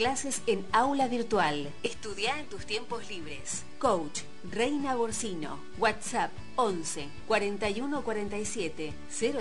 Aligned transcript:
clases 0.00 0.40
en 0.46 0.64
aula 0.72 1.08
virtual. 1.08 1.70
Estudia 1.82 2.40
en 2.40 2.46
tus 2.46 2.64
tiempos 2.64 3.06
libres. 3.10 3.66
Coach 3.78 4.20
Reina 4.50 4.94
Borsino. 4.94 5.58
WhatsApp 5.78 6.30
11 6.56 7.06
41 7.28 8.02
47 8.02 8.94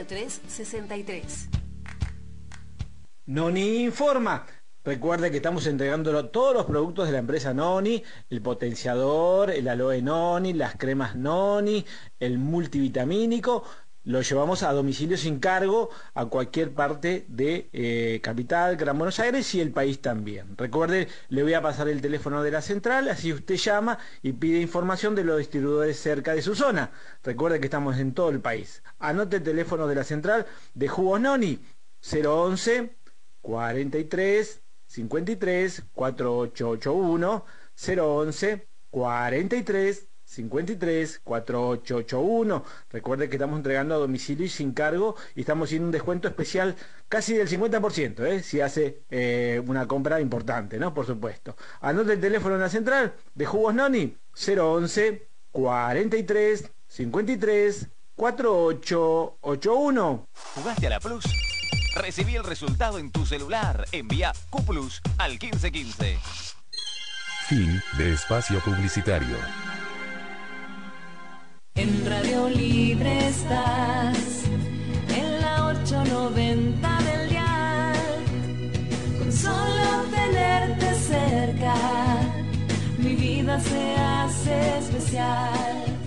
03 0.06 0.42
63. 0.50 1.50
Noni 3.28 3.84
informa. 3.84 4.46
Recuerde 4.84 5.32
que 5.32 5.38
estamos 5.38 5.66
entregando 5.66 6.26
todos 6.26 6.54
los 6.54 6.66
productos 6.66 7.05
de 7.07 7.14
la 7.14 7.20
empresa 7.20 7.54
Noni, 7.54 8.04
el 8.30 8.41
potenciador, 8.41 9.52
el 9.52 9.66
aloe 9.70 10.02
Noni, 10.02 10.52
las 10.52 10.76
cremas 10.76 11.16
Noni, 11.16 11.86
el 12.20 12.38
multivitamínico 12.38 13.64
lo 14.04 14.21
llevamos 14.21 14.63
a 14.63 14.73
domicilio 14.73 15.18
sin 15.18 15.39
cargo 15.39 15.89
a 16.13 16.25
cualquier 16.25 16.73
parte 16.73 17.25
de 17.27 17.70
eh, 17.73 18.20
Capital, 18.23 18.75
Gran 18.75 18.97
Buenos 18.97 19.20
Aires 19.20 19.54
y 19.55 19.61
el 19.61 19.71
país 19.71 20.02
también. 20.02 20.57
Recuerde, 20.57 21.07
le 21.29 21.43
voy 21.43 21.54
a 21.54 21.61
pasar 21.61 21.89
el 21.89 22.01
teléfono 22.01 22.41
de 22.41 22.51
la 22.51 22.61
central, 22.61 23.10
así 23.10 23.33
usted 23.33 23.55
llama 23.55 24.00
y 24.21 24.33
pide 24.33 24.61
información 24.61 25.15
de 25.15 25.24
los 25.24 25.38
distribuidores 25.38 26.00
cerca 26.00 26.33
de 26.33 26.41
su 26.41 26.55
zona. 26.55 26.91
Recuerde 27.24 27.60
que 27.60 27.65
estamos 27.65 27.97
en 27.97 28.14
todo 28.14 28.29
el 28.29 28.39
país. 28.39 28.83
Anote 29.00 29.38
el 29.38 29.43
teléfono 29.43 29.88
de 29.88 29.96
la 29.96 30.04
central 30.04 30.46
de 30.74 30.88
Jugos 30.88 31.19
Noni, 31.19 31.60
011 32.02 32.95
43 33.41 34.61
53 34.88 35.83
4881 35.94 37.45
011 37.75 38.67
43 38.89 40.09
53 40.30 41.22
4881. 41.23 42.64
Recuerde 42.92 43.30
que 43.30 43.38
estamos 43.38 43.58
entregando 43.58 43.95
a 43.95 43.97
domicilio 43.97 44.45
y 44.45 44.50
sin 44.50 44.73
cargo 44.73 45.16
y 45.36 45.42
estamos 45.42 45.67
haciendo 45.67 45.88
un 45.88 45.92
descuento 45.92 46.28
especial 46.28 46.75
casi 47.08 47.33
del 47.33 47.50
50%, 47.50 48.23
¿eh? 48.25 48.44
si 48.44 48.61
hace 48.61 49.02
eh, 49.09 49.59
una 49.66 49.88
compra 49.88 50.22
importante, 50.22 50.78
¿no? 50.78 50.94
Por 50.94 51.08
supuesto. 51.08 51.55
Anote 51.81 52.14
el 52.14 52.22
teléfono 52.22 52.53
en 52.55 52.61
la 52.61 52.69
central 52.69 53.16
de 53.33 53.45
Jugos 53.47 53.73
Noni 53.73 54.16
011 54.35 55.27
43 55.52 56.72
53 56.88 57.88
4881. 58.16 60.27
¿Jugaste 60.53 60.88
a 60.88 60.89
la 60.91 61.00
Plus? 61.00 61.25
Recibí 61.95 62.35
el 62.35 62.44
resultado 62.44 63.00
en 63.00 63.11
tu 63.11 63.25
celular. 63.25 63.88
Envía 63.91 64.33
Q 64.52 64.63
Plus 64.63 65.02
al 65.17 65.31
1515. 65.31 66.19
Fin 67.47 67.81
de 67.97 68.13
espacio 68.13 68.59
publicitario. 68.59 69.35
En 71.80 72.05
Radio 72.05 72.49
Libre 72.49 73.27
estás, 73.27 74.44
en 75.16 75.39
la 75.39 75.67
890 75.67 76.97
del 77.03 77.30
día, 77.30 77.94
con 79.17 79.31
solo 79.31 80.03
tenerte 80.13 80.94
cerca, 80.95 81.75
mi 82.97 83.16
vida 83.16 83.61
se 83.61 83.95
hace 83.95 84.77
especial. 84.80 85.97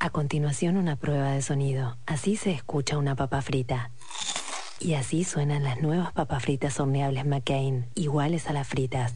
A 0.00 0.10
continuación 0.10 0.76
una 0.76 0.96
prueba 0.96 1.30
de 1.30 1.42
sonido. 1.42 1.96
Así 2.04 2.34
se 2.34 2.50
escucha 2.50 2.98
una 2.98 3.14
papa 3.14 3.40
frita. 3.40 3.92
Y 4.80 4.94
así 4.94 5.22
suenan 5.22 5.62
las 5.62 5.80
nuevas 5.80 6.12
papas 6.12 6.42
fritas 6.42 6.80
horneables 6.80 7.24
McCain, 7.24 7.86
iguales 7.94 8.48
a 8.48 8.52
las 8.52 8.66
fritas. 8.66 9.14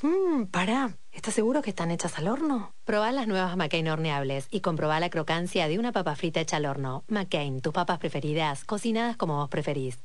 Mmm, 0.00 0.46
pará. 0.46 0.96
¿Estás 1.14 1.34
seguro 1.34 1.62
que 1.62 1.70
están 1.70 1.92
hechas 1.92 2.18
al 2.18 2.26
horno? 2.26 2.74
Probá 2.84 3.12
las 3.12 3.28
nuevas 3.28 3.56
McCain 3.56 3.88
horneables 3.88 4.48
y 4.50 4.60
comprobá 4.60 4.98
la 4.98 5.10
crocancia 5.10 5.68
de 5.68 5.78
una 5.78 5.92
papa 5.92 6.16
frita 6.16 6.40
hecha 6.40 6.56
al 6.56 6.66
horno. 6.66 7.04
McCain, 7.06 7.60
tus 7.60 7.72
papas 7.72 7.98
preferidas, 7.98 8.64
cocinadas 8.64 9.16
como 9.16 9.36
vos 9.36 9.48
preferís. 9.48 10.04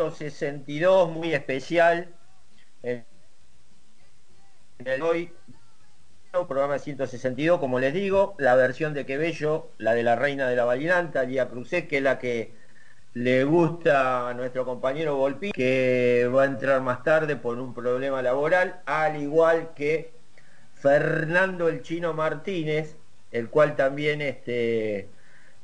162, 0.10 1.12
muy 1.12 1.34
especial. 1.34 2.08
En 2.82 3.06
el 4.80 5.02
hoy 5.04 5.32
programa 6.32 6.80
162, 6.80 7.60
como 7.60 7.80
les 7.80 7.94
digo, 7.94 8.36
la 8.40 8.56
versión 8.56 8.94
de 8.94 9.06
Quebello, 9.06 9.70
la 9.78 9.94
de 9.94 10.02
la 10.02 10.16
reina 10.16 10.48
de 10.50 10.56
la 10.56 10.66
Valinanta, 10.66 11.24
Lía 11.24 11.50
Cruzet, 11.50 11.88
que 11.88 11.98
es 11.98 12.04
la 12.04 12.18
que 12.18 12.54
le 13.14 13.44
gusta 13.44 14.30
a 14.30 14.34
nuestro 14.34 14.66
compañero 14.66 15.18
Volpi, 15.18 15.52
que 15.52 16.28
va 16.34 16.44
a 16.44 16.46
entrar 16.46 16.82
más 16.82 17.04
tarde 17.04 17.36
por 17.36 17.60
un 17.60 17.74
problema 17.74 18.22
laboral, 18.22 18.82
al 18.86 19.22
igual 19.22 19.74
que 19.76 20.14
Fernando 20.74 21.68
el 21.68 21.84
Chino 21.84 22.14
Martínez, 22.14 22.96
el 23.32 23.50
cual 23.50 23.76
también 23.76 24.22
este, 24.22 25.10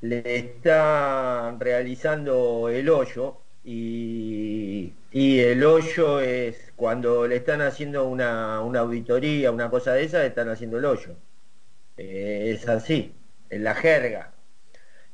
le 0.01 0.37
está 0.37 1.55
realizando 1.57 2.69
el 2.69 2.89
hoyo 2.89 3.41
y, 3.67 4.93
y 5.11 5.39
el 5.41 5.63
hoyo 5.65 6.21
es 6.21 6.71
cuando 6.77 7.27
le 7.27 7.35
están 7.37 7.61
haciendo 7.61 8.07
una, 8.07 8.61
una 8.61 8.79
auditoría, 8.79 9.51
una 9.51 9.69
cosa 9.69 9.93
de 9.93 10.03
esa, 10.05 10.19
le 10.19 10.27
están 10.27 10.49
haciendo 10.49 10.77
el 10.77 10.85
hoyo. 10.85 11.17
Eh, 11.97 12.53
es 12.55 12.67
así, 12.69 13.13
en 13.49 13.63
la 13.63 13.75
jerga. 13.75 14.33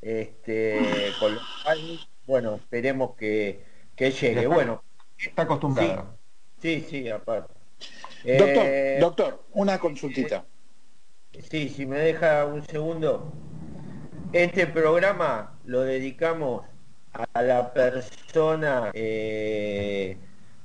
Este, 0.01 0.79
con 1.19 1.33
lo 1.35 1.41
cual, 1.63 1.99
bueno, 2.27 2.55
esperemos 2.55 3.15
que, 3.15 3.63
que 3.95 4.11
llegue. 4.11 4.47
Bueno, 4.47 4.83
Está 5.17 5.43
acostumbrado. 5.43 6.17
sí, 6.61 6.85
sí, 6.89 7.09
aparte. 7.09 7.53
Doctor, 8.23 8.65
Eh, 8.65 8.97
doctor, 8.99 9.43
una 9.53 9.79
consultita. 9.79 10.45
Sí, 11.49 11.69
si 11.69 11.85
me 11.85 11.99
deja 11.99 12.45
un 12.45 12.63
segundo. 12.63 13.33
Este 14.31 14.67
programa 14.67 15.59
lo 15.65 15.81
dedicamos 15.81 16.65
a 17.13 17.41
la 17.43 17.73
persona, 17.73 18.91
eh, 18.93 20.17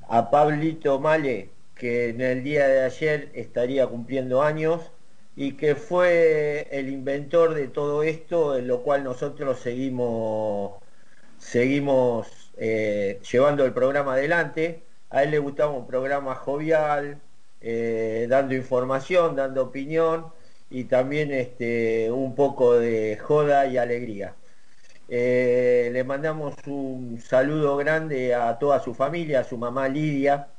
a 0.08 0.30
Pablito 0.30 0.98
Male, 1.00 1.50
que 1.74 2.08
en 2.10 2.20
el 2.20 2.42
día 2.44 2.66
de 2.68 2.82
ayer 2.84 3.30
estaría 3.34 3.86
cumpliendo 3.86 4.42
años 4.42 4.90
y 5.36 5.52
que 5.56 5.74
fue 5.76 6.68
el 6.72 6.88
inventor 6.90 7.54
de 7.54 7.68
todo 7.68 8.02
esto, 8.02 8.56
en 8.56 8.66
lo 8.68 8.82
cual 8.82 9.04
nosotros 9.04 9.60
seguimos, 9.60 10.82
seguimos 11.38 12.52
eh, 12.56 13.20
llevando 13.30 13.64
el 13.64 13.72
programa 13.72 14.14
adelante. 14.14 14.82
A 15.10 15.22
él 15.22 15.30
le 15.30 15.38
gustaba 15.38 15.72
un 15.72 15.86
programa 15.86 16.34
jovial, 16.34 17.20
eh, 17.60 18.26
dando 18.28 18.54
información, 18.54 19.36
dando 19.36 19.62
opinión 19.64 20.32
y 20.70 20.84
también 20.84 21.32
este, 21.32 22.10
un 22.12 22.34
poco 22.34 22.74
de 22.78 23.18
joda 23.18 23.66
y 23.66 23.78
alegría. 23.78 24.34
Eh, 25.08 25.88
le 25.92 26.04
mandamos 26.04 26.54
un 26.66 27.18
saludo 27.20 27.76
grande 27.78 28.34
a 28.34 28.58
toda 28.58 28.80
su 28.80 28.94
familia, 28.94 29.40
a 29.40 29.44
su 29.44 29.56
mamá 29.58 29.88
Lidia, 29.88 30.54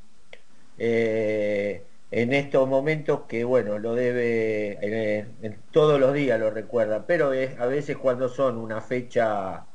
eh, 0.78 1.86
en 2.12 2.34
estos 2.34 2.68
momentos 2.68 3.22
que 3.28 3.44
bueno, 3.44 3.80
lo 3.80 3.96
debe, 3.96 4.80
eh, 4.82 5.28
en- 5.42 5.62
todos 5.72 6.00
los 6.00 6.14
días 6.14 6.40
lo 6.40 6.52
recuerda, 6.52 7.06
pero 7.08 7.34
es, 7.34 7.60
a 7.60 7.68
veces 7.68 7.98
cuando 7.98 8.30
son 8.30 8.58
una 8.58 8.82
fecha, 8.82 9.68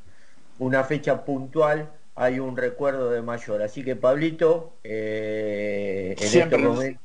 una 0.58 0.84
fecha 0.84 1.24
puntual, 1.24 1.92
hay 2.14 2.40
un 2.40 2.56
recuerdo 2.56 3.10
de 3.10 3.22
mayor. 3.22 3.62
Así 3.62 3.84
que 3.84 3.96
Pablito, 3.96 4.80
eh, 4.84 6.16
en 6.20 6.26
Siempre. 6.30 6.58
estos 6.58 6.60
momentos 6.60 7.02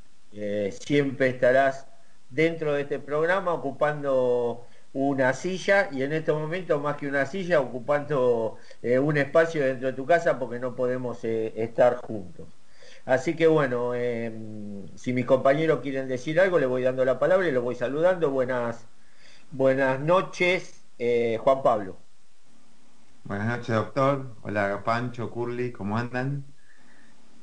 siempre 0.86 1.30
estarás 1.30 1.88
dentro 2.30 2.74
de 2.74 2.82
este 2.84 3.00
programa 3.00 3.54
ocupando 3.54 4.68
una 4.94 5.34
silla 5.34 5.90
y 5.92 6.02
en 6.04 6.14
estos 6.14 6.40
momentos 6.40 6.82
más 6.82 6.96
que 6.98 7.08
una 7.08 7.26
silla 7.26 7.60
ocupando 7.62 8.58
eh, 8.82 9.00
un 9.00 9.18
espacio 9.18 9.64
dentro 9.64 9.88
de 9.88 9.94
tu 9.94 10.06
casa 10.06 10.40
porque 10.40 10.60
no 10.60 10.76
podemos 10.76 11.24
eh, 11.24 11.54
estar 11.56 11.96
juntos. 11.98 12.48
Así 13.06 13.36
que 13.36 13.48
bueno, 13.48 13.94
eh, 13.96 14.32
si 14.96 15.14
mis 15.14 15.26
compañeros 15.26 15.80
quieren 15.82 16.08
decir 16.08 16.40
algo, 16.40 16.60
le 16.60 16.66
voy 16.66 16.84
dando 16.84 17.06
la 17.06 17.20
palabra 17.20 17.48
y 17.48 17.52
lo 17.52 17.62
voy 17.62 17.76
saludando. 17.76 18.30
Buenas, 18.32 18.88
buenas 19.52 20.00
noches, 20.00 20.86
eh, 21.00 21.38
Juan 21.42 21.64
Pablo. 21.64 21.98
Buenas 23.24 23.48
noches, 23.48 23.76
doctor. 23.76 24.36
Hola, 24.42 24.84
Pancho, 24.84 25.30
Curly, 25.30 25.72
¿cómo 25.72 25.98
andan? 25.98 26.46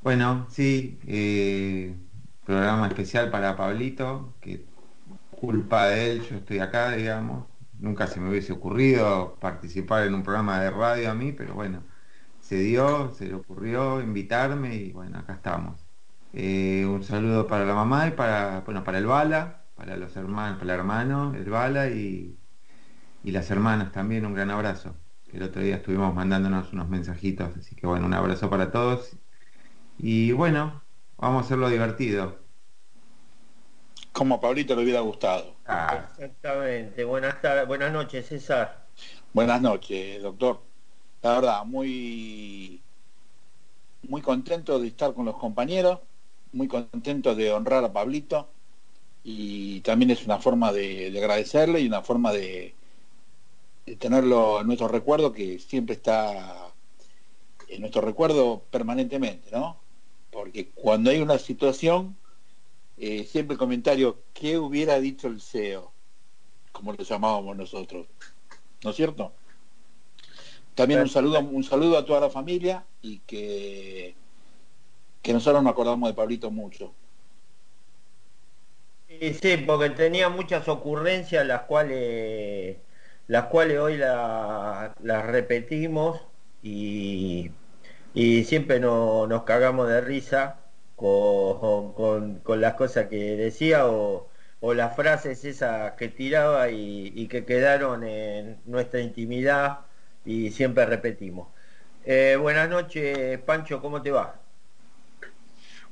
Bueno, 0.03 0.47
sí, 0.51 0.99
programa 2.45 2.89
especial 2.89 3.31
para 3.31 3.57
Pablito, 3.57 4.37
que 4.41 4.67
culpa 5.37 5.87
de 5.89 6.13
él, 6.13 6.23
yo 6.23 6.37
estoy 6.37 6.59
acá, 6.61 6.93
digamos. 6.93 7.49
Nunca 7.79 8.07
se 8.07 8.21
me 8.21 8.31
hubiese 8.31 8.53
ocurrido 8.53 9.39
participar 9.41 10.07
en 10.07 10.15
un 10.15 10.23
programa 10.23 10.61
de 10.61 10.71
radio 10.71 11.11
a 11.11 11.15
mí, 11.15 11.33
pero 11.33 11.55
bueno, 11.55 11.87
se 12.39 12.57
dio, 12.59 13.11
se 13.15 13.27
le 13.29 13.35
ocurrió 13.35 14.01
invitarme 14.03 14.77
y 14.77 14.93
bueno, 14.93 15.19
acá 15.19 15.35
estamos. 15.35 15.87
Eh, 16.33 16.87
un 16.87 17.03
saludo 17.05 17.47
para 17.47 17.65
la 17.67 17.75
mamá 17.75 18.09
y 18.09 18.13
para, 18.13 18.61
bueno, 18.63 18.85
para 18.85 18.99
el 18.99 19.07
Bala, 19.07 19.67
para 19.75 19.97
los 19.97 20.17
hermanos, 20.17 20.59
para 20.59 20.75
el 20.75 20.81
hermano, 20.81 21.35
el 21.35 21.49
Bala 21.51 21.89
y, 21.91 22.41
y 23.23 23.31
las 23.33 23.51
hermanas 23.51 23.93
también, 23.93 24.27
un 24.27 24.35
gran 24.35 24.51
abrazo. 24.51 24.97
El 25.33 25.43
otro 25.43 25.63
día 25.63 25.77
estuvimos 25.77 26.15
mandándonos 26.15 26.73
unos 26.73 26.89
mensajitos, 26.89 27.57
así 27.57 27.75
que 27.77 27.87
bueno, 27.87 28.07
un 28.07 28.15
abrazo 28.15 28.49
para 28.51 28.71
todos. 28.73 29.19
Y 29.99 30.33
bueno, 30.33 30.85
vamos 31.19 31.43
a 31.45 31.47
hacerlo 31.47 31.69
divertido. 31.71 32.46
Como 34.17 34.37
a 34.37 34.41
Pablito 34.41 34.75
le 34.75 34.83
hubiera 34.83 35.01
gustado. 35.01 35.55
Ah, 35.67 36.07
Exactamente. 36.11 37.05
Buenas 37.05 37.41
tardes, 37.43 37.67
buenas 37.67 37.93
noches, 37.93 38.27
César. 38.27 38.87
Buenas 39.33 39.61
noches, 39.61 40.23
doctor. 40.23 40.63
La 41.23 41.35
verdad, 41.35 41.65
muy, 41.67 42.81
muy 44.03 44.23
contento 44.23 44.79
de 44.79 44.89
estar 44.89 45.15
con 45.15 45.25
los 45.27 45.37
compañeros, 45.37 46.01
muy 46.53 46.69
contento 46.69 47.35
de 47.35 47.53
honrar 47.53 47.85
a 47.85 47.93
Pablito 47.93 48.49
y 49.25 49.81
también 49.83 50.11
es 50.13 50.25
una 50.25 50.39
forma 50.39 50.73
de, 50.73 51.11
de 51.11 51.19
agradecerle 51.19 51.81
y 51.81 51.89
una 51.89 52.03
forma 52.03 52.33
de, 52.33 52.75
de 53.87 53.97
tenerlo 53.97 54.61
en 54.61 54.67
nuestro 54.67 54.89
recuerdo 54.89 55.33
que 55.33 55.59
siempre 55.59 55.95
está 55.95 56.75
en 57.69 57.81
nuestro 57.81 58.03
recuerdo 58.03 58.63
permanentemente, 58.71 59.51
¿no? 59.51 59.79
Porque 60.31 60.71
cuando 60.71 61.11
hay 61.11 61.21
una 61.21 61.39
situación, 61.39 62.17
eh, 62.97 63.25
siempre 63.25 63.55
el 63.55 63.59
comentario, 63.59 64.27
¿qué 64.33 64.59
hubiera 64.59 65.01
dicho 65.01 65.29
el 65.29 65.41
CEO? 65.41 65.97
Como 66.73 66.93
lo 66.93 67.05
llamábamos 67.05 67.57
nosotros. 67.57 68.09
¿No 68.85 68.91
es 68.91 68.97
cierto? 68.97 69.35
También 70.75 71.01
un 71.01 71.09
saludo, 71.09 71.41
un 71.41 71.65
saludo 71.65 71.97
a 71.99 72.05
toda 72.05 72.21
la 72.21 72.31
familia 72.31 72.87
y 73.01 73.21
que, 73.21 74.17
que 75.23 75.33
nosotros 75.35 75.63
nos 75.63 75.73
acordamos 75.73 76.09
de 76.09 76.15
Pablito 76.15 76.51
mucho. 76.51 76.97
Sí, 79.09 79.35
sí, 79.35 79.57
porque 79.59 79.91
tenía 79.91 80.29
muchas 80.29 80.67
ocurrencias 80.69 81.47
las 81.47 81.63
cuales 81.63 82.79
las 83.29 83.47
cuales 83.47 83.79
hoy 83.79 83.97
la- 83.97 84.93
las 85.01 85.27
repetimos 85.27 86.21
y, 86.63 87.53
y 88.15 88.45
siempre 88.45 88.81
no- 88.81 89.27
nos 89.27 89.45
cagamos 89.45 89.89
de 89.89 90.01
risa 90.01 90.66
con, 90.97 91.93
con- 92.43 92.61
las 92.61 92.75
cosas 92.75 93.09
que 93.09 93.37
decía 93.37 93.87
o, 93.89 94.29
las 94.75 94.97
frases 94.97 95.45
esas 95.45 95.93
que 95.95 96.09
tiraba 96.09 96.71
y, 96.71 97.13
y 97.15 97.29
que 97.29 97.45
quedaron 97.45 98.03
en 98.05 98.61
nuestra 98.65 99.01
intimidad 99.01 99.81
y 100.25 100.51
siempre 100.51 100.87
repetimos. 100.87 101.49
Eh, 102.05 102.37
buenas 102.41 102.69
noches, 102.71 103.39
Pancho, 103.41 103.81
¿cómo 103.81 104.03
te 104.03 104.11
va? 104.13 104.41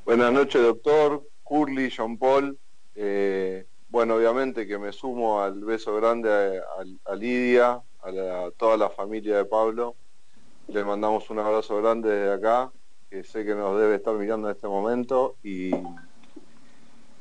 Buenas 0.04 0.32
noches, 0.32 0.62
doctor, 0.62 1.26
Curly, 1.42 1.90
Jean 1.90 2.18
Paul. 2.18 2.58
Eh, 2.94 3.66
bueno, 3.88 4.16
obviamente 4.16 4.66
que 4.66 4.78
me 4.78 4.92
sumo 4.92 5.40
al 5.42 5.64
beso 5.64 5.94
grande 5.96 6.30
a, 6.30 6.62
a- 7.08 7.12
a 7.12 7.16
Lidia, 7.16 7.82
a, 8.00 8.10
la- 8.10 8.46
a 8.46 8.50
toda 8.52 8.76
la 8.76 8.90
familia 8.90 9.36
de 9.38 9.44
Pablo. 9.46 9.98
Le 10.68 10.84
mandamos 10.84 11.30
un 11.30 11.38
abrazo 11.40 11.78
grande 11.78 12.10
desde 12.10 12.32
acá, 12.34 12.72
que 13.14 13.22
sé 13.22 13.44
que 13.44 13.54
nos 13.54 13.78
debe 13.80 13.94
estar 13.94 14.12
mirando 14.14 14.48
en 14.48 14.56
este 14.56 14.66
momento. 14.66 15.36
Y, 15.44 15.70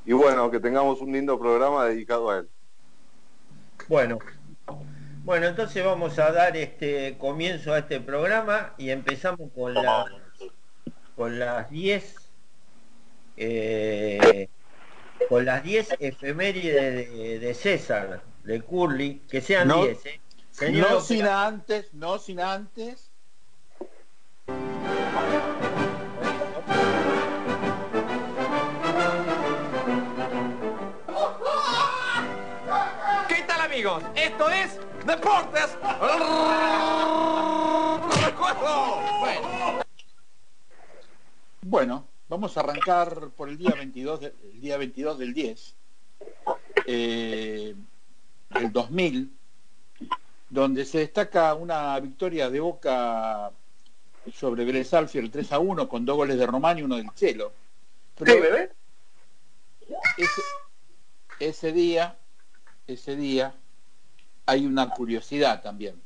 y 0.05 0.13
bueno, 0.13 0.49
que 0.49 0.59
tengamos 0.59 0.99
un 1.01 1.11
lindo 1.11 1.37
programa 1.39 1.85
dedicado 1.85 2.31
a 2.31 2.39
él. 2.39 2.49
Bueno, 3.87 4.17
bueno, 5.23 5.45
entonces 5.45 5.85
vamos 5.85 6.17
a 6.17 6.31
dar 6.31 6.57
este 6.57 7.15
comienzo 7.19 7.73
a 7.73 7.79
este 7.79 7.99
programa 8.01 8.73
y 8.79 8.89
empezamos 8.89 9.51
con 9.53 9.75
la 9.75 10.05
con 11.15 11.37
las 11.37 11.69
10 11.69 12.15
eh, 13.37 14.49
con 15.29 15.45
las 15.45 15.63
10 15.63 15.95
efemérides 15.99 17.11
de, 17.11 17.37
de 17.39 17.53
César, 17.53 18.23
de 18.43 18.61
Curly, 18.61 19.21
que 19.29 19.41
sean 19.41 19.67
No- 19.67 19.83
10, 19.85 20.05
¿eh? 20.07 20.21
Señor 20.49 20.81
no 20.89 20.97
opera- 20.97 21.01
sin 21.07 21.25
antes, 21.27 21.93
no 21.93 22.17
sin 22.17 22.39
antes. 22.39 23.11
Esto 33.83 34.49
es 34.49 34.79
Deportes. 35.05 35.75
Recuerdo. 38.25 39.01
Bueno. 39.19 39.79
Bueno, 41.61 42.07
vamos 42.29 42.55
a 42.55 42.61
arrancar 42.61 43.31
por 43.35 43.49
el 43.49 43.57
día 43.57 43.71
22, 43.75 44.21
de- 44.21 44.33
el 44.53 44.61
día 44.61 44.77
22 44.77 45.19
del 45.19 45.33
10. 45.33 45.75
eh, 46.85 47.75
del 48.51 48.71
2000, 48.71 49.31
donde 50.49 50.85
se 50.85 50.99
destaca 50.99 51.53
una 51.53 51.99
victoria 51.99 52.49
de 52.49 52.59
Boca 52.61 53.51
sobre 54.33 54.63
Vélez 54.63 54.87
Sarsfield 54.89 55.29
3 55.31 55.51
a 55.51 55.59
1 55.59 55.89
con 55.89 56.05
dos 56.05 56.15
goles 56.15 56.37
de 56.37 56.45
Román 56.45 56.79
y 56.79 56.83
uno 56.83 56.95
del 56.95 57.13
Chelo. 57.15 57.51
Pero 58.17 58.33
¿Qué, 58.33 58.39
bebé? 58.39 58.71
ese, 60.17 60.41
ese 61.39 61.71
día, 61.73 62.17
ese 62.87 63.15
día, 63.15 63.53
hay 64.45 64.65
una 64.65 64.89
curiosidad 64.89 65.61
también. 65.61 66.01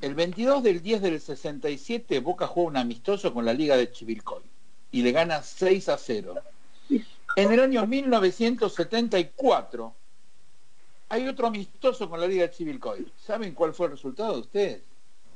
El 0.00 0.14
22 0.14 0.62
del 0.62 0.82
10 0.82 1.02
del 1.02 1.20
67, 1.20 2.18
Boca 2.20 2.46
juega 2.46 2.70
un 2.70 2.76
amistoso 2.76 3.32
con 3.32 3.44
la 3.44 3.52
Liga 3.52 3.76
de 3.76 3.90
Chivilcoy 3.90 4.42
y 4.90 5.02
le 5.02 5.12
gana 5.12 5.42
6 5.42 5.88
a 5.88 5.96
0. 5.96 6.34
En 7.36 7.52
el 7.52 7.60
año 7.60 7.86
1974 7.86 9.94
hay 11.08 11.28
otro 11.28 11.46
amistoso 11.46 12.10
con 12.10 12.20
la 12.20 12.26
Liga 12.26 12.42
de 12.42 12.50
Chivilcoy. 12.50 13.10
¿Saben 13.16 13.54
cuál 13.54 13.74
fue 13.74 13.86
el 13.86 13.92
resultado 13.92 14.34
de 14.34 14.40
ustedes? 14.40 14.82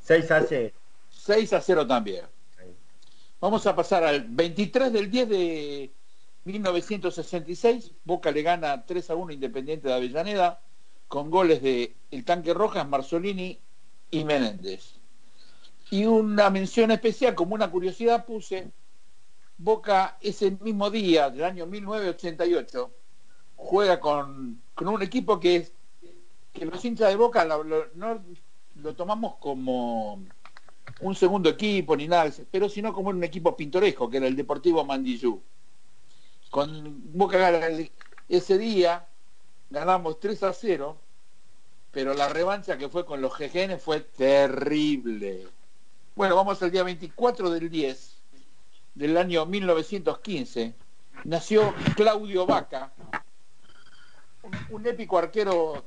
6 0.03 0.31
a 0.33 0.43
0. 0.43 0.75
6 1.11 1.53
a 1.53 1.61
0 1.61 1.87
también. 1.87 2.25
Vamos 3.41 3.67
a 3.67 3.77
pasar 3.77 4.03
al 4.03 4.25
23 4.25 4.93
del 4.93 5.11
10 5.11 5.29
de 5.29 5.91
1966. 6.45 7.93
Boca 8.05 8.31
le 8.31 8.43
gana 8.43 8.85
3 8.85 9.11
a 9.11 9.15
1 9.15 9.33
Independiente 9.33 9.89
de 9.89 9.95
Avellaneda 9.95 10.61
con 11.09 11.31
goles 11.31 11.63
de 11.63 11.97
El 12.11 12.25
Tanque 12.25 12.55
Rojas, 12.55 12.89
Marzolini 12.89 13.61
y 14.11 14.25
Menéndez. 14.25 15.01
Y 15.91 16.07
una 16.07 16.51
mención 16.51 16.91
especial, 16.91 17.35
como 17.35 17.55
una 17.55 17.71
curiosidad, 17.71 18.27
puse 18.27 18.73
Boca 19.59 20.19
ese 20.21 20.53
mismo 20.53 20.91
día 20.91 21.31
del 21.31 21.45
año 21.45 21.67
1988 21.67 22.95
juega 23.57 24.01
con, 24.01 24.63
con 24.75 24.89
un 24.89 25.03
equipo 25.03 25.41
que, 25.41 25.57
es, 25.57 25.75
que 26.53 26.67
los 26.67 26.85
hinchas 26.85 27.11
de 27.11 27.17
Boca 27.17 27.45
lo, 27.45 27.65
lo- 27.65 27.89
no 27.95 28.25
lo 28.77 28.97
tomamos 28.97 29.37
como 29.39 30.27
un 31.01 31.15
segundo 31.17 31.51
equipo 31.51 31.97
ni 31.97 32.09
nada, 32.09 32.33
pero 32.51 32.69
sino 32.69 32.93
como 32.95 33.11
un 33.11 33.25
equipo 33.25 33.57
pintoresco, 33.57 34.11
que 34.11 34.19
era 34.19 34.27
el 34.29 34.37
Deportivo 34.37 34.85
Mandillú. 34.85 35.43
Con 36.51 37.03
Boca 37.13 37.39
gana 37.39 37.69
ese 38.29 38.59
día 38.59 39.09
ganamos 39.71 40.21
3 40.21 40.43
a 40.45 40.53
0, 40.53 40.97
pero 41.91 42.15
la 42.15 42.29
revancha 42.29 42.79
que 42.79 42.89
fue 42.89 43.05
con 43.05 43.21
los 43.21 43.37
GGN 43.37 43.79
fue 43.79 44.01
terrible. 44.01 45.47
Bueno, 46.15 46.37
vamos 46.37 46.63
al 46.63 46.71
día 46.71 46.83
24 46.83 47.51
del 47.51 47.71
10 47.71 48.17
del 48.95 49.17
año 49.17 49.47
1915. 49.47 50.75
Nació 51.25 51.75
Claudio 51.95 52.47
Vaca, 52.47 52.93
un, 54.71 54.87
épico 54.87 55.19
arquero 55.19 55.85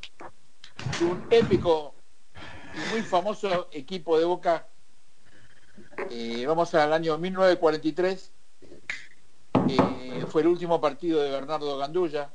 de 1.00 1.06
un 1.06 1.26
épico 1.30 1.94
y 2.74 2.92
muy 2.92 3.02
famoso 3.02 3.70
equipo 3.72 4.18
de 4.20 4.26
Boca. 4.26 4.68
Eh, 6.10 6.46
vamos 6.46 6.74
al 6.76 6.94
año 6.94 7.18
1943. 7.18 8.32
Eh, 9.68 10.26
fue 10.28 10.42
el 10.42 10.48
último 10.48 10.82
partido 10.82 11.22
de 11.22 11.32
Bernardo 11.32 11.78
Gandulla. 11.78 12.32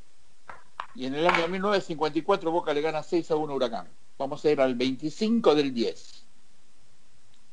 Y 0.94 1.06
en 1.06 1.14
el 1.14 1.26
año 1.26 1.48
1954 1.48 2.50
Boca 2.50 2.72
le 2.72 2.80
gana 2.80 3.02
6 3.02 3.30
a 3.30 3.36
1 3.36 3.52
a 3.52 3.56
Huracán. 3.56 3.88
Vamos 4.16 4.44
a 4.44 4.50
ir 4.50 4.60
al 4.60 4.74
25 4.74 5.54
del 5.54 5.74
10. 5.74 6.24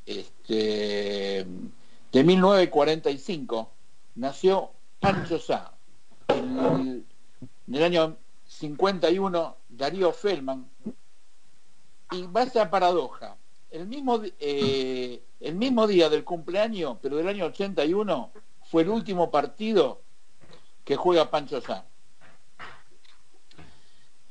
Este, 0.05 1.45
de 2.12 2.24
1945 2.24 3.71
nació 4.15 4.71
Pancho 5.00 5.39
Sá. 5.39 5.74
En, 6.27 7.05
el 7.71 7.83
año 7.83 8.17
51 8.48 9.57
Darío 9.69 10.12
Feldman. 10.12 10.69
Y 12.12 12.24
vaya 12.27 12.69
paradoja. 12.69 13.38
El 13.71 13.88
mismo, 13.88 14.21
eh, 14.39 15.24
el 15.39 15.55
mismo 15.55 15.88
día 15.88 16.10
del 16.10 16.25
cumpleaños, 16.25 16.98
pero 17.01 17.15
del 17.15 17.29
año 17.29 17.45
81, 17.45 18.31
fue 18.69 18.83
el 18.83 18.89
último 18.89 19.31
partido 19.31 20.01
que 20.83 20.98
juega 20.98 21.31
Pancho 21.31 21.62
Sá. 21.62 21.86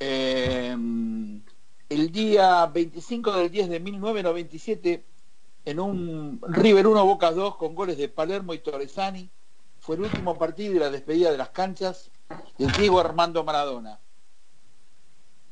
Eh, 0.02 0.74
el 1.90 2.10
día 2.10 2.64
25 2.64 3.32
del 3.32 3.50
10 3.50 3.68
de 3.68 3.80
1997, 3.80 5.04
en 5.66 5.78
un 5.78 6.40
River 6.48 6.86
1 6.86 7.04
Boca 7.04 7.30
2 7.32 7.56
con 7.56 7.74
goles 7.74 7.98
de 7.98 8.08
Palermo 8.08 8.54
y 8.54 8.60
Torresani, 8.60 9.28
fue 9.78 9.96
el 9.96 10.02
último 10.02 10.38
partido 10.38 10.74
y 10.74 10.78
la 10.78 10.90
despedida 10.90 11.30
de 11.30 11.36
las 11.36 11.50
canchas 11.50 12.10
de 12.56 12.66
Diego 12.78 12.98
Armando 12.98 13.44
Maradona. 13.44 14.00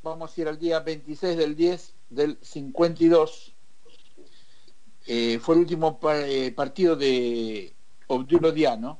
Vamos 0.03 0.37
a 0.37 0.41
ir 0.41 0.49
al 0.49 0.59
día 0.59 0.81
26 0.81 1.37
del 1.37 1.55
10 1.55 1.95
del 2.09 2.39
52. 2.41 3.53
Eh, 5.09 5.39
fue 5.43 5.57
el 5.57 5.61
último 5.61 6.01
eh, 6.11 6.53
partido 6.57 6.97
de 6.97 7.75
Obdulo 8.07 8.53
Diano. 8.53 8.99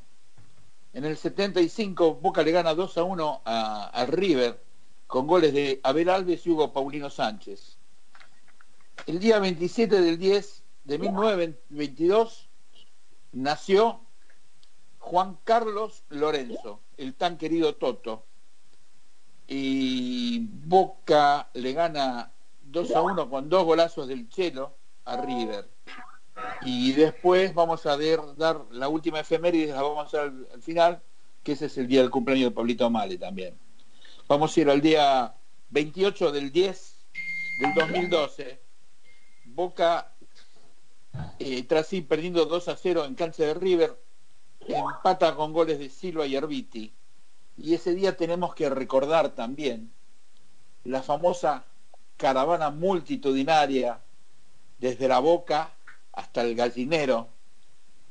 En 0.93 1.07
el 1.07 1.17
75 1.17 2.17
Boca 2.17 2.43
le 2.43 2.53
gana 2.53 2.75
2 2.75 2.99
a 2.99 3.03
1 3.03 3.43
a, 3.47 3.85
a 3.89 4.07
River 4.07 4.68
con 5.09 5.27
goles 5.27 5.53
de 5.55 5.81
Abel 5.83 6.09
Alves 6.11 6.47
y 6.47 6.51
Hugo 6.51 6.73
Paulino 6.73 7.11
Sánchez. 7.11 7.79
El 9.07 9.19
día 9.19 9.39
27 9.41 10.01
del 10.03 10.19
10 10.19 10.63
de 10.85 10.99
1922 10.99 12.49
nació 13.33 14.01
Juan 14.99 15.39
Carlos 15.45 16.05
Lorenzo, 16.11 16.81
el 16.99 17.15
tan 17.15 17.39
querido 17.39 17.75
Toto. 17.75 18.27
Y 19.47 20.41
Boca 20.41 21.49
le 21.55 21.73
gana 21.73 22.33
2 22.65 22.91
a 22.95 23.01
1 23.01 23.31
con 23.31 23.49
dos 23.49 23.65
golazos 23.65 24.07
del 24.09 24.29
Chelo 24.29 24.75
a 25.07 25.17
River. 25.23 25.71
Y 26.63 26.93
después 26.93 27.55
vamos 27.55 27.87
a 27.87 27.97
ver- 27.97 28.21
dar 28.37 28.61
la 28.73 28.89
última 28.89 29.21
efeméride, 29.21 29.73
la 29.73 29.81
vamos 29.83 30.01
a 30.05 30.07
hacer 30.07 30.21
al, 30.21 30.49
al 30.53 30.63
final, 30.63 31.03
que 31.43 31.53
ese 31.53 31.67
es 31.67 31.79
el 31.79 31.89
día 31.89 32.03
del 32.03 32.11
cumpleaños 32.11 32.51
de 32.51 32.55
Pablito 32.55 32.91
Male 32.91 33.17
también. 33.17 33.59
Vamos 34.29 34.55
a 34.55 34.61
ir 34.61 34.69
al 34.69 34.83
día 34.83 35.35
28 35.71 36.33
del 36.33 36.53
10 36.53 37.07
del 37.61 37.75
2012. 37.75 38.61
Boca, 39.47 40.13
eh, 41.39 41.63
tras 41.63 41.91
ir 41.95 42.07
perdiendo 42.07 42.45
2 42.45 42.69
a 42.69 42.77
0 42.77 43.07
en 43.07 43.15
cancha 43.15 43.45
de 43.45 43.55
River, 43.55 43.99
empata 44.61 45.35
con 45.35 45.55
goles 45.55 45.79
de 45.79 45.89
Silva 45.89 46.27
y 46.27 46.37
Herbiti. 46.37 46.93
Y 47.57 47.73
ese 47.73 47.95
día 47.95 48.19
tenemos 48.19 48.55
que 48.55 48.69
recordar 48.69 49.31
también 49.31 49.95
la 50.85 51.03
famosa 51.03 51.65
caravana 52.19 52.69
multitudinaria 52.69 54.03
desde 54.79 55.09
la 55.09 55.21
Boca 55.21 55.73
hasta 56.13 56.43
el 56.43 56.55
gallinero, 56.55 57.31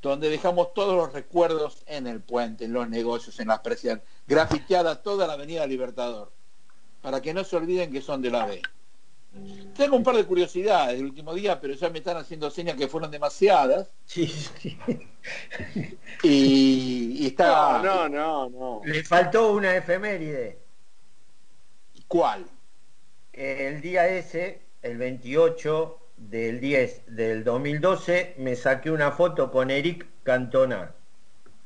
donde 0.01 0.29
dejamos 0.29 0.73
todos 0.73 0.95
los 0.95 1.13
recuerdos 1.13 1.83
en 1.87 2.07
el 2.07 2.21
puente, 2.21 2.65
en 2.65 2.73
los 2.73 2.89
negocios, 2.89 3.39
en 3.39 3.47
las 3.47 3.59
presión, 3.59 4.01
grafiteada 4.27 5.01
toda 5.01 5.27
la 5.27 5.33
avenida 5.33 5.65
Libertador, 5.65 6.31
para 7.01 7.21
que 7.21 7.33
no 7.33 7.43
se 7.43 7.55
olviden 7.55 7.91
que 7.91 8.01
son 8.01 8.21
de 8.21 8.31
la 8.31 8.45
B. 8.45 8.61
Tengo 9.75 9.95
un 9.95 10.03
par 10.03 10.15
de 10.15 10.25
curiosidades 10.25 10.97
del 10.97 11.05
último 11.05 11.33
día, 11.33 11.59
pero 11.61 11.73
ya 11.73 11.89
me 11.89 11.99
están 11.99 12.17
haciendo 12.17 12.49
señas 12.49 12.75
que 12.75 12.87
fueron 12.87 13.11
demasiadas. 13.11 13.89
Y, 16.23 17.17
y 17.19 17.27
está... 17.27 17.79
No, 17.83 18.09
no, 18.09 18.49
no. 18.49 18.81
Le 18.85 19.03
faltó 19.03 19.51
una 19.51 19.75
efeméride. 19.75 20.57
¿Cuál? 22.07 22.45
El 23.33 23.81
día 23.81 24.07
ese, 24.07 24.61
el 24.81 24.97
28 24.97 25.99
del 26.17 26.59
10 26.59 27.03
del 27.07 27.43
2012, 27.43 28.35
me 28.37 28.55
saqué 28.55 28.91
una 28.91 29.11
foto 29.11 29.51
con 29.51 29.69
Eric 29.71 30.05
Cantona, 30.23 30.93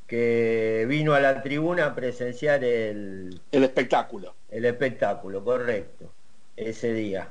que 0.06 0.84
vino 0.88 1.14
a 1.14 1.20
la 1.20 1.42
tribuna 1.42 1.86
a 1.86 1.94
presenciar 1.94 2.62
el, 2.64 3.40
El 3.50 3.64
espectáculo. 3.64 4.34
el 4.50 4.64
espectáculo, 4.64 5.42
correcto, 5.42 6.12
ese 6.56 6.92
día. 6.92 7.28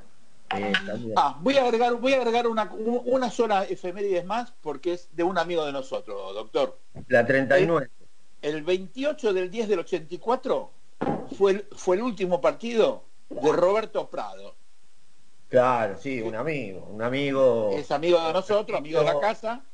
Eh. 0.57 0.73
Ah, 1.15 1.37
voy 1.39 1.55
a 1.57 1.63
agregar, 1.63 1.95
voy 1.95 2.13
a 2.13 2.17
agregar 2.17 2.45
una, 2.47 2.63
un- 2.73 3.01
una 3.05 3.29
sola 3.29 3.63
efemérides 3.63 4.25
más 4.25 4.51
porque 4.61 4.93
es 4.93 5.07
de 5.13 5.23
un 5.23 5.37
amigo 5.37 5.65
de 5.65 5.71
nosotros, 5.71 6.33
doctor. 6.33 6.77
La 7.07 7.25
39. 7.25 7.89
El 8.41 8.63
28 8.63 9.31
del 9.33 9.49
10 9.49 9.69
del 9.69 9.79
84 9.79 10.71
fue 11.37 11.51
el, 11.51 11.65
fue 11.77 11.95
el 11.95 12.01
último 12.01 12.41
partido 12.41 13.03
de 13.29 13.51
Roberto 13.53 14.09
Prado. 14.09 14.55
Claro, 15.51 15.97
sí, 15.97 16.21
un 16.21 16.33
amigo, 16.35 16.85
un 16.89 17.01
amigo. 17.01 17.77
Es 17.77 17.91
amigo 17.91 18.19
de 18.19 18.33
nosotros, 18.33 18.77
amigo 18.77 18.99
de 18.99 19.05
la 19.05 19.19
casa, 19.19 19.65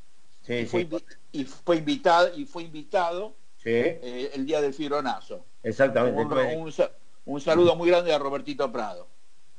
Sí, 0.42 0.54
y, 0.60 0.66
fue, 0.66 0.82
sí, 0.82 0.90
y 1.32 1.44
fue 1.44 1.76
invitado 1.78 2.36
y 2.36 2.44
fue 2.46 2.62
invitado 2.64 3.36
sí, 3.56 3.70
eh, 3.70 4.30
el 4.34 4.46
día 4.46 4.60
del 4.60 4.74
fibronazo. 4.74 5.46
exactamente. 5.62 6.22
Un, 6.22 6.32
un 6.32 6.72
sa- 6.72 6.92
un 7.24 7.40
saludo 7.40 7.76
muy 7.76 7.88
grande 7.90 8.12
a 8.14 8.18
Robertito 8.18 8.70
Prado. 8.72 9.08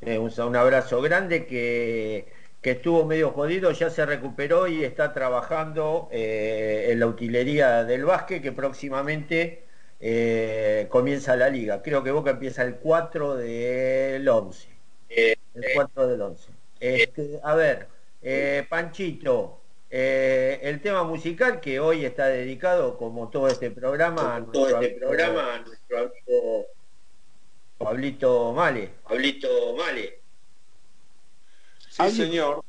Eh, 0.01 0.17
un, 0.17 0.31
un 0.47 0.55
abrazo 0.55 1.01
grande 1.01 1.45
que, 1.45 2.31
que 2.61 2.71
estuvo 2.71 3.05
medio 3.05 3.31
jodido, 3.31 3.71
ya 3.71 3.89
se 3.89 4.05
recuperó 4.05 4.67
y 4.67 4.83
está 4.85 5.13
trabajando 5.13 6.07
eh, 6.11 6.88
en 6.91 6.99
la 6.99 7.07
utilería 7.07 7.83
del 7.83 8.05
básquet 8.05 8.41
que 8.41 8.51
próximamente 8.53 9.67
eh, 9.99 10.88
comienza 10.89 11.35
la 11.35 11.49
liga. 11.49 11.81
Creo 11.81 12.01
que 12.03 12.11
Boca 12.11 12.31
empieza 12.31 12.63
el 12.63 12.77
4 12.77 13.35
del 13.35 14.27
11. 14.29 14.69
El 15.53 15.65
4 15.74 16.08
del 16.08 16.22
11. 16.22 16.50
Este, 16.79 17.39
a 17.44 17.56
ver, 17.56 17.88
eh, 18.22 18.65
Panchito, 18.70 19.60
eh, 19.89 20.60
el 20.62 20.82
tema 20.82 21.03
musical 21.03 21.60
que 21.60 21.79
hoy 21.79 22.06
está 22.06 22.27
dedicado, 22.27 22.98
como 22.98 23.29
todo 23.29 23.48
este 23.48 23.72
programa, 23.72 24.36
a 24.36 24.46
todo 24.46 24.70
nuestro 24.70 24.82
este 24.82 24.86
amigo 24.94 25.08
programa 25.08 25.53
a 25.56 25.60
nuestro 25.60 25.98
amigo 25.98 26.65
Pablito 27.77 28.53
Male. 28.53 28.91
Pablito 29.08 29.75
Male. 29.75 30.22
Sí, 31.89 32.12
señor. 32.12 32.63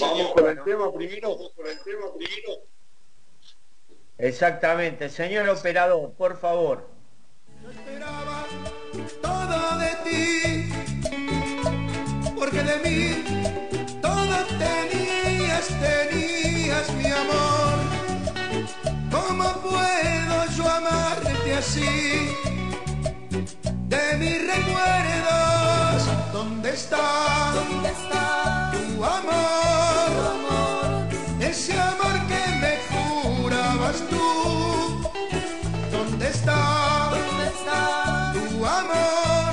Vamos 0.00 0.32
con 0.32 0.48
el 0.48 0.62
tema 0.62 0.92
primero. 0.92 1.36
con 1.56 1.66
el 1.66 1.78
tema 1.82 2.14
primero. 2.16 2.62
Exactamente, 4.18 5.08
señor 5.08 5.48
operador, 5.48 6.12
por 6.12 6.38
favor. 6.38 6.88
todo 9.20 9.78
de 9.78 9.90
ti, 10.04 10.53
porque 12.44 12.62
de 12.62 12.78
mí 12.84 13.24
todo 14.02 14.36
tenías, 14.58 15.66
tenías 15.80 16.92
mi 16.92 17.06
amor. 17.06 17.76
¿Cómo 19.10 19.44
puedo 19.62 20.36
yo 20.54 20.68
amarte 20.68 21.54
así? 21.54 22.36
De 23.88 24.16
mis 24.18 24.38
recuerdos, 24.52 26.02
¿dónde 26.34 26.70
está? 26.74 27.52
¿Dónde 27.54 27.88
está 27.88 28.72
tu 28.72 29.02
amor? 29.02 30.10
Ese 31.40 31.72
amor 31.80 32.14
que 32.30 32.42
me 32.62 32.72
jurabas 32.90 33.98
tú. 34.10 34.26
¿Dónde 35.90 36.28
está? 36.28 37.10
¿Dónde 37.10 37.46
está 37.56 38.32
tu 38.34 38.40
amor? 38.40 38.54
Tu 38.58 38.64
amor. 38.66 39.43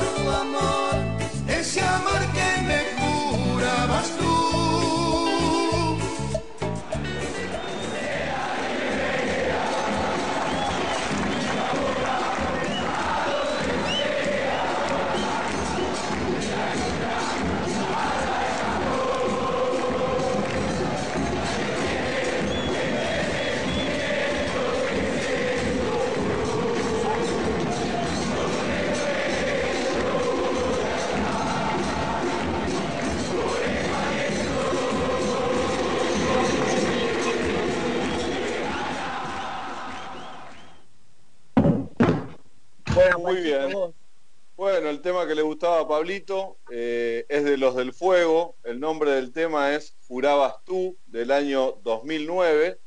Muy 43.22 43.42
bien. 43.42 43.94
Bueno, 44.56 44.90
el 44.90 45.01
tema 45.01 45.25
que 45.25 45.34
le 45.34 45.42
gustaba 45.42 45.80
a 45.80 45.88
Pablito 45.88 46.58
eh, 46.70 47.25
es 47.30 47.44
de 47.44 47.58
los 47.58 47.75
del 47.75 47.94
fuego. 47.94 48.56
El 48.63 48.80
nombre 48.80 49.12
del 49.12 49.32
tema 49.32 49.74
es 49.74 49.96
Jurabas 50.08 50.63
tú, 50.66 50.98
del 51.08 51.32
año 51.32 51.78
2009. 51.84 52.78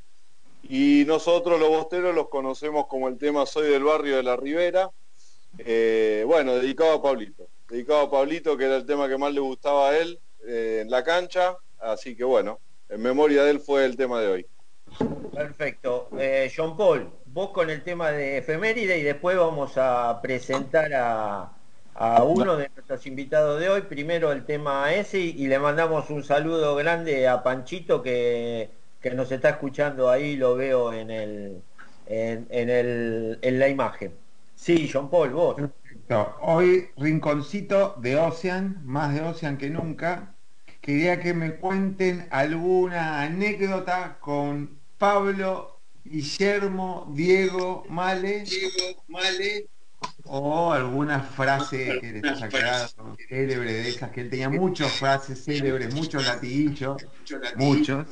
Y 0.68 1.04
nosotros 1.06 1.58
los 1.58 1.68
bosteros 1.68 2.14
los 2.14 2.28
conocemos 2.28 2.86
como 2.86 3.08
el 3.08 3.18
tema 3.18 3.44
Soy 3.44 3.68
del 3.68 3.84
barrio 3.84 4.16
de 4.16 4.22
la 4.22 4.36
Ribera. 4.36 4.90
Eh, 5.58 6.24
bueno, 6.26 6.54
dedicado 6.54 6.92
a 6.92 7.02
Pablito. 7.02 7.48
Dedicado 7.68 8.00
a 8.00 8.10
Pablito, 8.10 8.56
que 8.56 8.64
era 8.64 8.76
el 8.76 8.86
tema 8.86 9.08
que 9.08 9.18
más 9.18 9.32
le 9.32 9.40
gustaba 9.40 9.90
a 9.90 9.98
él 9.98 10.20
eh, 10.46 10.80
en 10.82 10.90
la 10.90 11.02
cancha. 11.02 11.56
Así 11.78 12.16
que 12.16 12.24
bueno, 12.24 12.60
en 12.88 13.02
memoria 13.02 13.44
de 13.44 13.50
él 13.50 13.60
fue 13.60 13.84
el 13.84 13.96
tema 13.96 14.20
de 14.20 14.28
hoy. 14.28 14.46
Perfecto. 15.34 16.08
Eh, 16.18 16.52
John 16.54 16.76
Paul, 16.76 17.10
vos 17.34 17.50
con 17.50 17.68
el 17.68 17.82
tema 17.82 18.12
de 18.12 18.38
efeméride 18.38 18.96
y 18.96 19.02
después 19.02 19.36
vamos 19.36 19.72
a 19.76 20.20
presentar 20.22 20.94
a, 20.94 21.50
a 21.94 22.22
uno 22.22 22.56
de 22.56 22.70
nuestros 22.72 23.04
invitados 23.06 23.60
de 23.60 23.68
hoy. 23.68 23.82
Primero 23.82 24.30
el 24.30 24.44
tema 24.44 24.94
ese 24.94 25.18
y, 25.18 25.48
le 25.48 25.58
mandamos 25.58 26.10
un 26.10 26.22
saludo 26.22 26.76
grande 26.76 27.26
a 27.26 27.42
Panchito 27.42 28.02
que, 28.02 28.70
que 29.00 29.10
nos 29.10 29.32
está 29.32 29.50
escuchando 29.50 30.08
ahí, 30.08 30.36
lo 30.36 30.54
veo 30.54 30.92
en 30.92 31.10
el 31.10 31.62
en 32.06 32.46
el 32.70 33.40
en 33.42 33.58
la 33.58 33.68
imagen. 33.68 34.12
Sí, 34.54 34.88
John 34.90 35.10
Paul, 35.10 35.30
vos. 35.30 35.56
Perfecto. 35.56 36.36
Hoy 36.40 36.90
rinconcito 36.96 37.96
de 37.98 38.16
Ocean, 38.16 38.80
más 38.84 39.12
de 39.12 39.22
Ocean 39.22 39.58
que 39.58 39.70
nunca. 39.70 40.34
Quería 40.80 41.18
que 41.18 41.34
me 41.34 41.56
cuenten 41.56 42.28
alguna 42.30 43.22
anécdota 43.22 44.18
con 44.20 44.78
Pablo, 44.98 45.73
Guillermo, 46.04 47.10
Diego, 47.14 47.84
Male. 47.88 48.44
Diego 48.44 49.04
Male. 49.08 49.68
O 50.26 50.72
alguna 50.72 51.20
frase 51.20 51.98
que 52.00 52.12
les 52.12 52.24
haya 52.24 52.48
quedado 52.48 53.16
célebre 53.28 53.72
de 53.72 53.88
esas, 53.88 54.10
que 54.10 54.20
él 54.20 54.30
tenía 54.30 54.50
muchas 54.50 54.92
frases 54.92 55.42
célebres, 55.44 55.94
muchos 55.94 56.26
latiguillos, 56.26 57.06
muchos. 57.56 58.06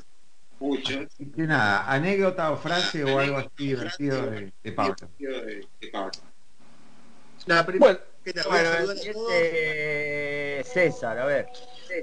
Muchos. 0.59 1.07
Que 1.37 1.43
nada, 1.43 1.91
anécdota 1.91 2.51
o 2.53 2.57
frase 2.57 3.05
o 3.05 3.19
algo 3.19 3.39
así 3.39 3.51
divertido 3.59 4.31
de, 4.31 4.53
de 4.63 4.73
Pablo. 4.73 4.95
La 7.47 7.67
primera 7.67 8.01
Bueno, 8.25 8.41
bueno, 8.49 8.93
este, 8.93 10.63
César, 10.65 11.19
a 11.19 11.27
ver. 11.27 11.49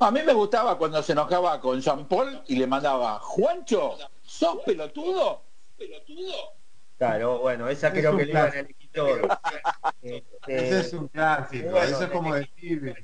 A 0.02 0.12
mí 0.12 0.20
me 0.24 0.34
gustaba 0.34 0.78
cuando 0.78 1.02
se 1.02 1.14
enojaba 1.14 1.60
con 1.62 1.80
Jean 1.80 2.06
Paul 2.08 2.42
y 2.48 2.58
le 2.58 2.68
mandaba, 2.68 3.20
Juancho, 3.20 3.98
¿sos 4.22 4.58
pelotudo? 4.66 5.49
¿Pelotudo? 5.80 6.34
Claro, 6.98 7.40
bueno, 7.40 7.70
esa 7.70 7.94
creo 7.94 8.18
que 8.18 8.26
le 8.26 8.32
iban 8.32 8.52
a 8.52 8.60
elegir 8.60 8.90
todos. 8.92 9.20
Este, 10.02 10.24
Ese 10.48 10.80
es 10.82 10.94
un 10.94 11.08
clásico, 11.08 11.72
bueno, 11.72 11.88
eso 11.88 12.04
es 12.04 12.12
como 12.12 12.36
decir, 12.36 12.96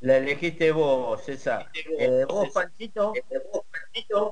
La 0.00 0.18
elegiste 0.18 0.70
vos, 0.70 1.24
César. 1.24 1.68
Eh, 1.98 2.24
vos, 2.28 2.50
Panchito. 2.50 3.12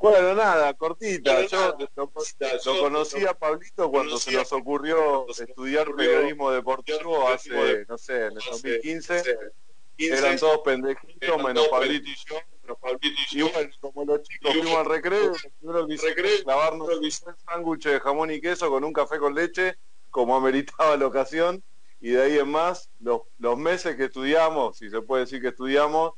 Bueno, 0.01 0.35
nada, 0.35 0.73
cortita. 0.75 1.45
Yo 1.47 1.77
lo, 1.97 2.13
lo 2.65 2.81
conocí 2.81 3.25
a 3.27 3.35
Pablito 3.35 3.91
cuando 3.91 4.19
se 4.19 4.33
nos 4.33 4.53
ocurrió 4.53 5.27
estudiar 5.29 5.93
periodismo 5.97 6.53
deportivo 6.53 7.29
hace, 7.29 7.85
no 7.89 7.99
sé, 7.99 8.27
en 8.27 8.33
el 8.33 8.43
2015. 8.51 9.23
Eran 9.99 10.39
todos 10.39 10.61
pendejitos, 10.65 11.43
menos 11.43 11.67
Pablito 11.69 12.09
y 12.09 12.15
yo. 12.29 12.37
Y 13.31 13.43
bueno, 13.43 13.71
como 13.81 14.05
los 14.05 14.23
chicos 14.23 14.53
fuimos 14.53 14.75
al 14.77 14.87
recreo, 14.87 15.33
lo 15.33 15.35
primero 15.61 15.87
que 15.87 15.95
hicimos 15.95 16.15
fue 16.15 16.43
clavarnos 16.45 16.89
un 16.89 17.11
sándwich 17.49 17.85
de 17.85 18.01
jamón 18.01 18.31
y 18.31 18.41
queso 18.41 18.71
con 18.71 18.85
un 18.85 18.93
café 18.93 19.19
con 19.19 19.35
leche, 19.35 19.75
como 20.11 20.37
ameritaba 20.37 20.97
la 20.97 21.07
ocasión. 21.07 21.63
Y 22.01 22.11
de 22.11 22.23
ahí 22.23 22.39
en 22.39 22.49
más, 22.51 22.91
los, 23.01 23.23
los 23.39 23.57
meses 23.59 23.97
que 23.97 24.05
estudiamos, 24.05 24.77
si 24.77 24.91
se 24.91 25.01
puede 25.03 25.23
decir 25.25 25.41
que 25.41 25.49
estudiamos, 25.49 26.13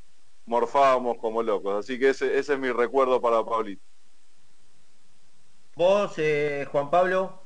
morfábamos 0.45 1.17
como 1.19 1.43
locos. 1.43 1.85
Así 1.85 1.99
que 1.99 2.11
ese, 2.11 2.39
ese 2.39 2.55
es 2.55 2.59
mi 2.59 2.71
recuerdo 2.73 3.21
para 3.21 3.45
Pablito. 3.45 3.83
Vos, 5.77 6.15
eh, 6.19 6.67
Juan 6.71 6.91
Pablo. 6.91 7.43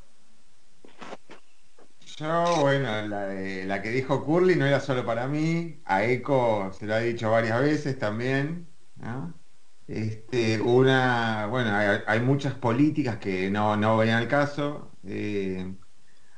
Yo, 2.19 2.57
bueno, 2.61 3.07
la, 3.09 3.27
de- 3.29 3.65
la 3.65 3.81
que 3.83 3.91
dijo 3.91 4.25
Curly 4.25 4.57
no 4.57 4.67
era 4.67 4.81
solo 4.81 5.05
para 5.07 5.27
mí, 5.27 5.81
a 5.85 6.05
Eco 6.05 6.71
se 6.73 6.87
lo 6.87 6.95
ha 6.95 6.99
dicho 7.01 7.31
varias 7.31 7.61
veces 7.63 7.99
también, 7.99 8.69
¿no? 9.01 9.41
Este, 9.87 10.61
una, 10.61 11.47
bueno, 11.49 11.75
hay, 11.75 12.01
hay 12.07 12.21
muchas 12.21 12.55
políticas 12.55 13.19
que 13.19 13.51
no, 13.51 13.77
no 13.77 13.97
venían 13.97 14.19
al 14.19 14.29
caso. 14.29 14.93
eh, 15.05 15.75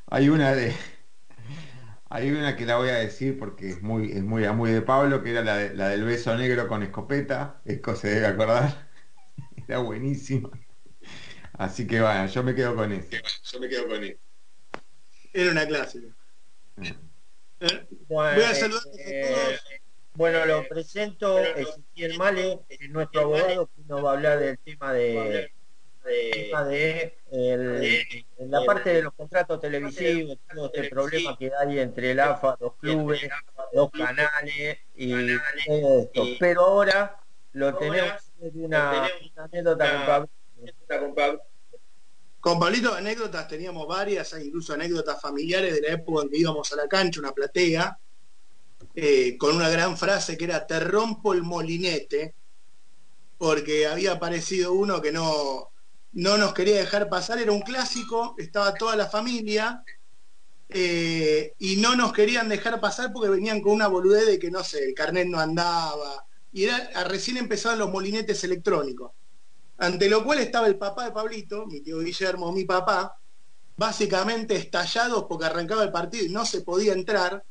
hay 0.09 0.29
una 0.31 0.55
de, 0.55 0.75
hay 2.11 2.31
una 2.31 2.57
que 2.57 2.66
la 2.66 2.77
voy 2.77 2.88
a 2.90 2.94
decir 2.96 3.38
porque 3.38 3.70
es 3.70 3.83
muy, 3.83 4.12
es 4.12 4.22
muy, 4.22 4.48
muy 4.53 4.70
de 4.72 4.83
Pablo, 4.83 5.22
que 5.22 5.31
era 5.31 5.42
la, 5.42 5.57
de- 5.57 5.75
la 5.75 5.88
del 5.88 6.05
beso 6.05 6.37
negro 6.37 6.68
con 6.68 6.83
escopeta. 6.83 7.62
Eco 7.64 7.94
se 7.96 8.09
debe 8.11 8.27
acordar. 8.27 8.88
Era 9.68 9.79
buenísima. 9.81 10.51
Así 11.55 11.87
que 11.87 12.01
bueno, 12.01 12.27
yo 12.27 12.42
me 12.42 12.55
quedo 12.55 12.75
con 12.77 12.92
eso. 12.92 13.18
Yo 13.53 13.61
me 13.61 13.68
quedo 13.68 13.88
con 13.88 14.03
él. 14.05 14.18
Era 15.35 15.51
una 15.51 15.66
clásica. 15.66 16.16
Bueno, 18.09 18.31
Voy 18.31 18.44
a 18.44 18.55
saludar 18.55 18.83
a 19.09 19.12
eh, 19.12 19.20
todos. 19.20 19.72
Bueno, 20.14 20.44
lo 20.44 20.68
presento, 20.68 21.38
Ezequiel 21.38 22.18
Male, 22.18 22.61
es 22.68 22.90
nuestro 22.90 23.22
abogado, 23.22 23.66
que 23.75 23.83
nos 23.87 24.05
va 24.05 24.11
a 24.11 24.12
hablar 24.14 24.38
del 24.40 24.59
tema 24.59 24.92
de, 24.92 25.51
el- 27.31 28.05
la 28.51 28.64
parte 28.66 28.90
de 28.90 29.03
los 29.03 29.14
contratos 29.14 29.61
televisivos, 29.61 30.37
todo 30.55 30.66
este 30.66 30.81
problema 30.90 31.37
que 31.38 31.51
hay 31.59 31.79
entre 31.79 32.11
el 32.11 32.20
AFA, 32.20 32.57
los 32.61 32.75
clubes, 32.77 33.20
los 33.72 33.90
canales 33.90 34.79
y 34.94 35.12
esto. 35.31 36.25
Pero 36.38 36.61
ahora 36.62 37.16
lo 37.53 37.75
tenemos 37.79 38.33
una, 38.64 38.90
una 39.35 39.44
anécdota 39.44 39.90
con 39.90 40.07
Pablo. 40.07 40.31
Con 42.40 42.59
Pablito 42.59 42.92
anécdotas 42.92 43.46
teníamos 43.48 43.87
varias, 43.87 44.33
incluso 44.44 44.75
anécdotas 44.75 45.20
familiares 45.20 45.75
de 45.75 45.81
la 45.88 45.94
época 45.94 46.22
en 46.25 46.29
que 46.31 46.38
íbamos 46.38 46.70
a 46.72 46.77
la 46.77 46.88
cancha, 46.88 47.20
una 47.20 47.31
platea, 47.33 47.96
eh, 48.94 49.37
con 49.38 49.57
una 49.57 49.68
gran 49.68 49.96
frase 49.96 50.37
que 50.37 50.44
era 50.44 50.66
te 50.66 50.81
rompo 50.81 51.33
el 51.33 51.42
molinete, 51.42 52.35
porque 53.38 53.87
había 53.87 54.12
aparecido 54.12 54.72
uno 54.72 55.00
que 55.00 55.12
no, 55.12 55.70
no 56.12 56.37
nos 56.37 56.55
quería 56.55 56.76
dejar 56.76 57.09
pasar, 57.09 57.38
era 57.38 57.52
un 57.52 57.62
clásico, 57.62 58.35
estaba 58.38 58.74
toda 58.74 58.96
la 58.96 59.09
familia, 59.09 59.83
eh, 60.68 61.52
y 61.59 61.76
no 61.76 61.96
nos 61.96 62.12
querían 62.12 62.48
dejar 62.48 62.81
pasar 62.81 63.12
porque 63.12 63.28
venían 63.28 63.61
con 63.61 63.72
una 63.72 63.88
boludez 63.88 64.26
de 64.26 64.38
que 64.38 64.50
no 64.50 64.62
sé, 64.62 64.85
el 64.85 64.94
carnet 64.94 65.26
no 65.26 65.40
andaba, 65.40 66.24
y 66.52 66.64
era, 66.64 67.05
recién 67.05 67.37
empezaban 67.38 67.78
los 67.78 67.90
molinetes 67.90 68.44
electrónicos. 68.44 69.12
Ante 69.78 70.09
lo 70.09 70.22
cual 70.22 70.38
estaba 70.38 70.66
el 70.68 70.76
papá 70.76 71.07
de 71.07 71.12
Pablito, 71.12 71.66
mi 71.66 71.81
tío 71.81 71.98
Guillermo, 71.98 72.52
mi 72.52 72.64
papá, 72.64 73.18
básicamente 73.76 74.55
estallados 74.55 75.24
porque 75.28 75.46
arrancaba 75.46 75.83
el 75.83 75.90
partido 75.90 76.24
y 76.24 76.28
no 76.28 76.44
se 76.44 76.61
podía 76.61 76.92
entrar, 76.92 77.42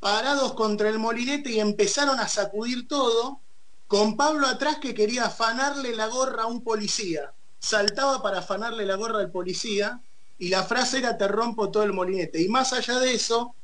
parados 0.00 0.54
contra 0.54 0.88
el 0.88 0.98
molinete 0.98 1.50
y 1.50 1.60
empezaron 1.60 2.20
a 2.20 2.28
sacudir 2.28 2.86
todo, 2.88 3.40
con 3.86 4.16
Pablo 4.16 4.46
atrás 4.46 4.78
que 4.78 4.94
quería 4.94 5.26
afanarle 5.26 5.94
la 5.96 6.06
gorra 6.08 6.44
a 6.44 6.46
un 6.46 6.62
policía. 6.62 7.32
Saltaba 7.58 8.22
para 8.22 8.38
afanarle 8.40 8.86
la 8.86 8.96
gorra 8.96 9.20
al 9.20 9.30
policía 9.30 10.02
y 10.38 10.48
la 10.50 10.62
frase 10.64 10.98
era 10.98 11.16
te 11.18 11.26
rompo 11.28 11.70
todo 11.70 11.82
el 11.84 11.92
molinete. 11.92 12.40
Y 12.42 12.48
más 12.48 12.72
allá 12.72 12.98
de 13.00 13.14
eso, 13.14 13.56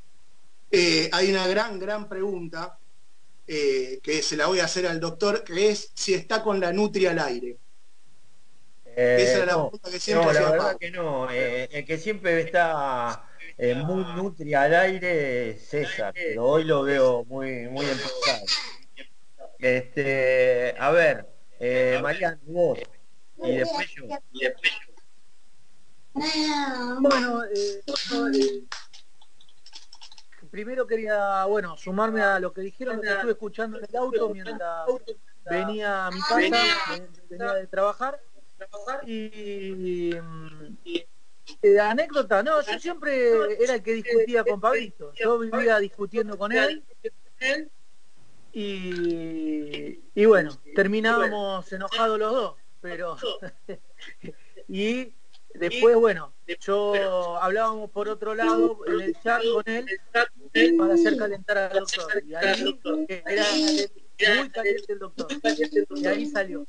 eh, 0.71 1.09
hay 1.13 1.31
una 1.31 1.47
gran, 1.49 1.79
gran 1.79 2.09
pregunta 2.09 2.79
eh, 3.47 4.01
que 4.03 4.23
se 4.23 4.37
la 4.37 4.47
voy 4.47 4.61
a 4.61 4.67
hacer 4.67 4.87
al 4.87 5.01
doctor, 5.01 5.45
que 5.45 5.71
es 5.71 5.91
si 5.95 6.15
está 6.15 6.43
con 6.43 6.61
la 6.61 6.73
nutria 6.73 7.13
al 7.13 7.21
aire. 7.21 7.61
Eh, 8.85 9.17
Esa 9.17 9.39
era 9.39 9.47
la 9.47 9.57
pregunta 9.59 9.91
que 9.91 10.01
siempre 10.01 10.29
no, 10.29 10.33
la 10.33 10.41
hacía 10.41 10.51
verdad 10.51 10.57
Pablo. 10.57 10.79
que 10.79 10.91
no. 10.91 11.29
el 11.31 11.85
que 11.85 11.99
siempre 11.99 12.41
está 12.41 13.27
eh, 13.57 13.75
muy 13.75 14.05
nutria 14.15 14.63
al 14.63 14.75
aire 14.75 15.51
es 15.51 15.69
César, 15.69 16.13
pero 16.15 16.45
hoy 16.47 16.65
lo 16.65 16.83
veo 16.83 17.25
muy, 17.25 17.69
muy 17.69 17.85
empezado. 17.87 18.45
Este, 19.59 20.75
a 20.79 20.91
ver, 20.91 21.27
eh, 21.61 21.99
Mariano, 22.03 22.39
vos, 22.45 22.79
y 23.43 23.57
después 23.57 23.87
yo. 23.95 24.05
Bueno, 27.01 27.45
eh, 27.45 27.83
yo, 28.09 28.29
eh, 28.29 28.65
primero 30.51 30.87
quería, 30.87 31.45
bueno, 31.47 31.77
sumarme 31.77 32.21
a 32.23 32.39
lo 32.39 32.53
que 32.53 32.61
dijeron, 32.61 33.01
que 33.01 33.09
estuve 33.17 33.33
escuchando 33.33 33.79
en 33.79 33.85
el 33.89 33.97
auto 33.97 34.29
mientras 34.31 34.87
venía 35.45 36.07
a 36.07 36.11
mi 36.11 36.21
casa, 36.21 36.65
ven- 36.91 37.09
venía 37.29 37.55
de 37.55 37.67
trabajar. 37.67 38.21
Y, 39.07 40.11
eh, 41.63 41.81
anécdota, 41.81 42.43
no, 42.43 42.63
yo 42.63 42.79
siempre 42.79 43.63
era 43.63 43.75
el 43.75 43.83
que 43.83 43.93
discutía 43.95 44.45
con 44.45 44.61
Pablito. 44.61 45.13
Yo 45.15 45.39
vivía 45.39 45.79
discutiendo 45.79 46.39
con 46.39 46.53
él. 46.53 46.83
Y, 48.53 50.01
y 50.15 50.25
bueno, 50.27 50.57
terminábamos 50.77 51.73
enojados 51.73 52.19
los 52.19 52.33
dos, 52.33 52.57
pero 52.81 53.17
y 54.69 55.13
después 55.55 55.97
bueno, 55.97 56.33
yo 56.61 57.37
hablábamos 57.41 57.91
por 57.91 58.09
otro 58.09 58.35
lado 58.35 58.79
en 58.87 59.01
el 59.01 59.21
chat 59.21 59.43
con 59.53 59.65
él 59.67 59.87
para 60.79 60.95
hacer 60.95 61.17
calentar 61.17 61.59
al 61.59 61.73
doctor 61.73 62.23
y 62.25 62.35
muy 64.19 64.51
caliente 64.51 64.93
el 64.93 64.99
doctor 64.99 65.29
y 65.97 66.07
ahí 66.07 66.27
salió. 66.27 66.67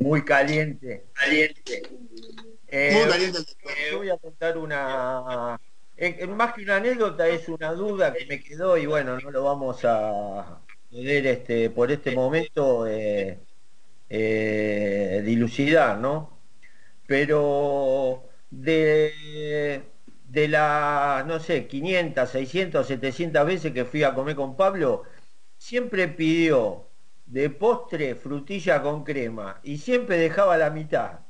Muy 0.00 0.24
caliente. 0.24 1.04
Caliente. 1.12 1.82
Muy 2.90 3.08
caliente 3.08 3.38
el 3.38 3.44
doctor. 3.44 3.72
Yo 3.90 3.98
voy 3.98 4.10
a 4.10 4.16
contar 4.18 4.58
una... 4.58 5.60
eh, 5.96 6.16
eh, 6.20 6.26
más 6.26 6.54
que 6.54 6.62
una 6.62 6.76
anécdota 6.76 7.28
es 7.28 7.48
una 7.48 7.72
duda 7.72 8.12
que 8.12 8.26
me 8.26 8.40
quedó 8.40 8.76
y 8.76 8.86
bueno, 8.86 9.18
no 9.20 9.30
lo 9.30 9.44
vamos 9.44 9.80
a 9.84 10.60
poder 10.90 11.26
este, 11.26 11.70
por 11.70 11.90
este 11.92 12.12
momento 12.12 12.86
eh, 12.86 13.38
eh, 14.08 15.22
dilucidar, 15.24 15.98
¿no? 15.98 16.38
Pero 17.06 18.28
de, 18.50 19.82
de 20.24 20.48
las, 20.48 21.26
no 21.26 21.40
sé, 21.40 21.66
500, 21.66 22.30
600, 22.30 22.86
700 22.86 23.46
veces 23.46 23.72
que 23.72 23.84
fui 23.84 24.02
a 24.04 24.14
comer 24.14 24.36
con 24.36 24.56
Pablo, 24.56 25.04
siempre 25.60 26.08
pidió 26.08 26.88
de 27.26 27.50
postre 27.50 28.14
frutilla 28.16 28.82
con 28.82 29.04
crema 29.04 29.60
y 29.62 29.78
siempre 29.78 30.16
dejaba 30.18 30.56
la 30.58 30.70
mitad, 30.70 31.20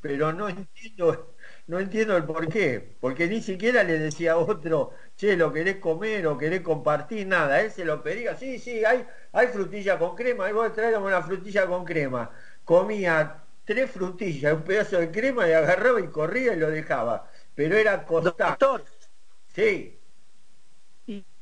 pero 0.00 0.32
no 0.32 0.48
entiendo, 0.48 1.34
no 1.66 1.80
entiendo 1.80 2.16
el 2.16 2.24
por 2.24 2.48
qué, 2.48 2.96
porque 3.00 3.26
ni 3.28 3.40
siquiera 3.42 3.82
le 3.82 3.98
decía 3.98 4.32
a 4.32 4.36
otro, 4.38 4.92
che, 5.16 5.36
lo 5.36 5.52
querés 5.52 5.76
comer 5.78 6.26
o 6.26 6.36
querés 6.38 6.60
compartir, 6.62 7.26
nada, 7.26 7.60
él 7.62 7.70
se 7.72 7.84
lo 7.84 8.02
pedía, 8.02 8.36
sí, 8.36 8.58
sí, 8.58 8.84
hay, 8.84 9.06
hay 9.32 9.48
frutilla 9.48 9.98
con 9.98 10.14
crema, 10.16 10.46
ahí 10.46 10.52
vos 10.52 10.72
tráigame 10.72 11.06
una 11.06 11.22
frutilla 11.22 11.66
con 11.66 11.84
crema, 11.84 12.30
comía 12.64 13.44
tres 13.64 13.90
frutillas, 13.90 14.54
un 14.54 14.62
pedazo 14.64 14.98
de 14.98 15.10
crema 15.10 15.48
y 15.48 15.52
agarraba 15.52 16.00
y 16.00 16.08
corría 16.08 16.54
y 16.54 16.58
lo 16.58 16.70
dejaba, 16.70 17.30
pero 17.54 17.76
era 17.76 18.04
constante. 18.04 18.64
Doctor, 18.66 18.84
Sí, 19.48 19.97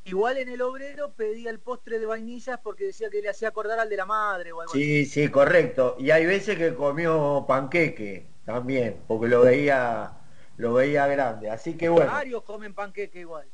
igual 0.06 0.38
en 0.38 0.48
el 0.48 0.62
obrero 0.62 1.14
pedía 1.14 1.50
el 1.50 1.60
postre 1.60 1.98
de 1.98 2.06
vainillas 2.06 2.58
porque 2.62 2.84
decía 2.86 3.10
que 3.10 3.20
le 3.22 3.28
hacía 3.28 3.48
acordar 3.48 3.78
al 3.78 3.88
de 3.90 3.96
la 3.98 4.06
madre 4.06 4.52
o 4.52 4.60
algo 4.62 4.74
así. 4.74 4.90
Sí, 4.90 5.06
sí, 5.06 5.30
correcto. 5.30 5.96
Y 5.98 6.10
hay 6.10 6.26
veces 6.26 6.58
que 6.58 6.74
comió 6.74 7.44
panqueque 7.46 8.34
también, 8.44 9.04
porque 9.06 9.28
lo 9.28 9.42
veía, 9.42 10.18
lo 10.56 10.74
veía 10.74 11.06
grande. 11.06 11.50
Así 11.50 11.76
que 11.76 11.88
bueno, 11.88 12.12
Varios 12.12 12.44
comen 12.44 12.74
panqueque 12.78 13.18
igual. 13.26 13.48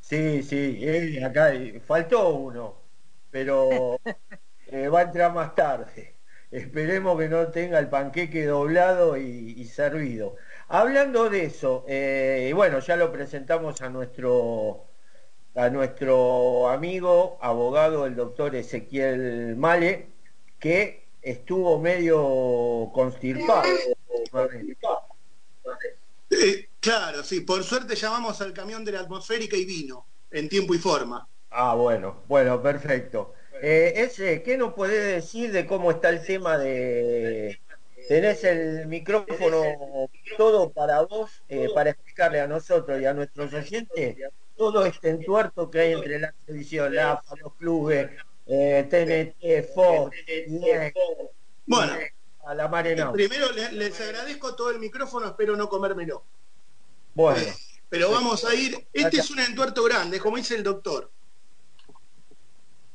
sí, 0.00 0.42
sí, 0.42 0.78
eh, 0.82 1.24
acá 1.24 1.52
faltó 1.84 2.30
uno, 2.36 2.82
pero 3.30 4.00
eh, 4.66 4.88
va 4.88 5.00
a 5.00 5.02
entrar 5.04 5.34
más 5.34 5.54
tarde. 5.54 6.20
Esperemos 6.50 7.18
que 7.18 7.28
no 7.28 7.50
tenga 7.50 7.78
el 7.78 7.88
panqueque 7.90 8.46
doblado 8.46 9.16
y, 9.16 9.24
y 9.58 9.66
servido. 9.66 10.36
Hablando 10.68 11.30
de 11.30 11.44
eso, 11.46 11.84
eh, 11.88 12.52
bueno, 12.54 12.80
ya 12.80 12.96
lo 12.96 13.12
presentamos 13.12 13.82
a 13.82 13.90
nuestro 13.90 14.85
a 15.56 15.70
nuestro 15.70 16.68
amigo 16.68 17.38
abogado 17.40 18.04
el 18.04 18.14
doctor 18.14 18.54
Ezequiel 18.54 19.56
Male, 19.56 20.06
que 20.60 21.06
estuvo 21.22 21.80
medio 21.80 22.90
constipado. 22.92 23.62
Eh, 26.30 26.68
claro, 26.78 27.24
sí, 27.24 27.40
por 27.40 27.64
suerte 27.64 27.96
llamamos 27.96 28.40
al 28.42 28.52
camión 28.52 28.84
de 28.84 28.92
la 28.92 29.00
atmosférica 29.00 29.56
y 29.56 29.64
vino, 29.64 30.04
en 30.30 30.48
tiempo 30.48 30.74
y 30.74 30.78
forma. 30.78 31.26
Ah, 31.50 31.74
bueno, 31.74 32.22
bueno, 32.28 32.62
perfecto. 32.62 33.32
Eh, 33.62 33.94
ese, 33.96 34.42
¿qué 34.42 34.58
nos 34.58 34.74
puede 34.74 35.14
decir 35.14 35.52
de 35.52 35.66
cómo 35.66 35.90
está 35.90 36.10
el 36.10 36.24
tema 36.24 36.58
de... 36.58 37.58
Tenés 38.08 38.44
el 38.44 38.86
micrófono 38.86 39.64
todo 40.36 40.70
para 40.70 41.00
vos, 41.02 41.42
eh, 41.48 41.68
para 41.74 41.90
explicarle 41.90 42.40
a 42.40 42.46
nosotros 42.46 43.00
y 43.00 43.06
a 43.06 43.14
nuestros 43.14 43.52
oyentes 43.52 44.16
todo 44.56 44.84
este 44.86 45.10
entuerto 45.10 45.70
que 45.70 45.80
hay 45.80 45.92
entre 45.92 46.18
la 46.18 46.32
televisión, 46.32 46.94
la 46.94 47.12
AFA, 47.12 47.36
los 47.36 47.54
clubes, 47.54 48.10
eh, 48.46 48.86
TNT, 48.88 49.62
Fox, 49.74 50.16
Bueno, 51.66 51.92
a 52.44 52.54
la 52.54 52.68
Marena. 52.68 53.12
primero 53.12 53.50
le- 53.52 53.72
les 53.72 54.00
agradezco 54.00 54.54
todo 54.54 54.70
el 54.70 54.78
micrófono, 54.78 55.26
espero 55.26 55.56
no 55.56 55.68
comérmelo. 55.68 56.24
Bueno, 57.14 57.52
Pero 57.88 58.10
vamos 58.10 58.44
a 58.44 58.52
ir, 58.54 58.76
este 58.92 59.18
es 59.18 59.30
un 59.30 59.38
entuerto 59.40 59.84
grande, 59.84 60.18
como 60.18 60.36
dice 60.36 60.56
el 60.56 60.62
doctor. 60.64 61.10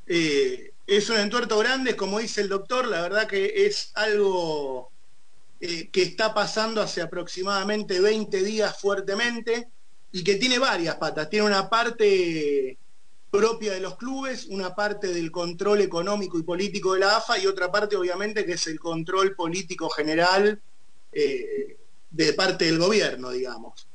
Eh, 0.07 0.73
es 0.85 1.09
un 1.09 1.17
entuerto 1.17 1.57
grande, 1.59 1.95
como 1.95 2.19
dice 2.19 2.41
el 2.41 2.49
doctor, 2.49 2.87
la 2.87 3.01
verdad 3.01 3.27
que 3.27 3.65
es 3.65 3.91
algo 3.95 4.91
eh, 5.61 5.89
que 5.89 6.01
está 6.01 6.33
pasando 6.33 6.81
hace 6.81 7.01
aproximadamente 7.01 7.99
20 8.01 8.43
días 8.43 8.77
fuertemente 8.81 9.69
y 10.11 10.23
que 10.23 10.35
tiene 10.35 10.59
varias 10.59 10.95
patas. 10.95 11.29
Tiene 11.29 11.45
una 11.45 11.69
parte 11.69 12.77
propia 13.29 13.73
de 13.73 13.79
los 13.79 13.95
clubes, 13.95 14.47
una 14.47 14.75
parte 14.75 15.13
del 15.13 15.31
control 15.31 15.81
económico 15.81 16.37
y 16.37 16.43
político 16.43 16.93
de 16.93 16.99
la 16.99 17.17
AFA 17.17 17.39
y 17.39 17.47
otra 17.47 17.71
parte 17.71 17.95
obviamente 17.95 18.45
que 18.45 18.53
es 18.53 18.67
el 18.67 18.79
control 18.79 19.35
político 19.35 19.89
general 19.89 20.61
eh, 21.13 21.77
de 22.09 22.33
parte 22.33 22.65
del 22.65 22.77
gobierno, 22.77 23.31
digamos. 23.31 23.87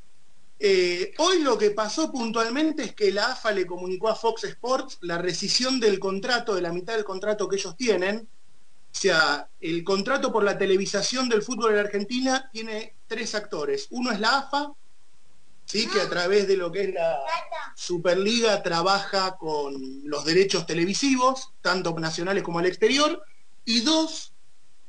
Eh, 0.59 1.13
hoy 1.19 1.43
lo 1.43 1.59
que 1.59 1.71
pasó 1.73 2.11
puntualmente 2.11 2.83
es 2.83 2.95
que 2.95 3.13
la 3.13 3.33
AFA 3.33 3.53
le 3.53 3.67
comunicó 3.67 4.09
a 4.09 4.15
Fox 4.15 4.45
Sports 4.45 4.99
la 5.03 5.19
rescisión 5.19 5.79
del 5.79 5.99
contrato, 5.99 6.55
de 6.55 6.63
la 6.63 6.73
mitad 6.73 6.95
del 6.95 7.05
contrato 7.05 7.47
que 7.47 7.57
ellos 7.57 7.77
tienen. 7.77 8.27
O 8.91 8.99
sea, 8.99 9.51
el 9.61 9.85
contrato 9.85 10.33
por 10.33 10.45
la 10.45 10.57
televisación 10.57 11.29
del 11.29 11.43
fútbol 11.43 11.75
en 11.75 11.81
Argentina 11.81 12.49
tiene 12.51 12.95
tres 13.07 13.35
actores. 13.35 13.89
Uno 13.91 14.11
es 14.13 14.19
la 14.21 14.39
AFA, 14.39 14.73
¿sí? 15.67 15.87
que 15.89 16.01
a 16.01 16.09
través 16.09 16.49
de 16.49 16.57
lo 16.57 16.73
que 16.73 16.85
es 16.85 16.95
la 16.95 17.21
Superliga 17.75 18.63
trabaja 18.63 19.37
con 19.37 19.75
los 20.05 20.25
derechos 20.25 20.67
televisivos, 20.67 21.51
tanto 21.61 21.95
nacionales 21.99 22.43
como 22.43 22.61
al 22.61 22.67
exterior. 22.67 23.23
Y 23.65 23.81
dos, 23.81 24.33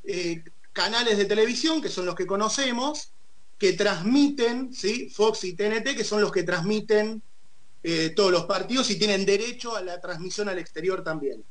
eh, 0.06 0.44
canales 0.72 1.18
de 1.18 1.26
televisión, 1.26 1.82
que 1.82 1.90
son 1.90 2.06
los 2.06 2.16
que 2.16 2.28
conocemos, 2.28 3.12
que 3.58 3.74
transmiten, 3.74 4.72
¿sí? 4.74 5.10
Fox 5.10 5.44
y 5.44 5.54
TNT, 5.54 5.96
que 5.96 6.04
son 6.04 6.22
los 6.22 6.32
que 6.32 6.44
transmiten 6.44 7.22
eh, 7.84 8.12
todos 8.16 8.32
los 8.32 8.46
partidos 8.46 8.90
y 8.92 9.00
tienen 9.00 9.26
derecho 9.26 9.76
a 9.76 9.82
la 9.82 10.00
transmisión 10.00 10.48
al 10.48 10.60
exterior 10.60 11.04
también. 11.04 11.44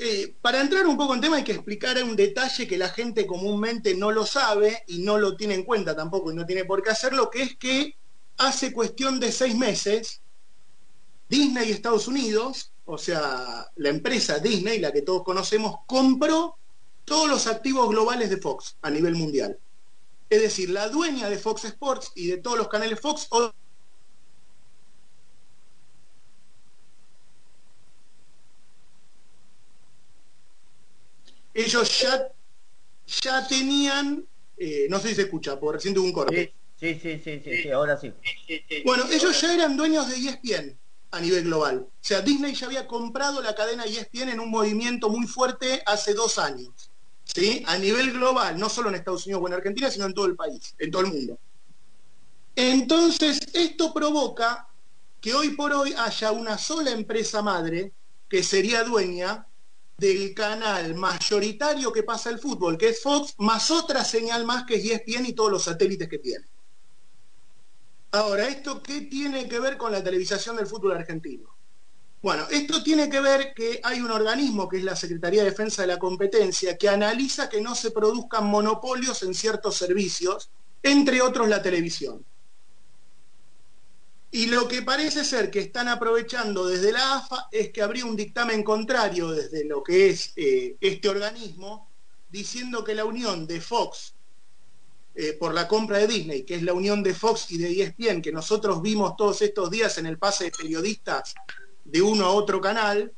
Eh, 0.00 0.36
para 0.40 0.60
entrar 0.60 0.86
un 0.86 0.96
poco 0.96 1.14
en 1.14 1.20
tema 1.20 1.36
hay 1.36 1.44
que 1.44 1.52
explicar 1.52 2.00
un 2.04 2.14
detalle 2.14 2.68
que 2.68 2.78
la 2.78 2.88
gente 2.88 3.26
comúnmente 3.26 3.96
no 3.96 4.12
lo 4.12 4.24
sabe 4.24 4.84
y 4.86 5.00
no 5.00 5.18
lo 5.18 5.36
tiene 5.36 5.54
en 5.54 5.64
cuenta 5.64 5.96
tampoco 5.96 6.30
y 6.30 6.36
no 6.36 6.46
tiene 6.46 6.64
por 6.64 6.82
qué 6.82 6.90
hacerlo, 6.90 7.28
que 7.30 7.42
es 7.42 7.56
que 7.56 7.96
hace 8.36 8.72
cuestión 8.72 9.18
de 9.18 9.32
seis 9.32 9.56
meses, 9.56 10.20
Disney 11.28 11.72
Estados 11.72 12.06
Unidos, 12.06 12.72
o 12.84 12.96
sea, 12.96 13.66
la 13.74 13.88
empresa 13.88 14.38
Disney, 14.38 14.78
la 14.78 14.92
que 14.92 15.02
todos 15.02 15.24
conocemos, 15.24 15.78
compró 15.86 16.56
todos 17.04 17.28
los 17.28 17.46
activos 17.48 17.88
globales 17.88 18.30
de 18.30 18.36
Fox 18.36 18.76
a 18.82 18.90
nivel 18.90 19.16
mundial. 19.16 19.58
Es 20.30 20.42
decir, 20.42 20.70
la 20.70 20.88
dueña 20.88 21.28
de 21.28 21.38
Fox 21.38 21.64
Sports 21.64 22.12
y 22.14 22.28
de 22.28 22.38
todos 22.38 22.56
los 22.56 22.68
canales 22.68 23.00
Fox 23.00 23.26
ellos 31.64 32.00
ya, 32.00 32.28
ya 33.22 33.46
tenían, 33.46 34.24
eh, 34.56 34.86
no 34.88 35.00
sé 35.00 35.08
si 35.08 35.14
se 35.16 35.22
escucha, 35.22 35.58
porque 35.58 35.78
recién 35.78 35.94
tuve 35.94 36.06
un 36.06 36.12
corte. 36.12 36.54
Sí, 36.78 36.98
sí, 37.02 37.20
sí, 37.22 37.40
sí, 37.42 37.62
sí, 37.62 37.70
ahora 37.70 37.96
sí. 37.96 38.12
Bueno, 38.84 39.04
ellos 39.10 39.40
ya 39.40 39.52
eran 39.52 39.76
dueños 39.76 40.08
de 40.08 40.16
ESPN 40.16 40.78
a 41.10 41.20
nivel 41.20 41.44
global. 41.44 41.78
O 41.88 41.92
sea, 42.00 42.20
Disney 42.20 42.54
ya 42.54 42.66
había 42.66 42.86
comprado 42.86 43.42
la 43.42 43.54
cadena 43.54 43.84
ESPN 43.84 44.28
en 44.28 44.40
un 44.40 44.50
movimiento 44.50 45.08
muy 45.08 45.26
fuerte 45.26 45.82
hace 45.84 46.14
dos 46.14 46.38
años. 46.38 46.90
¿Sí? 47.24 47.62
A 47.66 47.76
nivel 47.76 48.12
global, 48.12 48.58
no 48.58 48.70
solo 48.70 48.88
en 48.88 48.94
Estados 48.94 49.26
Unidos 49.26 49.42
o 49.42 49.48
en 49.48 49.54
Argentina, 49.54 49.90
sino 49.90 50.06
en 50.06 50.14
todo 50.14 50.26
el 50.26 50.36
país, 50.36 50.74
en 50.78 50.90
todo 50.90 51.02
el 51.02 51.08
mundo. 51.08 51.38
Entonces, 52.54 53.40
esto 53.52 53.92
provoca 53.92 54.68
que 55.20 55.34
hoy 55.34 55.50
por 55.50 55.72
hoy 55.72 55.92
haya 55.98 56.32
una 56.32 56.56
sola 56.56 56.90
empresa 56.92 57.42
madre 57.42 57.92
que 58.28 58.42
sería 58.42 58.84
dueña 58.84 59.47
del 59.98 60.32
canal 60.32 60.94
mayoritario 60.94 61.92
que 61.92 62.04
pasa 62.04 62.30
el 62.30 62.38
fútbol, 62.38 62.78
que 62.78 62.90
es 62.90 63.02
Fox, 63.02 63.34
más 63.38 63.70
otra 63.70 64.04
señal 64.04 64.44
más 64.44 64.64
que 64.64 64.76
es 64.76 64.84
ESPN 64.84 65.26
y 65.26 65.32
todos 65.32 65.50
los 65.50 65.64
satélites 65.64 66.08
que 66.08 66.18
tiene. 66.18 66.46
Ahora, 68.12 68.48
¿esto 68.48 68.80
qué 68.82 69.02
tiene 69.02 69.48
que 69.48 69.58
ver 69.58 69.76
con 69.76 69.90
la 69.92 70.02
televisación 70.02 70.56
del 70.56 70.68
fútbol 70.68 70.92
argentino? 70.92 71.48
Bueno, 72.22 72.46
esto 72.50 72.82
tiene 72.82 73.10
que 73.10 73.20
ver 73.20 73.52
que 73.54 73.80
hay 73.82 74.00
un 74.00 74.10
organismo 74.10 74.68
que 74.68 74.78
es 74.78 74.84
la 74.84 74.96
Secretaría 74.96 75.42
de 75.42 75.50
Defensa 75.50 75.82
de 75.82 75.88
la 75.88 75.98
Competencia 75.98 76.78
que 76.78 76.88
analiza 76.88 77.48
que 77.48 77.60
no 77.60 77.74
se 77.74 77.90
produzcan 77.90 78.46
monopolios 78.46 79.22
en 79.24 79.34
ciertos 79.34 79.76
servicios, 79.76 80.50
entre 80.82 81.20
otros 81.20 81.48
la 81.48 81.60
televisión. 81.60 82.24
Y 84.30 84.46
lo 84.46 84.68
que 84.68 84.82
parece 84.82 85.24
ser 85.24 85.50
que 85.50 85.60
están 85.60 85.88
aprovechando 85.88 86.66
desde 86.66 86.92
la 86.92 87.16
AFA 87.16 87.48
es 87.50 87.70
que 87.70 87.82
habría 87.82 88.04
un 88.04 88.16
dictamen 88.16 88.62
contrario 88.62 89.30
desde 89.30 89.64
lo 89.64 89.82
que 89.82 90.10
es 90.10 90.32
eh, 90.36 90.76
este 90.80 91.08
organismo, 91.08 91.88
diciendo 92.28 92.84
que 92.84 92.94
la 92.94 93.06
unión 93.06 93.46
de 93.46 93.60
Fox 93.60 94.14
eh, 95.20 95.32
por 95.32 95.52
la 95.52 95.66
compra 95.66 95.98
de 95.98 96.06
Disney, 96.06 96.44
que 96.44 96.54
es 96.54 96.62
la 96.62 96.72
unión 96.72 97.02
de 97.02 97.12
Fox 97.12 97.50
y 97.50 97.58
de 97.58 97.82
ESPN, 97.82 98.22
que 98.22 98.30
nosotros 98.30 98.80
vimos 98.80 99.16
todos 99.16 99.42
estos 99.42 99.68
días 99.68 99.98
en 99.98 100.06
el 100.06 100.16
pase 100.16 100.44
de 100.44 100.52
periodistas 100.52 101.34
de 101.84 102.00
uno 102.00 102.26
a 102.26 102.30
otro 102.30 102.60
canal, 102.60 103.12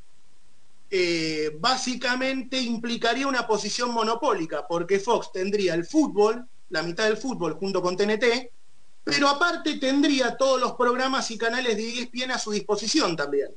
eh, 0.88 1.54
básicamente 1.60 2.58
implicaría 2.58 3.26
una 3.26 3.46
posición 3.46 3.90
monopólica, 3.92 4.66
porque 4.66 4.98
Fox 4.98 5.30
tendría 5.30 5.74
el 5.74 5.84
fútbol, 5.84 6.48
la 6.70 6.82
mitad 6.82 7.04
del 7.04 7.18
fútbol 7.18 7.52
junto 7.52 7.82
con 7.82 7.98
TNT, 7.98 8.50
pero 9.04 9.28
aparte 9.28 9.76
tendría 9.76 10.36
todos 10.36 10.60
los 10.60 10.72
programas 10.74 11.30
y 11.30 11.38
canales 11.38 11.76
de 11.76 12.00
ESPN 12.00 12.32
a 12.32 12.38
su 12.38 12.50
disposición 12.50 13.16
también, 13.16 13.48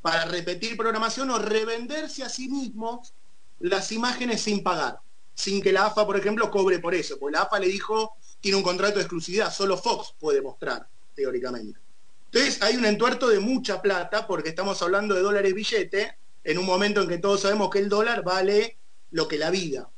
para 0.00 0.24
repetir 0.24 0.76
programación 0.76 1.30
o 1.30 1.38
revenderse 1.38 2.22
a 2.22 2.28
sí 2.28 2.48
mismos 2.48 3.12
las 3.60 3.92
imágenes 3.92 4.42
sin 4.42 4.62
pagar, 4.62 4.98
sin 5.34 5.62
que 5.62 5.72
la 5.72 5.86
AFA, 5.86 6.06
por 6.06 6.16
ejemplo, 6.16 6.50
cobre 6.50 6.78
por 6.78 6.94
eso, 6.94 7.18
porque 7.18 7.36
la 7.36 7.42
AFA 7.42 7.58
le 7.58 7.68
dijo, 7.68 8.16
tiene 8.40 8.56
un 8.56 8.62
contrato 8.62 8.96
de 8.96 9.02
exclusividad, 9.02 9.52
solo 9.52 9.76
Fox 9.76 10.14
puede 10.18 10.40
mostrar, 10.40 10.86
teóricamente. 11.14 11.80
Entonces 12.26 12.62
hay 12.62 12.76
un 12.76 12.84
entuerto 12.84 13.28
de 13.28 13.40
mucha 13.40 13.80
plata, 13.80 14.26
porque 14.26 14.50
estamos 14.50 14.80
hablando 14.82 15.14
de 15.14 15.22
dólares 15.22 15.54
billete, 15.54 16.16
en 16.44 16.58
un 16.58 16.66
momento 16.66 17.02
en 17.02 17.08
que 17.08 17.18
todos 17.18 17.40
sabemos 17.40 17.70
que 17.70 17.78
el 17.80 17.88
dólar 17.88 18.22
vale 18.22 18.78
lo 19.10 19.26
que 19.26 19.38
la 19.38 19.50
vida. 19.50 19.88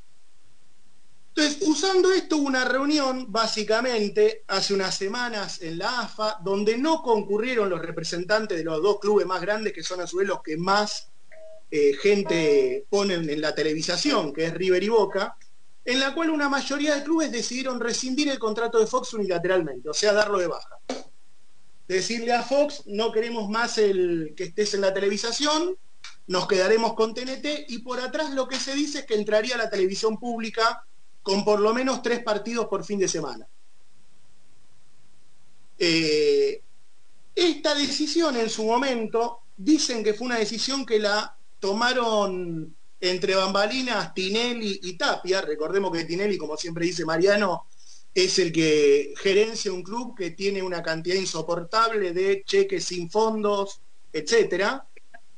Entonces, 1.35 1.67
usando 1.67 2.11
esto, 2.11 2.37
una 2.37 2.65
reunión, 2.65 3.31
básicamente, 3.31 4.43
hace 4.47 4.73
unas 4.73 4.95
semanas 4.95 5.61
en 5.61 5.77
la 5.77 6.01
AFA, 6.01 6.37
donde 6.43 6.77
no 6.77 7.01
concurrieron 7.01 7.69
los 7.69 7.81
representantes 7.81 8.57
de 8.57 8.63
los 8.63 8.81
dos 8.81 8.99
clubes 8.99 9.25
más 9.25 9.39
grandes, 9.39 9.71
que 9.71 9.83
son 9.83 10.01
a 10.01 10.07
su 10.07 10.17
vez 10.17 10.27
los 10.27 10.41
que 10.41 10.57
más 10.57 11.09
eh, 11.71 11.93
gente 11.93 12.85
ponen 12.89 13.29
en 13.29 13.41
la 13.41 13.53
televisación, 13.53 14.33
que 14.33 14.45
es 14.45 14.53
River 14.53 14.83
y 14.83 14.89
Boca, 14.89 15.37
en 15.85 15.99
la 15.99 16.13
cual 16.13 16.31
una 16.31 16.49
mayoría 16.49 16.95
de 16.95 17.03
clubes 17.03 17.31
decidieron 17.31 17.79
rescindir 17.79 18.29
el 18.29 18.39
contrato 18.39 18.79
de 18.79 18.87
Fox 18.87 19.13
unilateralmente, 19.13 19.87
o 19.87 19.93
sea, 19.93 20.13
darlo 20.13 20.39
de 20.39 20.47
baja. 20.47 20.77
Decirle 21.87 22.33
a 22.33 22.43
Fox, 22.43 22.83
no 22.87 23.11
queremos 23.11 23.49
más 23.49 23.77
el 23.77 24.33
que 24.35 24.45
estés 24.45 24.73
en 24.73 24.81
la 24.81 24.93
televisación, 24.93 25.77
nos 26.27 26.47
quedaremos 26.47 26.93
con 26.93 27.13
TNT 27.13 27.65
y 27.69 27.79
por 27.79 27.99
atrás 27.99 28.31
lo 28.31 28.47
que 28.47 28.59
se 28.59 28.75
dice 28.75 28.99
es 28.99 29.05
que 29.05 29.15
entraría 29.15 29.57
la 29.57 29.69
televisión 29.69 30.19
pública 30.19 30.83
con 31.29 31.45
por 31.45 31.59
lo 31.59 31.75
menos 31.75 32.01
tres 32.01 32.23
partidos 32.23 32.65
por 32.65 32.83
fin 32.83 32.97
de 32.97 33.07
semana. 33.07 33.47
Eh, 35.77 36.59
esta 37.35 37.75
decisión 37.75 38.35
en 38.35 38.49
su 38.49 38.63
momento 38.63 39.41
dicen 39.55 40.03
que 40.03 40.15
fue 40.15 40.25
una 40.25 40.39
decisión 40.39 40.83
que 40.83 40.97
la 40.97 41.37
tomaron 41.59 42.75
entre 42.99 43.35
bambalinas 43.35 44.11
Tinelli 44.15 44.79
y 44.81 44.97
Tapia. 44.97 45.41
Recordemos 45.41 45.91
que 45.91 46.05
Tinelli, 46.05 46.35
como 46.35 46.57
siempre 46.57 46.87
dice 46.87 47.05
Mariano, 47.05 47.67
es 48.11 48.39
el 48.39 48.51
que 48.51 49.13
gerencia 49.15 49.71
un 49.71 49.83
club 49.83 50.17
que 50.17 50.31
tiene 50.31 50.63
una 50.63 50.81
cantidad 50.81 51.15
insoportable 51.15 52.11
de 52.11 52.43
cheques 52.43 52.85
sin 52.85 53.07
fondos, 53.07 53.81
etcétera, 54.11 54.83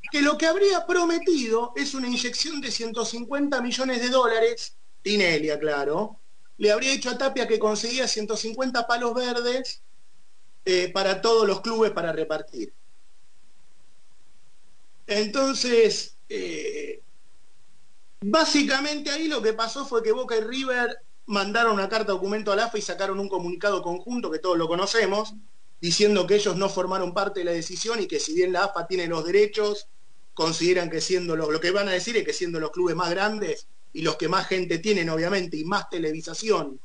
que 0.09 0.21
lo 0.21 0.37
que 0.37 0.45
habría 0.45 0.87
prometido 0.87 1.73
es 1.75 1.93
una 1.93 2.07
inyección 2.07 2.61
de 2.61 2.71
150 2.71 3.61
millones 3.61 4.01
de 4.01 4.07
dólares, 4.07 4.77
Tinelli, 5.01 5.49
aclaro, 5.49 6.19
le 6.57 6.71
habría 6.71 6.91
dicho 6.91 7.09
a 7.09 7.17
Tapia 7.17 7.47
que 7.47 7.57
conseguía 7.57 8.07
150 8.07 8.85
palos 8.85 9.13
verdes 9.15 9.81
eh, 10.63 10.91
para 10.93 11.21
todos 11.21 11.47
los 11.47 11.61
clubes 11.61 11.91
para 11.91 12.11
repartir. 12.11 12.73
Entonces, 15.07 16.15
eh, 16.29 17.01
básicamente 18.21 19.09
ahí 19.09 19.27
lo 19.27 19.41
que 19.41 19.53
pasó 19.53 19.85
fue 19.85 20.03
que 20.03 20.11
Boca 20.11 20.37
y 20.37 20.41
River 20.41 20.99
mandaron 21.25 21.73
una 21.73 21.89
carta 21.89 22.11
documento 22.11 22.51
al 22.51 22.59
AFA 22.59 22.77
y 22.77 22.81
sacaron 22.81 23.19
un 23.19 23.27
comunicado 23.27 23.81
conjunto, 23.81 24.29
que 24.29 24.39
todos 24.39 24.57
lo 24.57 24.67
conocemos, 24.67 25.33
diciendo 25.79 26.27
que 26.27 26.35
ellos 26.35 26.55
no 26.55 26.69
formaron 26.69 27.13
parte 27.13 27.39
de 27.39 27.45
la 27.45 27.51
decisión 27.51 27.99
y 27.99 28.07
que 28.07 28.19
si 28.19 28.33
bien 28.33 28.53
la 28.53 28.65
AFA 28.65 28.85
tiene 28.85 29.07
los 29.07 29.25
derechos, 29.25 29.87
consideran 30.33 30.89
que 30.89 31.01
siendo 31.01 31.35
los, 31.35 31.49
lo 31.49 31.59
que 31.59 31.71
van 31.71 31.87
a 31.87 31.91
decir 31.91 32.15
es 32.17 32.23
que 32.23 32.33
siendo 32.33 32.59
los 32.59 32.71
clubes 32.71 32.95
más 32.95 33.09
grandes 33.09 33.67
y 33.93 34.01
los 34.01 34.15
que 34.15 34.27
más 34.27 34.47
gente 34.47 34.79
tienen 34.79 35.09
obviamente 35.09 35.57
y 35.57 35.63
más 35.63 35.89
televisación 35.89 36.79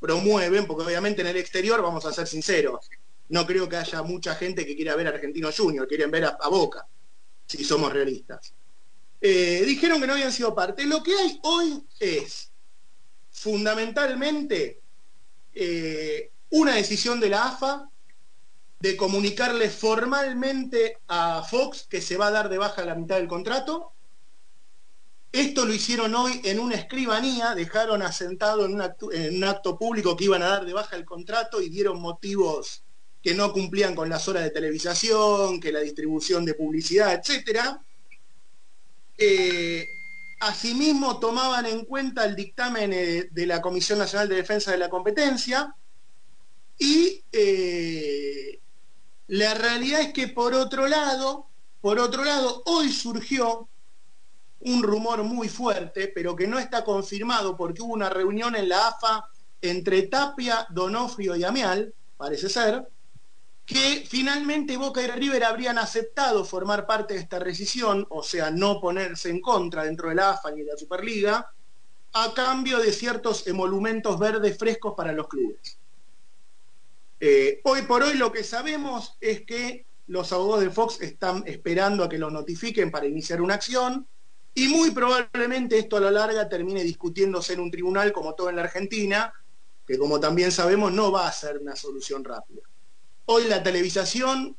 promueven, 0.00 0.66
porque 0.66 0.84
obviamente 0.84 1.22
en 1.22 1.28
el 1.28 1.36
exterior, 1.36 1.82
vamos 1.82 2.04
a 2.04 2.12
ser 2.12 2.26
sinceros, 2.26 2.90
no 3.28 3.46
creo 3.46 3.68
que 3.68 3.76
haya 3.76 4.02
mucha 4.02 4.34
gente 4.34 4.64
que 4.64 4.76
quiera 4.76 4.94
ver 4.94 5.06
a 5.08 5.10
Argentino 5.10 5.50
Junior, 5.56 5.86
quieren 5.88 6.10
ver 6.10 6.24
a, 6.26 6.48
Boca, 6.48 6.86
si 7.46 7.64
somos 7.64 7.92
realistas. 7.92 8.52
Eh, 9.20 9.64
dijeron 9.66 10.00
que 10.00 10.06
no 10.06 10.12
habían 10.12 10.32
sido 10.32 10.54
parte. 10.54 10.84
Lo 10.84 11.02
que 11.02 11.14
hay 11.14 11.40
hoy 11.42 11.84
es 11.98 12.52
fundamentalmente 13.30 14.80
eh, 15.54 16.30
una 16.50 16.74
decisión 16.74 17.18
de 17.18 17.30
la 17.30 17.46
AFA 17.46 17.88
de 18.78 18.96
comunicarle 18.96 19.70
formalmente 19.70 20.98
a 21.08 21.42
Fox 21.42 21.86
que 21.88 22.00
se 22.00 22.16
va 22.16 22.28
a 22.28 22.30
dar 22.30 22.48
de 22.48 22.58
baja 22.58 22.84
la 22.84 22.94
mitad 22.94 23.16
del 23.16 23.26
contrato. 23.26 23.92
Esto 25.32 25.66
lo 25.66 25.74
hicieron 25.74 26.14
hoy 26.14 26.40
en 26.44 26.58
una 26.58 26.76
escribanía, 26.76 27.54
dejaron 27.54 28.02
asentado 28.02 28.64
en 28.64 28.74
un, 28.74 29.44
acto, 29.44 29.78
público 29.78 30.16
que 30.16 30.24
iban 30.24 30.42
a 30.42 30.48
dar 30.48 30.64
de 30.64 30.72
baja 30.72 30.96
el 30.96 31.04
contrato 31.04 31.60
y 31.60 31.68
dieron 31.68 32.00
motivos 32.00 32.84
que 33.22 33.34
no 33.34 33.52
cumplían 33.52 33.94
con 33.94 34.08
las 34.08 34.28
horas 34.28 34.44
de 34.44 34.50
televisación, 34.50 35.60
que 35.60 35.72
la 35.72 35.80
distribución 35.80 36.44
de 36.44 36.54
publicidad, 36.54 37.12
etcétera. 37.12 37.82
Eh, 39.18 39.86
asimismo 40.40 41.18
tomaban 41.18 41.66
en 41.66 41.84
cuenta 41.84 42.24
el 42.24 42.36
dictamen 42.36 42.92
eh, 42.92 43.28
de 43.30 43.46
la 43.46 43.60
Comisión 43.60 43.98
Nacional 43.98 44.28
de 44.28 44.36
Defensa 44.36 44.70
de 44.70 44.78
la 44.78 44.88
Competencia 44.88 45.74
y 46.78 47.24
eh, 47.32 48.60
la 49.28 49.54
realidad 49.54 50.02
es 50.02 50.12
que 50.12 50.28
por 50.28 50.54
otro 50.54 50.86
lado, 50.86 51.48
por 51.80 51.98
otro 51.98 52.24
lado, 52.24 52.62
hoy 52.66 52.92
surgió 52.92 53.68
un 54.66 54.82
rumor 54.82 55.22
muy 55.22 55.48
fuerte, 55.48 56.10
pero 56.12 56.34
que 56.34 56.48
no 56.48 56.58
está 56.58 56.82
confirmado 56.82 57.56
porque 57.56 57.82
hubo 57.82 57.94
una 57.94 58.10
reunión 58.10 58.56
en 58.56 58.68
la 58.68 58.88
AFA 58.88 59.24
entre 59.62 60.02
Tapia, 60.08 60.66
Donofrio 60.70 61.36
y 61.36 61.44
Amial, 61.44 61.94
parece 62.16 62.48
ser, 62.48 62.84
que 63.64 64.04
finalmente 64.08 64.76
Boca 64.76 65.02
y 65.02 65.06
River 65.06 65.44
habrían 65.44 65.78
aceptado 65.78 66.44
formar 66.44 66.84
parte 66.84 67.14
de 67.14 67.20
esta 67.20 67.38
rescisión, 67.38 68.06
o 68.10 68.24
sea, 68.24 68.50
no 68.50 68.80
ponerse 68.80 69.30
en 69.30 69.40
contra 69.40 69.84
dentro 69.84 70.08
de 70.08 70.16
la 70.16 70.30
AFA 70.30 70.50
ni 70.50 70.62
de 70.62 70.72
la 70.72 70.76
Superliga, 70.76 71.48
a 72.12 72.34
cambio 72.34 72.78
de 72.78 72.92
ciertos 72.92 73.46
emolumentos 73.46 74.18
verdes 74.18 74.58
frescos 74.58 74.94
para 74.96 75.12
los 75.12 75.28
clubes. 75.28 75.78
Eh, 77.20 77.60
hoy 77.64 77.82
por 77.82 78.02
hoy 78.02 78.14
lo 78.14 78.32
que 78.32 78.42
sabemos 78.42 79.16
es 79.20 79.42
que 79.42 79.86
los 80.08 80.32
abogados 80.32 80.64
de 80.64 80.70
Fox 80.70 81.00
están 81.00 81.44
esperando 81.46 82.02
a 82.02 82.08
que 82.08 82.18
lo 82.18 82.30
notifiquen 82.30 82.90
para 82.90 83.06
iniciar 83.06 83.40
una 83.40 83.54
acción 83.54 84.06
y 84.58 84.68
muy 84.68 84.90
probablemente 84.90 85.78
esto 85.78 85.98
a 85.98 86.00
la 86.00 86.10
larga 86.10 86.48
termine 86.48 86.82
discutiéndose 86.82 87.52
en 87.52 87.60
un 87.60 87.70
tribunal 87.70 88.10
como 88.10 88.34
todo 88.34 88.48
en 88.48 88.56
la 88.56 88.62
Argentina, 88.62 89.30
que 89.86 89.98
como 89.98 90.18
también 90.18 90.50
sabemos 90.50 90.92
no 90.92 91.12
va 91.12 91.28
a 91.28 91.32
ser 91.32 91.58
una 91.58 91.76
solución 91.76 92.24
rápida. 92.24 92.62
Hoy 93.26 93.44
la 93.48 93.62
televisación, 93.62 94.56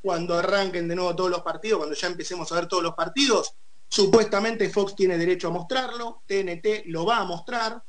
cuando 0.00 0.38
arranquen 0.38 0.86
de 0.86 0.94
nuevo 0.94 1.16
todos 1.16 1.30
los 1.30 1.42
partidos, 1.42 1.78
cuando 1.78 1.96
ya 1.96 2.06
empecemos 2.06 2.50
a 2.52 2.54
ver 2.54 2.68
todos 2.68 2.84
los 2.84 2.94
partidos, 2.94 3.54
supuestamente 3.88 4.70
Fox 4.70 4.94
tiene 4.94 5.18
derecho 5.18 5.48
a 5.48 5.50
mostrarlo, 5.50 6.22
TNT 6.26 6.84
lo 6.86 7.04
va 7.04 7.18
a 7.18 7.24
mostrar, 7.24 7.82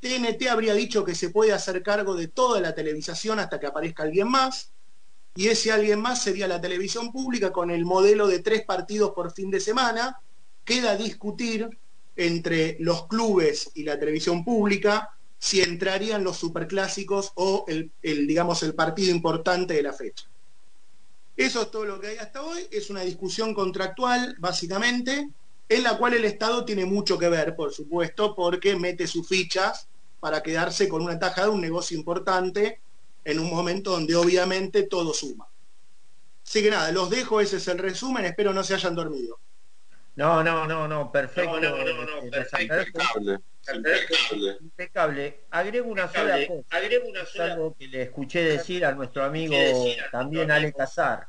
TNT 0.00 0.48
habría 0.48 0.74
dicho 0.74 1.04
que 1.04 1.14
se 1.14 1.30
puede 1.30 1.52
hacer 1.52 1.80
cargo 1.80 2.16
de 2.16 2.26
toda 2.26 2.60
la 2.60 2.74
televisación 2.74 3.38
hasta 3.38 3.60
que 3.60 3.68
aparezca 3.68 4.02
alguien 4.02 4.28
más, 4.28 4.73
y 5.36 5.48
ese 5.48 5.72
alguien 5.72 6.00
más 6.00 6.22
sería 6.22 6.46
la 6.46 6.60
televisión 6.60 7.10
pública 7.10 7.52
con 7.52 7.70
el 7.70 7.84
modelo 7.84 8.28
de 8.28 8.38
tres 8.38 8.64
partidos 8.64 9.12
por 9.12 9.32
fin 9.32 9.50
de 9.50 9.60
semana. 9.60 10.20
Queda 10.64 10.96
discutir 10.96 11.68
entre 12.16 12.76
los 12.78 13.08
clubes 13.08 13.70
y 13.74 13.82
la 13.82 13.98
televisión 13.98 14.44
pública 14.44 15.10
si 15.38 15.60
entrarían 15.60 16.22
los 16.22 16.36
superclásicos 16.36 17.32
o 17.34 17.64
el, 17.66 17.90
digamos, 18.00 18.62
el 18.62 18.74
partido 18.74 19.10
importante 19.10 19.74
de 19.74 19.82
la 19.82 19.92
fecha. 19.92 20.24
Eso 21.36 21.62
es 21.62 21.70
todo 21.72 21.84
lo 21.84 22.00
que 22.00 22.08
hay 22.08 22.16
hasta 22.16 22.42
hoy. 22.42 22.68
Es 22.70 22.88
una 22.88 23.00
discusión 23.00 23.54
contractual, 23.54 24.36
básicamente, 24.38 25.28
en 25.68 25.82
la 25.82 25.98
cual 25.98 26.14
el 26.14 26.24
Estado 26.24 26.64
tiene 26.64 26.84
mucho 26.84 27.18
que 27.18 27.28
ver, 27.28 27.56
por 27.56 27.74
supuesto, 27.74 28.36
porque 28.36 28.76
mete 28.76 29.08
sus 29.08 29.26
fichas 29.26 29.88
para 30.20 30.44
quedarse 30.44 30.88
con 30.88 31.02
una 31.02 31.18
tajada 31.18 31.48
de 31.48 31.54
un 31.54 31.60
negocio 31.60 31.98
importante 31.98 32.80
en 33.24 33.38
un 33.38 33.50
momento 33.50 33.90
donde 33.92 34.14
obviamente 34.16 34.84
todo 34.84 35.12
suma. 35.14 35.48
Así 36.46 36.62
que 36.62 36.70
nada, 36.70 36.92
los 36.92 37.08
dejo, 37.10 37.40
ese 37.40 37.56
es 37.56 37.68
el 37.68 37.78
resumen, 37.78 38.24
espero 38.26 38.52
no 38.52 38.62
se 38.62 38.74
hayan 38.74 38.94
dormido. 38.94 39.40
No, 40.16 40.44
no, 40.44 40.66
no, 40.66 40.86
no, 40.86 41.10
perfecto. 41.10 41.58
No, 41.60 41.76
no, 41.76 41.84
no, 41.84 42.04
no, 42.04 42.18
eh, 42.22 42.30
perfecto. 42.30 43.00
Impecable. 43.00 43.38
Impecable. 43.74 44.56
Impecable. 44.60 45.40
Agrego 45.50 45.88
una 45.88 46.06
sola 46.12 46.46
cosa. 46.46 46.76
Agrego 46.76 47.08
una 47.08 47.22
Es 47.22 47.28
sola- 47.30 47.52
algo 47.54 47.74
que 47.76 47.88
le 47.88 48.02
escuché 48.02 48.42
decir 48.44 48.84
a 48.84 48.92
nuestro 48.92 49.24
amigo 49.24 49.56
a 49.56 50.10
también 50.10 50.50
Ale 50.50 50.72
Casar. 50.72 51.26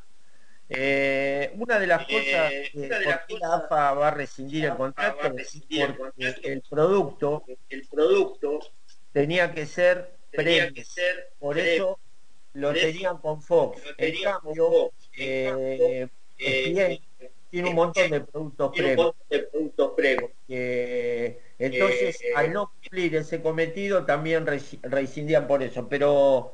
Eh, 0.67 1.51
una 1.57 1.79
de 1.79 1.87
las 1.87 2.01
Eh, 2.01 2.05
cosas 2.09 2.51
de 2.73 2.87
por 2.89 3.05
las 3.05 3.21
qué 3.27 3.37
la 3.39 3.53
AFA 3.55 3.93
va 3.93 4.07
a 4.07 4.11
rescindir 4.11 4.65
el 4.65 4.75
contrato 4.75 5.35
es 5.37 5.63
porque 5.97 6.35
el 6.43 6.61
producto, 6.69 7.45
El 7.69 7.87
producto 7.87 8.59
tenía 9.13 9.53
que 9.53 9.65
ser 9.67 10.14
tenía 10.35 10.71
que 10.71 10.83
ser 10.83 11.31
Por 11.39 11.57
eso 11.57 11.99
lo 12.53 12.73
tenían 12.73 13.17
con 13.17 13.41
Fox. 13.41 13.81
En 13.97 14.23
cambio, 14.23 14.91
eh, 15.17 16.07
eh, 16.37 16.99
ESPN 17.17 17.31
tiene 17.49 17.69
un 17.69 17.75
montón 17.75 18.11
de 18.11 18.21
productos 18.21 18.73
de 19.29 19.47
que 20.47 21.39
entonces 21.57 22.21
Eh, 22.21 22.33
al 22.35 22.51
no 22.53 22.69
cumplir 22.69 23.15
ese 23.15 23.41
cometido 23.41 24.05
también 24.05 24.45
rescindían 24.83 25.47
por 25.47 25.63
eso. 25.63 25.87
Pero 25.87 26.53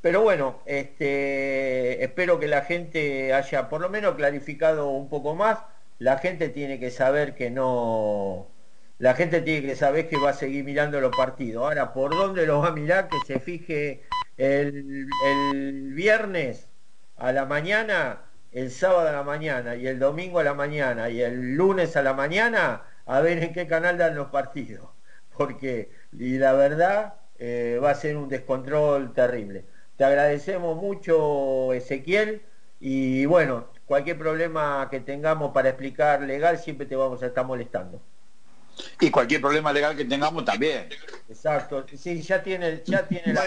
pero 0.00 0.22
bueno 0.22 0.62
este 0.66 2.04
espero 2.04 2.38
que 2.38 2.46
la 2.48 2.62
gente 2.62 3.32
haya 3.32 3.68
por 3.68 3.80
lo 3.80 3.88
menos 3.90 4.16
clarificado 4.16 4.88
un 4.90 5.08
poco 5.08 5.34
más. 5.34 5.60
La 5.98 6.18
gente 6.18 6.48
tiene 6.48 6.78
que 6.80 6.90
saber 6.90 7.34
que 7.34 7.50
no 7.50 8.53
la 8.98 9.14
gente 9.14 9.40
tiene 9.40 9.66
que 9.66 9.76
saber 9.76 10.08
que 10.08 10.18
va 10.18 10.30
a 10.30 10.34
seguir 10.34 10.64
mirando 10.64 11.00
los 11.00 11.14
partidos 11.16 11.64
ahora 11.64 11.92
por 11.92 12.12
dónde 12.12 12.46
los 12.46 12.62
va 12.62 12.68
a 12.68 12.72
mirar 12.72 13.08
que 13.08 13.18
se 13.26 13.40
fije 13.40 14.02
el, 14.36 15.06
viernes 15.94 16.68
a 17.16 17.32
la 17.32 17.44
mañana 17.44 18.22
el 18.52 18.70
sábado 18.70 19.08
a 19.08 19.12
la 19.12 19.22
mañana 19.22 19.76
y 19.76 19.86
el 19.86 19.98
domingo 19.98 20.38
a 20.38 20.44
la 20.44 20.54
mañana 20.54 21.10
y 21.10 21.20
el 21.22 21.54
lunes 21.56 21.96
a 21.96 22.02
la 22.02 22.14
mañana 22.14 22.82
a 23.06 23.20
ver 23.20 23.42
en 23.42 23.52
qué 23.52 23.66
canal 23.66 23.98
dan 23.98 24.14
los 24.14 24.28
partidos. 24.28 24.88
Porque, 25.36 25.90
y 26.12 26.38
la 26.38 26.52
verdad, 26.52 27.14
eh, 27.38 27.80
va 27.82 27.90
a 27.90 27.94
ser 27.94 28.16
un 28.16 28.28
descontrol 28.28 29.12
terrible. 29.12 29.64
Te 29.96 30.04
agradecemos 30.04 30.76
mucho, 30.76 31.72
Ezequiel, 31.72 32.42
y 32.80 33.26
bueno, 33.26 33.68
cualquier 33.86 34.18
problema 34.18 34.88
que 34.90 35.00
tengamos 35.00 35.52
para 35.52 35.70
explicar 35.70 36.22
legal, 36.22 36.58
siempre 36.58 36.86
te 36.86 36.96
vamos 36.96 37.22
a 37.22 37.26
estar 37.26 37.44
molestando. 37.46 38.02
Y 39.00 39.10
cualquier 39.10 39.40
problema 39.40 39.72
legal 39.72 39.96
que 39.96 40.04
tengamos 40.04 40.44
también. 40.44 40.88
Exacto, 41.28 41.84
sí, 41.96 42.22
ya 42.22 42.42
tiene, 42.42 42.82
ya 42.84 43.06
tiene 43.06 43.32
la 43.32 43.44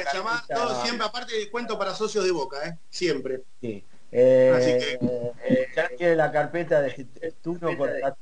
todos 0.48 0.84
siempre, 0.84 1.06
aparte 1.06 1.36
de 1.38 1.50
cuento 1.50 1.78
para 1.78 1.94
socios 1.94 2.24
de 2.26 2.32
Boca, 2.32 2.68
¿eh? 2.68 2.78
siempre. 2.90 3.44
Sí. 3.62 3.84
Eh, 4.12 4.54
Así 4.56 4.72
que- 4.72 5.34
eh, 5.50 5.68
ya 5.76 5.88
tiene 5.90 6.16
la 6.16 6.32
carpeta 6.32 6.82
de 6.82 7.08
Tuno 7.42 7.76
contra. 7.78 8.16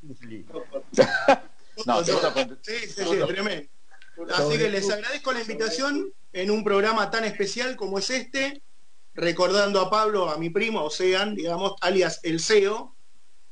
No, 1.85 2.03
Sí, 2.03 2.11
sí, 2.87 3.03
sí, 3.03 3.19
tremendo. 3.27 3.69
Así 4.33 4.57
que 4.57 4.69
les 4.69 4.89
agradezco 4.89 5.33
la 5.33 5.41
invitación 5.41 6.13
en 6.31 6.51
un 6.51 6.63
programa 6.63 7.11
tan 7.11 7.25
especial 7.25 7.75
como 7.75 7.99
es 7.99 8.09
este, 8.09 8.63
recordando 9.13 9.81
a 9.81 9.89
Pablo, 9.89 10.29
a 10.29 10.37
mi 10.37 10.49
primo, 10.49 10.81
Ocean, 10.83 11.35
digamos, 11.35 11.73
alias 11.81 12.21
El 12.23 12.39
CEO, 12.39 12.95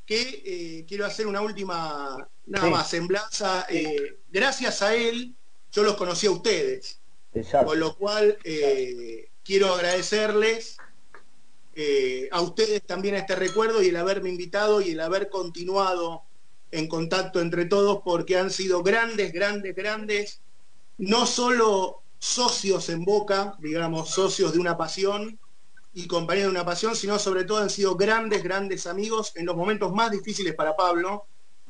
que 0.06 0.22
eh, 0.46 0.86
quiero 0.88 1.06
hacer 1.06 1.28
una 1.28 1.42
última, 1.42 2.30
nada 2.46 2.66
Sí. 2.68 2.72
más, 2.72 2.90
semblanza. 2.90 3.66
eh, 3.70 4.20
gracias 4.32 4.82
a 4.82 4.96
él, 4.96 5.36
yo 5.72 5.84
los 5.84 5.96
conocí 5.96 6.28
a 6.28 6.32
ustedes. 6.32 7.00
Exacto. 7.34 7.68
Con 7.68 7.80
lo 7.80 7.96
cual, 7.96 8.38
eh, 8.44 9.30
quiero 9.44 9.74
agradecerles 9.74 10.78
eh, 11.76 12.30
a 12.32 12.42
ustedes 12.42 12.84
también 12.84 13.16
este 13.16 13.36
recuerdo 13.36 13.82
y 13.82 13.88
el 13.88 13.96
haberme 13.96 14.30
invitado 14.30 14.80
y 14.82 14.92
el 14.92 15.00
haber 15.00 15.30
continuado 15.30 16.22
en 16.72 16.88
contacto 16.88 17.42
entre 17.42 17.66
todos 17.66 18.02
porque 18.06 18.38
han 18.38 18.52
sido 18.52 18.84
grandes, 18.84 19.34
grandes, 19.34 19.76
grandes, 19.76 20.42
no 21.00 21.26
solo 21.26 22.04
socios 22.20 22.90
en 22.90 23.04
Boca, 23.04 23.56
digamos, 23.60 24.10
socios 24.12 24.54
de 24.54 24.60
una 24.60 24.78
pasión 24.78 25.40
y 25.96 26.06
compañeros 26.08 26.52
de 26.54 26.58
una 26.60 26.66
pasión, 26.66 26.96
sino 26.96 27.18
sobre 27.20 27.44
todo 27.44 27.58
han 27.60 27.70
sido 27.72 27.96
grandes, 27.96 28.44
grandes 28.44 28.86
amigos 28.88 29.32
en 29.36 29.46
los 29.48 29.56
momentos 29.56 29.92
más 29.94 30.12
difíciles 30.12 30.54
para 30.56 30.76
Pablo 30.76 31.26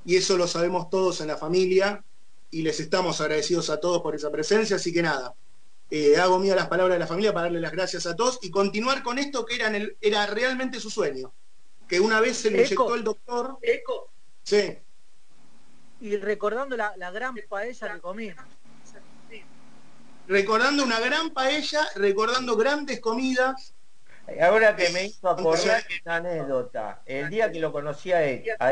y 0.05 0.15
eso 0.15 0.37
lo 0.37 0.47
sabemos 0.47 0.89
todos 0.89 1.21
en 1.21 1.27
la 1.27 1.37
familia 1.37 2.03
y 2.51 2.61
les 2.61 2.79
estamos 2.79 3.19
agradecidos 3.21 3.69
a 3.69 3.79
todos 3.79 4.01
por 4.01 4.15
esa 4.15 4.29
presencia, 4.31 4.75
así 4.75 4.91
que 4.93 5.01
nada, 5.01 5.33
eh, 5.89 6.17
hago 6.17 6.39
mía 6.39 6.55
las 6.55 6.67
palabras 6.67 6.95
de 6.95 6.99
la 6.99 7.07
familia 7.07 7.33
para 7.33 7.43
darle 7.45 7.59
las 7.61 7.71
gracias 7.71 8.05
a 8.05 8.15
todos 8.15 8.39
y 8.41 8.49
continuar 8.51 9.03
con 9.03 9.17
esto 9.19 9.45
que 9.45 9.55
era, 9.55 9.67
en 9.67 9.75
el- 9.75 9.97
era 10.01 10.25
realmente 10.27 10.79
su 10.79 10.89
sueño. 10.89 11.33
Que 11.87 11.99
una 11.99 12.19
vez 12.21 12.37
se 12.37 12.49
lo 12.49 12.57
Eco. 12.57 12.65
inyectó 12.65 12.95
el 12.95 13.03
doctor. 13.03 13.57
Eco. 13.61 14.09
Sí. 14.43 14.77
Y 16.01 16.17
recordando 16.17 16.75
la, 16.75 16.93
la 16.97 17.11
gran 17.11 17.35
paella 17.47 17.93
que 17.93 18.01
comí. 18.01 18.31
Recordando 20.27 20.83
una 20.83 20.99
gran 20.99 21.31
paella, 21.31 21.85
recordando 21.95 22.55
grandes 22.55 22.99
comidas. 23.01 23.73
Ahora 24.39 24.75
que 24.75 24.89
me 24.89 25.05
hizo 25.05 25.29
acordar 25.29 25.83
una 26.05 26.15
anécdota, 26.15 27.01
el 27.05 27.29
día 27.29 27.51
que 27.51 27.59
lo 27.59 27.71
conocí 27.71 28.11
a, 28.11 28.23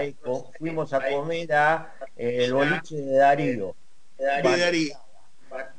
Eco, 0.02 0.52
fuimos 0.58 0.94
a 0.94 1.10
comer 1.10 1.54
a 1.54 1.94
eh, 2.16 2.46
el 2.46 2.54
boliche 2.54 2.96
de 2.96 3.18
Darío. 3.18 3.76
De 4.18 4.26
Darío. 4.26 4.98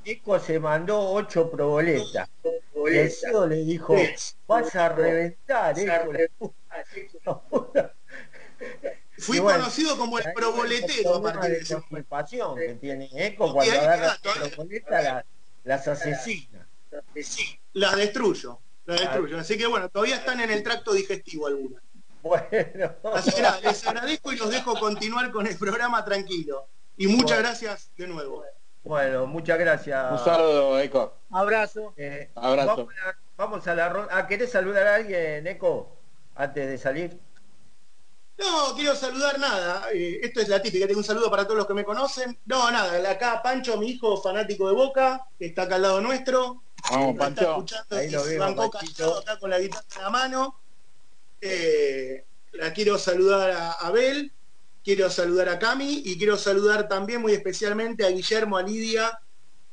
Eco 0.05 0.39
se 0.39 0.61
mandó 0.61 1.13
ocho 1.13 1.51
proboletas. 1.51 2.29
El 2.87 3.11
CEO 3.11 3.47
le 3.47 3.65
dijo, 3.65 3.97
vas 4.47 4.75
a 4.77 4.91
reventar, 4.91 5.79
Eco. 5.79 6.55
la 7.25 7.41
puta". 7.41 7.95
Fui 9.19 9.39
bueno, 9.39 9.61
conocido 9.61 9.97
como 9.97 10.19
el 10.19 10.33
proboletero 10.33 11.17
a 11.17 11.23
partir 11.23 11.51
de 11.51 11.59
ese 11.59 11.77
que 12.57 12.75
tiene 12.81 13.09
Eco 13.13 13.53
cuando 13.53 13.73
agarra 13.73 14.07
las 14.07 14.19
proboletas 14.19 15.05
la- 15.05 15.25
las 15.65 15.89
asesina. 15.89 16.69
Las 17.73 17.97
destruyo. 17.97 18.59
Las 18.87 19.01
destruyo. 19.01 19.39
Así 19.39 19.57
que 19.57 19.67
bueno, 19.67 19.89
todavía 19.89 20.17
están 20.17 20.41
en 20.41 20.51
el 20.51 20.63
tracto 20.63 20.93
digestivo 20.93 21.47
algunas. 21.47 21.83
Bueno. 22.23 22.49
Así 23.15 23.33
que 23.33 23.43
nada, 23.43 23.61
les 23.61 23.87
agradezco 23.87 24.33
y 24.33 24.37
los 24.37 24.51
dejo 24.51 24.79
continuar 24.79 25.33
con 25.33 25.47
el 25.47 25.57
programa 25.57 26.05
tranquilo. 26.05 26.67
Y 26.97 27.07
muchas 27.09 27.39
Bueno. 27.39 27.43
gracias 27.49 27.91
de 27.97 28.07
nuevo. 28.07 28.45
Bueno, 28.85 29.27
muchas 29.27 29.59
gracias. 29.59 30.13
Un 30.13 30.19
saludo, 30.19 30.79
Eco. 30.81 31.15
Abrazo. 31.31 31.95
Eh, 31.97 32.31
Abrazo. 32.35 32.77
Vamos 32.77 32.95
a 32.95 33.07
la, 33.07 33.19
vamos 33.37 33.67
a 33.69 33.75
la 33.75 33.89
ronda. 33.89 34.17
Ah, 34.17 34.27
¿querés 34.27 34.51
saludar 34.51 34.87
a 34.87 34.95
alguien, 34.97 35.47
Eco? 35.47 35.97
Antes 36.35 36.69
de 36.69 36.79
salir. 36.79 37.19
No, 38.43 38.75
quiero 38.75 38.97
saludar 38.97 39.39
nada. 39.39 39.87
eh, 39.93 40.21
esto 40.23 40.41
es 40.41 40.49
la 40.49 40.61
típica, 40.61 40.87
tengo 40.87 40.99
un 40.99 41.05
saludo 41.05 41.31
para 41.31 41.45
todos 41.45 41.59
los 41.59 41.67
que 41.67 41.75
me 41.75 41.85
conocen. 41.85 42.39
No, 42.47 42.71
nada, 42.71 43.11
acá 43.11 43.41
Pancho, 43.43 43.77
mi 43.77 43.91
hijo 43.91 44.21
fanático 44.21 44.67
de 44.69 44.75
Boca, 44.75 45.27
que 45.39 45.47
está 45.47 45.63
acá 45.63 45.77
al 45.77 45.83
lado 45.83 46.01
nuestro. 46.01 46.63
Vamos, 46.91 47.13
está 47.13 47.25
Pancho. 47.25 47.51
escuchando 47.51 47.97
Ahí 47.97 48.11
lo 48.11 48.71
callado 48.71 49.19
acá 49.19 49.39
con 49.39 49.51
la 49.51 49.61
guitarra 49.61 49.85
en 49.97 50.03
la 50.03 50.11
mano. 50.11 50.57
Eh, 51.41 52.25
la 52.53 52.73
quiero 52.73 52.99
saludar 52.99 53.51
a 53.51 53.73
Abel, 53.73 54.33
quiero 54.85 55.09
saludar 55.09 55.49
a 55.49 55.59
Cami 55.59 56.03
y 56.05 56.19
quiero 56.19 56.37
saludar 56.37 56.89
también 56.89 57.21
muy 57.23 57.33
especialmente 57.33 58.05
a 58.05 58.11
Guillermo, 58.11 58.57
a 58.57 58.63
Lidia, 58.63 59.21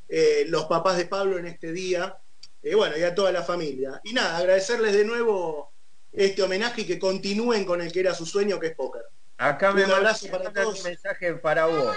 eh, 0.08 0.46
los 0.48 0.66
papás 0.66 0.98
de 0.98 1.06
Pablo 1.06 1.38
en 1.38 1.48
este 1.48 1.72
día, 1.72 2.18
eh, 2.62 2.76
bueno, 2.76 2.98
y 2.98 3.04
a 3.04 3.16
toda 3.16 3.32
la 3.32 3.44
familia. 3.44 4.00
Y 4.04 4.14
nada, 4.14 4.38
agradecerles 4.38 4.94
de 4.94 5.06
nuevo 5.06 5.72
este 6.12 6.42
homenaje 6.42 6.82
y 6.82 6.86
que 6.86 7.00
continúen 7.00 7.66
con 7.66 7.82
el 7.82 7.92
que 7.92 8.00
era 8.02 8.14
su 8.14 8.26
sueño, 8.26 8.60
que 8.60 8.68
es 8.68 8.76
póker. 8.76 9.04
Acá 9.38 9.72
me 9.72 9.86
Un 9.86 9.92
abrazo 9.92 10.28
para 10.30 10.52
todos. 10.52 10.80
un 10.80 10.84
mensaje 10.84 11.34
para 11.36 11.66
vos. 11.66 11.96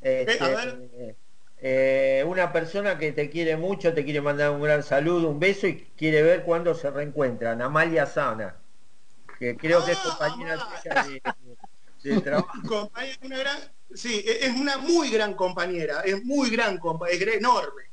Este, 0.00 0.38
a 0.40 0.48
ver. 0.48 1.16
eh, 1.58 2.24
una 2.26 2.52
persona 2.52 2.98
que 2.98 3.12
te 3.12 3.30
quiere 3.30 3.56
mucho, 3.56 3.94
te 3.94 4.04
quiere 4.04 4.20
mandar 4.20 4.50
un 4.50 4.62
gran 4.62 4.82
saludo, 4.82 5.28
un 5.30 5.38
beso 5.38 5.66
y 5.66 5.76
quiere 5.96 6.22
ver 6.22 6.44
cuándo 6.44 6.74
se 6.74 6.90
reencuentran. 6.90 7.62
Amalia 7.62 8.06
Sana, 8.06 8.56
que 9.38 9.56
creo 9.56 9.84
que 9.84 9.92
es 9.92 9.98
Ah, 9.98 10.08
compañera 10.10 10.68
de, 11.04 11.22
de 12.02 12.20
trabajo. 12.22 12.52
Compañera, 12.66 13.18
una 13.22 13.38
gran, 13.38 13.58
sí, 13.94 14.22
e- 14.26 14.46
es 14.46 14.54
una 14.54 14.78
muy 14.78 15.10
gran 15.10 15.34
compañera, 15.34 16.00
es 16.02 16.24
muy 16.24 16.50
gran 16.50 16.78
compañera, 16.78 17.30
es 17.32 17.38
enorme. 17.38 17.84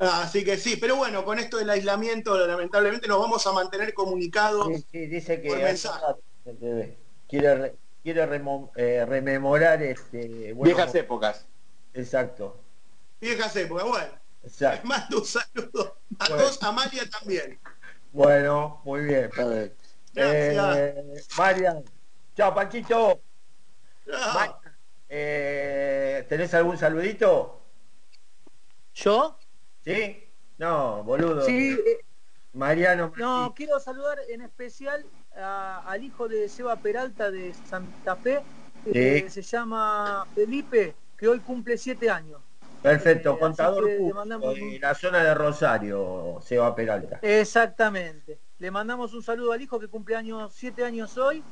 Así 0.00 0.44
que 0.44 0.56
sí, 0.56 0.76
pero 0.76 0.96
bueno, 0.96 1.24
con 1.26 1.38
esto 1.38 1.58
del 1.58 1.68
aislamiento, 1.68 2.34
lamentablemente 2.46 3.06
nos 3.06 3.20
vamos 3.20 3.46
a 3.46 3.52
mantener 3.52 3.92
comunicados. 3.92 4.66
Sí, 4.68 4.86
sí, 4.90 5.06
dice 5.06 5.42
que 5.42 5.48
por 5.48 5.58
mensaje. 5.58 6.04
re- 6.46 7.76
remo- 8.26 8.72
eh, 8.76 9.04
rememorar 9.06 9.82
este, 9.82 10.54
bueno, 10.54 10.74
Viejas 10.74 10.94
épocas. 10.94 11.46
Exacto, 11.92 12.58
Viejas 13.20 13.54
épocas, 13.56 13.84
bueno. 13.86 14.12
exacto. 14.42 14.76
Les 14.76 14.84
mando 14.84 15.18
un 15.18 15.24
saludo 15.26 15.98
a 16.18 16.28
Bueno. 16.28 16.42
todos, 16.44 16.62
a 16.62 16.68
Amalia 16.68 17.02
también. 17.10 17.60
Bueno, 18.12 18.80
muy 18.84 19.02
bien. 19.02 19.30
Gracias. 19.34 20.76
Eh, 20.76 21.24
Marian, 21.36 21.84
chao 22.34 22.54
Panchito. 22.54 23.20
Marian, 24.06 24.54
eh, 25.10 26.24
¿Tenés 26.26 26.54
algún 26.54 26.78
saludito? 26.78 27.60
¿Yo? 28.94 29.36
¿Sí? 29.94 30.24
No, 30.58 31.02
boludo. 31.04 31.42
Sí, 31.42 31.72
eh, 31.86 32.00
Mariano. 32.52 33.12
no, 33.16 33.52
quiero 33.56 33.78
saludar 33.80 34.18
en 34.28 34.42
especial 34.42 35.04
a- 35.36 35.82
al 35.86 36.02
hijo 36.04 36.28
de 36.28 36.48
Seba 36.48 36.76
Peralta 36.76 37.30
de 37.30 37.54
Santa 37.54 38.16
Fe, 38.16 38.40
que 38.84 39.20
Sí. 39.28 39.30
se 39.30 39.42
llama 39.42 40.26
Felipe, 40.34 40.94
que 41.16 41.28
hoy 41.28 41.40
cumple 41.40 41.78
siete 41.78 42.10
años. 42.10 42.40
Perfecto, 42.82 43.34
Eh, 43.34 43.38
contador 43.38 43.84
público 43.84 44.16
mandamos 44.16 44.54
de 44.54 44.78
la 44.80 44.94
zona 44.94 45.22
de 45.22 45.34
Rosario, 45.34 46.38
Seba 46.42 46.74
Peralta. 46.74 47.18
Exactamente. 47.22 48.38
Le 48.58 48.70
mandamos 48.70 49.12
un 49.14 49.22
saludo 49.22 49.52
al 49.52 49.60
hijo 49.60 49.78
que 49.78 49.88
cumple 49.88 50.16
años, 50.16 50.52
siete 50.54 50.84
años 50.84 51.16
hoy. 51.18 51.42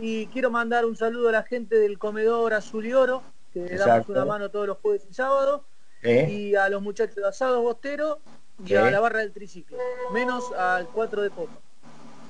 Y 0.00 0.26
quiero 0.28 0.50
mandar 0.50 0.84
un 0.84 0.96
saludo 0.96 1.28
a 1.28 1.32
la 1.32 1.42
gente 1.44 1.76
del 1.76 1.98
comedor 1.98 2.52
Azul 2.54 2.84
y 2.86 2.92
Oro, 2.92 3.22
que 3.52 3.60
le 3.60 3.76
damos 3.76 4.08
una 4.08 4.24
mano 4.24 4.50
todos 4.50 4.66
los 4.66 4.78
jueves 4.78 5.06
y 5.08 5.14
sábados. 5.14 5.62
¿Eh? 6.02 6.28
Y 6.30 6.54
a 6.54 6.68
los 6.68 6.82
muchachos 6.82 7.16
de 7.16 7.26
Asados 7.28 7.62
Bostero 7.62 8.20
y 8.64 8.74
a 8.74 8.90
la 8.90 9.00
barra 9.00 9.20
del 9.20 9.32
triciclo. 9.32 9.78
Menos 10.12 10.52
al 10.52 10.86
4 10.88 11.22
de 11.22 11.30
copa. 11.30 11.52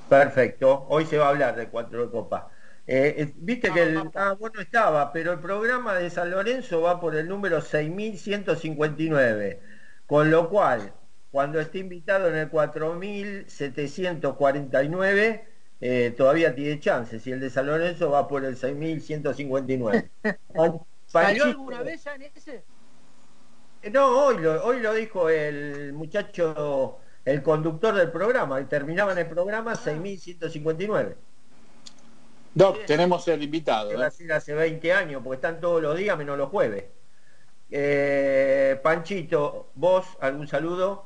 Perfecto, 0.09 0.85
hoy 0.89 1.05
se 1.05 1.17
va 1.17 1.27
a 1.27 1.29
hablar 1.29 1.55
de 1.55 1.67
cuatro 1.67 2.05
de 2.05 2.11
copa. 2.11 2.49
Eh, 2.85 3.15
eh, 3.17 3.33
Viste 3.35 3.71
que 3.73 3.83
el, 3.83 4.09
ah, 4.15 4.35
vos 4.39 4.51
no 4.53 4.61
estaba, 4.61 5.11
pero 5.11 5.33
el 5.33 5.39
programa 5.39 5.93
de 5.95 6.09
San 6.09 6.31
Lorenzo 6.31 6.79
va 6.81 7.01
por 7.01 7.13
el 7.15 7.27
número 7.27 7.59
6159, 7.59 9.59
con 10.05 10.31
lo 10.31 10.49
cual, 10.49 10.93
cuando 11.29 11.59
esté 11.59 11.79
invitado 11.79 12.29
en 12.29 12.35
el 12.37 12.49
4749, 12.49 15.45
eh, 15.81 16.13
todavía 16.17 16.55
tiene 16.55 16.79
chances, 16.79 17.27
y 17.27 17.33
el 17.33 17.41
de 17.41 17.49
San 17.49 17.67
Lorenzo 17.67 18.09
va 18.09 18.29
por 18.29 18.45
el 18.45 18.55
6159. 18.55 20.09
Pan- 20.53 20.79
¿Salió 21.05 21.43
alguna 21.45 21.83
vez 21.83 22.03
ya 22.03 22.15
en 22.15 22.21
ese? 22.23 22.63
Eh, 23.87 23.91
No, 23.91 24.25
hoy 24.25 24.37
lo, 24.37 24.63
hoy 24.63 24.79
lo 24.79 24.93
dijo 24.93 25.29
el 25.29 25.93
muchacho, 25.93 26.99
el 27.25 27.41
conductor 27.41 27.95
del 27.95 28.11
programa, 28.11 28.59
y 28.61 28.65
terminaba 28.65 29.13
en 29.13 29.19
el 29.19 29.27
programa 29.27 29.75
6159. 29.75 31.15
Doc, 32.53 32.85
tenemos 32.85 33.27
el 33.27 33.43
invitado. 33.43 33.89
que 33.89 33.95
va 33.95 34.05
a 34.05 34.07
¿eh? 34.07 34.11
ser 34.11 34.33
hace 34.33 34.53
20 34.53 34.93
años, 34.93 35.21
porque 35.23 35.35
están 35.35 35.59
todos 35.59 35.81
los 35.81 35.97
días 35.97 36.17
menos 36.17 36.37
los 36.37 36.49
jueves. 36.49 36.85
Eh, 37.69 38.79
Panchito, 38.81 39.69
¿vos 39.75 40.05
algún 40.19 40.47
saludo? 40.47 41.05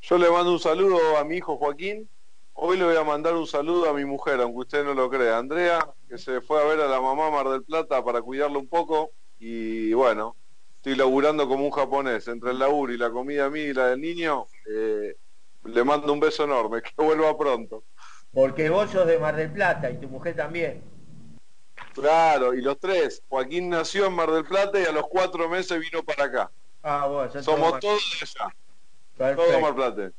Yo 0.00 0.18
le 0.18 0.30
mando 0.30 0.52
un 0.52 0.60
saludo 0.60 1.16
a 1.16 1.24
mi 1.24 1.36
hijo 1.36 1.56
Joaquín. 1.56 2.08
Hoy 2.52 2.76
le 2.76 2.84
voy 2.84 2.96
a 2.96 3.02
mandar 3.02 3.34
un 3.34 3.46
saludo 3.46 3.90
a 3.90 3.94
mi 3.94 4.04
mujer, 4.04 4.40
aunque 4.40 4.60
usted 4.60 4.84
no 4.84 4.94
lo 4.94 5.10
crea. 5.10 5.38
Andrea, 5.38 5.88
que 6.08 6.18
se 6.18 6.40
fue 6.40 6.62
a 6.62 6.64
ver 6.64 6.80
a 6.80 6.86
la 6.86 7.00
mamá 7.00 7.30
Mar 7.30 7.48
del 7.48 7.64
Plata 7.64 8.04
para 8.04 8.22
cuidarlo 8.22 8.60
un 8.60 8.68
poco. 8.68 9.10
Y 9.40 9.92
bueno, 9.94 10.36
estoy 10.84 10.96
laburando 10.96 11.48
como 11.48 11.64
un 11.64 11.70
japonés. 11.70 12.28
Entre 12.28 12.50
el 12.50 12.58
laburo 12.58 12.92
y 12.92 12.98
la 12.98 13.10
comida 13.10 13.48
mía 13.48 13.64
y 13.64 13.72
la 13.72 13.86
del 13.88 14.00
niño, 14.02 14.46
eh, 14.70 15.16
le 15.64 15.82
mando 15.82 16.12
un 16.12 16.20
beso 16.20 16.44
enorme. 16.44 16.82
Que 16.96 17.02
vuelva 17.02 17.36
pronto. 17.38 17.84
Porque 18.34 18.68
vos 18.68 18.90
sos 18.90 19.06
de 19.06 19.18
Mar 19.18 19.34
del 19.34 19.50
Plata 19.50 19.88
y 19.90 19.96
tu 19.96 20.08
mujer 20.08 20.36
también. 20.36 20.82
Claro, 21.94 22.52
y 22.52 22.60
los 22.60 22.78
tres. 22.78 23.22
Joaquín 23.28 23.70
nació 23.70 24.06
en 24.06 24.12
Mar 24.12 24.30
del 24.30 24.44
Plata 24.44 24.78
y 24.78 24.84
a 24.84 24.92
los 24.92 25.06
cuatro 25.08 25.48
meses 25.48 25.80
vino 25.80 26.02
para 26.02 26.24
acá. 26.24 26.52
Ah, 26.82 27.28
sos 27.32 27.44
Somos 27.44 27.70
Mar- 27.72 27.80
todos 27.80 28.02
de 28.20 28.26
allá. 28.26 28.54
Todos 29.16 29.36
Perfecto, 29.36 29.60
Mar 29.60 29.74
Plata. 29.74 30.10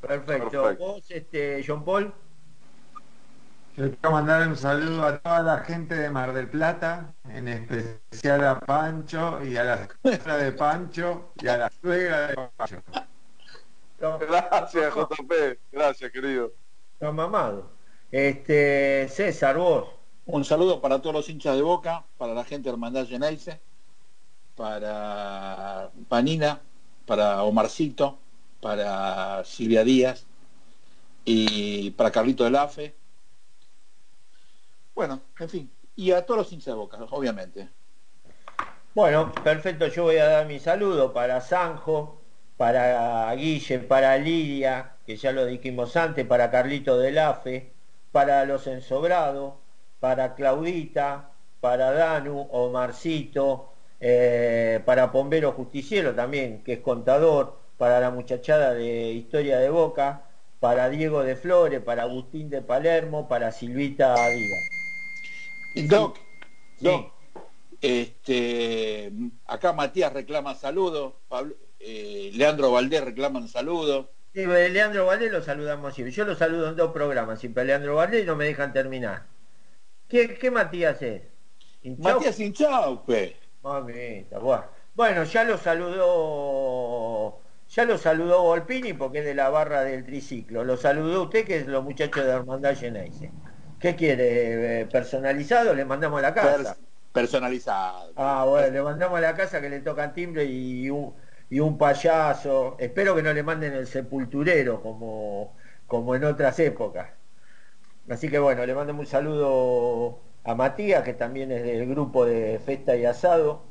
perfecto. 0.00 0.50
Perfecto. 0.50 0.76
Vos, 0.86 1.10
este, 1.10 1.62
John 1.66 1.84
Paul, 1.84 2.14
Yo 3.78 3.92
quiero 3.92 4.10
mandar 4.10 4.48
un 4.48 4.56
saludo 4.56 5.04
a 5.04 5.20
toda 5.20 5.40
la 5.40 5.58
gente 5.58 5.94
de 5.94 6.10
Mar 6.10 6.32
del 6.32 6.50
Plata, 6.50 7.14
en 7.28 7.46
especial 7.46 8.44
a 8.44 8.58
Pancho 8.58 9.38
y 9.44 9.56
a 9.56 9.62
la 9.62 9.88
suegra 10.02 10.36
de 10.36 10.50
Pancho 10.50 11.30
y 11.40 11.46
a 11.46 11.58
la 11.58 11.70
suegra 11.80 12.26
de 12.26 12.34
Pancho. 12.56 12.82
Gracias, 14.00 14.92
JP. 14.92 15.32
Gracias, 15.70 16.10
querido. 16.10 16.50
no 16.98 17.12
mamado. 17.12 17.70
Este, 18.10 19.08
César, 19.10 19.56
vos. 19.56 19.88
Un 20.26 20.44
saludo 20.44 20.80
para 20.80 21.00
todos 21.00 21.14
los 21.14 21.28
hinchas 21.28 21.54
de 21.54 21.62
Boca, 21.62 22.04
para 22.16 22.34
la 22.34 22.42
gente 22.42 22.64
de 22.64 22.72
Hermandad 22.72 23.06
Geneise, 23.06 23.60
para 24.56 25.92
Panina, 26.08 26.62
para 27.06 27.44
Omarcito, 27.44 28.18
para 28.60 29.44
Silvia 29.44 29.84
Díaz 29.84 30.26
y 31.24 31.92
para 31.92 32.10
Carlito 32.10 32.42
del 32.42 32.56
AFE. 32.56 32.97
Bueno, 34.98 35.20
en 35.38 35.48
fin, 35.48 35.70
y 35.94 36.10
a 36.10 36.26
todos 36.26 36.38
los 36.38 36.52
hinchas 36.52 36.66
de 36.66 36.72
Boca, 36.72 36.98
obviamente. 37.10 37.68
Bueno, 38.96 39.32
perfecto, 39.44 39.86
yo 39.86 40.02
voy 40.02 40.16
a 40.16 40.24
dar 40.24 40.46
mi 40.46 40.58
saludo 40.58 41.12
para 41.12 41.40
Sanjo, 41.40 42.20
para 42.56 43.32
Guille, 43.36 43.78
para 43.78 44.18
Lidia, 44.18 44.96
que 45.06 45.14
ya 45.14 45.30
lo 45.30 45.46
dijimos 45.46 45.94
antes, 45.96 46.26
para 46.26 46.50
Carlito 46.50 46.98
del 46.98 47.18
AFE, 47.18 47.70
para 48.10 48.44
los 48.44 48.66
ensobrados, 48.66 49.54
para 50.00 50.34
Claudita, 50.34 51.30
para 51.60 51.92
Danu, 51.92 52.48
Omarcito, 52.50 53.74
eh, 54.00 54.80
para 54.84 55.12
Pombero 55.12 55.52
Justiciero 55.52 56.12
también, 56.12 56.64
que 56.64 56.72
es 56.72 56.80
contador, 56.80 57.56
para 57.76 58.00
la 58.00 58.10
muchachada 58.10 58.74
de 58.74 59.12
Historia 59.12 59.60
de 59.60 59.70
Boca, 59.70 60.24
para 60.58 60.88
Diego 60.88 61.22
de 61.22 61.36
Flores, 61.36 61.80
para 61.82 62.02
Agustín 62.02 62.50
de 62.50 62.62
Palermo, 62.62 63.28
para 63.28 63.52
Silvita 63.52 64.16
Díaz. 64.28 64.77
Doc, 65.74 66.16
Sí. 66.78 66.84
Doc, 66.84 67.12
este, 67.80 69.12
acá 69.46 69.72
Matías 69.72 70.12
reclama 70.12 70.54
saludos, 70.54 71.14
Pablo- 71.28 71.56
eh, 71.80 72.30
Leandro 72.34 72.72
Valdés 72.72 73.04
reclaman 73.04 73.48
saludos. 73.48 74.06
Sí, 74.34 74.40
eh, 74.42 74.68
Leandro 74.68 75.06
Valdés 75.06 75.32
lo 75.32 75.42
saludamos 75.42 75.94
siempre. 75.94 76.12
Yo 76.12 76.24
lo 76.24 76.34
saludo 76.34 76.68
en 76.68 76.76
dos 76.76 76.92
programas, 76.92 77.40
siempre 77.40 77.64
Leandro 77.64 77.94
Valdés 77.96 78.24
y 78.24 78.26
no 78.26 78.36
me 78.36 78.44
dejan 78.46 78.72
terminar. 78.72 79.24
¿Qué, 80.08 80.36
qué 80.38 80.50
Matías 80.50 81.00
es? 81.02 81.22
Matías 81.98 82.38
Inchaupe. 82.40 83.36
Mamita, 83.62 84.38
bueno. 84.38 84.64
Bueno, 84.94 85.22
ya 85.24 85.44
lo 85.44 85.56
saludó, 85.58 87.40
ya 87.68 87.84
lo 87.84 87.98
saludó 87.98 88.42
Volpini 88.42 88.92
porque 88.94 89.20
es 89.20 89.24
de 89.24 89.34
la 89.34 89.48
barra 89.48 89.84
del 89.84 90.04
triciclo. 90.04 90.64
Lo 90.64 90.76
saludó 90.76 91.22
usted 91.24 91.44
que 91.46 91.58
es 91.58 91.66
los 91.68 91.84
muchachos 91.84 92.24
de 92.24 92.30
Hermandad 92.32 92.76
Geneise. 92.76 93.30
¿Qué 93.80 93.94
quiere? 93.96 94.80
eh, 94.82 94.86
¿Personalizado? 94.86 95.74
Le 95.74 95.84
mandamos 95.84 96.18
a 96.20 96.22
la 96.22 96.34
casa. 96.34 96.74
Per- 96.74 96.78
personalizado. 97.12 98.12
Ah, 98.14 98.44
bueno, 98.48 98.70
le 98.72 98.82
mandamos 98.82 99.18
a 99.18 99.20
la 99.20 99.36
casa 99.36 99.60
que 99.60 99.70
le 99.70 99.80
tocan 99.80 100.12
timbre 100.12 100.44
y 100.44 100.90
un, 100.90 101.14
y 101.48 101.60
un 101.60 101.78
payaso. 101.78 102.76
Espero 102.80 103.14
que 103.14 103.22
no 103.22 103.32
le 103.32 103.42
manden 103.44 103.74
el 103.74 103.86
sepulturero 103.86 104.82
como, 104.82 105.56
como 105.86 106.14
en 106.16 106.24
otras 106.24 106.58
épocas. 106.58 107.12
Así 108.08 108.30
que 108.30 108.38
bueno, 108.38 108.64
le 108.66 108.74
mandamos 108.74 109.00
un 109.06 109.10
saludo 109.10 110.22
a 110.44 110.54
Matías, 110.54 111.02
que 111.04 111.14
también 111.14 111.52
es 111.52 111.62
del 111.64 111.86
grupo 111.88 112.24
de 112.26 112.58
Festa 112.60 112.96
y 112.96 113.04
Asado, 113.04 113.66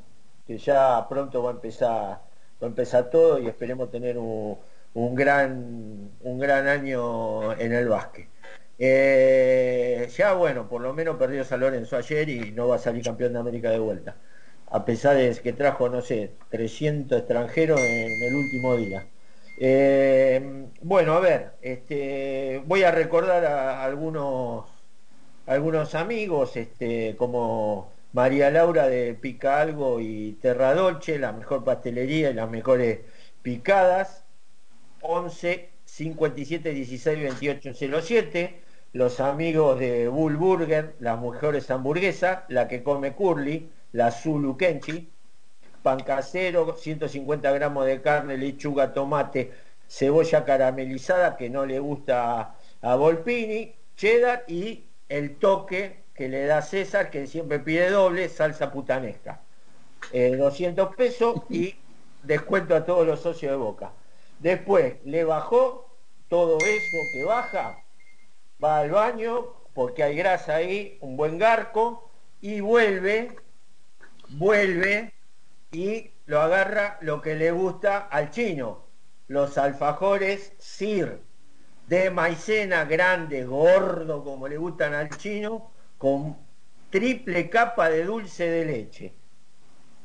que 0.45 0.57
ya 0.59 1.07
pronto 1.09 1.43
va 1.43 1.51
a 1.51 1.53
empezar, 1.53 1.89
va 1.89 2.21
a 2.61 2.65
empezar 2.67 3.09
todo 3.09 3.39
y 3.39 3.47
esperemos 3.47 3.89
tener 3.91 4.17
un, 4.17 4.59
un 4.93 5.15
gran, 5.15 6.11
un 6.21 6.39
gran 6.39 6.67
año 6.67 7.53
en 7.59 7.73
el 7.73 7.87
básquet. 7.89 8.29
Eh, 8.79 10.07
ya 10.15 10.33
bueno, 10.33 10.69
por 10.69 10.81
lo 10.81 10.93
menos 10.93 11.17
perdió 11.17 11.43
San 11.43 11.59
Lorenzo 11.61 11.97
ayer 11.97 12.29
y 12.29 12.51
no 12.51 12.67
va 12.67 12.75
a 12.75 12.79
salir 12.79 13.03
campeón 13.03 13.33
de 13.33 13.39
América 13.39 13.71
de 13.71 13.79
vuelta. 13.79 14.17
A 14.67 14.85
pesar 14.85 15.17
de 15.17 15.35
que 15.41 15.53
trajo, 15.53 15.89
no 15.89 16.01
sé, 16.01 16.33
300 16.49 17.19
extranjeros 17.19 17.79
en 17.79 18.23
el 18.23 18.35
último 18.35 18.75
día. 18.75 19.07
Eh, 19.59 20.67
bueno, 20.81 21.13
a 21.13 21.19
ver, 21.19 21.53
este, 21.61 22.61
voy 22.65 22.83
a 22.83 22.91
recordar 22.91 23.45
a 23.45 23.83
algunos, 23.83 24.69
algunos 25.47 25.95
amigos, 25.95 26.55
este, 26.57 27.15
como 27.17 27.91
María 28.13 28.51
Laura 28.51 28.87
de 28.87 29.13
Pica 29.15 29.61
Algo 29.61 29.99
y 29.99 30.33
Terra 30.41 30.73
Dolce, 30.75 31.19
la 31.19 31.33
mejor 31.33 31.63
pastelería 31.63 32.29
y 32.31 32.33
las 32.33 32.49
mejores 32.49 32.99
picadas. 33.41 34.25
11 35.01 35.69
57 35.85 36.73
16 36.73 37.19
28 37.19 37.73
07 38.01 38.66
los 38.97 39.19
amigos 39.19 39.79
de 39.79 40.07
Bull 40.07 40.37
Burger, 40.37 40.95
las 40.99 41.21
mejores 41.21 41.69
hamburguesas, 41.69 42.39
la 42.47 42.67
que 42.67 42.81
come 42.81 43.13
Curly, 43.13 43.69
la 43.91 44.09
Zulu 44.09 44.57
Kenchi, 44.57 45.11
pan 45.83 45.99
casero, 45.99 46.75
150 46.75 47.51
gramos 47.51 47.85
de 47.85 48.01
carne, 48.01 48.37
lechuga, 48.37 48.93
tomate, 48.93 49.51
cebolla 49.87 50.43
caramelizada 50.43 51.37
que 51.37 51.47
no 51.47 51.67
le 51.67 51.77
gusta 51.77 52.55
a 52.81 52.95
Volpini, 52.95 53.75
cheddar 53.95 54.45
y 54.47 54.85
el 55.09 55.35
toque 55.35 56.05
que 56.15 56.27
le 56.27 56.47
da 56.47 56.63
César, 56.63 57.11
que 57.11 57.27
siempre 57.27 57.59
pide 57.59 57.91
doble, 57.91 58.27
salsa 58.29 58.71
putanesca. 58.71 59.41
Eh, 60.11 60.35
200 60.37 60.95
pesos 60.95 61.43
y 61.51 61.75
descuento 62.23 62.75
a 62.75 62.83
todos 62.83 63.05
los 63.05 63.19
socios 63.19 63.51
de 63.51 63.57
Boca. 63.57 63.91
Después 64.39 64.95
le 65.05 65.23
bajó 65.23 65.87
todo 66.29 66.57
eso 66.57 66.97
que 67.13 67.23
baja, 67.23 67.77
va 68.63 68.79
al 68.79 68.91
baño 68.91 69.53
porque 69.73 70.03
hay 70.03 70.15
grasa 70.15 70.55
ahí, 70.55 70.97
un 71.01 71.17
buen 71.17 71.37
garco 71.37 72.11
y 72.41 72.61
vuelve, 72.61 73.35
vuelve 74.29 75.13
y 75.71 76.11
lo 76.25 76.41
agarra 76.41 76.97
lo 77.01 77.21
que 77.21 77.35
le 77.35 77.51
gusta 77.51 77.97
al 77.99 78.31
chino, 78.31 78.85
los 79.27 79.57
alfajores 79.57 80.53
Sir 80.57 81.21
de 81.87 82.09
maicena 82.09 82.85
grande, 82.85 83.45
gordo 83.45 84.23
como 84.23 84.47
le 84.47 84.57
gustan 84.57 84.93
al 84.93 85.09
chino, 85.09 85.71
con 85.97 86.37
triple 86.89 87.49
capa 87.49 87.89
de 87.89 88.03
dulce 88.03 88.49
de 88.49 88.65
leche. 88.65 89.13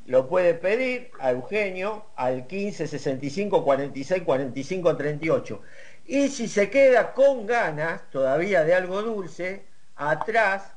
Lo 0.05 0.27
puede 0.27 0.53
pedir 0.53 1.11
a 1.19 1.31
Eugenio 1.31 2.05
al 2.15 2.45
15 2.47 2.87
65 2.87 3.63
46 3.63 4.23
45 4.23 4.97
38. 4.97 5.61
Y 6.05 6.27
si 6.29 6.47
se 6.47 6.69
queda 6.69 7.13
con 7.13 7.45
ganas 7.45 8.09
todavía 8.09 8.63
de 8.63 8.75
algo 8.75 9.01
dulce, 9.01 9.65
atrás 9.95 10.73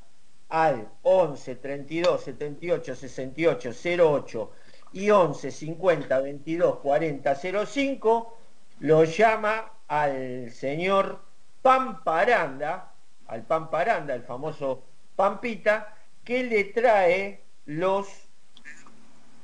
al 0.49 0.89
11 1.03 1.57
32 1.57 2.23
78 2.23 2.95
68 2.95 3.71
08 4.03 4.53
y 4.93 5.11
11 5.11 5.51
50 5.51 6.21
22 6.21 6.77
40 6.79 7.35
05 7.67 8.39
lo 8.81 9.05
llama 9.05 9.73
al 9.89 10.51
señor 10.53 11.21
Pamparanda, 11.63 12.93
al 13.27 13.43
Pamparanda, 13.45 14.15
el 14.15 14.23
famoso 14.23 14.85
Pampita, 15.17 15.97
que 16.23 16.45
le 16.45 16.65
trae 16.65 17.43
los 17.67 18.07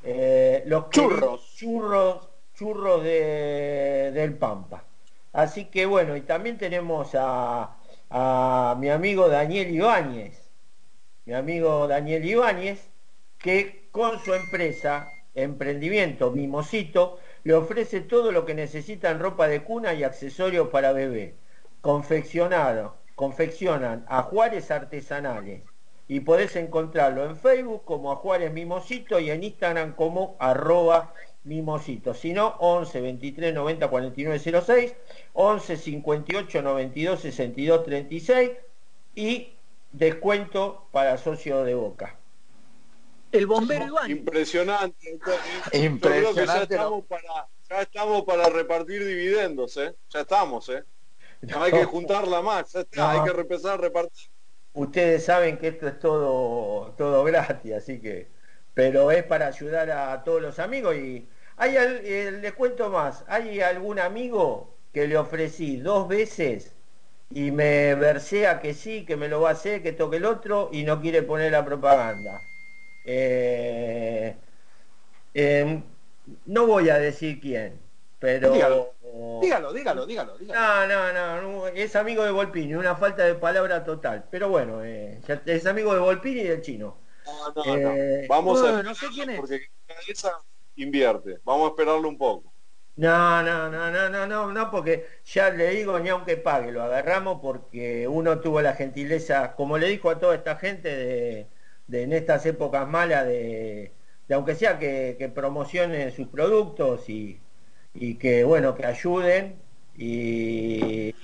eh, 0.05 0.63
los 0.67 0.91
Churros. 0.91 1.55
churros 1.57 2.29
churros 2.55 3.03
de, 3.03 4.11
del 4.13 4.35
Pampa. 4.37 4.85
Así 5.33 5.65
que 5.67 5.87
bueno, 5.87 6.17
y 6.17 6.23
también 6.23 6.59
tenemos 6.59 7.13
a, 7.15 7.77
mi 8.79 8.91
amigo 8.91 9.29
Daniel 9.29 9.75
Ibáñez, 9.75 10.51
mi 11.25 11.33
amigo 11.33 11.89
Daniel 11.89 12.25
Ibáñez, 12.25 12.91
que 13.39 13.89
con 13.91 14.19
su 14.21 14.35
empresa, 14.35 15.09
emprendimiento 15.35 16.31
Mimosito, 16.31 17.19
le 17.45 17.55
ofrece 17.55 18.03
todo 18.03 18.31
lo 18.31 18.45
que 18.45 18.55
necesita 18.55 19.11
en 19.11 19.21
ropa 19.21 19.49
de 19.49 19.65
cuna 19.65 19.95
y 19.95 20.05
accesorios 20.05 20.69
para 20.69 20.93
bebé. 20.93 21.35
Confeccionado, 21.81 22.97
confeccionan 23.15 24.05
ajuares 24.09 24.71
artesanales 24.71 25.63
y 26.09 26.21
podés 26.21 26.57
encontrarlo 26.57 27.25
en 27.25 27.37
Facebook 27.37 27.85
como 27.85 28.13
Ajuares 28.13 28.53
Mimosito 28.53 29.19
y 29.19 29.31
en 29.31 29.43
Instagram 29.45 29.95
como 29.95 30.37
arroba 30.39 31.15
Mimosito. 31.45 32.15
Si 32.15 32.33
no, 32.33 32.57
11 32.61 33.01
23 33.01 33.55
90 33.55 33.89
49 33.89 34.63
06, 34.63 34.95
11 35.33 35.77
58 35.77 36.63
92 36.63 37.21
62 37.21 37.85
36 37.85 38.51
y 39.15 39.53
descuento 39.93 40.87
para 40.93 41.19
socio 41.19 41.65
de 41.65 41.75
Boca. 41.75 42.17
El 43.33 43.47
bombero 43.47 43.87
Iván. 43.87 44.11
Impresionante. 44.11 45.13
doctor. 45.13 45.35
Yo 45.73 45.99
creo 46.01 46.35
que 46.35 46.47
ya 46.47 46.65
Impresionante, 46.65 46.75
estamos 46.75 47.05
para, 47.07 47.49
ya 47.69 47.83
estamos 47.83 48.23
para 48.25 48.49
repartir 48.49 49.05
dividendos, 49.05 49.77
¿eh? 49.79 49.95
Ya 50.11 50.21
estamos, 50.21 50.69
¿eh? 50.69 50.85
No 51.41 51.63
hay 51.63 51.73
que 51.73 51.85
juntarla 51.85 52.41
más, 52.43 52.73
ya 52.73 52.81
está, 52.81 53.03
No. 53.03 53.09
hay 53.25 53.31
que 53.33 53.41
empezar 53.41 53.75
a 53.75 53.77
repartir. 53.79 54.31
Ustedes 54.75 55.25
saben 55.25 55.59
que 55.59 55.69
esto 55.69 55.89
es 55.89 55.99
todo, 55.99 56.95
todo 56.97 57.25
gratis, 57.25 57.73
así 57.73 58.01
que, 58.01 58.29
pero 58.75 59.11
es 59.11 59.25
para 59.25 59.49
ayudar 59.49 59.91
a 59.91 60.23
todos 60.25 60.41
los 60.41 60.59
amigos 60.59 60.95
y 60.97 61.27
hay 61.57 61.77
al- 61.77 62.01
eh, 62.05 62.31
les 62.33 62.53
cuento 62.55 62.91
más, 62.91 63.25
hay 63.29 63.61
algún 63.61 63.99
amigo 64.01 64.75
que 64.93 65.07
le 65.09 65.17
ofrecí 65.17 65.77
dos 65.79 66.09
veces 66.09 66.75
y 67.31 67.51
me 67.53 67.95
versea 67.95 68.61
que 68.61 68.75
sí, 68.75 69.05
que 69.07 69.17
me 69.17 69.29
lo 69.29 69.41
va 69.41 69.51
a 69.51 69.53
hacer, 69.53 69.83
que 69.83 69.93
toque 69.93 70.17
el 70.19 70.25
otro 70.27 70.69
y 70.73 70.85
no 70.85 71.01
quiere 71.01 71.23
poner 71.23 71.53
la 71.53 71.65
propaganda. 71.65 72.43
Eh, 73.05 74.37
eh, 75.35 75.83
no 76.47 76.67
voy 76.67 76.89
a 76.91 76.99
decir 76.99 77.41
quién, 77.41 77.81
pero 78.19 78.53
Dígalo, 78.53 78.97
dígalo, 79.41 79.73
dígalo, 79.73 80.07
dígalo. 80.07 80.39
dígalo. 80.39 80.61
no, 80.61 80.87
no, 80.87 81.13
no, 81.13 81.43
no, 81.43 81.67
es 81.69 81.97
amigo 81.97 82.25
de 82.25 82.31
Volpini, 82.31 82.75
una 82.75 82.97
falta 82.97 83.25
de 83.25 83.35
palabra 83.35 83.85
total. 83.85 84.29
Pero 84.31 84.49
bueno, 84.49 84.85
eh, 84.85 85.21
ya- 85.27 85.43
es 85.47 85.67
amigo 85.67 85.95
de 85.95 86.01
Volpini 86.01 86.41
y 86.41 86.45
del 86.45 86.63
chino. 86.63 86.99
No, 87.25 87.53
no, 87.55 87.65
Eh, 87.65 87.81
no. 87.81 87.99
Vamos 88.29 88.63
bueno, 88.63 88.83
a 88.83 88.83
no 88.83 88.95
sé 88.95 89.09
quién 89.11 89.31
es. 89.31 89.47
porque 89.47 89.69
esa 90.09 90.33
invierte. 90.77 91.39
Vamos 91.45 91.67
a 91.67 91.71
esperarlo 91.71 92.09
un 92.09 92.19
poco. 92.19 92.53
No, 92.95 93.43
no, 93.43 93.71
no, 93.71 93.91
no, 93.91 94.09
no, 94.11 94.27
no, 94.27 94.53
no, 94.53 94.71
porque 94.71 95.07
ya 95.25 95.49
le 95.51 95.71
digo, 95.71 95.99
ni 95.99 96.11
aunque 96.11 96.37
pague, 96.37 96.71
lo 96.71 96.83
agarramos 96.83 97.41
porque 97.41 98.07
uno 98.07 98.39
tuvo 98.41 98.61
la 98.61 98.75
gentileza, 98.75 99.55
como 99.57 99.79
le 99.79 99.89
dijo 99.89 100.11
a 100.11 100.19
toda 100.19 100.35
esta 100.35 100.57
gente 100.57 100.95
de, 100.95 102.03
en 102.03 102.13
estas 102.13 102.45
épocas 102.45 102.87
malas, 102.87 103.27
de, 103.27 103.95
de 104.29 104.35
aunque 104.35 104.55
sea 104.55 104.79
que, 104.79 105.17
que 105.19 105.31
promocionen 105.31 106.13
sus 106.13 106.29
productos 106.29 107.09
y, 107.09 107.41
y 107.95 108.17
que, 108.19 108.45
bueno, 108.45 108.75
que 108.75 108.85
ayuden 108.87 109.63
y 109.95 111.15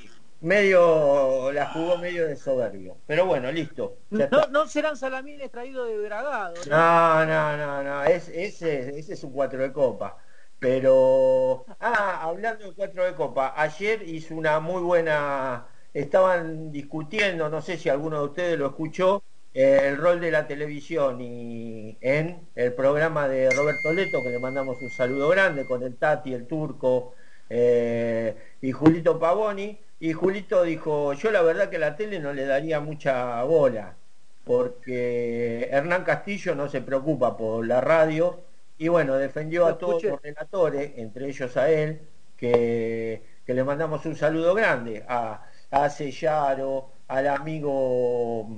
medio, 0.41 1.53
la 1.53 1.67
jugó 1.67 1.99
medio 1.99 2.27
de 2.27 2.37
soberbio. 2.37 2.99
Pero 3.07 3.27
bueno, 3.27 3.51
listo. 3.51 3.99
No, 4.11 4.29
no 4.51 4.67
serán 4.67 4.97
salamines 4.97 5.51
traídos 5.51 5.89
de 5.89 5.99
Bragado. 5.99 6.55
¿no? 6.69 6.77
No, 6.77 7.27
no, 7.27 7.57
no, 7.57 7.83
no, 7.83 8.05
es, 8.05 8.29
ese, 8.29 8.99
ese 8.99 9.15
es 9.15 9.25
un 9.25 9.33
cuatro 9.33 9.63
de 9.63 9.73
copa. 9.73 10.19
Pero, 10.59 11.67
ah, 11.81 12.21
hablando 12.23 12.67
de 12.67 12.75
cuatro 12.75 13.05
de 13.05 13.15
copa, 13.15 13.55
ayer 13.57 14.03
hizo 14.03 14.35
una 14.35 14.59
muy 14.59 14.83
buena, 14.83 15.69
estaban 15.95 16.73
discutiendo, 16.73 17.49
no 17.49 17.63
sé 17.63 17.77
si 17.77 17.89
alguno 17.89 18.19
de 18.19 18.25
ustedes 18.25 18.59
lo 18.59 18.67
escuchó, 18.67 19.23
eh, 19.55 19.83
el 19.85 19.97
rol 19.97 20.21
de 20.21 20.31
la 20.33 20.47
televisión 20.47 21.21
y 21.21 21.97
en 22.01 22.49
el 22.57 22.75
programa 22.75 23.29
de 23.29 23.51
Roberto 23.51 23.93
Leto, 23.93 24.23
que 24.23 24.31
le 24.31 24.39
mandamos 24.41 24.77
un 24.83 24.91
saludo 24.91 25.29
grande 25.29 25.65
con 25.67 25.83
el 25.83 25.97
Tati, 25.97 26.35
el 26.35 26.47
Turco 26.47 27.15
eh, 27.49 28.37
y 28.61 28.73
Julito 28.73 29.19
Pavoni. 29.19 29.81
Y 30.01 30.13
Julito 30.13 30.63
dijo, 30.63 31.13
yo 31.15 31.31
la 31.33 31.43
verdad 31.43 31.71
que 31.71 31.79
la 31.79 31.97
tele 31.97 32.21
no 32.21 32.33
le 32.33 32.45
daría 32.47 32.81
mucha 32.81 33.43
bola 33.45 33.97
porque 34.45 35.69
Hernán 35.71 36.05
Castillo 36.05 36.55
no 36.55 36.69
se 36.69 36.81
preocupa 36.81 37.37
por 37.37 37.67
la 37.67 37.81
radio 37.81 38.41
y 38.79 38.89
bueno, 38.89 39.17
defendió 39.17 39.67
a 39.67 39.77
todos 39.77 40.03
los 40.05 40.23
relatores, 40.23 40.93
entre 40.97 41.29
ellos 41.29 41.57
a 41.57 41.69
él, 41.71 42.01
que, 42.37 43.23
que 43.45 43.55
le 43.55 43.65
mandamos 43.65 44.07
un 44.07 44.15
saludo 44.17 44.55
grande, 44.55 45.05
a, 45.09 45.45
a 45.71 45.91
Sellaro, 45.91 46.93
al 47.09 47.27
amigo, 47.29 48.49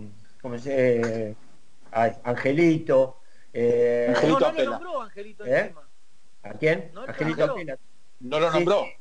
¿cómo 0.42 0.58
se 0.58 1.34
a 1.92 2.12
Angelito. 2.24 3.16
eh, 3.52 4.06
Angelito 4.08 4.40
no, 4.40 4.52
no 4.52 4.58
lo 4.62 4.70
nombró 4.70 5.02
Angelito 5.02 5.44
¿Eh? 5.46 5.74
¿A 6.42 6.52
quién? 6.54 6.90
No 6.94 7.02
Angelito. 7.02 7.44
Apela. 7.44 7.78
No 8.20 8.40
lo 8.40 8.50
nombró. 8.50 8.84
sí. 8.84 8.99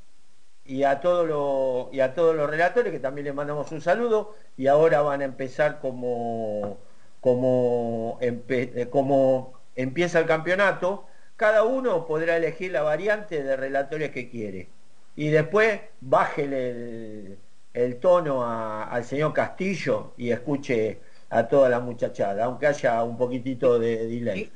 Y 0.70 0.84
a 0.84 1.00
todos 1.02 1.28
los 1.28 1.94
y 1.94 2.00
a 2.02 2.14
todos 2.14 2.36
los 2.36 2.50
relatores 2.50 2.92
que 2.94 3.00
también 3.00 3.26
les 3.26 3.34
mandamos 3.36 3.72
un 3.72 3.82
saludo 3.82 4.36
y 4.58 4.68
ahora 4.68 5.02
van 5.02 5.22
a 5.22 5.26
empezar 5.26 5.80
como 5.80 6.80
como 7.22 8.18
empe- 8.22 8.72
eh, 8.76 8.90
como 8.90 9.54
empieza 9.76 10.20
el 10.20 10.26
campeonato 10.28 11.06
cada 11.36 11.64
uno 11.64 12.06
podrá 12.06 12.38
elegir 12.38 12.72
la 12.72 12.82
variante 12.84 13.44
de 13.44 13.56
relatores 13.58 14.12
que 14.12 14.30
quiere 14.30 14.70
y 15.16 15.30
después 15.30 15.82
bájele 16.02 16.70
el, 16.72 17.40
el 17.74 18.00
tono 18.00 18.44
a- 18.44 18.84
al 18.86 19.04
señor 19.06 19.34
Castillo 19.34 20.14
y 20.18 20.32
escuche 20.32 21.02
a 21.30 21.48
toda 21.48 21.70
la 21.70 21.80
muchachada 21.80 22.46
aunque 22.46 22.68
haya 22.68 23.04
un 23.04 23.18
poquitito 23.18 23.80
de 23.80 24.06
delay 24.08 24.52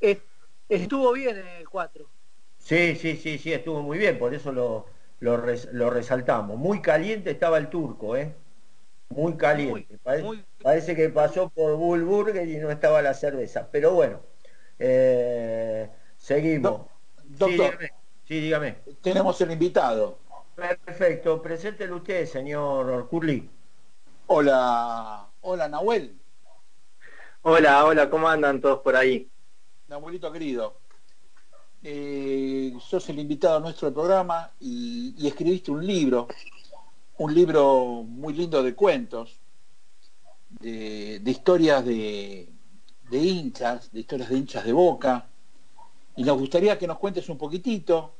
Eh, 0.00 0.22
Estuvo 0.68 1.12
bien 1.12 1.36
el 1.38 1.68
4. 1.68 2.10
Sí, 2.58 2.96
sí, 2.96 3.16
sí, 3.16 3.38
sí, 3.38 3.52
estuvo 3.52 3.82
muy 3.82 3.98
bien, 3.98 4.18
por 4.18 4.34
eso 4.34 4.52
lo, 4.52 4.86
lo, 5.20 5.36
res- 5.36 5.68
lo 5.72 5.90
resaltamos. 5.90 6.56
Muy 6.56 6.80
caliente 6.82 7.30
estaba 7.30 7.58
el 7.58 7.68
turco, 7.68 8.16
¿eh? 8.16 8.34
Muy 9.10 9.36
caliente. 9.36 9.98
Pare- 9.98 10.24
Parece 10.62 10.94
que 10.96 11.08
pasó 11.08 11.48
por 11.50 11.76
Bull 11.76 12.04
Burger 12.04 12.46
y 12.48 12.56
no 12.58 12.70
estaba 12.70 13.00
la 13.00 13.14
cerveza. 13.14 13.68
Pero 13.70 13.92
bueno, 13.92 14.20
eh, 14.78 15.88
seguimos. 16.16 16.86
Doctor. 17.24 17.48
dígame. 17.78 17.92
Sí, 18.24 18.40
dígame. 18.40 18.78
Tenemos 19.00 19.40
el 19.40 19.52
invitado. 19.52 20.18
Perfecto, 20.54 21.40
preséntelo 21.40 21.96
usted, 21.96 22.26
señor 22.26 23.08
Curly. 23.08 23.48
Hola, 24.26 25.28
hola 25.40 25.68
Nahuel, 25.68 26.18
Hola, 27.42 27.84
hola, 27.86 28.10
¿cómo 28.10 28.28
andan 28.28 28.60
todos 28.60 28.80
por 28.80 28.96
ahí? 28.96 29.30
Nahuelito 29.86 30.30
querido. 30.32 30.80
Eh, 31.90 32.76
sos 32.80 33.08
el 33.08 33.18
invitado 33.18 33.60
nuestro 33.60 33.86
del 33.86 33.94
programa 33.94 34.52
y, 34.60 35.26
escribiste 35.26 35.70
un 35.70 35.86
libro, 35.86 36.28
un 37.16 37.34
libro 37.34 38.04
muy 38.06 38.34
lindo 38.34 38.62
de 38.62 38.74
cuentos, 38.74 39.40
de, 40.50 41.18
de 41.20 41.30
historias 41.30 41.82
de, 41.86 42.52
de 43.10 43.18
hinchas, 43.18 43.90
de 43.90 44.00
historias 44.00 44.28
de 44.28 44.36
hinchas 44.36 44.66
de 44.66 44.72
boca. 44.74 45.30
Y 46.14 46.24
nos 46.24 46.38
gustaría 46.38 46.76
que 46.76 46.86
nos 46.86 46.98
cuentes 46.98 47.26
un 47.30 47.38
poquitito 47.38 48.12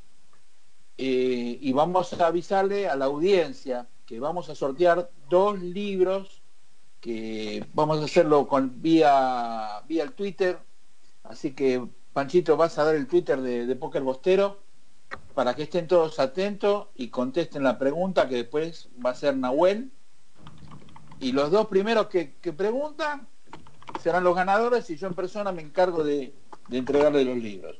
eh, 0.96 1.58
y 1.60 1.70
vamos 1.74 2.14
a 2.14 2.26
avisarle 2.26 2.88
a 2.88 2.96
la 2.96 3.04
audiencia 3.04 3.86
que 4.06 4.18
vamos 4.18 4.48
a 4.48 4.54
sortear 4.54 5.10
dos 5.28 5.60
libros 5.60 6.40
que 7.02 7.66
vamos 7.74 8.00
a 8.00 8.06
hacerlo 8.06 8.48
con 8.48 8.80
vía 8.80 9.82
vía 9.86 10.04
el 10.04 10.12
Twitter 10.12 10.58
así 11.22 11.52
que 11.52 11.86
Panchito 12.18 12.56
vas 12.56 12.76
a 12.78 12.84
dar 12.84 12.96
el 12.96 13.06
Twitter 13.06 13.40
de, 13.40 13.64
de 13.64 13.74
Bostero 14.00 14.58
para 15.34 15.54
que 15.54 15.62
estén 15.62 15.86
todos 15.86 16.18
atentos 16.18 16.88
y 16.96 17.10
contesten 17.10 17.62
la 17.62 17.78
pregunta 17.78 18.28
que 18.28 18.34
después 18.34 18.88
va 19.06 19.10
a 19.10 19.14
ser 19.14 19.36
Nahuel 19.36 19.92
y 21.20 21.30
los 21.30 21.52
dos 21.52 21.68
primeros 21.68 22.08
que, 22.08 22.34
que 22.40 22.52
preguntan 22.52 23.28
serán 24.02 24.24
los 24.24 24.34
ganadores 24.34 24.90
y 24.90 24.96
yo 24.96 25.06
en 25.06 25.14
persona 25.14 25.52
me 25.52 25.62
encargo 25.62 26.02
de, 26.02 26.34
de 26.66 26.78
entregarle 26.78 27.24
los 27.24 27.36
libros 27.36 27.78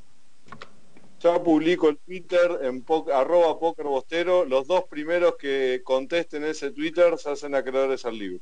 Ya 1.18 1.42
publico 1.42 1.88
el 1.88 1.98
Twitter 1.98 2.60
en 2.62 2.84
po- 2.84 3.06
arroba 3.12 3.58
pokerbostero. 3.58 4.44
Los 4.44 4.68
dos 4.68 4.84
primeros 4.84 5.34
que 5.36 5.82
contesten 5.82 6.44
ese 6.44 6.70
Twitter 6.70 7.18
se 7.18 7.30
hacen 7.30 7.56
acreedores 7.56 8.04
al 8.04 8.16
libro. 8.16 8.40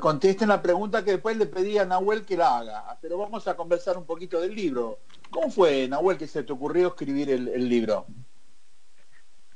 Contesten 0.00 0.48
la 0.48 0.62
pregunta 0.62 1.04
que 1.04 1.12
después 1.12 1.36
le 1.36 1.46
pedí 1.46 1.76
a 1.78 1.84
Nahuel 1.84 2.24
que 2.24 2.36
la 2.36 2.58
haga 2.58 2.98
pero 3.00 3.18
vamos 3.18 3.46
a 3.48 3.56
conversar 3.56 3.96
un 3.98 4.06
poquito 4.06 4.40
del 4.40 4.54
libro 4.54 5.00
¿cómo 5.30 5.50
fue 5.50 5.88
Nahuel 5.88 6.16
que 6.18 6.26
se 6.26 6.42
te 6.44 6.52
ocurrió 6.52 6.88
escribir 6.88 7.30
el, 7.30 7.48
el 7.48 7.68
libro? 7.68 8.06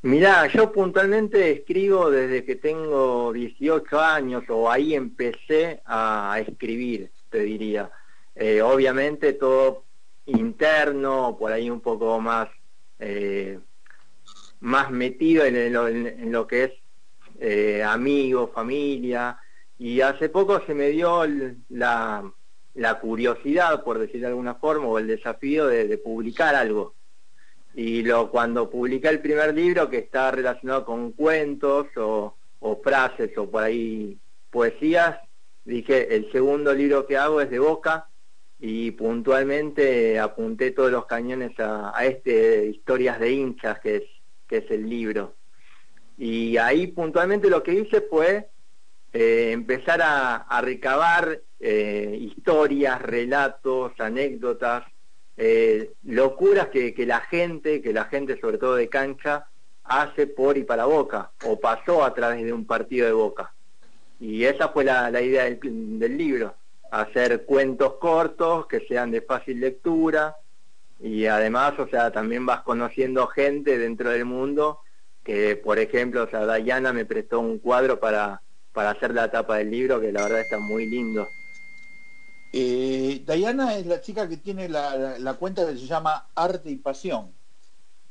Mirá, 0.03 0.47
yo 0.47 0.71
puntualmente 0.71 1.51
escribo 1.51 2.11
desde 2.11 2.45
que 2.45 2.57
tengo 2.57 3.33
18 3.33 4.01
años 4.01 4.45
o 4.49 4.71
ahí 4.71 4.95
empecé 4.95 5.83
a 5.85 6.39
escribir, 6.47 7.11
te 7.29 7.41
diría. 7.41 7.91
Eh, 8.35 8.63
obviamente 8.63 9.33
todo 9.33 9.87
interno, 10.27 11.37
por 11.37 11.51
ahí 11.51 11.71
un 11.71 11.81
poco 11.81 12.21
más, 12.21 12.49
eh, 13.01 13.59
más 14.61 14.91
metido 14.91 15.45
en 15.45 15.57
en- 15.57 16.07
en 16.07 16.33
lo 16.33 16.47
que 16.47 16.65
es 16.65 16.73
eh, 17.41 17.83
amigos, 17.83 18.51
familia. 18.55 19.39
Y 19.79 20.01
hace 20.01 20.29
poco 20.29 20.61
se 20.67 20.75
me 20.75 20.89
dio 20.89 21.25
la, 21.69 22.33
la 22.75 22.99
curiosidad, 22.99 23.83
por 23.85 23.99
decir 23.99 24.21
de 24.21 24.29
alguna 24.29 24.55
forma, 24.55 24.87
o 24.87 24.99
el 24.99 25.07
desafío 25.07 25.67
de, 25.67 25.99
publicar 25.99 26.55
algo. 26.55 26.95
Y 27.75 28.03
lo, 28.03 28.31
cuando 28.31 28.71
publiqué 28.71 29.09
el 29.09 29.21
primer 29.21 29.55
libro 29.55 29.91
que 29.91 29.99
está 29.99 30.31
relacionado 30.31 30.85
con 30.85 31.13
cuentos 31.13 31.89
o, 31.97 32.37
o 32.61 32.83
frases 32.83 33.37
o 33.37 33.51
por 33.51 33.65
ahí 33.65 34.19
poesías, 34.51 35.19
dije, 35.65 36.15
el 36.15 36.31
segundo 36.33 36.73
libro 36.73 37.07
que 37.07 37.19
hago 37.19 37.41
es 37.41 37.51
de 37.51 37.59
Boca 37.59 38.09
y 38.59 38.93
puntualmente 38.93 40.19
apunté 40.19 40.71
todos 40.71 40.91
los 40.91 41.05
cañones 41.05 41.59
a, 41.61 41.97
a 41.97 42.07
este 42.07 42.67
historias 42.69 43.21
de 43.21 43.33
hinchas 43.33 43.81
que 43.81 43.97
es, 43.97 44.05
que 44.49 44.59
es 44.59 44.71
el 44.71 44.89
libro. 44.89 45.35
Y 46.17 46.57
ahí 46.57 46.87
puntualmente 46.87 47.51
lo 47.51 47.63
que 47.63 47.75
hice 47.75 48.01
fue 48.01 48.49
eh, 49.19 49.53
empezar 49.53 50.03
a, 50.03 50.61
recabar 50.61 51.41
eh, 51.59 52.19
historias, 52.21 53.01
relatos, 53.01 53.93
anécdotas, 53.99 54.85
eh, 55.39 55.93
locuras 56.05 56.69
que, 56.69 56.95
la 57.07 57.21
gente, 57.23 57.81
que 57.81 57.95
la 57.95 58.05
gente 58.05 58.39
sobre 58.39 58.59
todo 58.59 58.75
de 58.77 58.91
cancha, 58.91 59.47
hace 59.85 60.27
por 60.27 60.59
y 60.59 60.65
para 60.65 60.85
Boca, 60.85 61.31
o 61.47 61.59
pasó 61.59 62.05
a 62.05 62.13
través 62.13 62.45
de 62.45 62.53
un 62.53 62.67
partido 62.67 63.07
de 63.07 63.15
Boca. 63.15 63.55
Y 64.21 64.45
esa 64.45 64.69
fue 64.69 64.85
la, 64.85 65.11
la 65.11 65.23
idea 65.23 65.45
del, 65.45 65.61
del 65.99 66.19
libro, 66.19 66.55
hacer 66.91 67.47
cuentos 67.47 67.95
cortos 67.95 68.67
que 68.67 68.81
sean 68.81 69.11
de 69.13 69.23
fácil 69.23 69.61
lectura 69.61 70.37
y 71.01 71.25
además, 71.25 71.73
o 71.79 71.89
sea, 71.89 72.11
también 72.11 72.45
vas 72.45 72.61
conociendo 72.65 73.27
gente 73.29 73.79
dentro 73.79 74.11
del 74.11 74.27
mundo 74.27 74.81
que, 75.25 75.57
por 75.57 75.79
ejemplo, 75.79 76.25
o 76.25 76.29
sea, 76.29 76.45
Dayana 76.45 76.93
me 76.93 77.07
prestó 77.07 77.41
un 77.41 77.59
cuadro 77.59 77.99
para, 77.99 78.43
para 78.77 78.91
hacer 78.91 79.15
la 79.15 79.31
tapa 79.31 79.57
del 79.57 79.71
libro 79.71 79.99
que 79.99 80.13
la 80.13 80.25
verdad 80.25 80.41
está 80.41 80.59
muy 80.59 80.85
lindo. 80.85 81.31
Eh, 82.53 83.25
Diana 83.27 83.75
es 83.79 83.87
la 83.87 84.03
chica 84.03 84.29
que 84.29 84.37
tiene 84.37 84.69
la, 84.69 84.95
la- 84.99 85.19
la 85.19 85.33
cuenta 85.35 85.67
que 85.67 85.79
se 85.79 85.87
llama 85.87 86.29
Arte 86.35 86.71
y 86.71 86.77
Pasión, 86.77 87.33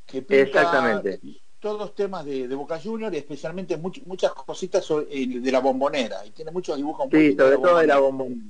que 0.07 0.23
pinta 0.23 0.41
Exactamente. 0.43 1.19
todos 1.59 1.93
temas 1.93 2.25
de, 2.25 2.47
de 2.47 2.55
Boca 2.55 2.79
Junior 2.83 3.13
y 3.13 3.17
especialmente 3.17 3.77
much- 3.77 4.03
muchas 4.07 4.33
cositas 4.33 4.83
sobre- 4.83 5.05
eh, 5.11 5.39
de 5.39 5.51
la 5.51 5.59
bombonera 5.59 6.25
y 6.25 6.31
tiene 6.31 6.49
muchos 6.49 6.75
dibujos 6.77 7.07
muy 7.11 7.19
Sí, 7.29 7.37
sobre 7.37 7.57
todo 7.57 7.77
de 7.77 7.85
la 7.87 7.99
bombonera. 7.99 8.41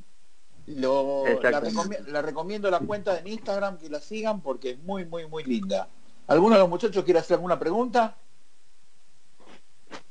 Lo- 0.68 1.26
la, 1.26 1.32
Exactamente. 1.32 1.70
recomi- 2.00 2.06
la 2.08 2.22
recomiendo 2.22 2.72
la 2.72 2.80
cuenta 2.80 3.20
en 3.20 3.28
Instagram 3.28 3.78
que 3.78 3.90
la 3.90 4.00
sigan 4.00 4.40
porque 4.40 4.70
es 4.72 4.80
muy 4.80 5.04
muy 5.04 5.28
muy 5.28 5.44
linda. 5.44 5.90
¿Alguno 6.28 6.56
de 6.56 6.62
los 6.62 6.70
muchachos 6.70 7.04
quiere 7.04 7.20
hacer 7.20 7.36
alguna 7.36 7.60
pregunta? 7.60 8.16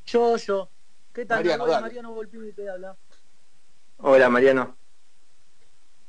Yo, 0.04 0.36
yo. 0.36 0.68
¿Qué 1.14 1.24
tal? 1.24 1.38
Mariano, 1.38 1.66
dale. 1.66 1.82
Mariano 1.82 2.12
Volpini 2.12 2.52
te 2.52 2.68
habla. 2.68 2.96
Hola 3.98 4.28
Mariano. 4.28 4.76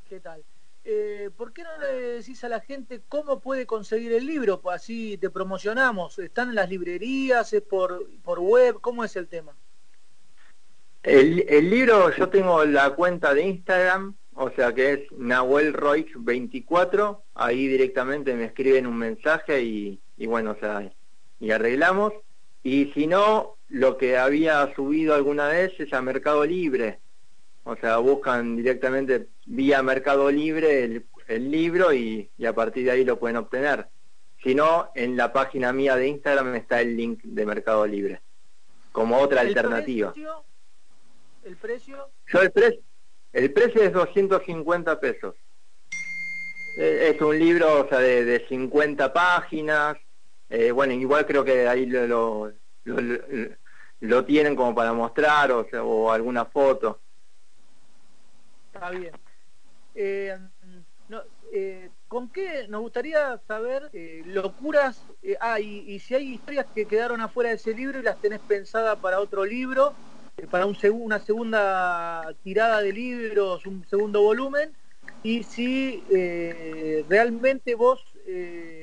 ¿Qué 0.08 0.18
tal? 0.18 0.44
Eh, 0.84 1.30
¿Por 1.36 1.52
qué 1.52 1.62
no 1.62 1.78
le 1.78 1.92
decís 2.16 2.42
a 2.42 2.48
la 2.48 2.60
gente 2.60 3.02
cómo 3.08 3.40
puede 3.40 3.66
conseguir 3.66 4.12
el 4.12 4.26
libro? 4.26 4.60
Pues 4.60 4.76
así 4.76 5.16
te 5.16 5.30
promocionamos. 5.30 6.18
¿Están 6.18 6.48
en 6.48 6.56
las 6.56 6.68
librerías? 6.68 7.52
¿Es 7.52 7.62
por, 7.62 8.04
por 8.24 8.40
web? 8.40 8.80
¿Cómo 8.80 9.04
es 9.04 9.14
el 9.14 9.28
tema? 9.28 9.56
El, 11.04 11.44
el 11.48 11.70
libro, 11.70 12.10
yo 12.16 12.28
tengo 12.28 12.64
la 12.64 12.90
cuenta 12.90 13.32
de 13.32 13.42
Instagram, 13.42 14.16
o 14.34 14.50
sea 14.50 14.74
que 14.74 14.92
es 14.92 15.12
Nahuel 15.12 15.72
Roig 15.72 16.08
24, 16.16 17.22
ahí 17.34 17.68
directamente 17.68 18.34
me 18.34 18.46
escriben 18.46 18.88
un 18.88 18.98
mensaje 18.98 19.62
y, 19.62 20.00
y 20.16 20.26
bueno, 20.26 20.50
o 20.50 20.56
sea, 20.56 20.92
y 21.38 21.50
arreglamos. 21.52 22.12
Y 22.66 22.86
si 22.94 23.06
no, 23.06 23.58
lo 23.68 23.96
que 23.96 24.16
había 24.18 24.74
subido 24.74 25.14
alguna 25.14 25.46
vez 25.46 25.72
es 25.78 25.92
a 25.92 26.02
Mercado 26.02 26.44
Libre, 26.44 26.98
o 27.62 27.76
sea, 27.76 27.98
buscan 27.98 28.56
directamente 28.56 29.28
vía 29.46 29.84
Mercado 29.84 30.28
Libre 30.32 30.82
el, 30.82 31.06
el 31.28 31.48
libro 31.48 31.92
y, 31.92 32.28
y 32.36 32.44
a 32.44 32.52
partir 32.54 32.84
de 32.86 32.90
ahí 32.90 33.04
lo 33.04 33.20
pueden 33.20 33.36
obtener. 33.36 33.86
Si 34.42 34.52
no, 34.56 34.90
en 34.96 35.16
la 35.16 35.32
página 35.32 35.72
mía 35.72 35.94
de 35.94 36.08
Instagram 36.08 36.56
está 36.56 36.80
el 36.80 36.96
link 36.96 37.20
de 37.22 37.46
Mercado 37.46 37.86
Libre, 37.86 38.20
como 38.90 39.18
otra 39.20 39.42
¿El 39.42 39.48
alternativa. 39.48 40.12
precio? 40.12 40.44
¿El 41.44 41.56
precio? 41.56 42.08
Yo 42.32 42.40
el 42.42 42.50
precio, 42.50 42.80
el 43.32 43.52
precio 43.52 43.82
es 43.82 43.92
250 43.92 44.98
pesos. 44.98 45.36
Eh, 46.80 47.12
Es 47.14 47.20
un 47.22 47.38
libro 47.38 47.82
o 47.84 47.88
sea, 47.88 48.00
de, 48.00 48.24
de 48.24 48.44
50 48.48 49.12
páginas. 49.12 49.96
Eh, 50.48 50.70
bueno, 50.70 50.92
igual 50.92 51.26
creo 51.26 51.44
que 51.44 51.66
ahí 51.66 51.86
lo, 51.86 52.52
lo, 54.00 54.24
tienen 54.24 54.54
como 54.54 54.74
para 54.74 54.92
mostrar 54.92 55.50
o, 55.50 55.68
sea, 55.68 55.82
o 55.82 56.10
alguna 56.10 56.44
foto. 56.44 57.00
Está 58.72 58.90
bien. 58.90 59.12
Eh, 59.94 60.38
eh, 61.52 61.90
¿con 62.06 62.30
qué 62.30 62.68
nos 62.68 62.82
gustaría 62.82 63.40
saber 63.48 63.90
locuras? 64.26 65.02
ah, 65.40 65.58
y, 65.58 65.98
si 65.98 66.14
hay 66.14 66.34
historias 66.34 66.66
que 66.74 66.86
quedaron 66.86 67.20
afuera 67.20 67.50
de 67.50 67.56
ese 67.56 67.74
libro 67.74 67.98
y 67.98 68.02
las 68.02 68.20
tenés 68.20 68.40
pensadas 68.40 68.98
para 69.00 69.18
otro 69.18 69.44
libro, 69.44 69.94
para 70.50 70.66
un 70.66 70.74
segu- 70.74 71.00
una 71.00 71.18
segunda 71.18 72.36
tirada 72.44 72.82
de 72.82 72.92
libros, 72.92 73.66
un 73.66 73.84
segundo 73.88 74.22
volumen, 74.22 74.76
y 75.22 75.42
si 75.42 76.04
realmente 77.08 77.74
vos 77.74 78.04
eh, 78.26 78.75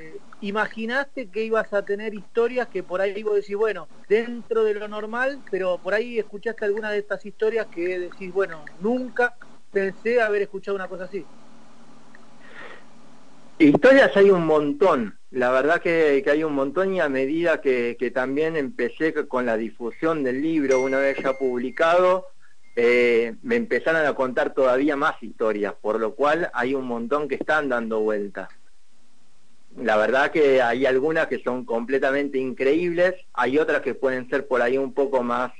imaginaste 0.44 1.30
que 1.30 1.46
ibas 1.46 1.72
a 1.74 1.86
tener 1.86 2.14
historias 2.14 2.68
que 2.68 2.84
por 2.84 3.00
ahí 3.00 3.24
vos 3.24 3.36
decís, 3.36 3.56
bueno, 3.56 3.88
dentro 4.10 4.64
de 4.64 4.74
lo 4.74 4.88
normal, 4.88 5.42
pero 5.50 5.78
por 5.78 5.94
ahí 5.94 6.20
escuchaste 6.20 6.66
alguna 6.66 6.92
de 6.92 7.00
estas 7.00 7.26
historias 7.26 7.68
que 7.68 7.98
decís, 8.00 8.32
bueno, 8.34 8.64
nunca 8.82 9.34
pensé 9.72 10.22
haber 10.22 10.42
escuchado 10.42 10.76
una 10.76 10.88
cosa 10.88 11.06
así. 11.06 11.26
Historias 13.58 14.16
hay 14.18 14.32
un 14.32 14.46
montón, 14.46 15.18
la 15.32 15.52
verdad 15.52 15.82
que, 15.82 16.22
que 16.26 16.32
hay 16.32 16.44
un 16.44 16.54
montón 16.54 16.94
y 16.94 17.00
a 17.00 17.08
medida 17.08 17.62
que, 17.62 17.96
que 17.98 18.12
también 18.12 18.58
empecé 18.58 19.14
con 19.28 19.46
la 19.46 19.56
difusión 19.56 20.24
del 20.24 20.42
libro, 20.42 20.82
una 20.82 20.98
vez 20.98 21.18
ya 21.24 21.34
publicado, 21.34 22.28
eh, 22.76 23.36
me 23.44 23.56
empezaron 23.56 24.06
a 24.06 24.14
contar 24.14 24.54
todavía 24.54 24.98
más 24.98 25.22
historias, 25.24 25.74
por 25.80 26.00
lo 26.00 26.16
cual 26.16 26.50
hay 26.54 26.74
un 26.74 26.86
montón 26.86 27.30
que 27.30 27.36
están 27.36 27.70
dando 27.70 28.02
vueltas. 28.02 28.50
La 29.78 29.98
verdad 29.98 30.32
que 30.32 30.62
hay 30.62 30.86
algunas 30.86 31.28
que 31.28 31.40
son 31.40 31.66
completamente 31.66 32.38
increíbles, 32.38 33.16
hay 33.34 33.58
otras 33.58 33.82
que 33.82 33.96
pueden 33.96 34.30
ser 34.30 34.48
por 34.48 34.62
ahí 34.62 34.78
un 34.78 34.94
poco 34.94 35.24
más, 35.24 35.52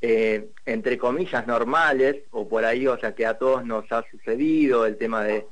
eh, 0.00 0.50
entre 0.66 0.96
comillas, 0.98 1.46
normales, 1.46 2.16
o 2.30 2.48
por 2.48 2.64
ahí, 2.64 2.86
o 2.86 2.98
sea, 2.98 3.14
que 3.14 3.26
a 3.26 3.38
todos 3.38 3.64
nos 3.64 3.90
ha 3.90 4.04
sucedido 4.10 4.86
el 4.86 4.96
tema 4.96 5.24
de, 5.24 5.46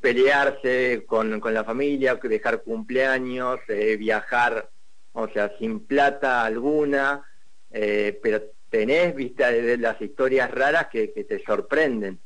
pelearse 0.00 1.04
con, 1.06 1.40
con 1.40 1.52
la 1.52 1.64
familia, 1.64 2.18
dejar 2.22 2.62
cumpleaños, 2.62 3.60
eh, 3.68 3.98
viajar, 3.98 4.70
o 5.12 5.28
sea, 5.28 5.52
sin 5.58 5.80
plata 5.80 6.42
alguna, 6.44 7.22
eh, 7.70 8.18
pero 8.22 8.42
tenés, 8.70 9.14
viste, 9.14 9.44
de 9.44 9.76
las 9.76 10.00
historias 10.00 10.50
raras 10.50 10.88
que, 10.90 11.12
que 11.12 11.24
te 11.24 11.42
sorprenden. 11.44 12.18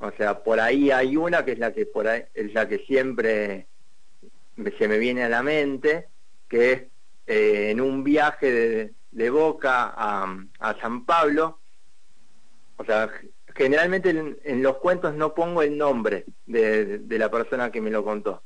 O 0.00 0.10
sea, 0.16 0.42
por 0.42 0.58
ahí 0.58 0.90
hay 0.90 1.16
una 1.16 1.44
que 1.44 1.52
es 1.52 1.60
la 1.60 1.72
que 1.72 1.86
por 1.86 2.08
ahí, 2.08 2.24
es 2.34 2.52
la 2.52 2.68
que 2.68 2.78
siempre 2.78 3.68
se 4.78 4.88
me 4.88 4.98
viene 4.98 5.24
a 5.24 5.28
la 5.28 5.42
mente, 5.42 6.08
que 6.48 6.72
es 6.72 6.82
eh, 7.26 7.70
en 7.70 7.80
un 7.80 8.04
viaje 8.04 8.50
de, 8.50 8.94
de 9.10 9.30
Boca 9.30 9.92
a, 9.96 10.36
a 10.60 10.80
San 10.80 11.04
Pablo, 11.04 11.60
o 12.76 12.84
sea, 12.84 13.10
generalmente 13.54 14.10
en, 14.10 14.62
los 14.62 14.76
cuentos 14.78 15.14
no 15.14 15.34
pongo 15.34 15.62
el 15.62 15.78
nombre 15.78 16.24
de, 16.46 16.98
de 16.98 17.18
la 17.18 17.30
persona 17.30 17.70
que 17.70 17.80
me 17.80 17.90
lo 17.90 18.04
contó, 18.04 18.42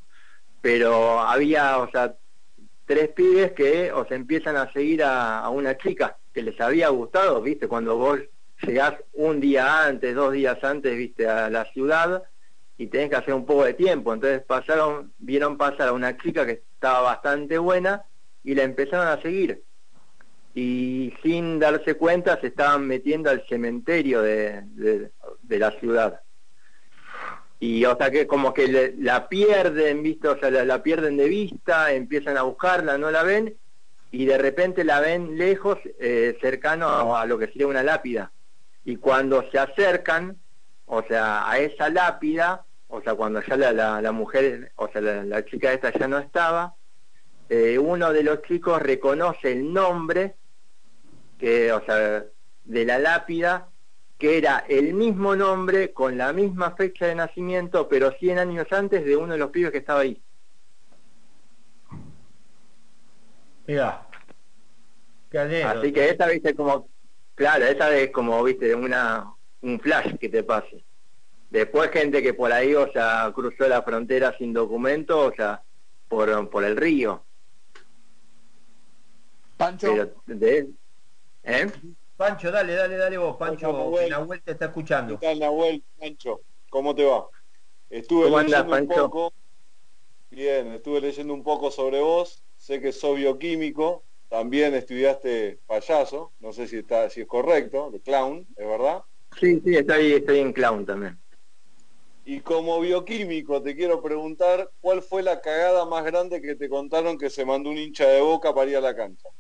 pero 0.61 1.21
había, 1.21 1.79
o 1.79 1.91
sea, 1.91 2.15
tres 2.85 3.09
pibes 3.11 3.53
que, 3.53 3.93
o 3.93 4.07
sea, 4.07 4.17
empiezan 4.17 4.57
a 4.57 4.73
seguir 4.73 5.03
a, 5.03 5.41
a 5.41 5.51
una 5.51 5.77
chica 5.77 6.17
que 6.33 6.43
les 6.43 6.61
había 6.61 6.89
gustado, 6.89 7.41
viste, 7.43 7.69
cuando 7.69 7.97
vos 7.97 8.21
llegás 8.63 8.95
un 9.13 9.41
día 9.41 9.87
antes, 9.87 10.15
dos 10.15 10.33
días 10.33 10.63
antes, 10.63 10.97
viste, 10.97 11.27
a 11.29 11.49
la 11.51 11.65
ciudad 11.73 12.23
y 12.79 12.87
tenés 12.87 13.11
que 13.11 13.17
hacer 13.17 13.35
un 13.35 13.45
poco 13.45 13.65
de 13.65 13.75
tiempo, 13.75 14.15
entonces 14.15 14.43
pasaron, 14.43 15.13
vieron 15.19 15.59
pasar 15.59 15.89
a 15.89 15.93
una 15.93 16.17
chica 16.17 16.47
que 16.47 16.63
estaba 16.73 17.01
bastante 17.01 17.59
buena 17.59 18.05
y 18.45 18.55
la 18.55 18.63
empezaron 18.63 19.09
a 19.09 19.21
seguir 19.21 19.63
y 20.59 21.15
sin 21.23 21.61
darse 21.61 21.95
cuenta 21.95 22.41
se 22.41 22.49
estaban 22.49 22.85
metiendo 22.85 23.31
al 23.31 23.47
cementerio 23.49 24.23
de, 24.23 24.63
de, 24.75 25.59
la 25.59 25.71
ciudad. 25.79 26.21
Y 27.61 27.85
o 27.85 27.97
sea 27.97 28.11
que 28.11 28.27
como 28.27 28.53
que 28.53 28.95
la 28.99 29.29
pierden, 29.29 30.03
¿viste? 30.03 30.27
O 30.27 30.39
sea, 30.39 30.51
la, 30.51 30.83
pierden 30.83 31.17
de 31.17 31.29
vista, 31.29 31.93
empiezan 31.93 32.37
a 32.37 32.43
buscarla, 32.43 32.99
no 32.99 33.13
la 33.13 33.23
ven, 33.23 33.55
y 34.11 34.25
de 34.25 34.37
repente 34.37 34.83
la 34.83 34.99
ven 34.99 35.39
lejos, 35.39 35.79
eh, 36.01 36.37
cercano 36.41 37.17
a 37.17 37.25
lo 37.27 37.39
que 37.39 37.47
sería 37.47 37.69
una 37.69 37.85
lápida. 37.85 38.33
Y 38.85 38.97
cuando 38.97 39.49
se 39.53 39.61
acercan, 39.61 40.39
o 40.87 41.05
sea, 41.05 41.49
a 41.49 41.59
esa 41.61 41.89
lápida, 41.89 42.65
o 42.89 43.01
sea, 43.03 43.15
cuando 43.15 43.43
ya 43.43 43.57
la, 43.57 43.73
la, 43.73 44.03
la 44.03 44.13
mujer, 44.13 44.73
o 44.77 44.89
sea, 44.89 45.01
la, 45.01 45.25
la 45.25 45.45
chica 45.45 45.73
esta 45.73 45.93
ya 45.93 46.09
no 46.09 46.19
estaba, 46.19 46.75
eh, 47.49 47.79
uno 47.79 48.13
de 48.13 48.23
los 48.23 48.43
chicos 48.43 48.81
reconoce 48.81 49.53
el 49.53 49.73
nombre 49.73 50.37
que, 51.39 51.73
o 51.73 51.85
sea, 51.85 52.25
de 52.65 52.85
la 52.85 52.99
lápida, 52.99 53.69
que 54.19 54.37
era 54.37 54.65
el 54.69 54.95
mismo 54.95 55.37
nombre 55.37 55.93
con 55.93 56.19
la 56.19 56.33
misma 56.33 56.73
fecha 56.73 57.07
de 57.07 57.15
nacimiento, 57.15 57.89
pero 57.89 58.11
100 58.11 58.39
años 58.39 58.67
antes 58.73 59.05
de 59.05 59.17
uno 59.17 59.35
de 59.35 59.39
los 59.39 59.51
pibes 59.51 59.71
que 59.71 59.79
estaba 59.79 60.01
ahí. 60.01 60.21
Mira. 63.67 64.07
Así 65.63 65.93
que 65.93 66.09
esa, 66.09 66.27
viste, 66.27 66.55
como, 66.55 66.89
claro, 67.35 67.65
esa 67.67 67.95
es 67.97 68.11
como, 68.11 68.43
viste, 68.43 68.75
una, 68.75 69.33
un 69.61 69.79
flash 69.79 70.17
que 70.17 70.29
te 70.29 70.43
pase. 70.43 70.85
Después 71.51 71.91
gente 71.91 72.23
que 72.23 72.35
por 72.35 72.53
ahí, 72.53 72.75
o 72.75 72.93
sea, 72.93 73.31
cruzó 73.35 73.67
la 73.69 73.83
frontera 73.83 74.37
sin 74.37 74.53
documento, 74.53 75.27
o 75.27 75.33
sea, 75.35 75.63
por, 76.09 76.51
por 76.51 76.65
el 76.65 76.77
río. 76.77 77.25
Pancho. 79.57 79.93
Pero 79.93 80.23
de, 80.27 80.71
¿eh? 81.43 81.67
Pancho, 82.17 82.51
dale, 82.51 82.75
dale, 82.75 82.97
dale 82.97 83.17
vos, 83.17 83.37
Pancho, 83.37 83.73
Nahuel. 83.73 84.11
Nahuel 84.11 84.43
te 84.43 84.53
está 84.53 84.67
escuchando. 84.67 85.19
¿Qué 85.19 85.27
tal, 85.27 85.39
Nahuel? 85.39 85.83
Pancho, 85.99 86.43
¿cómo 86.69 86.95
te 86.95 87.05
va? 87.05 87.29
Estuve 87.89 88.25
¿Cómo 88.25 88.39
andás, 88.39 88.67
leyendo 88.67 88.83
un 88.83 88.89
Pancho? 88.89 89.11
poco. 89.11 89.33
Bien, 90.31 90.73
estuve 90.73 91.01
leyendo 91.01 91.33
un 91.33 91.43
poco 91.43 91.71
sobre 91.71 92.01
vos. 92.01 92.45
Sé 92.57 92.81
que 92.81 92.93
sos 92.93 93.17
bioquímico. 93.17 94.05
También 94.29 94.75
estudiaste 94.75 95.61
payaso. 95.67 96.35
No 96.41 96.53
sé 96.53 96.67
si 96.67 96.77
está, 96.79 97.09
si 97.09 97.23
es 97.23 97.27
correcto, 97.27 97.91
de 97.91 98.01
clown, 98.01 98.47
¿es 98.57 98.67
verdad? 98.67 99.03
Sí, 99.41 99.63
sí, 99.65 99.77
estoy, 99.77 100.13
estoy 100.13 100.41
en 100.41 100.53
clown 100.53 100.85
también. 100.85 101.19
Y 102.31 102.41
como 102.41 102.79
bioquímico 102.79 103.63
te 103.63 103.75
quiero 103.75 104.03
preguntar, 104.03 104.71
¿cuál 104.83 105.01
fue 105.01 105.23
la 105.23 105.41
cagada 105.41 105.87
más 105.87 106.05
grande 106.05 106.43
que 106.43 106.57
te 106.57 106.69
contaron 106.69 107.17
que 107.17 107.31
se 107.31 107.47
mandó 107.47 107.71
un 107.71 107.79
hincha 107.79 108.07
de 108.07 108.21
boca 108.21 108.55
para 108.55 108.71
ir 108.71 108.77
a 108.77 108.83
la 108.83 108.95
cancha? 108.95 109.31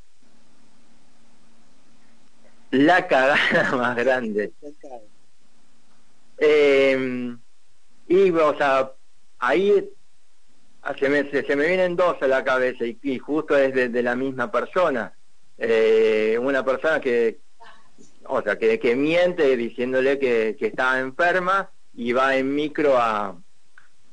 La 2.70 3.06
cagada 3.06 3.72
más 3.76 3.94
grande. 3.94 4.54
Eh, 6.38 7.36
y, 8.08 8.30
o 8.30 8.56
sea, 8.56 8.90
ahí 9.38 9.90
ah, 10.80 10.94
se 10.98 11.10
me, 11.10 11.24
me 11.24 11.66
vienen 11.66 11.94
dos 11.94 12.16
a 12.22 12.26
la 12.26 12.42
cabeza 12.42 12.86
y, 12.86 13.18
justo 13.18 13.54
es 13.54 13.74
de 13.74 14.02
la 14.02 14.16
misma 14.16 14.50
persona. 14.50 15.12
Eh, 15.58 16.38
una 16.40 16.64
persona 16.64 17.02
que, 17.02 17.40
o 18.24 18.40
sea, 18.40 18.58
que, 18.58 18.78
que 18.78 18.96
miente 18.96 19.58
diciéndole 19.58 20.18
que, 20.18 20.56
que 20.58 20.68
estaba 20.68 20.98
enferma 21.00 21.70
y 21.98 22.12
va 22.12 22.36
en 22.36 22.54
micro 22.54 22.96
a, 22.96 23.36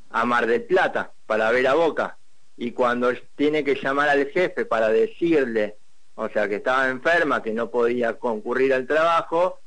a 0.10 0.26
Mar 0.26 0.48
del 0.48 0.64
Plata 0.64 1.14
para 1.28 1.52
ver 1.52 1.68
a 1.68 1.76
Boca. 1.76 2.18
Y 2.58 2.72
cuando 2.72 3.12
tiene 3.36 3.64
que 3.64 3.76
llamar 3.76 4.10
al 4.10 4.26
jefe 4.32 4.66
para 4.66 4.90
decirle, 4.90 5.78
o 6.16 6.28
sea, 6.30 6.50
que 6.50 6.56
estaba 6.56 6.90
enferma, 6.90 7.44
que 7.44 7.54
no 7.54 7.70
podía 7.70 8.18
concurrir 8.18 8.74
al 8.74 8.88
trabajo, 8.88 9.60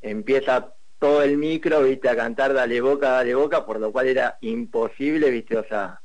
empieza 0.00 0.72
todo 0.98 1.22
el 1.22 1.36
micro, 1.36 1.82
viste, 1.82 2.08
a 2.08 2.16
cantar 2.16 2.54
dale 2.54 2.80
boca, 2.80 3.10
dale 3.10 3.34
boca, 3.34 3.66
por 3.66 3.78
lo 3.80 3.92
cual 3.92 4.06
era 4.08 4.38
imposible, 4.40 5.30
viste, 5.30 5.58
o 5.58 5.64
sea, 5.68 6.00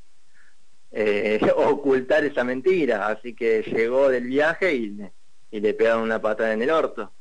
eh, 0.91 1.39
ocultar 1.55 2.25
esa 2.25 2.43
mentira. 2.43 3.07
Así 3.07 3.33
que 3.33 3.61
llegó 3.63 4.09
del 4.09 4.25
viaje 4.25 4.73
y, 4.73 4.87
le- 4.89 5.13
y 5.49 5.61
le 5.61 5.73
pegaron 5.73 6.01
una 6.03 6.19
patada 6.21 6.51
en 6.51 6.61
el 6.61 6.71
orto. 6.71 7.13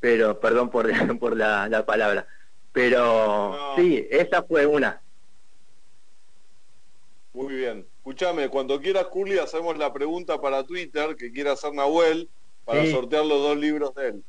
Pero, 0.00 0.38
perdón 0.38 0.68
por, 0.70 0.86
por 1.18 1.34
la, 1.34 1.66
la 1.68 1.86
palabra. 1.86 2.26
Pero 2.74 3.76
sí, 3.76 4.04
esa 4.10 4.42
fue 4.42 4.66
una. 4.66 5.00
Muy 7.32 7.54
bien. 7.54 7.86
Escúchame, 7.98 8.48
cuando 8.48 8.80
quieras, 8.80 9.06
Curly, 9.06 9.38
hacemos 9.38 9.78
la 9.78 9.92
pregunta 9.92 10.40
para 10.40 10.64
Twitter 10.64 11.14
que 11.14 11.30
quiera 11.32 11.52
hacer 11.52 11.72
Nahuel 11.72 12.28
para 12.64 12.82
Sí. 12.84 12.90
sortear 12.90 13.24
los 13.24 13.38
dos 13.40 13.56
libros 13.56 13.94
de 13.94 14.08
él. 14.08 14.24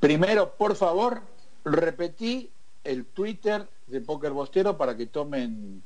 Primero, 0.00 0.52
por 0.56 0.74
favor, 0.74 1.22
repetí 1.64 2.50
el 2.82 3.06
Twitter 3.06 3.68
de 3.86 4.00
Póker 4.00 4.32
Bostero 4.32 4.76
para 4.76 4.96
que 4.96 5.06
tomen 5.06 5.80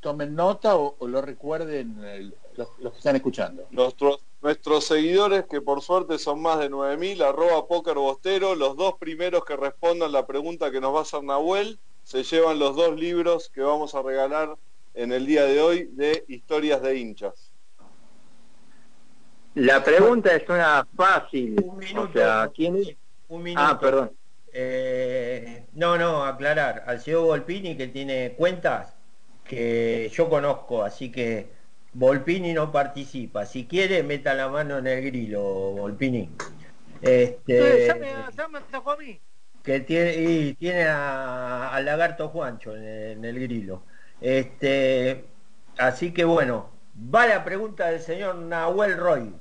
tomen 0.00 0.34
nota 0.34 0.76
o, 0.76 0.94
o 0.98 1.06
lo 1.08 1.20
recuerden 1.20 2.02
el- 2.04 2.34
los, 2.56 2.68
los 2.78 2.92
que 2.92 2.98
están 2.98 3.16
escuchando. 3.16 3.66
Nuestros, 3.70 4.20
nuestros 4.42 4.84
seguidores, 4.84 5.44
que 5.46 5.60
por 5.60 5.82
suerte 5.82 6.18
son 6.18 6.40
más 6.40 6.58
de 6.58 6.70
9.000, 6.70 7.22
arroba 7.22 7.66
Póker 7.66 7.94
Bostero, 7.94 8.54
los 8.54 8.76
dos 8.76 8.94
primeros 8.98 9.44
que 9.44 9.56
respondan 9.56 10.12
la 10.12 10.26
pregunta 10.26 10.70
que 10.70 10.80
nos 10.80 10.94
va 10.94 11.00
a 11.00 11.02
hacer 11.02 11.22
Nahuel, 11.22 11.78
se 12.04 12.22
llevan 12.22 12.58
los 12.58 12.76
dos 12.76 12.98
libros 12.98 13.50
que 13.52 13.62
vamos 13.62 13.94
a 13.94 14.02
regalar 14.02 14.56
en 14.94 15.12
el 15.12 15.26
día 15.26 15.44
de 15.44 15.60
hoy 15.60 15.84
de 15.92 16.24
historias 16.28 16.80
de 16.82 16.98
hinchas. 16.98 17.52
La 19.54 19.82
pregunta 19.82 20.34
es 20.34 20.48
una 20.48 20.86
fácil. 20.96 21.56
o 21.96 22.12
sea, 22.12 22.50
¿quién 22.54 22.76
es? 22.76 22.94
Un 23.28 23.42
minuto. 23.42 23.66
Ah, 23.66 23.80
perdón. 23.80 24.12
Eh, 24.52 25.64
no, 25.72 25.96
no, 25.96 26.24
aclarar. 26.24 26.84
Al 26.86 27.00
señor 27.00 27.24
Volpini 27.24 27.76
que 27.76 27.88
tiene 27.88 28.34
cuentas, 28.36 28.94
que 29.44 30.10
yo 30.12 30.28
conozco, 30.28 30.82
así 30.82 31.10
que 31.10 31.55
Volpini 31.98 32.52
no 32.52 32.70
participa. 32.70 33.46
Si 33.46 33.66
quiere, 33.66 34.02
meta 34.02 34.34
la 34.34 34.48
mano 34.48 34.78
en 34.78 34.86
el 34.86 35.02
grilo, 35.04 35.42
Volpini. 35.42 36.28
Este, 37.00 37.86
ya, 37.86 37.94
me, 37.94 38.36
ya 38.36 38.48
me 38.48 38.58
atacó 38.58 38.90
a 38.92 38.96
mí. 38.98 39.18
que 39.62 39.80
tiene, 39.80 40.14
y 40.16 40.54
tiene 40.54 40.84
a- 40.84 41.70
al 41.74 41.84
lagarto 41.84 42.28
Juancho 42.28 42.76
en, 42.76 42.84
en 42.84 43.24
el 43.24 43.40
grilo. 43.40 43.82
Este, 44.20 45.24
así 45.78 46.12
que 46.12 46.24
bueno, 46.24 46.70
va 47.14 47.26
la 47.26 47.44
pregunta 47.44 47.86
del 47.88 48.00
señor 48.00 48.36
Nahuel 48.36 48.96
Roy. 48.96 49.34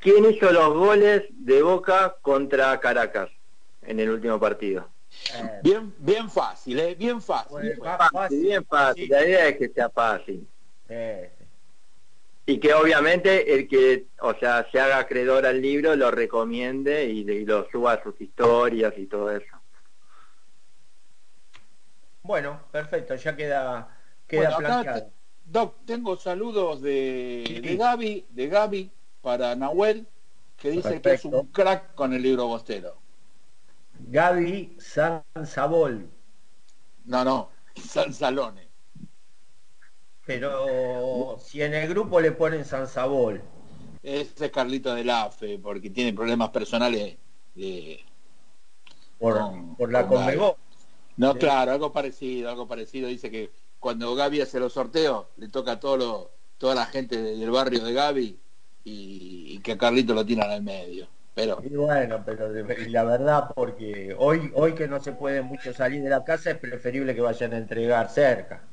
¿Quién 0.00 0.24
hizo 0.30 0.52
los 0.52 0.74
goles 0.74 1.22
de 1.30 1.62
Boca 1.62 2.16
contra 2.20 2.78
Caracas 2.80 3.30
en 3.82 4.00
el 4.00 4.10
último 4.10 4.38
partido? 4.38 4.88
Bien, 5.62 5.94
bien 5.98 6.28
fácil, 6.28 6.78
¿eh? 6.80 6.94
bien 6.94 7.20
fácil. 7.22 7.78
Fácil, 8.12 8.40
bien 8.42 8.64
fácil. 8.66 9.08
La 9.08 9.24
idea 9.24 9.48
es 9.48 9.56
que 9.56 9.68
sea 9.68 9.88
fácil. 9.88 10.46
Eh, 10.88 11.30
Y 12.46 12.58
que 12.60 12.72
obviamente 12.74 13.54
el 13.54 13.68
que, 13.68 14.08
o 14.20 14.34
sea, 14.34 14.66
se 14.70 14.78
haga 14.80 14.98
acreedor 14.98 15.44
al 15.46 15.60
libro 15.60 15.94
lo 15.96 16.10
recomiende 16.10 17.06
y, 17.06 17.20
y 17.20 17.44
lo 17.44 17.68
suba 17.70 17.92
a 17.94 18.02
sus 18.02 18.18
historias 18.20 18.94
y 18.96 19.06
todo 19.06 19.30
eso. 19.30 19.56
bueno, 22.22 22.68
perfecto, 22.70 23.14
ya 23.16 23.36
queda, 23.36 23.96
queda 24.26 24.50
Bueno, 24.50 24.56
planteado. 24.56 25.12
Doc, 25.44 25.84
tengo 25.86 26.16
saludos 26.16 26.80
de, 26.82 27.60
de 27.62 27.76
Gaby, 27.76 28.26
de 28.30 28.48
Gaby 28.48 28.92
para 29.20 29.54
Nahuel, 29.56 30.06
que 30.56 30.70
dice 30.70 31.00
que 31.02 31.14
es 31.14 31.24
un 31.24 31.52
crack 31.52 31.94
con 31.94 32.12
el 32.14 32.22
libro 32.22 32.46
bostero. 32.46 33.02
Gaby 34.16 34.76
Sansabol, 34.78 36.08
No, 37.04 37.24
no, 37.24 37.50
San 37.74 38.12
Salone. 38.12 38.63
Pero 40.26 41.38
si 41.38 41.62
en 41.62 41.74
el 41.74 41.88
grupo 41.88 42.20
le 42.20 42.32
ponen 42.32 42.64
Sansabol, 42.64 43.42
Ese 44.02 44.46
es 44.46 44.50
Carlito 44.52 44.94
de 44.94 45.04
la 45.04 45.30
Fe, 45.30 45.58
porque 45.58 45.90
tiene 45.90 46.12
problemas 46.12 46.50
personales 46.50 47.16
de, 47.54 48.04
por, 49.18 49.38
Con- 49.38 49.76
por 49.76 49.92
la 49.92 50.06
con 50.06 50.18
Conmebol. 50.18 50.54
No, 51.16 51.32
Sí. 51.32 51.38
claro, 51.38 51.72
algo 51.72 51.92
parecido, 51.92 52.50
algo 52.50 52.66
parecido. 52.66 53.08
Dice 53.08 53.30
que 53.30 53.50
cuando 53.78 54.14
Gaby 54.14 54.40
hace 54.40 54.58
los 54.60 54.72
sorteos, 54.72 55.26
le 55.36 55.48
toca 55.48 55.72
a 55.72 55.80
todo 55.80 55.96
lo- 55.96 56.30
toda 56.58 56.74
la 56.74 56.86
gente 56.86 57.20
de- 57.22 57.36
del 57.36 57.50
barrio 57.50 57.84
de 57.84 57.92
Gaby 57.92 58.40
y, 58.84 59.54
y 59.56 59.58
que 59.60 59.72
a 59.72 59.78
Carlito 59.78 60.14
lo 60.14 60.24
tiran 60.26 60.50
al 60.50 60.62
medio. 60.62 61.08
Pero 61.34 61.62
Y 61.64 61.74
bueno, 61.76 62.22
pero 62.24 62.48
la 62.88 63.04
verdad, 63.04 63.50
porque 63.54 64.14
hoy, 64.18 64.50
hoy 64.54 64.74
que 64.74 64.86
no 64.88 65.00
se 65.00 65.12
puede 65.12 65.42
mucho 65.42 65.72
salir 65.72 66.02
de 66.02 66.10
la 66.10 66.24
casa, 66.24 66.50
es 66.50 66.58
preferible 66.58 67.14
que 67.14 67.20
vayan 67.20 67.52
a 67.52 67.58
entregar 67.58 68.10
cerca. 68.10 68.68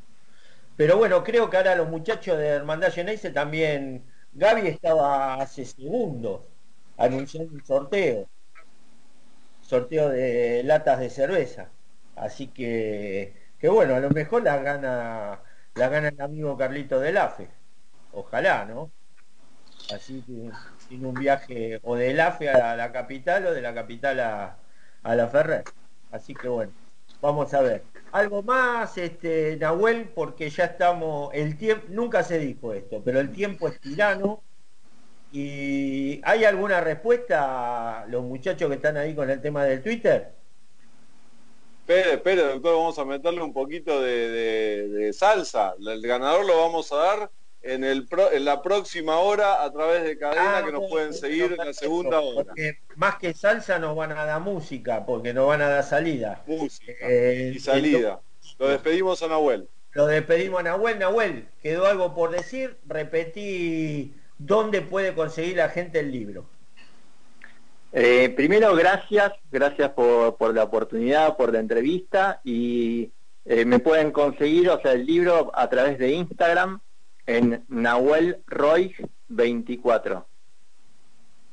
Pero 0.81 0.97
bueno, 0.97 1.23
creo 1.23 1.47
que 1.49 1.57
ahora 1.57 1.75
los 1.75 1.89
muchachos 1.89 2.37
de 2.39 2.47
Hermandad 2.47 2.91
Geneise 2.91 3.29
también, 3.31 4.11
Gaby 4.31 4.67
estaba 4.67 5.35
hace 5.35 5.63
segundos 5.63 6.47
anunciando 6.97 7.53
un 7.53 7.63
sorteo, 7.63 8.27
sorteo 9.59 10.09
de 10.09 10.63
latas 10.63 10.99
de 10.99 11.09
cerveza. 11.09 11.73
Así 12.15 12.51
que, 12.53 13.35
que 13.57 13.69
bueno, 13.69 13.95
a 13.95 13.99
lo 13.99 14.09
mejor 14.11 14.43
la 14.43 14.57
gana, 14.59 15.43
la 15.75 15.89
gana 15.89 16.09
el 16.09 16.21
amigo 16.21 16.57
Carlito 16.57 16.99
del 16.99 17.17
AFE. 17.17 17.57
Ojalá, 18.11 18.65
¿no? 18.65 18.93
Así 19.87 20.23
que 20.25 20.57
tiene 20.87 21.07
un 21.07 21.17
viaje 21.17 21.79
o 21.83 21.95
del 21.95 22.19
AFE 22.19 22.49
a 22.49 22.75
la 22.75 22.91
capital 22.91 23.45
o 23.47 23.53
de 23.53 23.61
la 23.61 23.73
capital 23.73 24.19
a, 24.21 24.63
a 25.03 25.15
la 25.15 25.27
Ferrer. 25.29 25.73
Así 26.11 26.37
que 26.37 26.47
bueno, 26.49 26.73
vamos 27.21 27.53
a 27.53 27.61
ver. 27.61 27.89
Algo 28.11 28.43
más, 28.43 28.97
este, 28.97 29.57
Nahuel, 29.57 30.09
porque 30.09 30.49
ya 30.49 30.65
estamos, 30.65 31.33
el 31.33 31.57
tiempo, 31.57 31.85
nunca 31.89 32.23
se 32.23 32.39
dijo 32.39 32.73
esto, 32.73 33.01
pero 33.03 33.19
el 33.19 33.31
tiempo 33.31 33.67
es 33.67 33.79
tirano. 33.79 34.43
¿Y 35.31 36.19
hay 36.23 36.43
alguna 36.43 36.81
respuesta 36.81 38.01
a 38.01 38.05
los 38.07 38.23
muchachos 38.23 38.67
que 38.67 38.75
están 38.75 38.97
ahí 38.97 39.15
con 39.15 39.29
el 39.29 39.41
tema 39.41 39.63
del 39.63 39.81
Twitter? 39.81 40.33
Espere, 41.79 42.13
espere, 42.13 42.41
doctor, 42.41 42.75
vamos 42.75 42.99
a 42.99 43.05
meterle 43.05 43.41
un 43.41 43.53
poquito 43.53 44.01
de, 44.01 45.11
salsa. 45.13 45.73
El 45.79 46.01
ganador 46.01 46.45
lo 46.45 46.57
vamos 46.57 46.91
a 46.91 46.97
dar 46.97 47.31
en, 47.63 47.83
el 47.83 48.07
pro- 48.07 48.31
en 48.31 48.45
la 48.45 48.61
próxima 48.61 49.17
hora 49.19 49.63
a 49.63 49.71
través 49.71 50.03
de 50.03 50.17
cadena 50.17 50.57
Ah, 50.57 50.63
que 50.65 50.71
nos 50.71 50.89
pueden 50.89 51.13
seguir 51.13 51.55
en 51.59 51.65
la 51.67 51.73
segunda 51.73 52.19
hora. 52.19 52.45
Porque 52.45 52.79
más 52.95 53.17
que 53.17 53.33
salsa 53.33 53.77
nos 53.79 53.95
van 53.95 54.11
a 54.13 54.25
dar 54.25 54.41
música, 54.41 55.05
porque 55.05 55.33
nos 55.33 55.47
van 55.47 55.61
a 55.61 55.69
dar 55.69 55.83
salida. 55.83 56.41
Música 56.47 56.93
Eh, 57.01 57.53
y 57.55 57.59
salida. 57.59 58.19
Lo 58.57 58.67
despedimos 58.67 59.21
a 59.23 59.27
Nahuel. 59.27 59.67
Lo 59.93 60.07
despedimos 60.07 60.61
a 60.61 60.63
Nahuel. 60.63 60.97
Nahuel, 60.99 61.47
¿quedó 61.61 61.85
algo 61.85 62.15
por 62.15 62.31
decir? 62.31 62.77
Repetí 62.87 64.13
dónde 64.37 64.81
puede 64.81 65.13
conseguir 65.13 65.57
la 65.57 65.69
gente 65.69 65.99
el 65.99 66.11
libro. 66.11 66.45
Eh, 67.93 68.29
primero, 68.35 68.73
gracias, 68.75 69.33
gracias 69.51 69.89
por, 69.89 70.37
por 70.37 70.55
la 70.55 70.63
oportunidad, 70.63 71.35
por 71.35 71.51
la 71.51 71.59
entrevista 71.59 72.39
y 72.43 73.11
eh, 73.43 73.65
me 73.65 73.79
pueden 73.79 74.11
conseguir, 74.11 74.69
o 74.69 74.81
sea, 74.81 74.93
el 74.93 75.05
libro 75.05 75.51
a 75.53 75.69
través 75.69 75.97
de 75.99 76.11
Instagram 76.11 76.79
en 77.25 77.63
Nahuel 77.69 78.41
Roy 78.47 78.95
24 79.29 80.27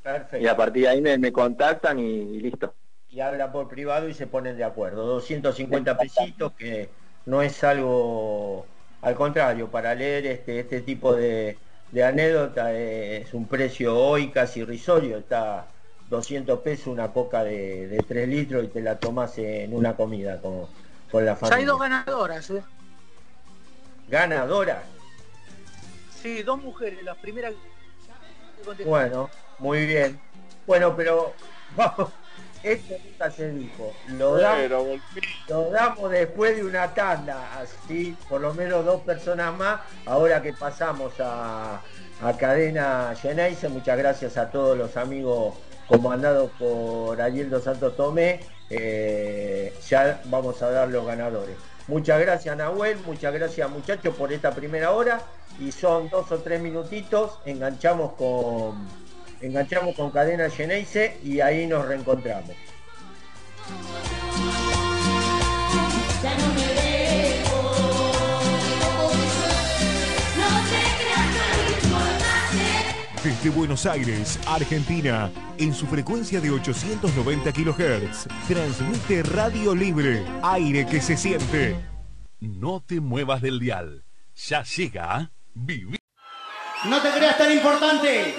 Perfecto. 0.02 0.38
y 0.38 0.46
a 0.46 0.56
partir 0.56 0.82
de 0.84 0.88
ahí 0.88 1.00
me, 1.00 1.18
me 1.18 1.32
contactan 1.32 1.98
y, 1.98 2.02
y 2.10 2.40
listo. 2.40 2.74
Y 3.10 3.20
habla 3.20 3.50
por 3.52 3.68
privado 3.68 4.08
y 4.08 4.14
se 4.14 4.26
ponen 4.26 4.56
de 4.56 4.64
acuerdo. 4.64 5.06
250 5.06 5.96
pesitos 5.98 6.52
que 6.52 6.88
no 7.26 7.42
es 7.42 7.62
algo, 7.64 8.66
al 9.02 9.14
contrario, 9.14 9.68
para 9.70 9.94
leer 9.94 10.26
este, 10.26 10.60
este 10.60 10.82
tipo 10.82 11.14
de, 11.14 11.56
de 11.90 12.04
anécdota 12.04 12.74
eh, 12.74 13.18
es 13.22 13.34
un 13.34 13.46
precio 13.46 13.96
hoy 13.96 14.28
casi 14.30 14.60
irrisorio. 14.60 15.18
Está 15.18 15.66
200 16.10 16.60
pesos 16.60 16.86
una 16.88 17.12
coca 17.12 17.44
de, 17.44 17.88
de 17.88 17.98
3 17.98 18.28
litros 18.28 18.64
y 18.64 18.68
te 18.68 18.80
la 18.82 18.98
tomas 18.98 19.36
en 19.38 19.74
una 19.74 19.94
comida 19.96 20.40
con, 20.40 20.66
con 21.10 21.24
la 21.24 21.32
Ya 21.32 21.46
hay 21.46 21.50
familia. 21.50 21.66
dos 21.66 21.80
ganadoras, 21.80 22.50
¿eh? 22.50 22.62
Ganadora. 24.08 24.82
Sí, 26.22 26.42
dos 26.42 26.62
mujeres, 26.62 27.02
las 27.02 27.16
primeras 27.18 27.52
que. 27.52 28.84
Bueno, 28.84 29.30
muy 29.58 29.86
bien. 29.86 30.20
Bueno, 30.66 30.94
pero 30.96 31.32
vamos, 31.76 32.10
esto 32.62 32.94
nunca 33.04 33.30
se 33.30 33.50
dijo. 33.52 33.92
Lo 34.08 34.36
damos, 34.36 34.58
Pero, 34.62 34.84
lo 35.48 35.70
damos 35.70 36.10
después 36.10 36.56
de 36.56 36.64
una 36.64 36.92
tanda, 36.92 37.60
así 37.60 38.16
por 38.28 38.40
lo 38.40 38.52
menos 38.54 38.84
dos 38.84 39.02
personas 39.02 39.56
más. 39.56 39.80
Ahora 40.06 40.42
que 40.42 40.52
pasamos 40.52 41.12
a, 41.20 41.80
a 42.20 42.36
Cadena 42.36 43.14
Geneise, 43.20 43.68
muchas 43.68 43.96
gracias 43.96 44.36
a 44.36 44.50
todos 44.50 44.76
los 44.76 44.96
amigos 44.96 45.54
comandados 45.86 46.50
por 46.58 47.20
Ariel 47.20 47.62
Santos 47.62 47.96
Tomé. 47.96 48.40
Eh, 48.70 49.72
ya 49.88 50.20
vamos 50.26 50.60
a 50.62 50.70
dar 50.70 50.88
los 50.88 51.06
ganadores. 51.06 51.56
Muchas 51.88 52.20
gracias 52.20 52.54
Nahuel, 52.56 52.98
muchas 53.06 53.32
gracias 53.32 53.70
muchachos 53.70 54.14
por 54.14 54.32
esta 54.32 54.54
primera 54.54 54.92
hora. 54.92 55.20
Y 55.58 55.72
son 55.72 56.08
dos 56.10 56.30
o 56.30 56.38
tres 56.38 56.60
minutitos, 56.60 57.38
enganchamos 57.46 58.12
con 58.12 58.86
enganchamos 59.40 59.96
con 59.96 60.10
Cadena 60.10 60.50
Geneise 60.50 61.18
y 61.22 61.40
ahí 61.40 61.66
nos 61.66 61.86
reencontramos. 61.86 62.54
Desde 73.22 73.50
Buenos 73.50 73.84
Aires, 73.84 74.38
Argentina, 74.46 75.30
en 75.58 75.74
su 75.74 75.86
frecuencia 75.86 76.40
de 76.40 76.52
890 76.52 77.52
kHz, 77.52 78.28
transmite 78.46 79.24
Radio 79.24 79.74
Libre, 79.74 80.24
aire 80.42 80.86
que 80.86 81.00
se 81.00 81.16
siente. 81.16 81.76
No 82.38 82.80
te 82.80 83.00
muevas 83.00 83.42
del 83.42 83.58
dial. 83.58 84.04
Ya 84.36 84.62
llega 84.62 85.32
Vivir. 85.52 85.98
No 86.88 87.02
te 87.02 87.10
creas 87.10 87.36
tan 87.36 87.50
importante. 87.50 88.34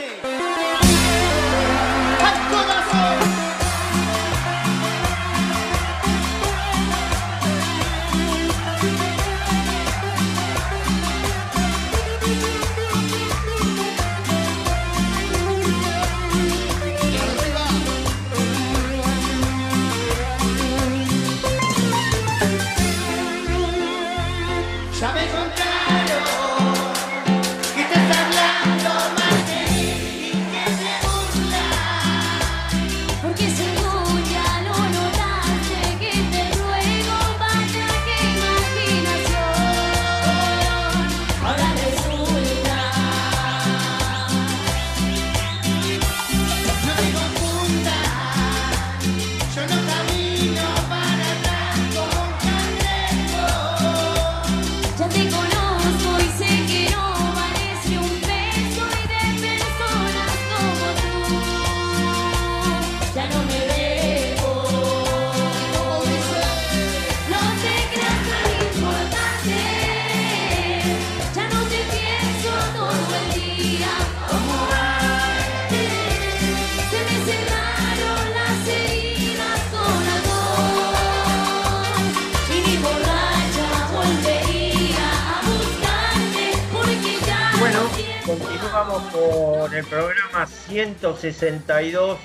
Con 89.11 89.73
el 89.73 89.85
programa 89.85 90.45
162 90.45 92.17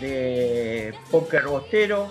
de 0.00 0.94
Póker 1.10 1.44
Bostero 1.46 2.08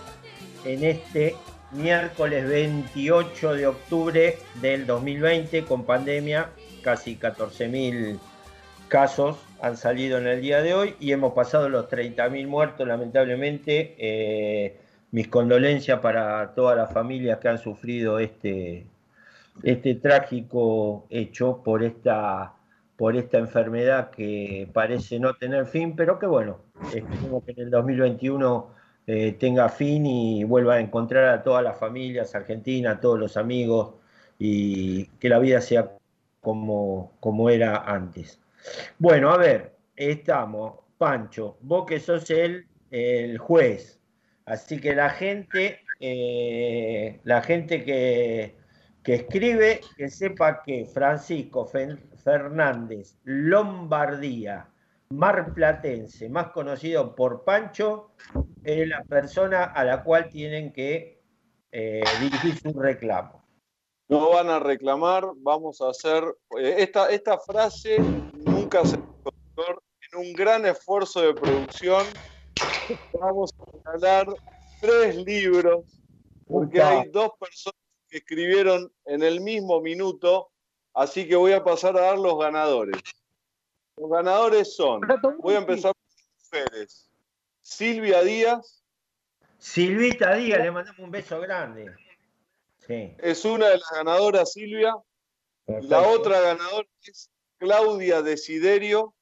en 0.64 0.84
este 0.84 1.36
miércoles 1.72 2.48
28 2.48 3.54
de 3.54 3.68
octubre 3.68 4.38
del 4.62 4.86
2020 4.86 5.66
con 5.66 5.86
pandemia, 5.86 6.50
casi 6.82 7.18
14.000 7.18 8.20
casos 8.88 9.38
han 9.62 9.78
salido 9.78 10.18
en 10.18 10.28
el 10.28 10.42
día 10.42 10.62
de 10.62 10.74
hoy 10.74 10.96
y 11.00 11.12
hemos 11.12 11.34
pasado 11.34 11.70
los 11.70 11.90
30.000 11.90 12.48
muertos 12.48 12.88
lamentablemente. 12.88 13.96
Eh, 13.98 14.80
mis 15.12 15.28
condolencias 15.28 16.00
para 16.00 16.54
todas 16.56 16.76
las 16.76 16.92
familias 16.92 17.40
que 17.40 17.48
han 17.48 17.58
sufrido 17.58 18.20
este, 18.20 18.86
este 19.64 19.96
trágico 19.96 21.08
hecho 21.10 21.62
por 21.64 21.84
esta, 21.84 22.54
por 22.96 23.18
esta 23.18 23.38
enfermedad 23.38 24.10
que 24.12 24.70
parece 24.74 25.20
no 25.20 25.36
tener 25.36 25.66
fin, 25.66 25.96
pero 25.96 26.18
que 26.18 26.26
bueno, 26.26 26.60
esperemos 26.94 27.44
que 27.44 27.52
en 27.52 27.60
el 27.60 27.70
2021 27.70 28.70
eh, 29.08 29.34
tenga 29.34 29.70
fin 29.70 30.06
y 30.06 30.44
vuelva 30.44 30.76
a 30.76 30.80
encontrar 30.80 31.26
a 31.26 31.44
todas 31.44 31.64
las 31.64 31.78
familias 31.78 32.34
argentinas, 32.36 32.98
a 32.98 33.00
todos 33.00 33.20
los 33.20 33.38
amigos 33.38 33.96
y 34.40 35.06
que 35.20 35.30
la 35.30 35.40
vida 35.40 35.62
sea 35.62 35.92
como, 36.42 37.14
como 37.20 37.50
era 37.50 37.78
antes. 37.78 38.40
Bueno, 38.98 39.32
a 39.32 39.38
ver, 39.38 39.76
estamos, 39.96 40.80
Pancho, 40.98 41.58
vos 41.62 41.86
que 41.86 42.00
sos 42.00 42.30
el, 42.30 42.66
el 42.92 43.38
juez, 43.38 44.00
así 44.46 44.80
que 44.80 44.96
la 44.96 45.10
gente, 45.10 45.82
eh, 46.00 47.20
la 47.24 47.42
gente 47.42 47.84
que, 47.84 48.56
que 49.04 49.16
escribe, 49.16 49.82
que 49.98 50.10
sepa 50.10 50.64
que 50.64 50.86
Francisco 50.86 51.68
Fernández 52.26 53.20
Lombardía, 53.24 54.68
marplatense, 55.12 56.28
más 56.28 56.50
conocido 56.52 57.16
por 57.16 57.44
Pancho, 57.44 58.16
es 58.64 58.88
la 58.88 59.04
persona 59.04 59.66
a 59.66 59.84
la 59.84 60.04
cual 60.04 60.28
tienen 60.28 60.74
que 60.74 61.22
eh, 61.72 62.02
dirigir 62.20 62.58
su 62.58 62.80
reclamo. 62.80 63.46
No 64.10 64.32
van 64.32 64.50
a 64.50 64.60
reclamar, 64.60 65.26
vamos 65.38 65.82
a 65.82 65.90
hacer. 65.90 66.24
eh, 66.58 66.78
esta, 66.80 67.10
esta 67.10 67.38
frase 67.38 68.00
nunca 68.00 68.84
se 68.86 68.96
en 68.96 70.20
un 70.20 70.34
gran 70.34 70.66
esfuerzo 70.66 71.22
de 71.22 71.34
producción. 71.36 72.08
Vamos 73.14 73.54
a 73.60 73.92
regalar 73.92 74.28
tres 74.80 75.16
libros, 75.18 76.02
porque 76.48 76.82
hay 76.82 77.08
dos 77.10 77.32
personas 77.40 77.80
que 78.10 78.18
escribieron 78.18 78.92
en 79.06 79.22
el 79.22 79.42
mismo 79.42 79.80
minuto, 79.80 80.52
así 80.96 81.28
que 81.28 81.36
voy 81.36 81.52
a 81.54 81.64
pasar 81.64 81.96
a 81.98 82.02
dar 82.02 82.18
los 82.18 82.40
ganadores. 82.40 83.02
Los 83.98 84.10
ganadores 84.10 84.76
son, 84.76 85.02
voy 85.40 85.56
a 85.56 85.60
empezar 85.60 85.94
por 85.94 86.60
mujeres. 86.62 87.10
Silvia 87.62 88.22
Díaz 88.22 88.86
Silvita 89.66 90.36
Díaz, 90.36 90.62
le 90.62 90.72
mandamos 90.72 91.00
un 91.00 91.10
beso 91.10 91.40
grande. 91.40 91.92
Sí. 92.86 93.16
es 93.18 93.44
una 93.46 93.70
de 93.70 93.80
las 93.80 93.90
ganadoras, 93.90 94.54
Silvia. 94.54 94.96
La 95.66 96.04
otra 96.04 96.40
ganadora 96.40 96.88
es 97.02 97.32
Claudia 97.58 98.22
Desiderio. 98.22 99.16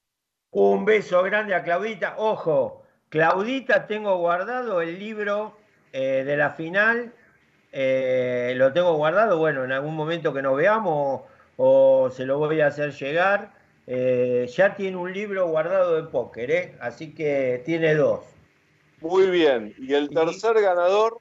Un 0.50 0.84
beso 0.84 1.22
grande 1.22 1.54
a 1.54 1.62
Claudita. 1.62 2.16
Ojo, 2.18 2.82
Claudita, 3.08 3.86
tengo 3.86 4.18
guardado 4.18 4.82
el 4.82 4.98
libro 4.98 5.56
eh, 5.92 6.24
de 6.24 6.36
la 6.36 6.50
final. 6.50 7.14
eh, 7.72 8.52
lo 8.56 8.72
tengo 8.74 8.94
guardado, 8.96 9.38
bueno, 9.38 9.64
en 9.64 9.72
algún 9.72 9.96
momento 9.96 10.34
que 10.34 10.42
nos 10.42 10.56
veamos 10.56 11.22
o, 11.56 12.10
se 12.10 12.24
lo 12.24 12.38
voy 12.38 12.60
a 12.60 12.68
hacer 12.68 12.92
llegar. 12.92 13.54
Eh, 13.86 14.48
ya 14.54 14.74
tiene 14.76 14.96
un 14.96 15.12
libro 15.12 15.46
guardado 15.48 15.96
de 15.96 16.04
póker, 16.04 16.50
¿eh? 16.50 16.76
así 16.80 17.14
que 17.14 17.62
tiene 17.64 17.94
dos. 17.94 18.20
Muy 19.00 19.26
bien. 19.26 19.74
Y 19.78 19.92
el 19.92 20.08
tercer 20.08 20.60
ganador 20.60 21.18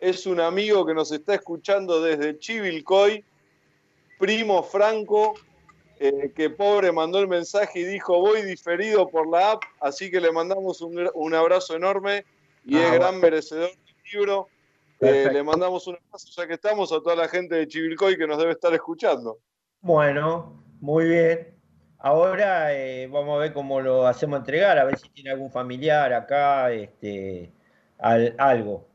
es 0.00 0.26
un 0.26 0.40
amigo 0.40 0.86
que 0.86 0.94
nos 0.94 1.12
está 1.12 1.34
escuchando 1.34 2.00
desde 2.00 2.38
Chivilcoy, 2.38 3.24
Primo 4.18 4.62
Franco, 4.62 5.34
eh, 5.98 6.32
que 6.34 6.50
pobre 6.50 6.92
mandó 6.92 7.18
el 7.18 7.28
mensaje 7.28 7.80
y 7.80 7.84
dijo 7.84 8.20
voy 8.20 8.42
diferido 8.42 9.08
por 9.08 9.26
la 9.28 9.52
app, 9.52 9.62
así 9.80 10.10
que 10.10 10.20
le 10.20 10.30
mandamos 10.30 10.82
un, 10.82 11.34
abrazo 11.34 11.74
enorme 11.74 12.24
y 12.66 12.76
Ah, 12.76 12.86
es 12.86 12.92
gran 12.94 13.20
merecedor 13.20 13.70
del 13.70 13.96
libro. 14.12 14.48
Eh, 15.00 15.28
le 15.32 15.42
mandamos 15.42 15.86
un 15.86 15.96
abrazo 15.96 16.28
ya 16.36 16.46
que 16.46 16.54
estamos 16.54 16.90
a 16.92 16.96
toda 17.00 17.16
la 17.16 17.28
gente 17.28 17.54
de 17.54 17.68
Chivilcoy 17.68 18.16
que 18.16 18.26
nos 18.26 18.38
debe 18.38 18.52
estar 18.52 18.72
escuchando. 18.72 19.38
Bueno, 19.80 20.62
muy 20.80 21.04
bien. 21.06 21.54
Ahora 21.98 22.74
eh, 22.74 23.06
vamos 23.06 23.36
a 23.36 23.40
ver 23.40 23.52
cómo 23.52 23.80
lo 23.80 24.06
hacemos 24.06 24.38
entregar, 24.38 24.78
a 24.78 24.84
ver 24.84 24.98
si 24.98 25.08
tiene 25.10 25.30
algún 25.30 25.50
familiar 25.50 26.12
acá, 26.12 26.70
este, 26.70 27.50
al- 27.98 28.34
algo, 28.38 28.86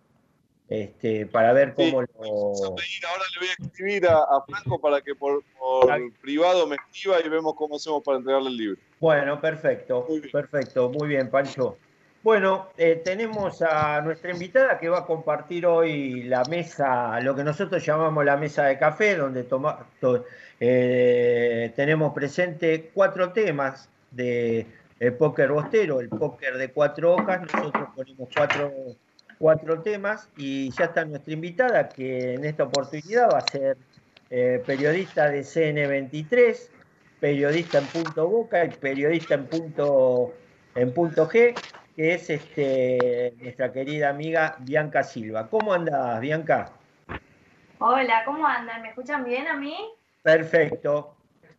este, 0.69 1.25
para 1.25 1.51
ver 1.51 1.73
cómo 1.73 2.01
lo... 2.01 2.07
Ahora 2.07 3.23
le 3.33 3.39
voy 3.39 3.47
a 3.49 3.63
escribir 3.65 4.07
a, 4.07 4.19
a 4.19 4.43
Franco 4.47 4.79
para 4.79 5.01
que 5.01 5.15
por, 5.15 5.43
por 5.59 5.91
privado 6.21 6.65
me 6.67 6.75
escriba 6.77 7.19
y 7.23 7.27
vemos 7.29 7.53
cómo 7.55 7.75
hacemos 7.75 8.01
para 8.03 8.17
entregarle 8.19 8.49
el 8.49 8.57
libro. 8.57 8.81
Bueno, 8.99 9.41
perfecto, 9.41 10.07
perfecto, 10.31 10.89
muy 10.89 11.07
bien, 11.09 11.29
Pancho. 11.29 11.77
Bueno, 12.23 12.73
eh, 12.77 13.01
tenemos 13.03 13.63
a 13.63 13.99
nuestra 14.01 14.29
invitada 14.31 14.77
que 14.77 14.89
va 14.89 14.99
a 14.99 15.05
compartir 15.07 15.65
hoy 15.65 16.21
la 16.23 16.45
mesa, 16.45 17.19
lo 17.21 17.35
que 17.35 17.43
nosotros 17.43 17.83
llamamos 17.83 18.23
la 18.23 18.37
mesa 18.37 18.65
de 18.65 18.77
café, 18.77 19.15
donde 19.15 19.43
toma- 19.43 19.91
to- 19.99 20.25
eh, 20.59 21.73
tenemos 21.75 22.13
presente 22.13 22.91
cuatro 22.93 23.33
temas 23.33 23.89
de 24.11 24.67
el 24.99 25.17
póker 25.17 25.51
bostero, 25.51 25.99
el 25.99 26.09
póker 26.09 26.57
de 26.59 26.71
cuatro 26.71 27.15
hojas. 27.15 27.41
Nosotros 27.41 27.89
ponemos 27.95 28.29
cuatro, 28.35 28.71
cuatro 29.39 29.81
temas 29.81 30.29
y 30.35 30.69
ya 30.71 30.85
está 30.85 31.03
nuestra 31.05 31.33
invitada, 31.33 31.91
que 31.91 32.35
en 32.35 32.45
esta 32.45 32.65
oportunidad 32.65 33.29
va 33.33 33.39
a 33.39 33.41
ser 33.41 33.77
eh, 34.29 34.61
periodista 34.65 35.27
de 35.27 35.39
CN23, 35.43 36.71
periodista 37.19 37.79
en 37.79 37.87
punto 37.87 38.27
Boca 38.29 38.63
y 38.63 38.69
periodista 38.77 39.33
en 39.33 39.47
punto, 39.47 40.33
en 40.75 40.93
punto 40.93 41.27
G, 41.27 41.55
que 42.01 42.15
es 42.15 42.31
este, 42.31 43.35
nuestra 43.37 43.71
querida 43.71 44.09
amiga 44.09 44.55
Bianca 44.57 45.03
Silva. 45.03 45.47
¿Cómo 45.47 45.71
andás, 45.71 46.19
Bianca? 46.19 46.71
Hola, 47.77 48.23
¿cómo 48.25 48.47
andan? 48.47 48.81
¿Me 48.81 48.89
escuchan 48.89 49.23
bien 49.23 49.47
a 49.47 49.53
mí? 49.53 49.77
Perfecto. 50.23 51.15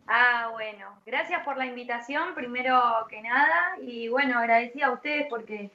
Ah, 0.09 0.49
bueno, 0.51 1.01
gracias 1.07 1.45
por 1.45 1.57
la 1.57 1.67
invitación, 1.67 2.35
primero 2.35 3.07
que 3.09 3.23
nada, 3.23 3.77
y 3.83 4.09
bueno, 4.09 4.37
agradecida 4.37 4.87
a 4.87 4.91
ustedes 4.91 5.29
porque, 5.31 5.71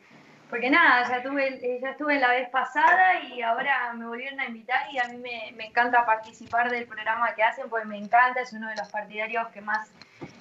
porque 0.49 0.69
nada, 0.69 1.07
ya 1.07 1.23
tuve, 1.23 1.79
ya 1.81 1.91
estuve 1.91 2.19
la 2.19 2.31
vez 2.31 2.49
pasada 2.49 3.23
y 3.23 3.41
ahora 3.41 3.93
me 3.93 4.05
volvieron 4.05 4.41
a 4.41 4.47
invitar 4.47 4.79
y 4.91 4.99
a 4.99 5.05
mí 5.05 5.15
me, 5.15 5.53
me 5.55 5.67
encanta 5.67 6.05
participar 6.05 6.69
del 6.69 6.87
programa 6.87 7.33
que 7.35 7.43
hacen, 7.43 7.69
porque 7.69 7.85
me 7.85 7.97
encanta, 7.97 8.41
es 8.41 8.51
uno 8.51 8.67
de 8.67 8.75
los 8.75 8.89
partidarios 8.89 9.47
que 9.53 9.61
más 9.61 9.89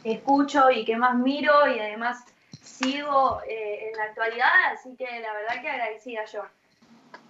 escucho 0.03 0.69
y 0.73 0.85
que 0.85 0.97
más 0.97 1.15
miro 1.15 1.69
y 1.69 1.79
además 1.79 2.25
sigo 2.67 3.41
eh, 3.49 3.89
en 3.89 3.97
la 3.97 4.05
actualidad, 4.05 4.73
así 4.73 4.95
que 4.97 5.05
la 5.05 5.33
verdad 5.33 5.63
que 5.63 5.69
agradecida 5.69 6.25
yo. 6.25 6.43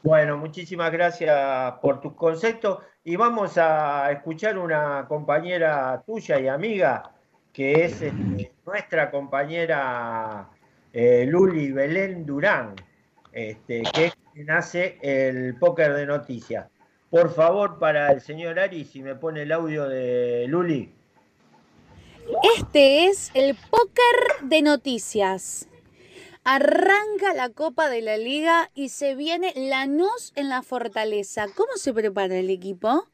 Bueno, 0.03 0.37
muchísimas 0.37 0.93
gracias 0.93 1.73
por 1.81 2.01
tus 2.01 2.15
conceptos 2.15 2.83
y 3.05 3.17
vamos 3.17 3.59
a 3.59 4.11
escuchar 4.13 4.59
una 4.59 5.07
compañera 5.09 6.03
tuya 6.07 6.39
y 6.39 6.49
amiga 6.49 7.13
que 7.53 7.85
es 7.87 8.03
este, 8.03 8.53
nuestra 8.67 9.11
compañera 9.11 10.47
eh, 10.93 11.25
Luli 11.27 11.73
Belén 11.73 12.27
Durán, 12.27 12.77
este, 13.33 13.83
que 13.95 14.05
es 14.07 14.17
quien 14.35 14.51
hace 14.51 14.99
el 15.01 15.55
póker 15.59 15.95
de 15.95 16.05
noticias. 16.05 16.67
Por 17.09 17.33
favor, 17.33 17.79
para 17.79 18.13
el 18.13 18.21
señor 18.21 18.59
Ari, 18.59 18.85
si 18.85 19.03
me 19.03 19.15
pone 19.15 19.43
el 19.43 19.53
audio 19.53 19.89
de 19.89 20.45
Luli. 20.49 20.96
Este 22.59 23.07
es 23.07 23.31
el 23.35 23.55
póker 23.55 24.49
de 24.49 24.63
noticias. 24.63 25.69
Arranca 26.45 27.35
la 27.35 27.51
Copa 27.51 27.89
de 27.89 28.03
la 28.03 28.17
Liga 28.17 28.71
y 28.75 28.89
se 28.89 29.15
viene 29.15 29.53
Lanús 29.57 30.33
en 30.37 30.49
la 30.49 30.63
Fortaleza. 30.63 31.47
¿Cómo 31.55 31.73
se 31.77 31.93
prepara 31.93 32.37
el 32.37 32.51
equipo? 32.51 33.09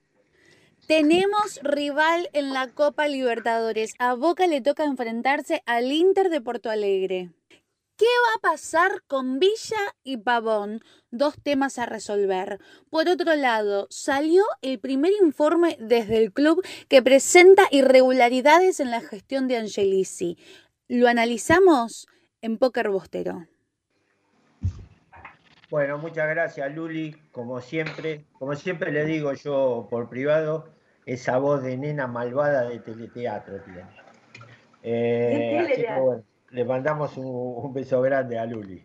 Tenemos 0.86 1.60
rival 1.62 2.28
en 2.32 2.52
la 2.52 2.68
Copa 2.68 3.06
Libertadores. 3.06 3.94
A 3.98 4.14
Boca 4.14 4.46
le 4.46 4.60
toca 4.60 4.84
enfrentarse 4.84 5.62
al 5.66 5.92
Inter 5.92 6.28
de 6.28 6.40
Porto 6.40 6.70
Alegre. 6.70 7.30
¿Qué 8.02 8.08
va 8.08 8.48
a 8.48 8.50
pasar 8.50 9.04
con 9.06 9.38
Villa 9.38 9.94
y 10.02 10.16
Pavón? 10.16 10.80
Dos 11.12 11.36
temas 11.40 11.78
a 11.78 11.86
resolver. 11.86 12.58
Por 12.90 13.08
otro 13.08 13.36
lado, 13.36 13.86
salió 13.90 14.42
el 14.60 14.80
primer 14.80 15.12
informe 15.22 15.76
desde 15.78 16.16
el 16.16 16.32
club 16.32 16.66
que 16.88 17.00
presenta 17.00 17.62
irregularidades 17.70 18.80
en 18.80 18.90
la 18.90 19.02
gestión 19.02 19.46
de 19.46 19.58
Angelici. 19.58 20.36
Lo 20.88 21.06
analizamos 21.06 22.08
en 22.40 22.58
Póker 22.58 22.90
Bostero. 22.90 23.46
Bueno, 25.70 25.96
muchas 25.98 26.28
gracias 26.28 26.74
Luli, 26.74 27.12
como 27.30 27.60
siempre, 27.60 28.24
como 28.32 28.56
siempre 28.56 28.90
le 28.90 29.04
digo 29.04 29.32
yo 29.34 29.86
por 29.88 30.08
privado, 30.08 30.74
esa 31.06 31.38
voz 31.38 31.62
de 31.62 31.76
nena 31.76 32.08
malvada 32.08 32.68
de 32.68 32.80
teleteatro 32.80 33.60
tiene. 33.62 33.84
Eh, 34.82 36.24
Le 36.52 36.64
mandamos 36.66 37.16
un, 37.16 37.72
beso 37.72 38.02
grande 38.02 38.38
a 38.38 38.44
Luli. 38.44 38.84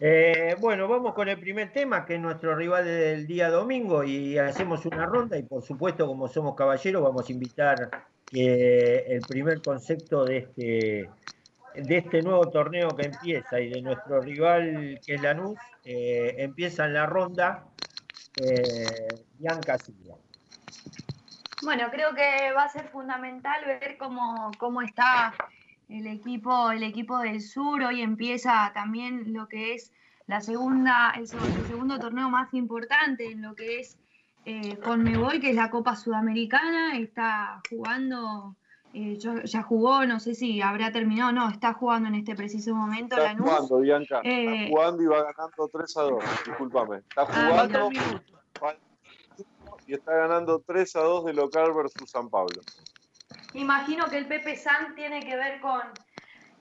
Eh, 0.00 0.56
bueno, 0.58 0.88
vamos 0.88 1.12
con 1.12 1.28
el 1.28 1.38
primer 1.38 1.70
tema, 1.70 2.06
que 2.06 2.14
es 2.14 2.20
nuestro 2.20 2.56
rival 2.56 2.86
del 2.86 3.26
día 3.26 3.50
domingo, 3.50 4.04
y 4.04 4.38
hacemos 4.38 4.86
una 4.86 5.04
ronda, 5.04 5.36
y 5.36 5.42
por 5.42 5.62
supuesto, 5.62 6.06
como 6.06 6.28
somos 6.28 6.54
caballeros, 6.54 7.02
vamos 7.02 7.28
a 7.28 7.32
invitar 7.32 7.90
que 8.24 9.04
el 9.06 9.20
primer 9.20 9.60
concepto 9.60 10.24
de 10.24 10.38
este, 10.38 11.10
de 11.74 11.96
este 11.98 12.22
nuevo 12.22 12.48
torneo 12.50 12.88
que 12.96 13.06
empieza 13.06 13.60
y 13.60 13.68
de 13.68 13.82
nuestro 13.82 14.20
rival, 14.22 14.98
que 15.04 15.14
es 15.16 15.22
Lanús, 15.22 15.58
eh, 15.84 16.36
empieza 16.38 16.86
en 16.86 16.94
la 16.94 17.04
ronda 17.04 17.64
eh, 18.36 19.08
Bianca 19.38 19.76
Silva. 19.76 20.16
Bueno, 21.62 21.90
creo 21.90 22.14
que 22.14 22.52
va 22.52 22.64
a 22.64 22.68
ser 22.70 22.88
fundamental 22.88 23.62
ver 23.66 23.96
cómo, 23.98 24.50
cómo 24.58 24.80
está 24.80 25.34
el 25.88 26.06
equipo, 26.06 26.70
el 26.70 26.82
equipo 26.82 27.18
del 27.18 27.40
sur. 27.40 27.82
Hoy 27.82 28.00
empieza 28.02 28.70
también 28.74 29.32
lo 29.32 29.48
que 29.48 29.74
es 29.74 29.92
la 30.26 30.40
segunda, 30.40 31.12
el, 31.16 31.22
el 31.22 31.66
segundo 31.66 31.98
torneo 31.98 32.30
más 32.30 32.52
importante 32.54 33.30
en 33.30 33.42
lo 33.42 33.54
que 33.54 33.80
es 33.80 33.98
eh, 34.46 34.76
Conmebol, 34.78 35.40
que 35.40 35.50
es 35.50 35.56
la 35.56 35.70
Copa 35.70 35.96
Sudamericana. 35.96 36.96
Está 36.96 37.60
jugando, 37.68 38.56
eh, 38.94 39.18
ya, 39.18 39.62
jugó, 39.62 40.06
no 40.06 40.20
sé 40.20 40.34
si 40.34 40.60
habrá 40.62 40.92
terminado, 40.92 41.32
no, 41.32 41.50
está 41.50 41.74
jugando 41.74 42.08
en 42.08 42.14
este 42.16 42.34
preciso 42.34 42.74
momento 42.74 43.16
Está 43.16 43.28
Lanús. 43.34 43.48
jugando, 43.50 43.78
Bianca. 43.80 44.20
Eh, 44.24 44.64
Está 44.64 44.68
jugando 44.70 45.02
y 45.02 45.06
va 45.06 45.22
ganando 45.32 45.68
3 45.72 45.96
a 45.96 46.02
2. 46.02 46.24
Discúlpame. 46.46 46.96
Está 46.98 47.22
Ah, 47.28 47.48
jugando 47.48 47.90
y 49.86 49.92
está 49.92 50.14
ganando 50.14 50.60
3 50.66 50.96
a 50.96 51.00
2 51.00 51.24
de 51.26 51.34
local 51.34 51.72
versus 51.74 52.08
San 52.10 52.30
Pablo. 52.30 52.62
Imagino 53.54 54.06
que 54.06 54.18
el 54.18 54.26
Pepe 54.26 54.56
San 54.56 54.94
tiene 54.94 55.20
que 55.20 55.36
ver 55.36 55.60
con 55.60 55.80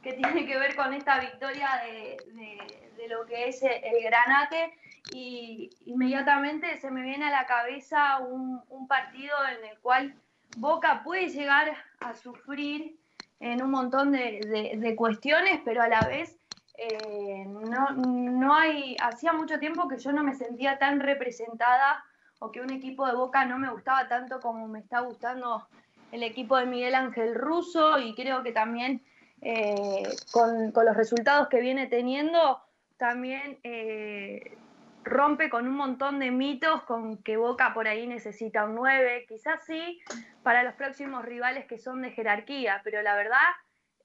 que 0.01 0.13
tiene 0.13 0.45
que 0.45 0.57
ver 0.57 0.75
con 0.75 0.93
esta 0.93 1.19
victoria 1.19 1.69
de, 1.85 2.17
de- 2.33 3.07
lo 3.07 3.25
que 3.25 3.49
es 3.49 3.61
el 3.63 4.01
Granate. 4.03 4.73
Y 5.13 5.69
inmediatamente 5.85 6.77
se 6.77 6.89
me 6.89 7.01
viene 7.01 7.27
a 7.27 7.31
la 7.31 7.45
cabeza 7.45 8.17
un, 8.19 8.61
un 8.69 8.87
partido 8.87 9.35
en 9.57 9.69
el 9.69 9.79
cual 9.79 10.15
Boca 10.55 11.03
puede 11.03 11.27
llegar 11.29 11.73
a 11.99 12.13
sufrir 12.13 12.97
en 13.39 13.61
un 13.61 13.71
montón 13.71 14.11
de, 14.11 14.39
de- 14.45 14.73
de 14.77 14.95
cuestiones, 14.95 15.59
pero 15.65 15.81
a 15.83 15.87
la 15.89 16.07
vez 16.07 16.37
eh, 16.77 17.45
no, 17.45 17.91
no 17.91 18.55
hay, 18.55 18.95
hacía 19.01 19.33
mucho 19.33 19.59
tiempo 19.59 19.87
que 19.87 19.97
yo 19.97 20.11
no 20.11 20.23
me 20.23 20.33
sentía 20.33 20.77
tan 20.79 20.99
representada 20.99 22.03
o 22.39 22.51
que 22.51 22.61
un 22.61 22.71
equipo 22.71 23.05
de 23.05 23.15
Boca 23.15 23.45
no 23.45 23.57
me 23.59 23.69
gustaba 23.69 24.07
tanto 24.07 24.39
como 24.39 24.67
me 24.67 24.79
está 24.79 25.01
gustando 25.01 25.67
el 26.13 26.21
equipo 26.21 26.57
de 26.57 26.67
Miguel 26.67 26.93
Ángel 26.93 27.33
Russo 27.33 27.97
y 27.97 28.13
creo 28.13 28.43
que 28.43 28.51
también 28.51 29.01
eh, 29.41 30.03
con, 30.31 30.71
los 30.71 30.95
resultados 30.95 31.47
que 31.49 31.59
viene 31.59 31.87
teniendo 31.87 32.61
también 32.97 33.57
eh, 33.63 34.55
rompe 35.03 35.49
con 35.49 35.67
un 35.67 35.75
montón 35.75 36.19
de 36.19 36.29
mitos 36.29 36.83
con 36.83 37.17
que 37.23 37.35
Boca 37.35 37.73
por 37.73 37.87
ahí 37.87 38.05
necesita 38.05 38.65
un 38.65 38.75
9, 38.75 39.25
quizás 39.27 39.65
sí 39.65 40.01
para 40.43 40.61
los 40.61 40.75
próximos 40.75 41.25
rivales 41.25 41.65
que 41.65 41.79
son 41.79 42.03
de 42.03 42.11
jerarquía, 42.11 42.81
pero 42.83 43.01
la 43.01 43.15
verdad 43.15 43.49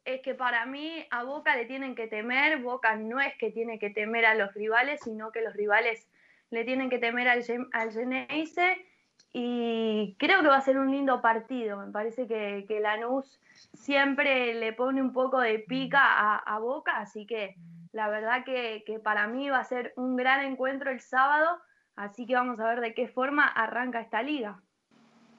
es 0.06 0.22
que 0.22 0.34
para 0.34 0.64
mí 0.64 1.06
a 1.11 1.24
Boca 1.24 1.56
le 1.56 1.66
tienen 1.66 1.94
que 1.94 2.06
temer, 2.06 2.62
Boca 2.62 2.96
no 2.96 3.20
es 3.20 3.36
que 3.36 3.50
tiene 3.50 3.78
que 3.78 3.90
temer 3.90 4.24
a 4.24 4.34
los 4.34 4.54
rivales, 4.54 5.02
sino 5.04 5.30
que 5.30 5.42
los 5.42 5.52
rivales 5.52 6.09
le 6.48 6.64
tienen 6.64 6.88
que 6.88 6.98
temer 6.98 7.28
al, 7.28 7.44
al 7.72 7.92
Geneise 7.92 8.88
y 9.33 10.16
creo 10.18 10.43
que 10.43 10.49
va 10.49 10.57
a 10.57 10.62
ser 10.62 10.79
un 10.79 10.91
lindo 10.91 11.20
partido, 11.20 11.79
me 11.79 11.93
parece 11.93 12.26
que, 12.26 12.64
que 12.66 12.81
Lanús 12.81 13.41
siempre 13.74 14.55
le 14.55 14.72
pone 14.72 15.01
un 15.03 15.12
poco 15.12 15.41
de 15.41 15.59
pica 15.59 16.01
a, 16.03 16.37
a 16.39 16.59
Boca, 16.59 16.99
así 16.99 17.26
que 17.26 17.57
la 17.93 18.09
verdad 18.09 18.45
que, 18.45 18.83
que 18.87 18.99
para 18.99 19.26
mí 19.26 19.49
va 19.51 19.59
a 19.59 19.64
ser 19.64 19.93
un 19.97 20.16
gran 20.16 20.45
encuentro 20.45 20.91
el 20.91 21.01
sábado, 21.01 21.59
así 21.97 22.26
que 22.26 22.35
vamos 22.35 22.61
a 22.61 22.68
ver 22.68 22.81
de 22.81 22.95
qué 22.95 23.09
forma 23.09 23.47
arranca 23.47 24.01
esta 24.01 24.22
liga. 24.22 24.61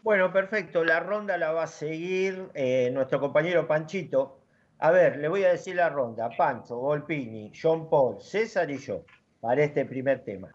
Bueno, 0.02 0.32
perfecto. 0.32 0.84
La 0.84 1.02
ronda 1.02 1.38
la 1.38 1.52
va 1.52 1.64
a 1.64 1.68
seguir 1.68 2.50
eh, 2.54 2.90
nuestro 2.94 3.20
compañero 3.20 3.68
Panchito. 3.68 4.40
A 4.80 4.92
ver, 4.92 5.18
le 5.18 5.28
voy 5.28 5.44
a 5.44 5.50
decir 5.50 5.76
la 5.76 5.90
ronda. 5.90 6.30
Pancho, 6.38 6.78
Volpini, 6.78 7.52
John 7.54 7.90
Paul, 7.90 8.22
César 8.22 8.72
y 8.72 8.78
yo, 8.78 9.04
para 9.42 9.62
este 9.62 9.86
primer 9.86 10.24
tema. 10.24 10.50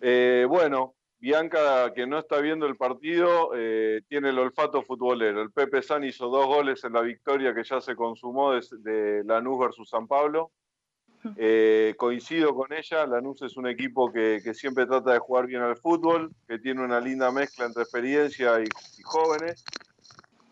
Eh, 0.00 0.46
bueno, 0.48 0.94
Bianca, 1.20 1.92
que 1.92 2.06
no 2.06 2.18
está 2.18 2.40
viendo 2.40 2.66
el 2.66 2.76
partido, 2.76 3.50
eh, 3.54 4.02
tiene 4.08 4.30
el 4.30 4.38
olfato 4.38 4.82
futbolero. 4.82 5.42
El 5.42 5.52
Pepe 5.52 5.82
San 5.82 6.02
hizo 6.02 6.28
dos 6.28 6.46
goles 6.46 6.82
en 6.84 6.94
la 6.94 7.02
victoria 7.02 7.54
que 7.54 7.62
ya 7.62 7.80
se 7.80 7.94
consumó 7.94 8.52
de, 8.52 8.62
de 8.78 9.24
Lanús 9.24 9.58
versus 9.58 9.88
San 9.88 10.06
Pablo. 10.06 10.50
Eh, 11.36 11.96
coincido 11.98 12.54
con 12.54 12.72
ella, 12.72 13.06
Lanús 13.06 13.42
es 13.42 13.58
un 13.58 13.66
equipo 13.66 14.10
que, 14.10 14.40
que 14.42 14.54
siempre 14.54 14.86
trata 14.86 15.12
de 15.12 15.18
jugar 15.18 15.46
bien 15.46 15.60
al 15.60 15.76
fútbol, 15.76 16.30
que 16.48 16.58
tiene 16.58 16.82
una 16.82 16.98
linda 16.98 17.30
mezcla 17.30 17.66
entre 17.66 17.82
experiencia 17.82 18.58
y, 18.58 18.64
y 18.64 19.02
jóvenes. 19.02 19.62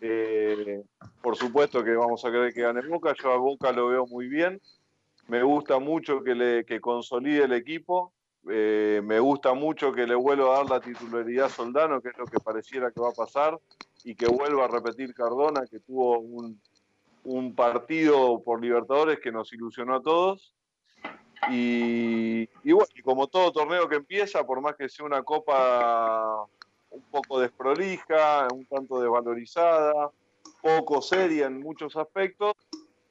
Eh, 0.01 0.83
por 1.21 1.35
supuesto 1.35 1.83
que 1.83 1.95
vamos 1.95 2.23
a 2.23 2.31
querer 2.31 2.53
que 2.53 2.61
gane 2.61 2.87
Boca, 2.87 3.13
yo 3.21 3.31
a 3.31 3.37
Boca 3.37 3.71
lo 3.71 3.87
veo 3.87 4.05
muy 4.05 4.27
bien. 4.27 4.61
Me 5.27 5.43
gusta 5.43 5.79
mucho 5.79 6.23
que, 6.23 6.35
le, 6.35 6.65
que 6.65 6.79
consolide 6.79 7.43
el 7.43 7.53
equipo, 7.53 8.13
eh, 8.49 9.01
me 9.03 9.19
gusta 9.19 9.53
mucho 9.53 9.91
que 9.91 10.07
le 10.07 10.15
vuelva 10.15 10.53
a 10.53 10.57
dar 10.57 10.69
la 10.69 10.79
titularidad 10.79 11.45
a 11.45 11.49
Soldano, 11.49 12.01
que 12.01 12.09
es 12.09 12.17
lo 12.17 12.25
que 12.25 12.39
pareciera 12.39 12.91
que 12.91 13.01
va 13.01 13.09
a 13.09 13.13
pasar, 13.13 13.59
y 14.03 14.15
que 14.15 14.27
vuelva 14.27 14.65
a 14.65 14.67
repetir 14.67 15.13
Cardona, 15.13 15.65
que 15.69 15.79
tuvo 15.79 16.19
un, 16.19 16.59
un 17.23 17.55
partido 17.55 18.41
por 18.43 18.61
Libertadores 18.61 19.19
que 19.19 19.31
nos 19.31 19.51
ilusionó 19.53 19.95
a 19.95 20.01
todos. 20.01 20.53
Y, 21.49 22.47
bueno, 22.65 22.87
como 23.03 23.27
todo 23.27 23.51
torneo 23.51 23.87
que 23.87 23.95
empieza, 23.95 24.45
por 24.45 24.61
más 24.61 24.75
que 24.75 24.89
sea 24.89 25.05
una 25.05 25.23
copa 25.23 26.45
un 26.91 27.01
poco 27.11 27.39
desprolija, 27.39 28.47
un 28.53 28.65
tanto 28.65 28.99
desvalorizada, 28.99 30.11
poco 30.61 31.01
seria 31.01 31.47
en 31.47 31.59
muchos 31.59 31.95
aspectos, 31.95 32.53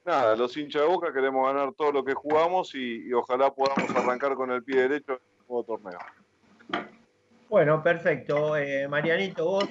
nada, 0.05 0.35
los 0.35 0.55
hinchas 0.55 0.83
de 0.83 0.87
Boca 0.87 1.13
queremos 1.13 1.45
ganar 1.45 1.73
todo 1.73 1.91
lo 1.91 2.03
que 2.03 2.13
jugamos 2.13 2.75
y, 2.75 3.11
ojalá 3.13 3.53
podamos 3.53 3.89
arrancar 3.95 4.35
con 4.35 4.51
el 4.51 4.63
pie 4.63 4.81
derecho 4.81 5.19
nuevo 5.49 5.63
torneo. 5.63 5.99
Bueno, 7.49 7.81
perfecto. 7.81 8.55
Eh, 8.55 8.87
Marianito, 8.87 9.45
vos. 9.45 9.65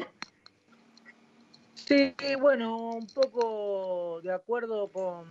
Sí, 1.74 2.14
bueno, 2.38 2.76
un 2.76 3.06
poco 3.06 4.20
de 4.22 4.32
acuerdo 4.32 4.88
con, 4.88 5.26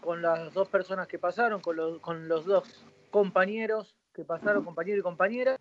con 0.00 0.20
las 0.20 0.52
dos 0.52 0.68
personas 0.68 1.08
que 1.08 1.18
pasaron, 1.18 1.60
con 1.60 1.76
los, 1.76 2.00
con 2.00 2.28
los 2.28 2.44
dos 2.44 2.84
compañeros 3.10 3.94
que 4.12 4.24
pasaron, 4.24 4.64
compañero 4.64 4.98
y 4.98 5.02
compañera. 5.02 5.58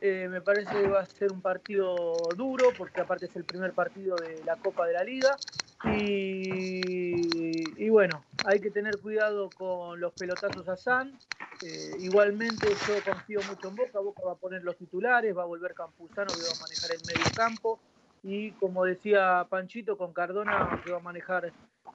Eh, 0.00 0.28
me 0.30 0.40
parece 0.40 0.70
que 0.70 0.88
va 0.88 1.00
a 1.00 1.06
ser 1.06 1.32
un 1.32 1.42
partido 1.42 2.14
duro, 2.36 2.70
porque 2.78 3.00
aparte 3.00 3.26
es 3.26 3.36
el 3.36 3.44
primer 3.44 3.72
partido 3.72 4.16
de 4.16 4.42
la 4.44 4.56
Copa 4.56 4.86
de 4.86 4.92
la 4.94 5.04
Liga. 5.04 5.36
Y, 5.84 7.35
y 7.76 7.88
bueno, 7.88 8.24
hay 8.44 8.60
que 8.60 8.70
tener 8.70 8.98
cuidado 8.98 9.50
con 9.56 10.00
los 10.00 10.12
pelotazos 10.14 10.68
a 10.68 10.76
San. 10.76 11.18
Eh, 11.62 11.96
igualmente 12.00 12.66
yo 12.86 12.94
confío 13.04 13.40
mucho 13.48 13.68
en 13.68 13.76
Boca, 13.76 14.00
Boca 14.00 14.22
va 14.26 14.32
a 14.32 14.36
poner 14.36 14.62
los 14.62 14.76
titulares, 14.76 15.36
va 15.36 15.42
a 15.42 15.46
volver 15.46 15.74
Campuzano 15.74 16.30
que 16.32 16.42
va 16.42 16.56
a 16.56 16.60
manejar 16.60 16.90
el 16.92 17.00
medio 17.06 17.32
campo 17.34 17.80
y 18.22 18.50
como 18.52 18.84
decía 18.84 19.46
Panchito, 19.48 19.96
con 19.96 20.12
Cardona 20.12 20.80
que 20.84 20.90
va 20.90 20.98
a 20.98 21.00
manejar 21.00 21.52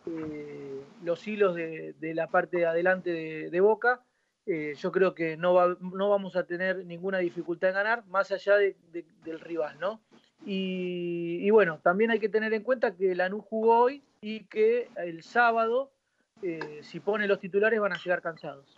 eh, 0.07 0.81
los 1.03 1.27
hilos 1.27 1.55
de, 1.55 1.93
de 1.99 2.13
la 2.15 2.27
parte 2.27 2.57
de 2.57 2.65
adelante 2.65 3.11
de, 3.51 3.59
Boca. 3.61 4.01
Eh, 4.47 4.73
yo 4.75 4.91
creo 4.91 5.13
que 5.13 5.37
no, 5.37 5.53
va- 5.53 5.77
no 5.79 6.09
vamos 6.09 6.35
a 6.35 6.45
tener 6.45 6.83
ninguna 6.85 7.19
dificultad 7.19 7.69
en 7.69 7.75
ganar, 7.75 8.05
más 8.07 8.31
allá 8.31 8.55
de- 8.55 8.75
del 9.23 9.39
rival, 9.39 9.77
¿no? 9.79 10.01
Y, 10.43 11.37
y 11.41 11.49
bueno, 11.51 11.79
también 11.83 12.09
hay 12.09 12.19
que 12.19 12.29
tener 12.29 12.51
en 12.53 12.63
cuenta 12.63 12.95
que 12.95 13.13
Lanús 13.13 13.45
jugó 13.45 13.77
hoy 13.81 14.03
y 14.21 14.45
que 14.45 14.89
el 14.97 15.23
sábado, 15.23 15.91
eh, 16.43 16.81
si 16.83 16.99
pone 16.99 17.27
los 17.27 17.39
titulares, 17.39 17.79
van 17.79 17.93
a 17.93 17.97
llegar 17.97 18.21
cansados. 18.21 18.77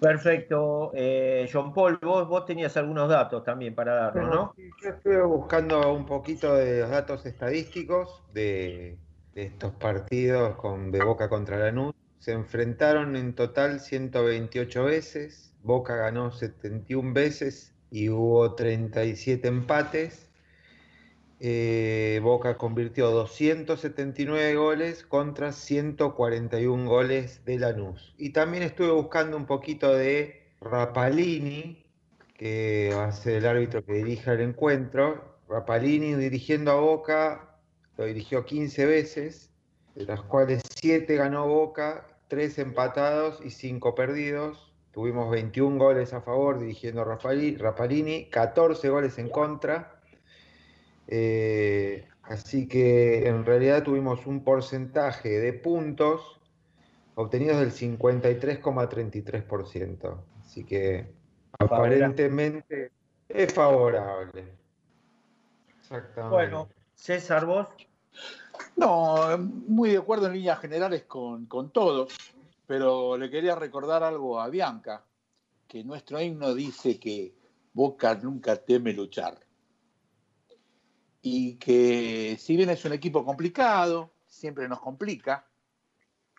Perfecto. 0.00 0.90
Eh, 0.94 1.48
John 1.52 1.72
Paul, 1.72 1.98
vos, 2.02 2.26
vos 2.26 2.44
tenías 2.44 2.76
algunos 2.76 3.08
datos 3.08 3.44
también 3.44 3.74
para 3.74 3.94
darnos, 3.94 4.34
¿no? 4.34 4.54
Yo 4.82 4.88
estuve 4.88 5.22
buscando 5.22 5.92
un 5.92 6.06
poquito 6.06 6.54
de 6.54 6.80
los 6.80 6.90
datos 6.90 7.24
estadísticos 7.26 8.22
de, 8.32 8.98
de 9.34 9.42
estos 9.44 9.72
partidos 9.74 10.56
con, 10.56 10.90
de 10.90 11.04
Boca 11.04 11.28
contra 11.28 11.58
Lanús. 11.58 11.94
Se 12.18 12.32
enfrentaron 12.32 13.14
en 13.14 13.34
total 13.34 13.78
128 13.78 14.84
veces, 14.84 15.54
Boca 15.62 15.94
ganó 15.96 16.32
71 16.32 17.12
veces 17.12 17.74
y 17.90 18.08
hubo 18.08 18.54
37 18.54 19.46
empates. 19.46 20.29
Eh, 21.42 22.20
Boca 22.22 22.58
convirtió 22.58 23.10
279 23.10 24.54
goles 24.56 25.04
contra 25.04 25.52
141 25.52 26.86
goles 26.88 27.44
de 27.46 27.58
Lanús. 27.58 28.14
Y 28.18 28.30
también 28.30 28.62
estuve 28.62 28.90
buscando 28.90 29.38
un 29.38 29.46
poquito 29.46 29.94
de 29.94 30.52
Rapalini, 30.60 31.82
que 32.36 32.92
va 32.94 33.06
a 33.06 33.12
ser 33.12 33.36
el 33.36 33.46
árbitro 33.46 33.82
que 33.84 33.94
dirija 33.94 34.34
el 34.34 34.42
encuentro. 34.42 35.38
Rapalini 35.48 36.14
dirigiendo 36.14 36.72
a 36.72 36.80
Boca 36.80 37.56
lo 37.96 38.04
dirigió 38.04 38.44
15 38.44 38.86
veces, 38.86 39.50
de 39.94 40.04
las 40.04 40.22
cuales 40.22 40.62
7 40.74 41.16
ganó 41.16 41.46
Boca, 41.48 42.06
3 42.28 42.58
empatados 42.58 43.40
y 43.44 43.50
5 43.50 43.94
perdidos. 43.94 44.72
Tuvimos 44.92 45.30
21 45.30 45.78
goles 45.78 46.12
a 46.12 46.20
favor 46.20 46.58
dirigiendo 46.58 47.04
Rafali- 47.04 47.56
Rafalini, 47.58 48.28
14 48.28 48.88
goles 48.90 49.18
en 49.18 49.28
contra. 49.30 49.99
Eh, 51.12 52.06
así 52.22 52.68
que 52.68 53.26
en 53.26 53.44
realidad 53.44 53.82
tuvimos 53.82 54.26
un 54.26 54.44
porcentaje 54.44 55.40
de 55.40 55.52
puntos 55.52 56.40
obtenidos 57.16 57.58
del 57.58 57.72
53,33%. 57.72 60.22
Así 60.40 60.62
que 60.64 61.12
aparentemente 61.58 62.92
es 63.28 63.52
favorable. 63.52 64.54
Exactamente. 65.80 66.34
Bueno, 66.34 66.68
César, 66.94 67.44
vos. 67.44 67.66
No, 68.76 69.36
muy 69.38 69.90
de 69.90 69.98
acuerdo 69.98 70.28
en 70.28 70.34
líneas 70.34 70.60
generales 70.60 71.02
con, 71.04 71.46
con 71.46 71.70
todos, 71.70 72.14
pero 72.66 73.16
le 73.16 73.30
quería 73.30 73.54
recordar 73.56 74.04
algo 74.04 74.40
a 74.40 74.48
Bianca, 74.48 75.02
que 75.66 75.82
nuestro 75.82 76.20
himno 76.20 76.54
dice 76.54 77.00
que 77.00 77.34
Boca 77.72 78.14
nunca 78.14 78.54
teme 78.56 78.92
luchar. 78.92 79.38
Y 81.22 81.56
que 81.56 82.36
si 82.38 82.56
bien 82.56 82.70
es 82.70 82.84
un 82.84 82.92
equipo 82.92 83.24
complicado, 83.24 84.10
siempre 84.26 84.68
nos 84.68 84.80
complica, 84.80 85.46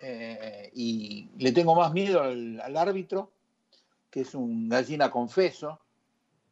eh, 0.01 0.71
y 0.73 1.29
le 1.37 1.51
tengo 1.51 1.75
más 1.75 1.93
miedo 1.93 2.23
al, 2.23 2.75
árbitro, 2.75 3.31
que 4.09 4.21
es 4.21 4.33
un 4.33 4.67
gallina 4.67 5.11
confeso, 5.11 5.79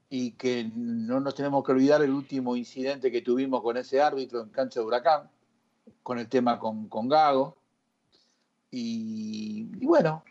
y 0.09 0.31
que 0.31 0.69
no 0.75 1.19
nos 1.19 1.35
tenemos 1.35 1.63
que 1.63 1.71
olvidar 1.71 2.01
el 2.03 2.11
último 2.11 2.55
incidente 2.55 3.11
que 3.11 3.21
tuvimos 3.21 3.61
con 3.61 3.77
ese 3.77 4.01
árbitro 4.01 4.41
en 4.41 4.49
cancha 4.49 4.79
de 4.79 4.85
huracán, 4.85 5.29
con 6.03 6.19
el 6.19 6.27
tema 6.27 6.59
con, 6.59 6.87
con 6.87 7.09
Gago. 7.09 7.57
Y, 8.71 9.67
y 9.79 9.85
bueno, 9.85 10.23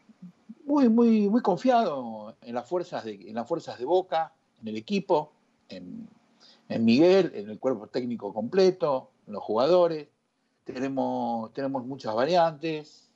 muy, 0.64 0.88
muy, 0.88 1.28
muy 1.28 1.42
confiado 1.42 2.36
en 2.42 2.54
las 2.54 2.68
fuerzas 2.68 3.04
de, 3.04 3.14
en 3.14 3.34
las 3.34 3.48
fuerzas 3.48 3.78
de 3.78 3.84
Boca, 3.84 4.32
en 4.60 4.68
el 4.68 4.76
equipo, 4.76 5.32
en, 5.68 6.08
en 6.68 6.84
Miguel, 6.84 7.32
en 7.34 7.50
el 7.50 7.58
cuerpo 7.58 7.86
técnico 7.86 8.32
completo, 8.32 9.10
en 9.26 9.32
los 9.34 9.42
jugadores. 9.42 10.08
Tenemos, 10.64 11.52
tenemos 11.52 11.84
muchas 11.86 12.14
variantes. 12.14 13.10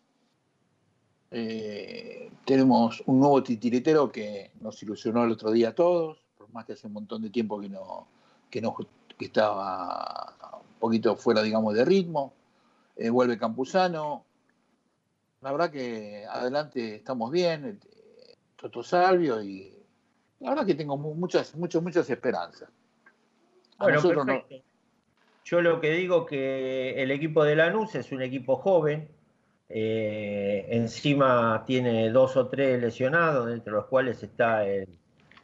Eh, 1.30 2.30
tenemos 2.44 3.02
un 3.06 3.20
nuevo 3.20 3.42
titiritero 3.42 4.10
que 4.12 4.52
nos 4.60 4.82
ilusionó 4.82 5.24
el 5.24 5.32
otro 5.32 5.50
día 5.50 5.70
a 5.70 5.74
todos, 5.74 6.18
por 6.36 6.50
más 6.50 6.64
que 6.66 6.74
hace 6.74 6.86
un 6.86 6.92
montón 6.94 7.22
de 7.22 7.30
tiempo 7.30 7.60
que 7.60 7.68
no, 7.68 8.06
que 8.50 8.60
no 8.60 8.74
que 9.18 9.24
estaba 9.26 10.34
un 10.60 10.78
poquito 10.78 11.16
fuera, 11.16 11.42
digamos, 11.42 11.74
de 11.74 11.84
ritmo. 11.84 12.32
Eh, 12.96 13.08
vuelve 13.10 13.38
Campuzano. 13.38 14.24
La 15.40 15.52
verdad 15.52 15.70
que 15.70 16.24
adelante 16.26 16.96
estamos 16.96 17.30
bien, 17.30 17.64
eh, 17.82 18.36
Toto 18.56 18.82
Salvio, 18.82 19.42
y 19.42 19.74
la 20.40 20.50
verdad 20.50 20.66
que 20.66 20.74
tengo 20.74 20.96
mu- 20.96 21.14
muchas, 21.14 21.54
muchas, 21.56 21.82
muchas 21.82 22.08
esperanzas. 22.08 22.68
Bueno, 23.82 23.96
nosotros 23.96 24.26
no- 24.26 24.32
perfecto. 24.40 24.66
Yo 25.44 25.60
lo 25.60 25.80
que 25.80 25.90
digo 25.90 26.24
que 26.24 27.02
el 27.02 27.10
equipo 27.10 27.44
de 27.44 27.56
Lanús 27.56 27.94
es 27.96 28.12
un 28.12 28.22
equipo 28.22 28.56
joven, 28.56 29.08
eh, 29.68 30.66
encima 30.70 31.64
tiene 31.66 32.10
dos 32.10 32.36
o 32.36 32.46
tres 32.46 32.80
lesionados, 32.80 33.50
entre 33.50 33.72
los 33.72 33.86
cuales 33.86 34.22
está 34.22 34.64
el, 34.66 34.86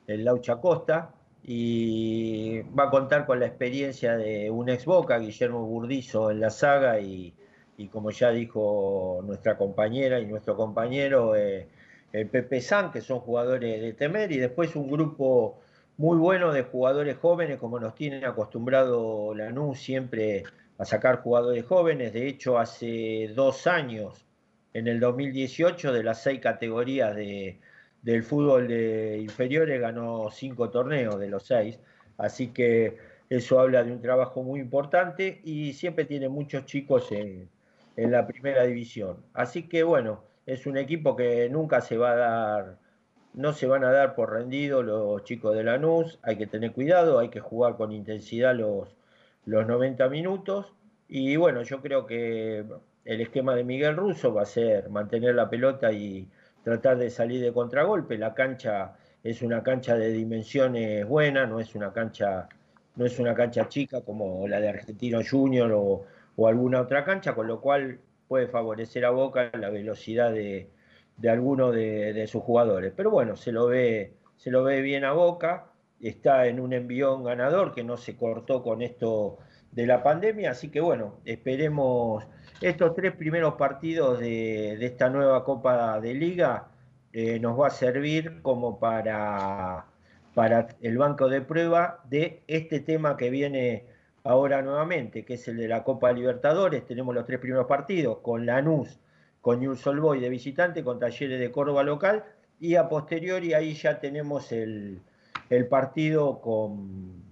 el 0.07 0.25
Laucha 0.25 0.57
Costa, 0.57 1.15
y 1.43 2.61
va 2.79 2.85
a 2.85 2.91
contar 2.91 3.27
con 3.27 3.41
la 3.41 3.47
experiencia 3.47 4.17
de 4.17 4.51
un 4.51 4.69
ex 4.69 4.85
Boca, 4.85 5.19
Guillermo 5.19 5.65
Burdizo, 5.65 6.31
en 6.31 6.41
la 6.41 6.51
saga, 6.51 7.01
y, 7.01 7.33
y 7.77 7.89
como 7.89 8.11
ya 8.11 8.31
dijo 8.31 9.21
nuestra 9.25 9.57
compañera 9.57 10.21
y 10.21 10.27
nuestro 10.27 10.57
compañero, 10.57 11.35
eh, 11.35 11.67
el 12.13 12.29
Pepe 12.29 12.61
San, 12.61 12.93
que 12.93 13.01
son 13.01 13.19
jugadores 13.21 13.81
de 13.81 13.93
temer, 13.95 14.31
y 14.31 14.37
después 14.39 14.77
un 14.77 14.89
grupo 14.91 15.59
muy 15.99 16.17
bueno 16.17 16.53
de 16.53 16.63
jugadores 16.63 17.19
jóvenes, 17.19 17.59
como 17.59 17.81
nos 17.81 17.95
tienen 17.95 18.25
acostumbrado 18.25 19.35
Lanús 19.35 19.81
siempre 19.81 20.45
a 20.79 20.85
sacar 20.85 21.23
jugadores 21.23 21.67
jóvenes. 21.67 22.13
De 22.13 22.29
hecho, 22.29 22.59
hace 22.59 23.33
dos 23.35 23.67
años, 23.67 24.25
en 24.73 24.87
el 24.87 25.01
2018, 25.01 25.93
de 25.93 26.05
las 26.05 26.23
seis 26.23 26.41
categorías 26.41 27.17
de, 27.17 27.61
del 28.03 28.23
fútbol 28.23 28.69
de 28.69 29.19
inferiores, 29.19 29.81
ganó 29.81 30.31
cinco 30.31 30.71
torneos 30.71 31.19
de 31.19 31.29
los 31.29 31.45
seis. 31.47 31.81
Así 32.17 32.49
que 32.49 32.97
eso 33.29 33.59
habla 33.61 33.83
de 33.83 33.93
un 33.93 34.01
trabajo 34.01 34.45
muy 34.45 34.61
importante 34.61 35.41
y 35.45 35.73
siempre 35.73 36.05
tiene 36.05 36.29
muchos 36.29 36.65
chicos 36.65 37.11
en, 37.11 37.51
en 37.97 38.13
la 38.13 38.25
primera 38.27 38.63
división. 38.65 39.25
Así 39.35 39.69
que 39.69 39.83
bueno, 39.83 40.23
es 40.47 40.65
un 40.67 40.77
equipo 40.79 41.17
que 41.17 41.49
nunca 41.51 41.81
se 41.81 41.99
va 41.99 42.13
a 42.13 42.17
dar 42.17 42.79
no 43.39 43.53
se 43.53 43.69
van 43.69 43.85
a 43.85 43.93
dar 43.93 44.17
por 44.17 44.33
rendido 44.33 44.83
los 44.83 45.23
chicos 45.23 45.55
de 45.55 45.63
Lanús, 45.63 46.19
hay 46.23 46.37
que 46.37 46.49
tener 46.49 46.73
cuidado, 46.73 47.21
hay 47.21 47.29
que 47.29 47.39
jugar 47.39 47.77
con 47.77 47.93
intensidad 47.93 48.53
los, 48.53 48.97
los 49.47 49.65
90 49.65 50.09
minutos. 50.09 50.75
Y 51.09 51.37
bueno, 51.37 51.63
yo 51.63 51.81
creo 51.81 52.05
que 52.05 52.65
el 53.05 53.21
esquema 53.21 53.55
de 53.55 53.63
Miguel 53.63 53.97
Russo 53.97 54.35
va 54.35 54.43
a 54.43 54.47
ser 54.47 54.91
mantener 54.91 55.37
la 55.37 55.49
pelota 55.49 55.93
y 55.93 56.29
tratar 56.65 56.99
de 56.99 57.11
salir 57.11 57.41
de 57.41 57.53
contragolpe, 57.53 58.19
la 58.19 58.35
cancha 58.35 58.97
es 59.23 59.41
una 59.43 59.63
cancha 59.63 59.95
de 59.97 60.11
dimensiones 60.11 61.07
buenas, 61.07 61.49
no 61.49 61.61
es 61.61 61.75
una 61.77 61.93
cancha 61.93 62.49
no 62.97 63.07
es 63.07 63.21
una 63.21 63.35
cancha 63.35 63.69
chica 63.69 64.01
como 64.01 64.49
la 64.49 64.61
de 64.61 64.71
Argentino 64.71 65.21
Junior 65.29 65.71
o 65.73 66.49
alguna 66.49 66.81
otra 66.81 67.05
cancha, 67.05 67.37
con 67.37 67.47
lo 67.47 67.61
cual 67.61 68.01
puede 68.27 68.49
favorecer 68.49 69.05
a 69.05 69.11
Boca 69.11 69.51
la 69.55 69.71
velocidad 69.71 70.33
de, 70.33 70.69
de 71.19 71.31
alguno 71.31 71.73
de, 71.73 72.27
sus 72.27 72.43
jugadores. 72.43 72.93
Pero 72.97 73.11
bueno, 73.11 73.37
se 73.37 73.53
lo 73.53 73.67
ve, 73.67 74.15
se 74.37 74.51
lo 74.51 74.65
ve 74.65 74.81
bien 74.81 75.05
a 75.05 75.13
Boca, 75.13 75.67
está 76.01 76.47
en 76.47 76.61
un 76.61 76.73
envión 76.73 77.25
ganador 77.25 77.75
que 77.75 77.85
no 77.85 77.97
se 77.97 78.17
cortó 78.17 78.63
con 78.63 78.83
esto 78.83 79.39
de 79.73 79.87
la 79.87 80.03
pandemia, 80.03 80.53
así 80.53 80.71
que 80.71 80.81
bueno, 80.81 81.19
esperemos 81.25 82.27
estos 82.61 82.95
tres 82.95 83.15
primeros 83.15 83.55
partidos 83.55 84.19
de, 84.19 84.77
de 84.79 84.87
esta 84.87 85.11
nueva 85.11 85.45
Copa 85.45 86.01
de 86.01 86.15
Liga 86.15 86.69
eh, 87.13 87.41
nos 87.41 87.59
va 87.59 87.69
a 87.69 87.71
servir 87.71 88.43
como 88.43 88.79
para, 88.79 89.87
para 90.35 90.69
el 90.81 90.99
banco 90.99 91.29
de 91.29 91.41
prueba 91.41 92.01
de 92.09 92.43
este 92.47 92.81
tema 92.81 93.17
que 93.17 93.31
viene 93.31 93.87
ahora 94.25 94.63
nuevamente, 94.63 95.25
que 95.25 95.35
es 95.35 95.49
el 95.49 95.57
de 95.57 95.69
la 95.69 95.85
Copa 95.85 96.13
Libertadores. 96.13 96.87
Tenemos 96.87 97.15
los 97.15 97.25
tres 97.27 97.41
primeros 97.41 97.67
partidos 97.67 98.19
con 98.19 98.45
Lanús, 98.47 99.01
con 99.49 99.61
Newell's 99.61 99.87
Old 99.87 100.01
Boys 100.01 100.21
de 100.21 100.29
visitante, 100.29 100.85
con 100.85 100.99
Talleres 100.99 101.41
de 101.41 101.51
Córdoba 101.51 101.83
local, 101.83 102.23
y 102.61 102.75
a 102.75 102.87
posteriori 102.87 103.55
ahí 103.55 103.73
ya 103.73 103.99
tenemos 103.99 104.53
el, 104.53 105.01
el 105.49 105.67
partido 105.69 106.43
con 106.43 107.23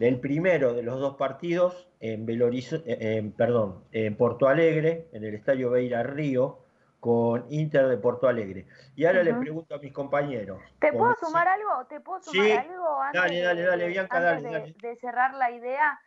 el 0.00 0.18
primero 0.18 0.74
de 0.74 0.82
los 0.82 0.98
dos 0.98 1.14
partidos 1.14 1.86
en 2.00 2.26
Belo 2.26 2.48
Horizo- 2.48 2.82
eh, 2.84 3.18
en- 3.18 3.30
perdón, 3.30 3.84
en 3.92 4.16
Porto 4.16 4.48
Alegre, 4.48 5.06
en 5.12 5.22
el 5.22 5.36
Estadio 5.36 5.70
Beira 5.70 6.02
Río, 6.02 6.58
con 6.98 7.44
Inter 7.50 7.86
de 7.86 7.96
Porto 7.98 8.26
Alegre. 8.26 8.66
Y 8.96 9.04
ahora 9.04 9.22
le 9.22 9.30
Ujú. 9.30 9.40
pregunto 9.42 9.76
a 9.76 9.78
mis 9.78 9.92
compañeros. 9.92 10.60
¿Te 10.80 10.92
puedo 10.92 11.14
sumar 11.14 11.46
algo? 11.46 11.86
¿Te 11.88 12.00
puedo 12.00 12.20
sumar 12.22 12.44
Sí, 12.44 12.50
algo 12.50 13.00
antes, 13.02 13.20
dale, 13.22 13.40
dale, 13.40 13.62
dale, 13.62 13.86
Bianca, 13.86 14.30
antes 14.32 14.74
de 14.82 14.96
cerrar 14.96 15.32
la 15.34 15.52
idea? 15.52 16.00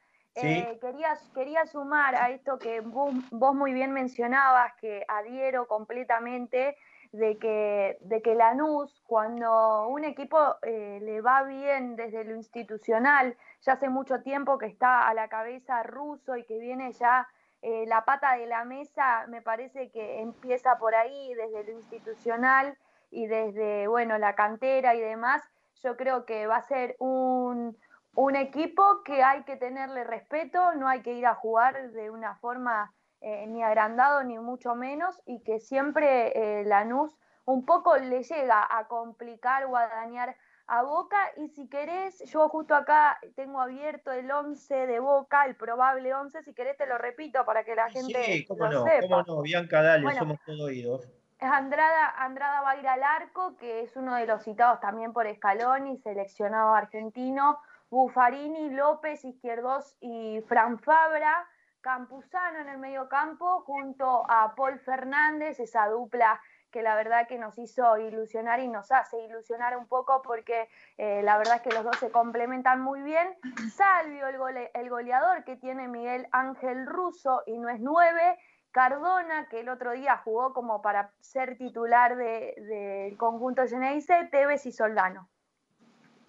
Eh, 0.44 0.78
quería, 0.80 1.18
quería 1.34 1.66
sumar 1.66 2.16
a 2.16 2.30
esto 2.30 2.60
que 2.60 2.82
vos, 2.82 3.14
vos 3.32 3.56
muy 3.56 3.74
bien 3.74 3.92
mencionabas, 3.92 4.74
que 4.76 5.06
adhiero 5.08 5.68
completamente 5.68 6.78
de 7.12 7.38
que, 7.38 7.98
de 8.02 8.22
que 8.22 8.36
Lanús, 8.36 9.02
cuando 9.08 9.88
un 9.88 10.04
equipo 10.04 10.38
eh, 10.62 11.00
le 11.02 11.22
va 11.22 11.44
bien 11.44 11.96
desde 11.96 12.24
lo 12.24 12.36
institucional, 12.36 13.36
ya 13.62 13.74
hace 13.74 13.90
mucho 13.90 14.22
tiempo 14.22 14.58
que 14.58 14.68
está 14.68 15.08
a 15.08 15.14
la 15.14 15.28
cabeza 15.28 15.82
ruso 15.84 16.38
y 16.38 16.44
que 16.44 16.60
viene 16.60 16.92
ya 16.94 17.28
eh, 17.62 17.86
la 17.88 18.06
pata 18.06 18.38
de 18.38 18.46
la 18.46 18.64
mesa, 18.64 19.26
me 19.28 19.42
parece 19.42 19.90
que 19.90 20.22
empieza 20.22 20.78
por 20.78 20.96
ahí, 20.96 21.34
desde 21.34 21.64
lo 21.64 21.72
institucional 21.72 22.78
y 23.12 23.28
desde, 23.28 23.88
bueno, 23.88 24.18
la 24.18 24.36
cantera 24.36 24.96
y 24.96 25.02
demás, 25.02 25.42
yo 25.84 25.98
creo 25.98 26.26
que 26.26 26.46
va 26.46 26.58
a 26.58 26.62
ser 26.62 26.96
un, 27.00 27.76
un 28.20 28.36
equipo 28.36 29.02
que 29.04 29.24
hay 29.24 29.44
que 29.44 29.56
tenerle 29.56 30.04
respeto, 30.04 30.74
no 30.76 30.90
hay 30.90 31.02
que 31.02 31.14
ir 31.14 31.26
a 31.26 31.36
jugar 31.36 31.92
de 31.92 32.10
una 32.10 32.36
forma 32.36 32.94
eh, 33.22 33.48
ni 33.48 33.64
agrandado 33.64 34.24
ni 34.24 34.38
mucho 34.40 34.76
menos 34.76 35.22
y 35.26 35.42
que 35.44 35.60
siempre 35.62 36.34
eh, 36.36 36.66
Lanús 36.66 37.18
un 37.46 37.66
poco 37.66 37.96
le 37.98 38.24
llega 38.24 38.68
a 38.70 38.88
complicar 38.88 39.66
o 39.66 39.78
a 39.78 39.88
dañar 39.88 40.36
a 40.68 40.84
Boca 40.84 41.18
y 41.38 41.48
si 41.48 41.68
querés, 41.70 42.20
yo 42.26 42.50
justo 42.50 42.76
acá 42.76 43.18
tengo 43.36 43.62
abierto 43.62 44.12
el 44.12 44.30
11 44.30 44.86
de 44.86 45.00
Boca, 45.00 45.46
el 45.46 45.56
probable 45.56 46.14
11, 46.14 46.44
si 46.44 46.54
querés 46.54 46.78
te 46.78 46.86
lo 46.86 46.98
repito 46.98 47.46
para 47.46 47.64
que 47.64 47.74
la 47.74 47.90
gente 47.90 48.22
Sí, 48.24 48.46
cómo 48.46 48.66
lo 48.66 48.72
no, 48.72 48.84
sepa. 48.84 49.24
cómo 49.26 49.38
no, 49.38 49.42
Bianca, 49.42 49.82
dale, 49.82 50.04
Bueno. 50.04 50.20
somos 50.20 50.38
todo 50.46 50.66
oídos. 50.66 51.10
Es 51.40 51.50
Andrada, 51.50 52.10
Andrada 52.18 52.62
va 52.62 52.72
a 52.72 52.78
ir 52.78 52.88
al 52.88 53.02
arco, 53.02 53.56
que 53.56 53.80
es 53.82 53.96
uno 53.96 54.16
de 54.16 54.26
los 54.28 54.44
citados 54.44 54.82
también 54.82 55.14
por 55.14 55.26
Scaloni, 55.34 55.98
seleccionado 56.00 56.74
argentino. 56.74 57.60
Buffarini, 57.90 58.70
López, 58.72 59.24
Izquierdos 59.26 59.96
y 60.00 60.42
Fran 60.48 60.80
Fabra. 60.80 61.48
Campuzano 61.82 62.60
en 62.60 62.68
el 62.68 62.78
medio 62.78 63.08
campo 63.08 63.62
junto 63.62 64.30
a 64.30 64.54
Paul 64.54 64.80
Fernández, 64.80 65.62
esa 65.62 65.88
dupla 65.88 66.42
que 66.72 66.84
la 66.84 66.94
verdad 66.96 67.26
que 67.26 67.40
nos 67.40 67.58
hizo 67.58 67.98
ilusionar 67.98 68.60
y 68.60 68.68
nos 68.68 68.92
hace 68.92 69.18
ilusionar 69.22 69.78
un 69.78 69.88
poco 69.88 70.22
porque 70.22 70.68
eh, 70.98 71.22
la 71.24 71.38
verdad 71.38 71.56
es 71.56 71.62
que 71.62 71.72
los 71.72 71.86
dos 71.86 71.96
se 71.98 72.12
complementan 72.12 72.82
muy 72.82 73.02
bien. 73.02 73.34
Salvio, 73.74 74.28
el, 74.28 74.38
gole- 74.38 74.72
el 74.74 74.90
goleador 74.90 75.46
que 75.46 75.56
tiene 75.56 75.88
Miguel 75.88 76.28
Ángel 76.34 76.86
Russo 76.86 77.44
y 77.46 77.58
no 77.58 77.70
es 77.70 77.80
nueve. 77.80 78.38
Cardona, 78.72 79.48
que 79.50 79.62
el 79.62 79.70
otro 79.70 79.94
día 79.94 80.18
jugó 80.18 80.54
como 80.54 80.82
para 80.82 81.12
ser 81.22 81.58
titular 81.58 82.18
de- 82.18 82.56
del 82.58 83.18
conjunto 83.18 83.66
Geneise, 83.68 84.28
Tevez 84.32 84.66
y 84.66 84.74
Soldano. 84.74 85.30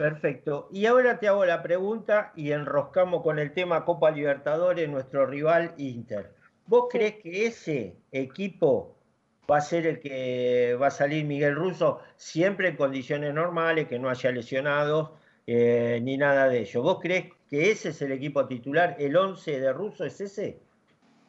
Perfecto. 0.00 0.66
Y 0.72 0.86
ahora 0.86 1.18
te 1.18 1.28
hago 1.28 1.44
la 1.44 1.62
pregunta 1.62 2.32
y 2.34 2.52
enroscamos 2.52 3.22
con 3.22 3.38
el 3.38 3.52
tema 3.52 3.84
Copa 3.84 4.10
Libertadores, 4.10 4.88
nuestro 4.88 5.26
rival 5.26 5.74
Inter. 5.76 6.34
¿Vos 6.64 6.86
crees 6.90 7.16
que 7.16 7.44
ese 7.44 7.98
equipo 8.10 8.96
va 9.50 9.58
a 9.58 9.60
ser 9.60 9.86
el 9.86 10.00
que 10.00 10.74
va 10.80 10.86
a 10.86 10.90
salir 10.90 11.26
Miguel 11.26 11.54
Russo 11.54 12.00
siempre 12.16 12.68
en 12.68 12.76
condiciones 12.78 13.34
normales, 13.34 13.88
que 13.88 13.98
no 13.98 14.08
haya 14.08 14.32
lesionados 14.32 15.10
eh, 15.46 16.00
ni 16.02 16.16
nada 16.16 16.48
de 16.48 16.60
ello? 16.60 16.82
¿Vos 16.82 16.98
crees 17.02 17.26
que 17.50 17.70
ese 17.70 17.90
es 17.90 18.00
el 18.00 18.12
equipo 18.12 18.46
titular? 18.46 18.96
¿El 18.98 19.14
11 19.14 19.60
de 19.60 19.70
Russo 19.70 20.06
es 20.06 20.18
ese? 20.22 20.62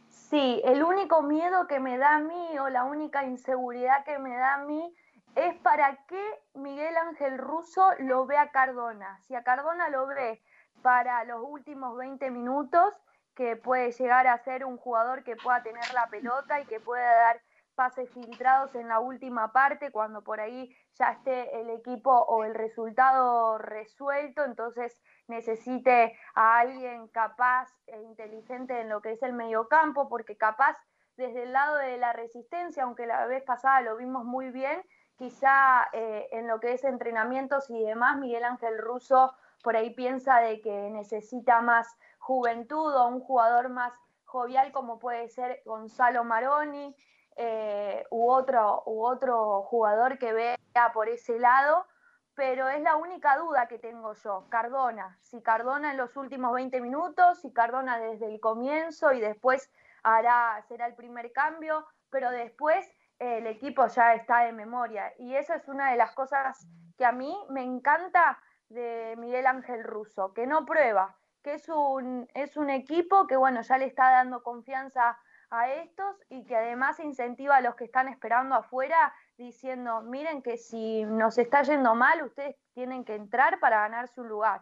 Sí, 0.08 0.62
el 0.64 0.82
único 0.82 1.24
miedo 1.24 1.68
que 1.68 1.82
me 1.82 1.98
da 1.98 2.16
a 2.16 2.20
mí 2.20 2.58
o 2.58 2.70
la 2.70 2.86
única 2.86 3.26
inseguridad 3.26 4.06
que 4.06 4.18
me 4.18 4.34
da 4.34 4.54
a 4.54 4.64
mí 4.64 4.94
es 5.36 5.56
para 5.60 5.98
qué 6.08 6.40
Miguel 6.54 6.96
Ángel 6.98 7.38
Russo 7.38 7.90
lo 8.00 8.26
ve 8.26 8.38
a 8.38 8.52
Cardona. 8.52 9.20
Si 9.22 9.36
a 9.36 9.44
Cardona 9.44 9.90
lo 9.90 10.08
ve 10.08 10.42
para 10.82 11.24
los 11.26 11.42
últimos 11.44 11.98
20 11.98 12.32
minutos, 12.32 12.94
que 13.36 13.56
puede 13.56 13.92
llegar 13.92 14.28
a 14.28 14.38
ser 14.40 14.66
un 14.66 14.78
jugador 14.78 15.24
que 15.24 15.36
pueda 15.36 15.64
tener 15.64 15.94
la 15.94 16.08
pelota 16.08 16.60
y 16.60 16.66
que 16.66 16.80
pueda 16.80 17.16
dar 17.16 17.42
pases 17.76 18.10
filtrados 18.12 18.76
en 18.76 18.90
la 18.90 19.00
última 19.00 19.54
parte, 19.54 19.92
cuando 19.92 20.22
por 20.22 20.42
ahí 20.42 20.76
ya 21.00 21.12
esté 21.12 21.62
el 21.62 21.70
equipo 21.70 22.12
o 22.12 22.44
el 22.44 22.54
resultado 22.54 23.58
resuelto, 23.58 24.44
entonces 24.44 25.02
necesite 25.28 26.18
a 26.36 26.60
alguien 26.60 27.08
capaz 27.08 27.70
e 27.88 28.02
inteligente 28.02 28.82
en 28.82 28.90
lo 28.90 29.02
que 29.02 29.14
es 29.14 29.24
el 29.24 29.34
mediocampo, 29.34 30.10
porque 30.10 30.36
capaz 30.36 30.78
desde 31.16 31.44
el 31.44 31.54
lado 31.54 31.78
de 31.78 31.98
la 31.98 32.14
resistencia, 32.14 32.84
aunque 32.84 33.06
la 33.06 33.26
vez 33.28 33.44
pasada 33.44 33.82
lo 33.82 33.96
vimos 33.96 34.26
muy 34.26 34.50
bien, 34.52 34.84
quizá 35.22 35.88
eh, 35.94 36.30
en 36.32 36.48
lo 36.48 36.60
que 36.60 36.74
es 36.74 36.84
entrenamientos 36.84 37.70
y 37.70 37.80
demás, 37.80 38.18
Miguel 38.18 38.44
Ángel 38.44 38.80
Russo 38.80 39.36
por 39.62 39.76
ahí 39.76 39.92
piensa 39.92 40.40
de 40.40 40.62
que 40.62 40.90
necesita 40.90 41.62
más 41.62 41.96
juventud 42.18 42.92
o 42.96 43.08
un 43.08 43.20
jugador 43.20 43.70
más 43.70 43.94
jovial 44.26 44.72
como 44.72 44.98
puede 44.98 45.30
ser 45.30 45.62
Gonzalo 45.64 46.24
Maroni 46.24 46.96
eh, 47.36 48.04
u, 48.10 48.32
otro, 48.32 48.82
u 48.88 49.06
otro 49.06 49.62
jugador 49.62 50.18
que 50.18 50.34
vea 50.34 50.58
por 50.92 51.08
ese 51.08 51.38
lado, 51.38 51.86
pero 52.34 52.68
es 52.70 52.82
la 52.82 52.96
única 52.96 53.38
duda 53.38 53.68
que 53.68 53.78
tengo 53.78 54.14
yo, 54.14 54.48
Cardona, 54.50 55.20
si 55.22 55.44
Cardona 55.44 55.92
en 55.92 55.98
los 55.98 56.18
últimos 56.18 56.52
20 56.52 56.82
minutos, 56.82 57.42
si 57.42 57.54
Cardona 57.54 58.00
desde 58.00 58.26
el 58.26 58.40
comienzo 58.40 59.14
y 59.14 59.20
después 59.20 59.70
hará, 60.02 60.66
será 60.68 60.88
el 60.88 60.96
primer 60.96 61.32
cambio, 61.32 61.86
pero 62.10 62.32
después 62.32 62.90
el 63.22 63.46
equipo 63.46 63.86
ya 63.86 64.16
está 64.16 64.40
de 64.40 64.52
memoria 64.52 65.14
y 65.20 65.36
eso 65.36 65.54
es 65.54 65.68
una 65.68 65.92
de 65.92 65.98
las 65.98 66.12
cosas 66.14 66.68
que 66.98 67.06
a 67.06 67.12
mí 67.12 67.38
me 67.50 67.64
encanta 67.64 68.40
de 68.70 69.16
Miguel 69.20 69.46
Ángel 69.46 69.84
Russo, 69.84 70.34
que 70.34 70.48
no 70.48 70.66
prueba, 70.66 71.16
que 71.44 71.54
es 71.54 71.70
un, 71.70 72.28
es 72.34 72.58
un 72.58 72.72
equipo 72.72 73.28
que 73.28 73.38
bueno, 73.38 73.62
ya 73.62 73.78
le 73.78 73.86
está 73.86 74.10
dando 74.10 74.42
confianza 74.42 75.20
a 75.52 75.72
estos 75.72 76.16
y 76.30 76.46
que 76.46 76.56
además 76.56 77.00
incentiva 77.00 77.58
a 77.58 77.62
los 77.62 77.76
que 77.76 77.84
están 77.84 78.08
esperando 78.08 78.56
afuera 78.56 79.14
diciendo, 79.38 80.02
miren 80.02 80.42
que 80.42 80.58
si 80.58 81.04
nos 81.04 81.38
está 81.38 81.62
yendo 81.62 81.94
mal, 81.94 82.24
ustedes 82.24 82.56
tienen 82.74 83.06
que 83.06 83.14
entrar 83.14 83.60
para 83.60 83.82
ganarse 83.82 84.20
un 84.20 84.30
lugar. 84.30 84.62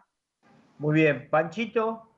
Muy 0.78 0.94
bien, 0.96 1.30
Panchito. 1.30 2.10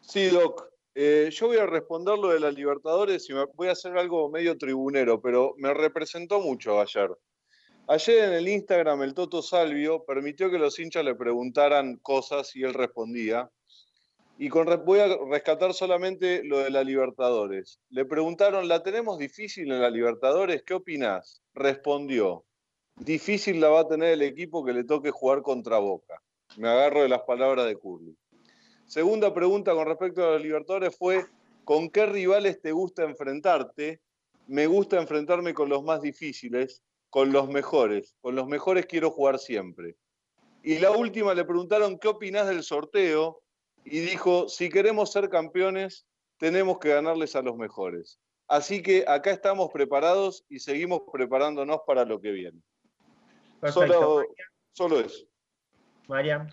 Sí, 0.00 0.28
Doc. 0.28 0.71
Eh, 0.94 1.30
yo 1.32 1.46
voy 1.46 1.56
a 1.56 1.66
responder 1.66 2.18
lo 2.18 2.28
de 2.28 2.40
las 2.40 2.54
Libertadores 2.54 3.28
y 3.30 3.32
me- 3.32 3.46
voy 3.54 3.68
a 3.68 3.72
hacer 3.72 3.96
algo 3.96 4.28
medio 4.28 4.58
tribunero, 4.58 5.20
pero 5.20 5.54
me 5.56 5.72
representó 5.72 6.40
mucho 6.40 6.80
ayer. 6.80 7.10
Ayer 7.88 8.24
en 8.28 8.34
el 8.34 8.48
Instagram 8.48 9.02
el 9.02 9.14
Toto 9.14 9.42
Salvio 9.42 10.04
permitió 10.04 10.50
que 10.50 10.58
los 10.58 10.78
hinchas 10.78 11.04
le 11.04 11.14
preguntaran 11.14 11.96
cosas 11.96 12.54
y 12.54 12.62
él 12.62 12.74
respondía. 12.74 13.50
Y 14.38 14.48
voy 14.48 14.98
a 14.98 15.16
rescatar 15.30 15.72
solamente 15.74 16.42
lo 16.44 16.58
de 16.58 16.70
la 16.70 16.84
Libertadores. 16.84 17.80
Le 17.90 18.04
preguntaron, 18.04 18.66
¿la 18.68 18.82
tenemos 18.82 19.18
difícil 19.18 19.70
en 19.72 19.80
la 19.80 19.90
Libertadores? 19.90 20.62
¿Qué 20.62 20.74
opinás? 20.74 21.42
Respondió, 21.54 22.44
difícil 22.96 23.60
la 23.60 23.68
va 23.68 23.80
a 23.80 23.88
tener 23.88 24.12
el 24.12 24.22
equipo 24.22 24.64
que 24.64 24.72
le 24.72 24.84
toque 24.84 25.10
jugar 25.10 25.42
contra 25.42 25.78
Boca. 25.78 26.20
Me 26.56 26.68
agarro 26.68 27.02
de 27.02 27.08
las 27.08 27.22
palabras 27.22 27.66
de 27.66 27.76
Curly. 27.76 28.16
Segunda 28.92 29.32
pregunta 29.32 29.72
con 29.72 29.86
respecto 29.86 30.22
a 30.22 30.32
los 30.32 30.42
Libertadores 30.42 30.94
fue, 30.94 31.24
¿con 31.64 31.88
qué 31.88 32.04
rivales 32.04 32.60
te 32.60 32.72
gusta 32.72 33.04
enfrentarte? 33.04 34.02
Me 34.46 34.66
gusta 34.66 35.00
enfrentarme 35.00 35.54
con 35.54 35.70
los 35.70 35.82
más 35.82 36.02
difíciles, 36.02 36.82
con 37.08 37.32
los 37.32 37.48
mejores. 37.48 38.14
Con 38.20 38.34
los 38.34 38.46
mejores 38.46 38.84
quiero 38.84 39.10
jugar 39.10 39.38
siempre. 39.38 39.96
Y 40.62 40.78
la 40.78 40.90
última 40.90 41.32
le 41.32 41.46
preguntaron, 41.46 41.98
¿qué 41.98 42.08
opinás 42.08 42.46
del 42.48 42.62
sorteo? 42.62 43.40
Y 43.82 44.00
dijo, 44.00 44.50
si 44.50 44.68
queremos 44.68 45.10
ser 45.10 45.30
campeones, 45.30 46.04
tenemos 46.36 46.78
que 46.78 46.90
ganarles 46.90 47.34
a 47.34 47.40
los 47.40 47.56
mejores. 47.56 48.20
Así 48.46 48.82
que 48.82 49.06
acá 49.08 49.30
estamos 49.30 49.70
preparados 49.72 50.44
y 50.50 50.58
seguimos 50.58 51.00
preparándonos 51.10 51.80
para 51.86 52.04
lo 52.04 52.20
que 52.20 52.32
viene. 52.32 52.60
Perfecto. 53.58 53.94
Solo, 53.94 54.26
solo 54.74 55.00
eso. 55.00 55.24
Mariam. 56.08 56.46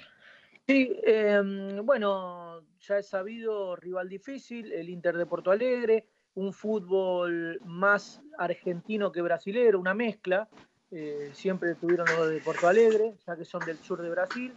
Sí, 0.69 0.95
eh, 1.03 1.41
bueno, 1.83 2.61
ya 2.81 2.99
es 2.99 3.07
sabido, 3.09 3.75
rival 3.75 4.07
difícil, 4.07 4.71
el 4.71 4.87
Inter 4.87 5.17
de 5.17 5.25
Porto 5.25 5.49
Alegre, 5.49 6.05
un 6.35 6.53
fútbol 6.53 7.59
más 7.65 8.21
argentino 8.37 9.11
que 9.11 9.23
brasilero, 9.23 9.79
una 9.79 9.95
mezcla. 9.95 10.47
eh, 10.91 11.31
siempre 11.33 11.73
tuvieron 11.73 12.05
los 12.15 12.29
de 12.29 12.39
Porto 12.41 12.67
Alegre, 12.67 13.15
ya 13.25 13.35
que 13.35 13.45
son 13.45 13.65
del 13.65 13.77
sur 13.77 13.99
de 14.03 14.11
Brasil. 14.11 14.53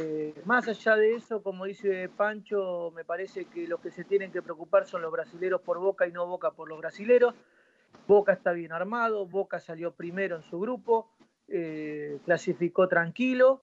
Eh, 0.00 0.34
más 0.46 0.66
allá 0.66 0.96
de 0.96 1.14
eso, 1.14 1.40
como 1.44 1.66
dice 1.66 2.08
Pancho, 2.08 2.92
me 2.96 3.04
parece 3.04 3.44
que 3.44 3.68
los 3.68 3.78
que 3.78 3.92
se 3.92 4.02
tienen 4.02 4.32
que 4.32 4.42
preocupar 4.42 4.84
son 4.84 5.02
los 5.02 5.12
brasileros 5.12 5.60
por 5.60 5.78
Boca 5.78 6.08
y 6.08 6.12
no 6.12 6.26
Boca 6.26 6.50
por 6.50 6.68
los 6.68 6.80
brasileros. 6.80 7.36
Boca 8.08 8.32
está 8.32 8.50
bien 8.50 8.72
armado, 8.72 9.26
Boca 9.26 9.60
salió 9.60 9.92
primero 9.92 10.34
en 10.34 10.42
su 10.42 10.58
grupo, 10.58 11.12
eh, 11.46 12.18
clasificó 12.24 12.88
tranquilo 12.88 13.62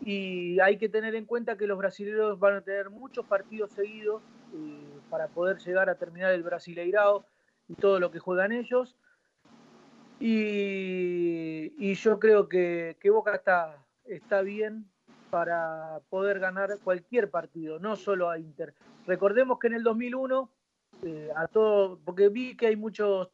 y 0.00 0.60
hay 0.60 0.76
que 0.76 0.88
tener 0.88 1.14
en 1.14 1.24
cuenta 1.24 1.56
que 1.56 1.66
los 1.66 1.78
brasileños 1.78 2.38
van 2.38 2.56
a 2.56 2.60
tener 2.60 2.90
muchos 2.90 3.24
partidos 3.26 3.72
seguidos 3.72 4.22
eh, 4.54 5.00
para 5.10 5.28
poder 5.28 5.58
llegar 5.58 5.88
a 5.88 5.96
terminar 5.96 6.32
el 6.32 6.42
Brasileirao 6.42 7.24
y 7.68 7.74
todo 7.74 7.98
lo 7.98 8.10
que 8.10 8.18
juegan 8.18 8.52
ellos. 8.52 8.96
Y, 10.18 11.94
yo 11.94 12.18
creo 12.18 12.48
que, 12.48 12.96
que 13.00 13.10
Boca 13.10 13.34
está, 13.34 13.84
está 14.04 14.42
bien 14.42 14.86
para 15.30 16.00
poder 16.08 16.38
ganar 16.38 16.78
cualquier 16.84 17.30
partido, 17.30 17.78
no 17.78 17.96
solo 17.96 18.30
a 18.30 18.38
Inter. 18.38 18.74
Recordemos 19.06 19.58
que 19.58 19.66
en 19.66 19.74
el 19.74 19.82
2001, 19.82 20.50
eh, 21.02 21.30
a 21.34 21.48
todo, 21.48 21.98
porque 22.04 22.28
vi 22.28 22.56
que 22.56 22.68
hay 22.68 22.76
muchos 22.76 23.28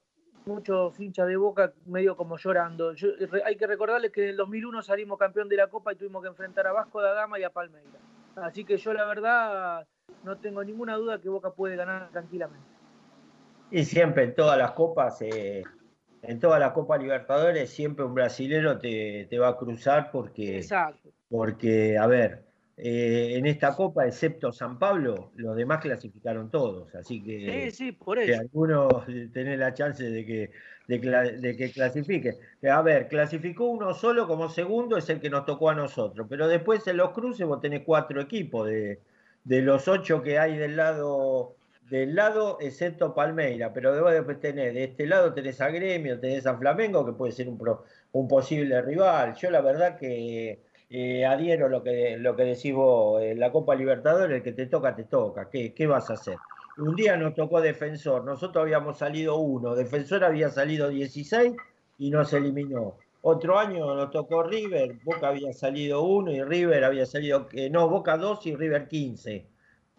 muchos 0.44 0.98
hinchas 0.98 1.26
de 1.28 1.36
Boca 1.36 1.72
medio 1.86 2.16
como 2.16 2.36
llorando. 2.36 2.92
Yo- 2.94 3.10
hay 3.44 3.56
que 3.56 3.66
recordarles 3.66 4.10
que 4.10 4.24
en 4.24 4.30
el 4.30 4.36
2001 4.36 4.82
salimos 4.82 5.18
campeón 5.18 5.48
de 5.48 5.56
la 5.56 5.68
Copa 5.68 5.92
y 5.92 5.96
tuvimos 5.96 6.22
que 6.22 6.28
enfrentar 6.28 6.66
a 6.66 6.72
Vasco 6.72 7.00
da 7.00 7.14
Gama 7.14 7.38
y 7.38 7.44
a 7.44 7.50
Palmeiras. 7.50 8.00
Así 8.36 8.64
que 8.64 8.76
yo 8.76 8.92
la 8.92 9.04
verdad 9.04 9.86
no 10.24 10.38
tengo 10.38 10.64
ninguna 10.64 10.96
duda 10.96 11.20
que 11.20 11.28
Boca 11.28 11.50
puede 11.50 11.76
ganar 11.76 12.10
tranquilamente. 12.10 12.66
Y 13.70 13.84
siempre 13.84 14.24
en 14.24 14.34
todas 14.34 14.58
las 14.58 14.72
copas, 14.72 15.22
eh, 15.22 15.62
en 16.22 16.40
todas 16.40 16.60
las 16.60 16.72
copas 16.72 17.00
Libertadores, 17.00 17.70
siempre 17.70 18.04
un 18.04 18.14
brasilero 18.14 18.78
te, 18.78 19.26
te 19.30 19.38
va 19.38 19.48
a 19.48 19.56
cruzar 19.56 20.10
porque, 20.10 20.58
Exacto. 20.58 21.08
porque 21.30 21.96
a 21.98 22.06
ver, 22.06 22.44
eh, 22.76 23.36
en 23.36 23.46
esta 23.46 23.74
copa, 23.76 24.06
excepto 24.06 24.52
San 24.52 24.78
Pablo, 24.78 25.32
los 25.36 25.56
demás 25.56 25.80
clasificaron 25.80 26.50
todos. 26.50 26.94
Así 26.94 27.22
que, 27.22 27.68
Sí, 27.68 27.70
sí, 27.72 27.92
por 27.92 28.18
que 28.24 28.34
eso. 28.34 28.36
algunos 28.36 29.06
tenés 29.32 29.58
la 29.58 29.74
chance 29.74 30.04
de 30.04 30.24
que, 30.26 30.50
de, 30.86 31.56
que 31.56 31.72
clasifique. 31.72 32.38
Que, 32.60 32.70
A 32.70 32.82
ver, 32.82 33.08
clasificó 33.08 33.66
uno 33.66 33.94
solo 33.94 34.26
como 34.28 34.48
segundo, 34.48 34.96
es 34.96 35.08
el 35.10 35.20
que 35.20 35.30
nos 35.30 35.44
tocó 35.44 35.70
a 35.70 35.74
nosotros. 35.74 36.26
Pero 36.30 36.48
después 36.48 36.86
en 36.86 36.96
los 36.98 37.10
cruces 37.12 37.46
vos 37.46 37.60
tenés 37.60 37.82
cuatro 37.84 38.20
equipos 38.20 38.68
de, 38.68 39.00
de 39.44 39.62
los 39.62 39.88
ocho 39.88 40.22
que 40.22 40.38
hay 40.38 40.56
del 40.56 40.76
lado 40.76 41.56
del 41.80 42.14
lado, 42.14 42.58
excepto 42.60 43.12
Palmeira, 43.14 43.72
pero 43.72 43.92
después 43.92 44.14
después 44.14 44.40
tenés, 44.40 44.72
de 44.72 44.84
este 44.84 45.06
lado 45.06 45.34
tenés 45.34 45.60
a 45.60 45.68
Gremio, 45.68 46.18
tenés 46.20 46.46
a 46.46 46.56
Flamengo, 46.56 47.04
que 47.04 47.12
puede 47.12 47.32
ser 47.32 47.48
un, 47.48 47.58
pro- 47.58 47.84
un 48.12 48.28
posible 48.28 48.80
rival. 48.82 49.34
Yo 49.34 49.50
la 49.50 49.60
verdad 49.60 49.98
que 49.98 50.62
eh, 50.94 51.24
adhiero 51.24 51.70
lo 51.70 51.82
que, 51.82 52.18
lo 52.18 52.36
que 52.36 52.44
decís 52.44 52.74
vos, 52.74 53.22
eh, 53.22 53.34
la 53.34 53.50
Copa 53.50 53.74
Libertadores, 53.74 54.36
el 54.36 54.42
que 54.42 54.52
te 54.52 54.66
toca, 54.66 54.94
te 54.94 55.04
toca. 55.04 55.48
¿Qué, 55.48 55.72
qué 55.72 55.86
vas 55.86 56.10
a 56.10 56.14
hacer? 56.14 56.36
Un 56.76 56.94
día 56.94 57.16
nos 57.16 57.34
tocó 57.34 57.62
Defensor, 57.62 58.24
nosotros 58.24 58.62
habíamos 58.62 58.98
salido 58.98 59.36
uno, 59.36 59.74
Defensor 59.74 60.22
había 60.22 60.50
salido 60.50 60.90
16 60.90 61.54
y 61.96 62.10
nos 62.10 62.34
eliminó. 62.34 62.98
Otro 63.22 63.58
año 63.58 63.94
nos 63.94 64.10
tocó 64.10 64.42
River, 64.42 64.98
Boca 65.02 65.28
había 65.28 65.54
salido 65.54 66.02
uno 66.02 66.30
y 66.30 66.42
River 66.42 66.84
había 66.84 67.06
salido, 67.06 67.48
eh, 67.52 67.70
no, 67.70 67.88
Boca 67.88 68.18
2 68.18 68.46
y 68.48 68.56
River 68.56 68.88
15. 68.88 69.46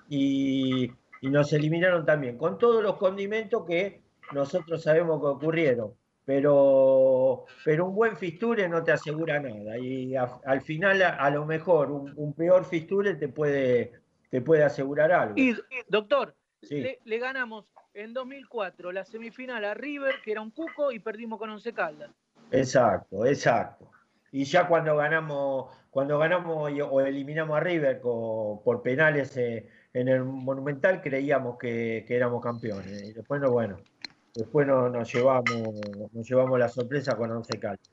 Y, 0.09 0.91
y 1.21 1.29
nos 1.29 1.53
eliminaron 1.53 2.05
también, 2.05 2.37
con 2.37 2.59
todos 2.59 2.83
los 2.83 2.97
condimentos 2.97 3.65
que 3.65 4.03
nosotros 4.31 4.83
sabemos 4.83 5.19
que 5.21 5.27
ocurrieron. 5.27 5.93
Pero, 6.25 7.45
pero 7.65 7.85
un 7.87 7.95
buen 7.95 8.15
fisture 8.17 8.67
no 8.69 8.83
te 8.83 8.91
asegura 8.91 9.39
nada. 9.39 9.77
Y 9.77 10.15
a- 10.15 10.39
al 10.45 10.61
final, 10.61 11.01
a, 11.01 11.09
a 11.17 11.29
lo 11.29 11.45
mejor, 11.45 11.91
un, 11.91 12.13
un 12.15 12.33
peor 12.33 12.65
fisture 12.65 13.15
te 13.15 13.27
puede, 13.27 13.91
te 14.29 14.41
puede 14.41 14.63
asegurar 14.63 15.11
algo. 15.11 15.35
Y, 15.37 15.55
doctor, 15.87 16.35
Sí. 16.61 16.79
le, 16.79 16.99
le 17.03 17.17
ganamos 17.19 17.65
en 17.93 18.13
2004 18.13 18.93
la 18.93 19.03
semifinal 19.03 19.65
a 19.65 19.73
River, 19.73 20.15
que 20.23 20.31
era 20.31 20.39
un 20.41 20.51
cuco, 20.51 20.93
y 20.93 20.99
perdimos 20.99 21.37
con 21.37 21.49
Once 21.49 21.73
Caldas. 21.73 22.09
Exacto, 22.51 23.25
exacto. 23.25 23.91
Y 24.31 24.45
ya 24.45 24.67
cuando 24.67 24.95
ganamos, 24.95 25.75
cuando 25.89 26.17
ganamos 26.17 26.71
y- 26.71 26.79
o 26.81 27.01
eliminamos 27.01 27.57
a 27.57 27.59
River 27.59 27.99
por 28.01 28.81
penales 28.81 29.35
eh, 29.37 29.67
en 29.93 30.07
el 30.07 30.23
Monumental, 30.23 31.01
creíamos 31.01 31.57
que, 31.57 32.05
que 32.07 32.15
éramos 32.15 32.41
campeones. 32.41 33.03
Y 33.03 33.13
después 33.13 33.41
no, 33.41 33.51
bueno, 33.51 33.77
después 34.35 34.67
no, 34.67 34.89
nos 34.89 35.13
llevamos, 35.13 35.73
nos 36.11 36.27
llevamos 36.27 36.59
la 36.59 36.69
sorpresa 36.69 37.15
con 37.15 37.31
Once 37.31 37.59
Caldas. 37.59 37.89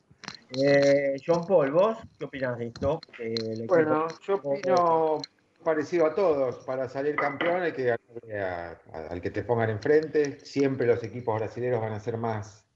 Eh, 0.63 1.15
John 1.25 1.47
Paul, 1.47 1.71
¿vos 1.71 1.99
qué 2.19 2.25
opinás 2.25 2.59
de 2.59 2.67
esto? 2.69 3.01
Eh, 3.19 3.67
Bueno, 3.69 4.09
yo 4.27 4.35
opino 4.35 5.21
parecido 5.63 6.07
a 6.07 6.15
todos. 6.15 6.57
Para 6.65 6.89
salir 6.89 7.15
campeón 7.17 7.63
hay 7.63 7.73
que 7.73 7.85
ganarle 7.85 8.79
al 9.11 9.21
que 9.21 9.31
te 9.31 9.43
pongan 9.43 9.71
enfrente. 9.71 10.41
Siempre 10.41 10.87
los 10.87 11.03
equipos 11.05 11.39
brasileños 11.39 11.81
van 11.81 11.93
a 11.93 12.01
ser 12.01 12.17
más, 12.17 12.67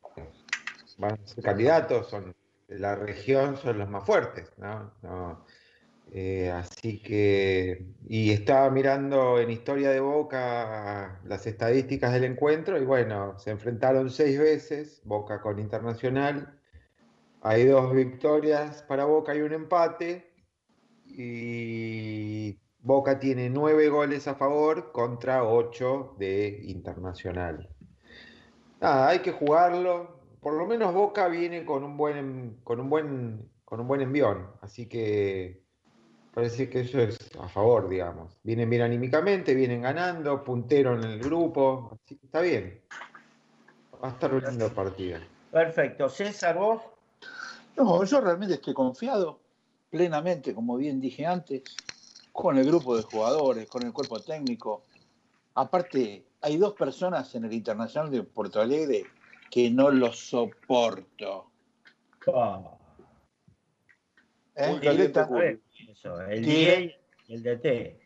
van 0.99 1.12
a 1.15 1.27
ser 1.27 1.43
candidatos, 1.43 2.09
son 2.09 2.35
la 2.69 2.95
región, 2.95 3.57
son 3.57 3.78
los 3.78 3.89
más 3.89 4.05
fuertes, 4.05 4.53
¿no? 4.57 4.93
No, 5.03 5.45
eh, 6.16 6.49
así 6.53 7.03
que, 7.03 7.89
y 8.07 8.31
estaba 8.31 8.70
mirando 8.70 9.41
en 9.41 9.51
Historia 9.51 9.91
de 9.91 9.99
Boca 9.99 11.20
las 11.24 11.45
estadísticas 11.49 12.12
del 12.12 12.23
encuentro 12.23 12.81
y 12.81 12.85
bueno, 12.85 13.36
se 13.41 13.51
enfrentaron 13.51 14.09
seis 14.11 14.39
veces, 14.39 15.03
Boca 15.05 15.41
con 15.41 15.59
Internacional. 15.59 16.61
Hay 17.41 17.66
dos 17.66 17.93
victorias 17.93 18.85
para 18.85 19.07
Boca 19.07 19.35
y 19.35 19.41
un 19.41 19.55
empate. 19.55 20.32
Y 21.05 22.61
Boca 22.78 23.19
tiene 23.19 23.51
nueve 23.51 23.89
goles 23.89 24.28
a 24.28 24.36
favor 24.36 24.93
contra 24.93 25.43
ocho 25.43 26.15
de 26.20 26.61
Internacional. 26.62 27.69
Nada, 28.81 29.09
hay 29.09 29.19
que 29.19 29.32
jugarlo. 29.32 30.20
Por 30.41 30.55
lo 30.55 30.66
menos 30.66 30.95
Boca 30.95 31.27
viene 31.27 31.65
con 31.65 31.82
un 31.82 31.97
buen, 31.97 32.61
con 32.62 32.78
un 32.78 32.89
buen, 32.89 33.51
con 33.65 33.81
un 33.81 33.89
buen 33.89 34.01
envión. 34.01 34.53
Así 34.61 34.89
que 34.89 35.64
parece 36.35 36.69
que 36.69 36.81
eso 36.81 37.01
es 37.01 37.16
a 37.40 37.48
favor, 37.48 37.89
digamos. 37.89 38.36
Vienen 38.43 38.69
bien 38.69 38.82
anímicamente, 38.82 39.55
vienen 39.55 39.82
ganando, 39.82 40.43
puntero 40.43 40.94
en 40.94 41.05
el 41.05 41.20
grupo. 41.20 41.93
Así 41.93 42.16
que 42.16 42.27
está 42.27 42.40
bien. 42.40 42.81
Va 44.02 44.09
a 44.09 44.12
estar 44.12 44.35
un 44.35 44.43
lindo 44.43 44.69
partido. 44.74 45.20
Perfecto. 45.51 46.09
César, 46.09 46.59
vos. 46.59 46.82
No, 47.77 48.05
yo 48.05 48.20
realmente 48.20 48.55
estoy 48.55 48.74
confiado 48.74 49.40
plenamente, 49.90 50.55
como 50.55 50.77
bien 50.77 51.01
dije 51.01 51.24
antes, 51.24 51.62
con 52.32 52.59
el 52.59 52.66
grupo 52.66 52.97
de 52.97 53.05
jugadores, 53.05 53.69
con 53.69 53.85
el 53.85 53.93
cuerpo 53.93 54.19
técnico. 54.19 54.82
Aparte, 55.55 56.24
hay 56.40 56.56
dos 56.56 56.74
personas 56.74 57.32
en 57.36 57.44
el 57.44 57.52
Internacional 57.52 58.11
de 58.11 58.24
Porto 58.24 58.61
Alegre 58.61 59.05
que 59.51 59.70
no 59.70 59.90
los 59.90 60.19
soporto. 60.19 61.47
Ah, 62.35 62.61
¿Eh? 64.56 65.59
Eso, 66.05 66.20
el 66.20 66.44
10 66.44 66.94
y 67.28 67.35
el 67.35 67.43
DT. 67.43 68.01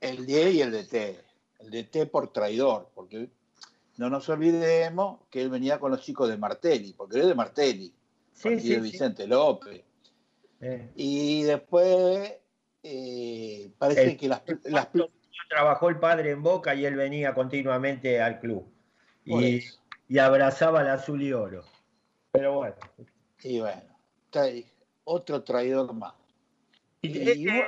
El 0.00 0.26
DE 0.26 0.50
y 0.50 0.60
el 0.60 0.72
DT. 0.72 1.24
El 1.60 1.70
DT 1.70 2.06
por 2.10 2.32
traidor, 2.32 2.90
porque 2.94 3.30
no 3.96 4.10
nos 4.10 4.28
olvidemos 4.28 5.20
que 5.30 5.40
él 5.42 5.48
venía 5.50 5.78
con 5.78 5.92
los 5.92 6.02
chicos 6.02 6.28
de 6.28 6.36
Martelli, 6.36 6.92
porque 6.92 7.16
él 7.16 7.22
es 7.22 7.28
de 7.28 7.34
Martelli, 7.34 7.94
Sí, 8.32 8.60
sí, 8.60 8.68
de 8.68 8.74
sí. 8.74 8.80
Vicente 8.80 9.26
López. 9.26 9.82
Eh, 10.60 10.90
Y 10.96 11.42
después 11.44 12.34
eh, 12.82 13.70
parece 13.78 14.02
El- 14.10 14.16
que 14.16 14.28
las, 14.28 14.42
las 14.64 14.88
Trabajó 15.48 15.88
el 15.88 16.00
padre 16.00 16.32
en 16.32 16.42
Boca 16.42 16.74
y 16.74 16.84
él 16.84 16.96
venía 16.96 17.32
continuamente 17.32 18.20
al 18.20 18.40
club. 18.40 18.66
Y, 19.24 19.60
y 20.08 20.18
abrazaba 20.18 20.80
el 20.80 20.88
azul 20.88 21.22
y 21.22 21.32
oro. 21.32 21.62
Pero 22.32 22.56
bueno. 22.56 22.74
Y 23.44 23.60
bueno, 23.60 23.82
está 24.24 24.42
ahí, 24.42 24.66
otro 25.04 25.44
traidor 25.44 25.92
más. 25.94 26.14
Y, 27.02 27.18
Eh, 27.28 27.34
y 27.36 27.48
eh, 27.48 27.66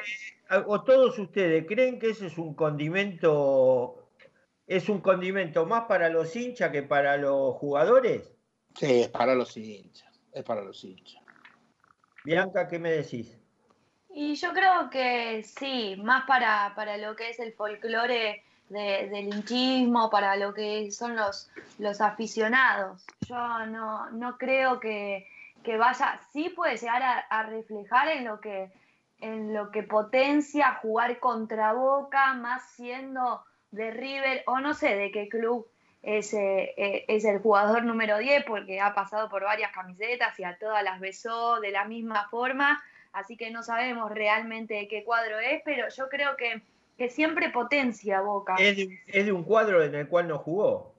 ¿O 0.67 0.83
todos 0.83 1.19
ustedes 1.19 1.67
creen 1.67 1.99
que 1.99 2.11
ese 2.11 2.27
es 2.27 2.39
un 2.39 2.55
condimento, 2.55 4.11
es 4.67 4.89
un 4.89 5.01
condimento 5.01 5.67
más 5.67 5.85
para 5.87 6.09
los 6.09 6.35
hinchas 6.35 6.71
que 6.73 6.83
para 6.83 7.17
los 7.17 7.55
jugadores? 7.57 8.35
sí, 8.75 9.03
es 9.03 9.09
para 9.09 9.35
los 9.35 9.57
hinchas, 9.57 10.21
es 10.33 10.43
para 10.45 10.63
los 10.63 10.83
hinchas. 10.85 11.23
Bianca, 12.25 12.69
¿qué 12.69 12.79
me 12.79 12.91
decís? 12.93 13.39
Y 14.11 14.35
yo 14.37 14.53
creo 14.53 14.91
que 14.91 15.43
sí, 15.45 15.97
más 16.03 16.25
para, 16.27 16.73
para 16.75 16.97
lo 16.97 17.15
que 17.15 17.31
es 17.31 17.39
el 17.41 17.53
folclore 17.53 18.43
de- 18.69 19.09
del 19.11 19.29
hinchismo, 19.29 20.11
para 20.11 20.37
lo 20.37 20.53
que 20.55 20.91
son 20.91 21.17
los, 21.17 21.51
los 21.79 22.01
aficionados. 22.01 23.05
Yo 23.29 23.67
no, 23.67 24.11
no 24.11 24.37
creo 24.39 24.81
que, 24.81 25.29
que 25.63 25.77
vaya, 25.77 26.21
sí 26.33 26.49
puede 26.51 26.77
llegar 26.77 27.03
a, 27.03 27.19
a 27.19 27.43
reflejar 27.45 28.09
en 28.09 28.25
lo 28.25 28.41
que 28.41 28.73
en 29.21 29.55
lo 29.55 29.71
que 29.71 29.83
potencia 29.83 30.75
jugar 30.83 31.19
contra 31.19 31.73
Boca, 31.73 32.35
más 32.35 32.71
siendo 32.73 33.45
de 33.71 33.91
River, 33.91 34.43
o 34.47 34.61
no 34.61 34.75
sé 34.75 34.95
de 34.95 35.11
qué 35.11 35.29
club 35.29 35.67
es, 36.03 36.33
eh, 36.33 36.75
eh, 36.77 37.05
es 37.09 37.25
el 37.25 37.39
jugador 37.41 37.85
número 37.85 38.19
10, 38.19 38.45
porque 38.45 38.81
ha 38.81 38.95
pasado 38.95 39.29
por 39.29 39.43
varias 39.43 39.73
camisetas 39.73 40.39
y 40.39 40.45
a 40.45 40.57
todas 40.59 40.83
las 40.83 41.01
besó 41.01 41.61
de 41.61 41.71
la 41.71 41.85
misma 41.85 42.29
forma, 42.31 42.83
así 43.13 43.37
que 43.37 43.51
no 43.51 43.63
sabemos 43.63 44.11
realmente 44.13 44.75
de 44.75 44.89
qué 44.89 45.05
cuadro 45.05 45.39
es, 45.39 45.61
pero 45.65 45.89
yo 45.89 46.09
creo 46.09 46.37
que, 46.37 46.63
que 46.97 47.11
siempre 47.11 47.51
potencia 47.51 48.21
Boca. 48.21 48.55
Es 48.59 48.77
de, 48.77 49.01
es 49.07 49.27
de 49.27 49.33
un 49.33 49.45
cuadro 49.45 49.83
en 49.83 49.95
el 49.95 50.09
cual 50.09 50.29
no 50.29 50.39
jugó. 50.39 50.95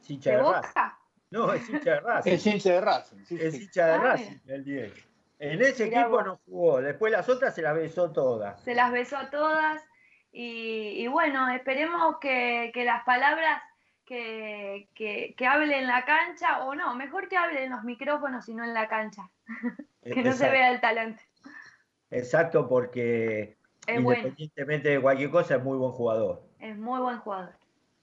Es 0.00 0.10
hincha 0.10 0.30
¿De 0.30 0.36
de 0.36 0.42
Boca? 0.42 0.98
No, 1.30 1.52
es 1.52 1.68
hincha 1.68 1.92
de 1.92 2.00
Racing. 2.00 2.30
Es 2.32 2.46
hincha 2.46 2.72
de 2.72 2.80
Racing. 2.80 3.24
sí, 3.24 3.38
Es 3.40 3.54
hincha 3.54 3.86
de 3.86 3.92
Ah, 3.94 3.98
Racing, 3.98 4.36
el 4.46 4.64
10. 4.64 5.11
En 5.42 5.60
ese 5.62 5.86
Mirá 5.86 6.02
equipo 6.02 6.08
vos. 6.08 6.24
no 6.24 6.40
jugó. 6.46 6.80
Después 6.80 7.12
las 7.12 7.28
otras 7.28 7.54
se 7.54 7.62
las 7.62 7.74
besó 7.74 8.12
todas. 8.12 8.62
se 8.62 8.74
las 8.74 8.92
besó 8.92 9.16
a 9.18 9.30
todas 9.30 9.82
y, 10.30 11.02
y 11.04 11.06
bueno, 11.08 11.48
esperemos 11.50 12.18
que, 12.20 12.70
que 12.74 12.84
las 12.84 13.04
palabras 13.04 13.62
que, 14.04 14.90
que, 14.94 15.34
que 15.36 15.46
hable 15.46 15.78
en 15.78 15.86
la 15.86 16.04
cancha, 16.04 16.64
o 16.64 16.74
no, 16.74 16.94
mejor 16.94 17.28
que 17.28 17.36
hable 17.36 17.64
en 17.64 17.70
los 17.72 17.84
micrófonos 17.84 18.48
y 18.48 18.54
no 18.54 18.64
en 18.64 18.74
la 18.74 18.88
cancha, 18.88 19.30
que 20.10 20.22
no 20.22 20.32
se 20.32 20.48
vea 20.50 20.70
el 20.70 20.80
talento. 20.80 21.22
Exacto, 22.10 22.68
porque 22.68 23.58
Es 23.86 24.00
bueno, 24.02 24.28
independientemente 24.28 24.90
de 24.90 25.00
cualquier 25.00 25.30
cosa, 25.30 25.56
es 25.56 25.62
muy 25.64 25.78
buen 25.78 25.92
jugador. 25.92 26.52
es 26.58 26.76
muy 26.78 27.00
buen 27.00 27.18
jugador. 27.18 27.58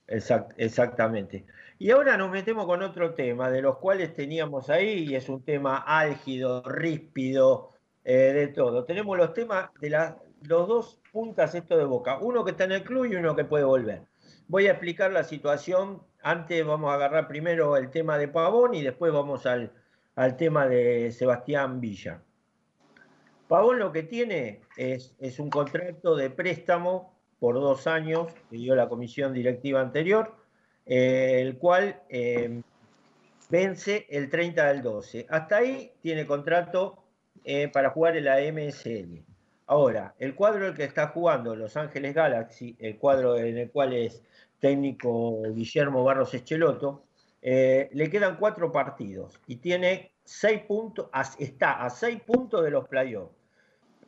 Exact- 0.09 0.53
exactamente. 0.57 1.45
Y 1.77 1.91
ahora 1.91 2.17
nos 2.17 2.31
metemos 2.31 2.65
con 2.65 2.81
otro 2.81 3.13
tema, 3.13 3.51
de 3.51 3.61
los 3.61 3.77
cuales 3.77 4.13
teníamos 4.13 4.69
ahí, 4.69 5.05
y 5.09 5.15
es 5.15 5.29
un 5.29 5.43
tema 5.43 5.77
álgido, 5.77 6.63
ríspido, 6.63 7.73
eh, 8.03 8.33
de 8.33 8.47
todo. 8.47 8.85
Tenemos 8.85 9.17
los 9.17 9.33
temas 9.33 9.69
de 9.79 9.89
la- 9.91 10.17
los 10.41 10.67
dos 10.67 10.99
puntas 11.11 11.53
esto 11.53 11.77
de 11.77 11.85
Boca, 11.85 12.17
uno 12.19 12.43
que 12.43 12.51
está 12.51 12.63
en 12.63 12.71
el 12.71 12.83
club 12.83 13.05
y 13.05 13.15
uno 13.15 13.35
que 13.35 13.45
puede 13.45 13.63
volver. 13.63 14.01
Voy 14.47 14.67
a 14.67 14.71
explicar 14.71 15.11
la 15.11 15.23
situación. 15.23 16.01
Antes 16.23 16.65
vamos 16.65 16.91
a 16.91 16.95
agarrar 16.95 17.27
primero 17.27 17.77
el 17.77 17.91
tema 17.91 18.17
de 18.17 18.27
Pavón 18.27 18.73
y 18.73 18.81
después 18.81 19.13
vamos 19.13 19.45
al, 19.45 19.71
tema 20.37 20.67
de 20.67 21.11
Sebastián 21.11 21.79
Villa. 21.79 22.21
Pavón 23.47 23.79
lo 23.79 23.91
que 23.91 24.03
tiene 24.03 24.61
es 24.75 25.39
un 25.39 25.49
contrato 25.49 26.15
de 26.15 26.29
préstamo 26.29 27.18
por 27.39 27.55
dos 27.55 27.87
años 27.87 28.27
que 28.49 28.57
dio 28.57 28.75
la 28.75 28.89
comisión 28.89 29.33
directiva 29.33 29.81
anterior, 29.81 30.35
eh, 30.85 31.41
el 31.41 31.57
cual 31.57 32.01
eh, 32.09 32.61
vence 33.49 34.05
el 34.09 34.29
30 34.29 34.67
del 34.67 34.81
12. 34.81 35.25
Hasta 35.29 35.57
ahí 35.57 35.91
tiene 36.01 36.25
contrato 36.25 37.03
eh, 37.43 37.69
para 37.69 37.91
jugar 37.91 38.17
en 38.17 38.25
la 38.25 38.37
MSL. 38.39 39.23
Ahora, 39.67 40.15
el 40.19 40.35
cuadro 40.35 40.67
el 40.67 40.73
que 40.73 40.83
está 40.83 41.09
jugando 41.09 41.55
Los 41.55 41.77
Ángeles 41.77 42.13
Galaxy, 42.15 42.75
el 42.79 42.97
cuadro 42.97 43.37
en 43.37 43.57
el 43.57 43.71
cual 43.71 43.93
es 43.93 44.23
técnico 44.59 45.43
Guillermo 45.53 46.03
Barros 46.03 46.33
Echeloto, 46.33 47.03
le 47.41 48.09
quedan 48.09 48.35
cuatro 48.37 48.71
partidos 48.71 49.39
y 49.47 49.57
tiene 49.57 50.11
seis 50.25 50.61
puntos, 50.63 51.09
está 51.37 51.85
a 51.85 51.89
seis 51.89 52.19
puntos 52.21 52.63
de 52.63 52.71
los 52.71 52.87
playoffs. 52.87 53.33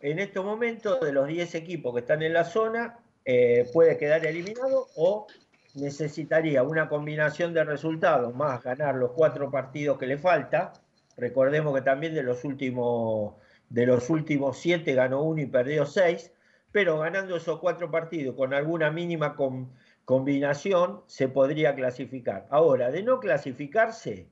En 0.01 0.17
estos 0.17 0.43
momentos, 0.43 0.99
de 0.99 1.13
los 1.13 1.27
10 1.27 1.53
equipos 1.55 1.93
que 1.93 1.99
están 1.99 2.23
en 2.23 2.33
la 2.33 2.43
zona, 2.43 2.97
eh, 3.26 3.69
puede 3.73 3.98
quedar 3.98 4.26
eliminado 4.26 4.88
o 4.95 5.27
necesitaría 5.76 6.64
una 6.64 6.89
combinación 6.89 7.53
de 7.53 7.64
resultados 7.64 8.35
más 8.35 8.61
ganar 8.64 8.95
los 8.95 9.11
cuatro 9.11 9.49
partidos 9.49 9.98
que 9.98 10.07
le 10.07 10.18
falta. 10.18 10.73
Recordemos 11.18 11.73
que 11.76 11.81
también 11.81 12.14
de 12.14 12.23
los 12.23 12.43
últimos, 12.43 13.35
de 13.69 13.85
los 13.85 14.10
últimos 14.10 14.57
siete 14.57 14.93
ganó 14.93 15.23
uno 15.23 15.41
y 15.41 15.45
perdió 15.45 15.85
seis, 15.85 16.31
pero 16.72 16.99
ganando 16.99 17.35
esos 17.35 17.60
cuatro 17.60 17.91
partidos 17.91 18.35
con 18.35 18.53
alguna 18.53 18.91
mínima 18.91 19.35
com- 19.35 19.69
combinación 20.06 21.02
se 21.07 21.27
podría 21.27 21.76
clasificar. 21.76 22.48
Ahora, 22.49 22.91
de 22.91 23.03
no 23.03 23.19
clasificarse, 23.19 24.27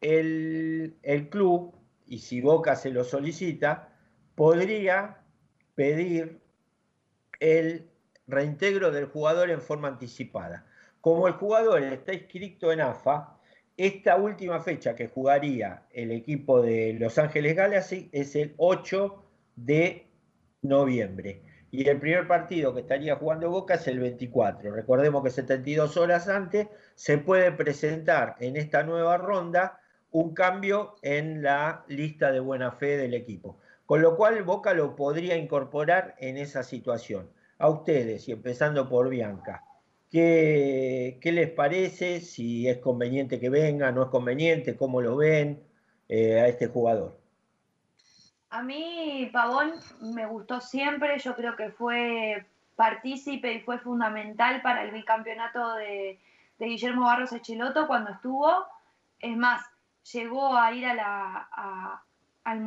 el, 0.00 0.96
el 1.02 1.28
club, 1.28 1.74
y 2.06 2.20
si 2.20 2.40
Boca 2.40 2.76
se 2.76 2.90
lo 2.90 3.04
solicita, 3.04 3.92
podría 4.34 5.22
pedir 5.74 6.40
el 7.40 7.88
reintegro 8.26 8.90
del 8.90 9.06
jugador 9.06 9.50
en 9.50 9.60
forma 9.60 9.88
anticipada. 9.88 10.66
Como 11.00 11.26
el 11.28 11.34
jugador 11.34 11.82
está 11.82 12.12
inscrito 12.12 12.72
en 12.72 12.80
AFA, 12.80 13.38
esta 13.76 14.16
última 14.16 14.60
fecha 14.60 14.96
que 14.96 15.08
jugaría 15.08 15.84
el 15.92 16.10
equipo 16.10 16.60
de 16.60 16.96
Los 16.98 17.16
Ángeles 17.16 17.54
Galaxy 17.54 18.08
es 18.12 18.34
el 18.34 18.54
8 18.56 19.24
de 19.56 20.08
noviembre. 20.62 21.42
Y 21.70 21.88
el 21.88 22.00
primer 22.00 22.26
partido 22.26 22.74
que 22.74 22.80
estaría 22.80 23.16
jugando 23.16 23.50
Boca 23.50 23.74
es 23.74 23.86
el 23.86 24.00
24. 24.00 24.72
Recordemos 24.72 25.22
que 25.22 25.30
72 25.30 25.96
horas 25.96 26.28
antes 26.28 26.66
se 26.94 27.18
puede 27.18 27.52
presentar 27.52 28.36
en 28.40 28.56
esta 28.56 28.82
nueva 28.82 29.16
ronda 29.18 29.80
un 30.10 30.34
cambio 30.34 30.96
en 31.02 31.42
la 31.42 31.84
lista 31.88 32.32
de 32.32 32.40
buena 32.40 32.72
fe 32.72 32.96
del 32.96 33.14
equipo. 33.14 33.58
Con 33.88 34.02
lo 34.02 34.18
cual 34.18 34.42
Boca 34.42 34.74
lo 34.74 34.94
podría 34.94 35.38
incorporar 35.38 36.14
en 36.18 36.36
esa 36.36 36.62
situación. 36.62 37.30
A 37.56 37.70
ustedes, 37.70 38.28
y 38.28 38.32
empezando 38.32 38.86
por 38.86 39.08
Bianca, 39.08 39.64
¿qué, 40.10 41.18
qué 41.22 41.32
les 41.32 41.50
parece? 41.50 42.20
Si 42.20 42.68
es 42.68 42.76
conveniente 42.80 43.40
que 43.40 43.48
venga, 43.48 43.90
no 43.90 44.02
es 44.02 44.08
conveniente, 44.10 44.76
cómo 44.76 45.00
lo 45.00 45.16
ven 45.16 45.66
eh, 46.06 46.38
a 46.38 46.48
este 46.48 46.66
jugador. 46.66 47.18
A 48.50 48.62
mí 48.62 49.30
Pavón 49.32 49.72
me 50.02 50.26
gustó 50.26 50.60
siempre, 50.60 51.18
yo 51.18 51.34
creo 51.34 51.56
que 51.56 51.70
fue 51.70 52.44
partícipe 52.76 53.54
y 53.54 53.60
fue 53.60 53.78
fundamental 53.78 54.60
para 54.60 54.82
el 54.82 54.90
bicampeonato 54.90 55.76
de, 55.76 56.18
Guillermo 56.58 57.06
Barros 57.06 57.32
Echeloto 57.32 57.86
cuando 57.86 58.10
estuvo. 58.10 58.66
Es 59.18 59.34
más, 59.34 59.64
llegó 60.12 60.54
a 60.58 60.70
ir 60.74 60.84
al, 60.84 61.00
al 62.44 62.60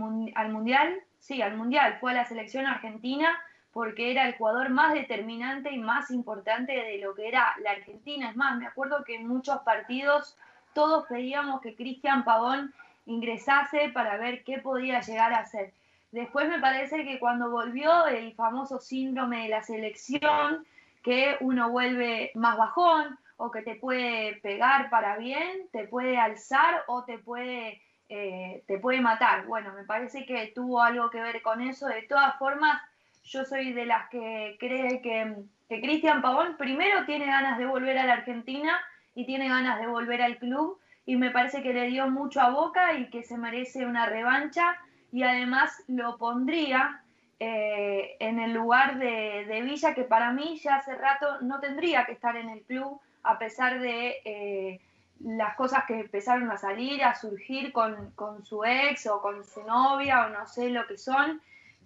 Mundial, 0.52 1.04
sí, 1.22 1.42
al 1.42 1.56
Mundial, 1.56 1.98
fue 2.02 2.12
a 2.12 2.16
la 2.16 2.26
selección 2.26 2.66
argentina 2.66 3.40
porque 3.72 4.12
era 4.12 4.28
el 4.28 4.36
jugador 4.36 4.70
más 4.70 4.94
determinante 4.94 5.72
y 5.72 5.78
más 5.78 6.12
importante 6.12 6.74
de 6.74 6.98
lo 6.98 7.16
que 7.16 7.30
era 7.30 7.56
la 7.64 7.72
Argentina. 7.72 8.30
Es 8.30 8.36
más, 8.36 8.58
me 8.58 8.68
acuerdo 8.68 9.06
que 9.06 9.16
en 9.16 9.28
muchos 9.28 9.60
partidos 9.62 10.38
todos 10.74 11.06
pedíamos 11.06 11.62
que 11.62 11.76
Cristian 11.76 12.26
Pavón 12.26 12.74
ingresase 13.06 13.90
para 13.94 14.18
ver 14.18 14.44
qué 14.44 14.58
podía 14.58 15.00
llegar 15.00 15.34
a 15.34 15.40
hacer. 15.40 15.72
Después 16.12 16.50
me 16.50 16.60
parece 16.60 17.06
que 17.06 17.20
cuando 17.20 17.50
volvió 17.50 18.08
el 18.08 18.34
famoso 18.34 18.80
síndrome 18.80 19.44
de 19.44 19.50
la 19.50 19.64
selección, 19.64 20.66
que 21.02 21.38
uno 21.40 21.70
vuelve 21.70 22.32
más 22.36 22.58
bajón 22.58 23.18
o 23.38 23.50
que 23.50 23.62
te 23.62 23.76
puede 23.76 24.36
pegar 24.42 24.90
para 24.90 25.18
bien, 25.18 25.68
te 25.72 25.88
puede 25.88 26.18
alzar 26.18 26.84
o 26.88 27.06
te 27.06 27.18
puede, 27.18 27.82
eh, 28.14 28.64
te 28.68 28.78
puede 28.78 29.00
matar. 29.00 29.46
Bueno, 29.46 29.72
me 29.72 29.86
parece 29.86 30.26
que 30.26 30.52
tuvo 30.54 30.82
algo 30.82 31.10
que 31.10 31.22
ver 31.22 31.42
con 31.42 31.62
eso. 31.62 31.88
De 31.88 32.02
todas 32.02 32.38
formas, 32.38 32.82
yo 33.24 33.46
soy 33.46 33.72
de 33.72 33.86
las 33.86 34.10
que 34.10 34.58
cree 34.60 35.02
que, 35.02 35.34
que 35.70 35.82
Cristian 35.82 36.22
Pavón 36.22 36.58
primero 36.58 37.06
tiene 37.06 37.26
ganas 37.26 37.58
de 37.58 37.66
volver 37.66 37.98
a 37.98 38.06
la 38.06 38.14
Argentina 38.16 38.78
y 39.16 39.26
tiene 39.26 39.48
ganas 39.48 39.80
de 39.80 39.88
volver 39.88 40.22
al 40.22 40.38
club 40.40 40.78
y 41.06 41.16
me 41.16 41.32
parece 41.32 41.64
que 41.64 41.74
le 41.74 41.88
dio 41.88 42.10
mucho 42.10 42.42
a 42.42 42.50
Boca 42.50 42.96
y 42.96 43.10
que 43.10 43.24
se 43.24 43.38
merece 43.38 43.86
una 43.86 44.06
revancha 44.08 44.76
y 45.14 45.24
además 45.24 45.82
lo 45.88 46.18
pondría 46.18 47.02
eh, 47.40 48.18
en 48.20 48.40
el 48.40 48.52
lugar 48.52 49.00
de, 49.00 49.62
Villa 49.64 49.94
que 49.94 50.04
para 50.04 50.34
mí 50.34 50.60
ya 50.62 50.76
hace 50.76 50.96
rato 50.96 51.40
no 51.40 51.62
tendría 51.62 52.06
que 52.06 52.12
estar 52.12 52.36
en 52.36 52.50
el 52.50 52.62
club 52.64 53.00
a 53.24 53.40
pesar 53.40 53.80
de 53.80 54.18
eh, 54.26 54.82
las 55.24 55.56
cosas 55.56 55.86
que 55.86 56.00
empezaron 56.00 56.50
a 56.52 56.58
salir, 56.58 57.04
a 57.04 57.16
surgir 57.16 57.72
con, 57.72 58.12
con 58.12 58.46
su 58.46 58.64
ex 58.64 59.08
o 59.08 59.22
con 59.22 59.44
su 59.44 59.64
novia 59.64 60.26
o 60.26 60.30
no 60.30 60.48
sé 60.48 60.70
lo 60.70 60.88
que 60.88 60.98
son 60.98 61.42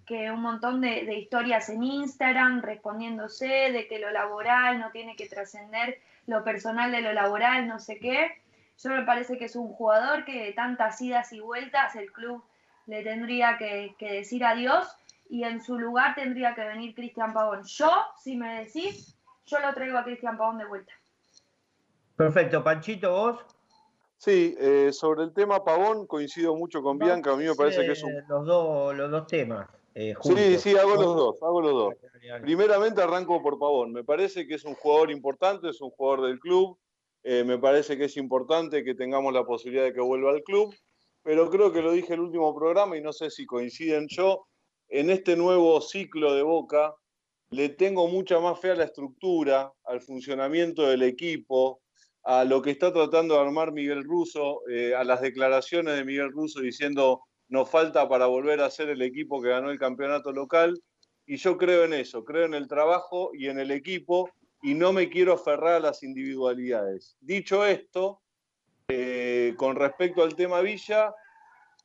que 0.06 0.30
un 0.30 0.40
montón 0.40 0.80
de, 0.80 1.04
de 1.04 1.18
historias 1.18 1.68
en 1.68 1.82
Instagram 1.82 2.62
respondiéndose 2.62 3.46
de 3.46 3.88
que 3.88 3.98
lo 3.98 4.10
laboral 4.10 4.78
no 4.78 4.90
tiene 4.92 5.16
que 5.16 5.28
trascender 5.28 6.00
lo 6.26 6.44
personal 6.44 6.92
de 6.92 7.02
lo 7.02 7.12
laboral, 7.12 7.66
no 7.66 7.80
sé 7.80 7.98
qué. 7.98 8.40
Yo 8.82 8.90
me 8.90 9.02
parece 9.02 9.36
que 9.36 9.46
es 9.46 9.56
un 9.56 9.72
jugador 9.72 10.24
que 10.24 10.44
de 10.44 10.52
tantas 10.52 11.00
idas 11.00 11.32
y 11.32 11.40
vueltas 11.40 11.96
el 11.96 12.12
club 12.12 12.44
le 12.86 13.02
tendría 13.02 13.58
que, 13.58 13.96
que 13.98 14.12
decir 14.12 14.44
adiós 14.44 14.96
y 15.28 15.42
en 15.42 15.60
su 15.60 15.76
lugar 15.76 16.14
tendría 16.14 16.54
que 16.54 16.64
venir 16.64 16.94
Cristian 16.94 17.32
Pavón. 17.32 17.64
Yo, 17.64 17.90
si 18.22 18.36
me 18.36 18.64
decís, 18.64 19.16
yo 19.46 19.58
lo 19.58 19.74
traigo 19.74 19.98
a 19.98 20.04
Cristian 20.04 20.36
Pavón 20.36 20.58
de 20.58 20.66
vuelta. 20.66 20.92
Perfecto, 22.16 22.64
Panchito, 22.64 23.10
vos. 23.10 23.38
Sí, 24.18 24.56
eh, 24.58 24.90
sobre 24.92 25.24
el 25.24 25.34
tema 25.34 25.62
Pavón 25.62 26.06
coincido 26.06 26.56
mucho 26.56 26.82
con 26.82 26.98
Bianca, 26.98 27.32
a 27.32 27.36
mí 27.36 27.44
me 27.44 27.54
parece 27.54 27.84
que 27.84 27.92
es 27.92 28.02
un... 28.02 28.12
Los 28.26 28.46
dos, 28.46 28.96
los 28.96 29.10
dos 29.10 29.26
temas. 29.26 29.68
eh. 29.94 30.14
Sí, 30.22 30.58
sí, 30.58 30.76
hago 30.76 30.94
los 30.94 31.14
dos, 31.14 31.42
hago 31.42 31.60
los 31.60 31.72
dos. 31.72 31.94
Primeramente 32.40 33.02
arranco 33.02 33.42
por 33.42 33.58
Pavón. 33.58 33.92
Me 33.92 34.04
parece 34.04 34.46
que 34.46 34.54
es 34.54 34.64
un 34.64 34.74
jugador 34.74 35.10
importante, 35.10 35.68
es 35.68 35.80
un 35.80 35.90
jugador 35.90 36.26
del 36.26 36.40
club. 36.40 36.78
Eh, 37.22 37.44
me 37.44 37.58
parece 37.58 37.98
que 37.98 38.04
es 38.04 38.16
importante 38.16 38.82
que 38.84 38.94
tengamos 38.94 39.32
la 39.34 39.44
posibilidad 39.44 39.84
de 39.84 39.92
que 39.92 40.00
vuelva 40.00 40.30
al 40.30 40.42
club. 40.42 40.74
Pero 41.22 41.50
creo 41.50 41.72
que 41.72 41.82
lo 41.82 41.92
dije 41.92 42.14
en 42.14 42.20
el 42.20 42.26
último 42.26 42.54
programa 42.54 42.96
y 42.96 43.02
no 43.02 43.12
sé 43.12 43.30
si 43.30 43.44
coinciden 43.46 44.06
yo. 44.08 44.46
En 44.88 45.10
este 45.10 45.36
nuevo 45.36 45.80
ciclo 45.80 46.34
de 46.34 46.42
Boca 46.42 46.94
le 47.50 47.68
tengo 47.68 48.08
mucha 48.08 48.40
más 48.40 48.58
fe 48.60 48.70
a 48.70 48.76
la 48.76 48.84
estructura, 48.84 49.72
al 49.84 50.00
funcionamiento 50.00 50.82
del 50.82 51.02
equipo, 51.02 51.80
a 52.26 52.44
lo 52.44 52.60
que 52.60 52.72
está 52.72 52.92
tratando 52.92 53.34
de 53.34 53.40
armar 53.40 53.70
Miguel 53.70 54.02
Russo, 54.02 54.68
eh, 54.68 54.96
a 54.96 55.04
las 55.04 55.20
declaraciones 55.20 55.94
de 55.94 56.04
Miguel 56.04 56.32
Russo 56.32 56.60
diciendo 56.60 57.22
nos 57.48 57.70
falta 57.70 58.08
para 58.08 58.26
volver 58.26 58.60
a 58.60 58.70
ser 58.70 58.88
el 58.88 59.00
equipo 59.00 59.40
que 59.40 59.50
ganó 59.50 59.70
el 59.70 59.78
campeonato 59.78 60.32
local. 60.32 60.82
Y 61.24 61.36
yo 61.36 61.56
creo 61.56 61.84
en 61.84 61.92
eso, 61.92 62.24
creo 62.24 62.44
en 62.44 62.54
el 62.54 62.66
trabajo 62.66 63.30
y 63.32 63.46
en 63.46 63.60
el 63.60 63.70
equipo 63.70 64.28
y 64.60 64.74
no 64.74 64.92
me 64.92 65.08
quiero 65.08 65.34
aferrar 65.34 65.74
a 65.74 65.80
las 65.80 66.02
individualidades. 66.02 67.16
Dicho 67.20 67.64
esto, 67.64 68.20
eh, 68.88 69.54
con 69.56 69.76
respecto 69.76 70.24
al 70.24 70.34
tema 70.34 70.60
Villa, 70.62 71.14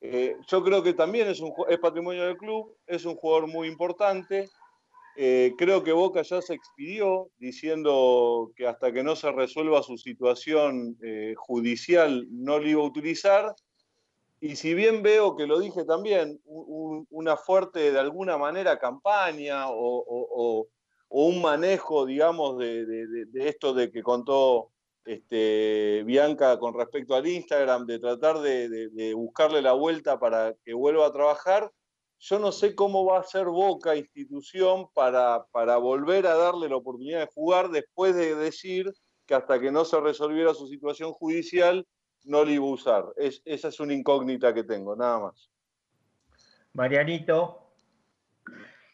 eh, 0.01 0.37
yo 0.47 0.63
creo 0.63 0.81
que 0.81 0.93
también 0.93 1.27
es, 1.27 1.39
un, 1.39 1.53
es 1.69 1.77
patrimonio 1.77 2.25
del 2.25 2.37
club, 2.37 2.75
es 2.87 3.05
un 3.05 3.15
jugador 3.15 3.45
muy 3.45 3.67
importante. 3.67 4.49
Eh, 5.17 5.53
creo 5.57 5.83
que 5.83 5.91
Boca 5.91 6.21
ya 6.21 6.41
se 6.41 6.53
expidió 6.53 7.29
diciendo 7.37 8.51
que 8.55 8.65
hasta 8.67 8.91
que 8.93 9.03
no 9.03 9.15
se 9.15 9.31
resuelva 9.31 9.83
su 9.83 9.97
situación 9.97 10.97
eh, 11.03 11.33
judicial 11.37 12.25
no 12.31 12.59
lo 12.59 12.67
iba 12.69 12.81
a 12.81 12.85
utilizar. 12.85 13.53
Y 14.39 14.55
si 14.55 14.73
bien 14.73 15.03
veo 15.03 15.35
que 15.35 15.45
lo 15.47 15.59
dije 15.59 15.83
también, 15.85 16.39
un- 16.45 16.65
un- 16.67 17.07
una 17.11 17.37
fuerte, 17.37 17.91
de 17.91 17.99
alguna 17.99 18.37
manera, 18.37 18.79
campaña 18.79 19.65
o, 19.69 20.67
un 21.13 21.41
manejo, 21.41 22.05
digamos, 22.05 22.57
de, 22.57 23.27
esto 23.33 23.73
de 23.73 23.91
que 23.91 24.01
contó 24.01 24.69
este, 25.03 26.03
Bianca 26.05 26.57
con 26.57 26.73
respecto 26.73 27.15
al 27.15 27.27
Instagram, 27.27 27.85
de 27.85 27.99
tratar 27.99 28.39
de- 28.39 28.69
de 28.69 29.13
buscarle 29.13 29.61
la 29.61 29.73
vuelta 29.73 30.17
para 30.19 30.55
que 30.63 30.73
vuelva 30.73 31.07
a 31.07 31.11
trabajar, 31.11 31.69
yo 32.21 32.37
no 32.37 32.51
sé 32.51 32.75
cómo 32.75 33.03
va 33.03 33.19
a 33.19 33.23
ser 33.23 33.45
Boca 33.45 33.95
institución 33.95 34.87
para, 34.93 35.43
para 35.51 35.77
volver 35.77 36.27
a 36.27 36.35
darle 36.35 36.69
la 36.69 36.75
oportunidad 36.75 37.21
de 37.21 37.31
jugar 37.33 37.69
después 37.69 38.15
de 38.15 38.35
decir 38.35 38.93
que 39.25 39.33
hasta 39.33 39.59
que 39.59 39.71
no 39.71 39.85
se 39.85 39.99
resolviera 39.99 40.53
su 40.53 40.67
situación 40.67 41.13
judicial 41.13 41.85
no 42.23 42.45
le 42.45 42.53
iba 42.53 42.65
a 42.65 42.69
usar. 42.69 43.05
Es- 43.17 43.41
esa 43.43 43.69
es 43.69 43.79
una 43.79 43.93
incógnita 43.93 44.53
que 44.53 44.63
tengo, 44.63 44.95
nada 44.95 45.19
más. 45.19 45.49
Marianito. 46.73 47.73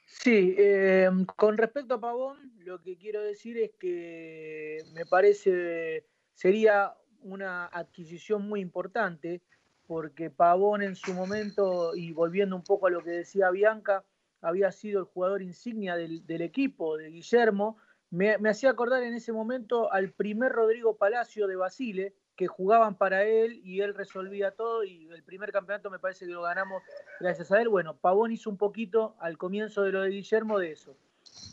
Sí, 0.05 0.55
eh, 0.57 1.09
con 1.35 1.57
respecto 1.57 1.95
a 1.95 1.99
Pavón, 1.99 2.53
lo 2.59 2.81
que 2.81 2.97
quiero 2.97 3.21
decir 3.21 3.57
es 3.57 3.71
que 3.77 4.77
me 4.93 5.05
parece 5.05 6.07
sería 6.33 6.95
una 7.21 7.65
adquisición 7.65 8.47
muy 8.47 8.61
importante 8.61 9.41
porque 9.88 10.30
Pavón 10.30 10.81
en 10.81 10.95
su 10.95 11.14
momento, 11.14 11.95
y 11.95 12.11
volviendo 12.11 12.55
un 12.55 12.64
poco 12.64 12.88
a 12.88 12.89
lo 12.89 13.03
que 13.03 13.11
decía 13.11 13.49
Bianca, 13.49 14.03
había 14.41 14.72
sido 14.72 14.99
el 14.99 15.05
jugador 15.05 15.41
insignia 15.41 15.95
del, 15.95 16.41
equipo, 16.41 16.97
de 16.97 17.09
Guillermo. 17.09 17.77
Me, 18.09 18.38
me 18.38 18.49
hacía 18.49 18.69
acordar 18.69 19.03
en 19.03 19.14
ese 19.14 19.31
momento 19.31 19.91
al 19.91 20.11
primer 20.11 20.51
Rodrigo 20.51 20.97
Palacio 20.97 21.47
de 21.47 21.55
Basile, 21.55 22.14
que 22.35 22.47
jugaban 22.47 22.95
para 22.95 23.23
él 23.23 23.59
y 23.64 23.81
él 23.81 23.95
resolvía 23.95 24.51
todo 24.51 24.84
y 24.84 25.09
el 25.09 25.23
primer 25.23 25.51
campeonato 25.51 25.89
me 25.89 25.97
parece 25.97 26.27
que 26.27 26.31
lo 26.31 26.43
ganamos 26.43 26.84
gracias 27.19 27.51
a 27.51 27.59
él. 27.59 27.68
Bueno, 27.68 27.97
Pavón 27.97 28.31
hizo 28.31 28.51
un 28.51 28.57
poquito 28.57 29.15
al 29.19 29.39
comienzo 29.39 29.81
de 29.81 29.91
lo 29.91 30.01
de 30.03 30.09
Guillermo 30.09 30.59
de 30.59 30.72
eso. 30.73 30.95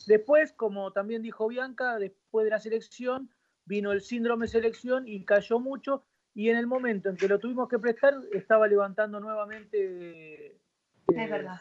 Después, 0.06 0.52
como 0.52 0.92
también 0.92 1.22
dijo 1.22 1.48
Bianca, 1.48 1.98
después 1.98 2.44
de 2.44 2.50
la 2.50 2.60
selección 2.60 3.30
vino 3.64 3.92
el 3.92 4.02
síndrome 4.02 4.46
selección 4.46 5.08
y 5.08 5.24
cayó 5.24 5.58
mucho 5.58 6.04
y 6.34 6.50
en 6.50 6.56
el 6.56 6.66
momento 6.66 7.08
en 7.08 7.16
que 7.16 7.28
lo 7.28 7.38
tuvimos 7.38 7.68
que 7.68 7.78
prestar 7.78 8.14
estaba 8.32 8.66
levantando 8.66 9.20
nuevamente 9.20 10.46
eh, 10.46 10.58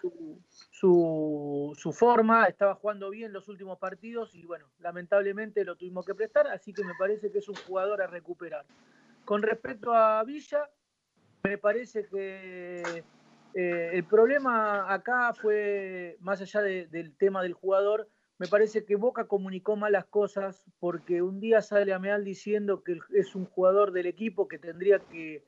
su, 0.02 0.40
su- 0.50 1.74
su 1.78 1.92
forma, 1.94 2.46
estaba 2.46 2.76
jugando 2.76 3.10
bien 3.10 3.32
los 3.34 3.48
últimos 3.50 3.78
partidos 3.78 4.34
y 4.36 4.46
bueno, 4.46 4.66
lamentablemente 4.80 5.64
lo 5.64 5.76
tuvimos 5.76 6.06
que 6.06 6.16
prestar, 6.16 6.48
así 6.48 6.74
que 6.74 6.84
me 6.84 6.94
parece 6.98 7.32
que 7.32 7.40
es 7.40 7.50
un 7.50 7.56
jugador 7.58 8.02
a 8.02 8.08
recuperar. 8.08 8.66
Con 9.26 9.42
respecto 9.42 9.94
a 9.94 10.24
Villa, 10.24 10.70
me 11.44 11.58
parece 11.58 12.08
que 12.08 13.06
eh, 13.54 13.92
el 13.94 14.06
problema 14.08 14.92
acá 14.94 15.34
fue, 15.34 16.18
más 16.22 16.42
allá 16.42 16.62
de- 16.62 16.88
del 16.88 17.16
tema 17.16 17.44
del 17.44 17.54
jugador, 17.54 18.10
me 18.40 18.48
parece 18.48 18.84
que 18.86 18.96
Boca 18.96 19.26
comunicó 19.26 19.76
malas 19.76 20.06
cosas 20.06 20.66
porque 20.80 21.22
un 21.22 21.40
día 21.40 21.62
sale 21.62 21.94
Ameal 21.94 22.24
diciendo 22.24 22.84
que 22.84 23.00
es 23.14 23.36
un 23.36 23.46
jugador 23.46 23.92
del 23.92 24.08
equipo 24.08 24.48
que 24.48 24.60
tendría 24.60 25.00
que, 25.00 25.44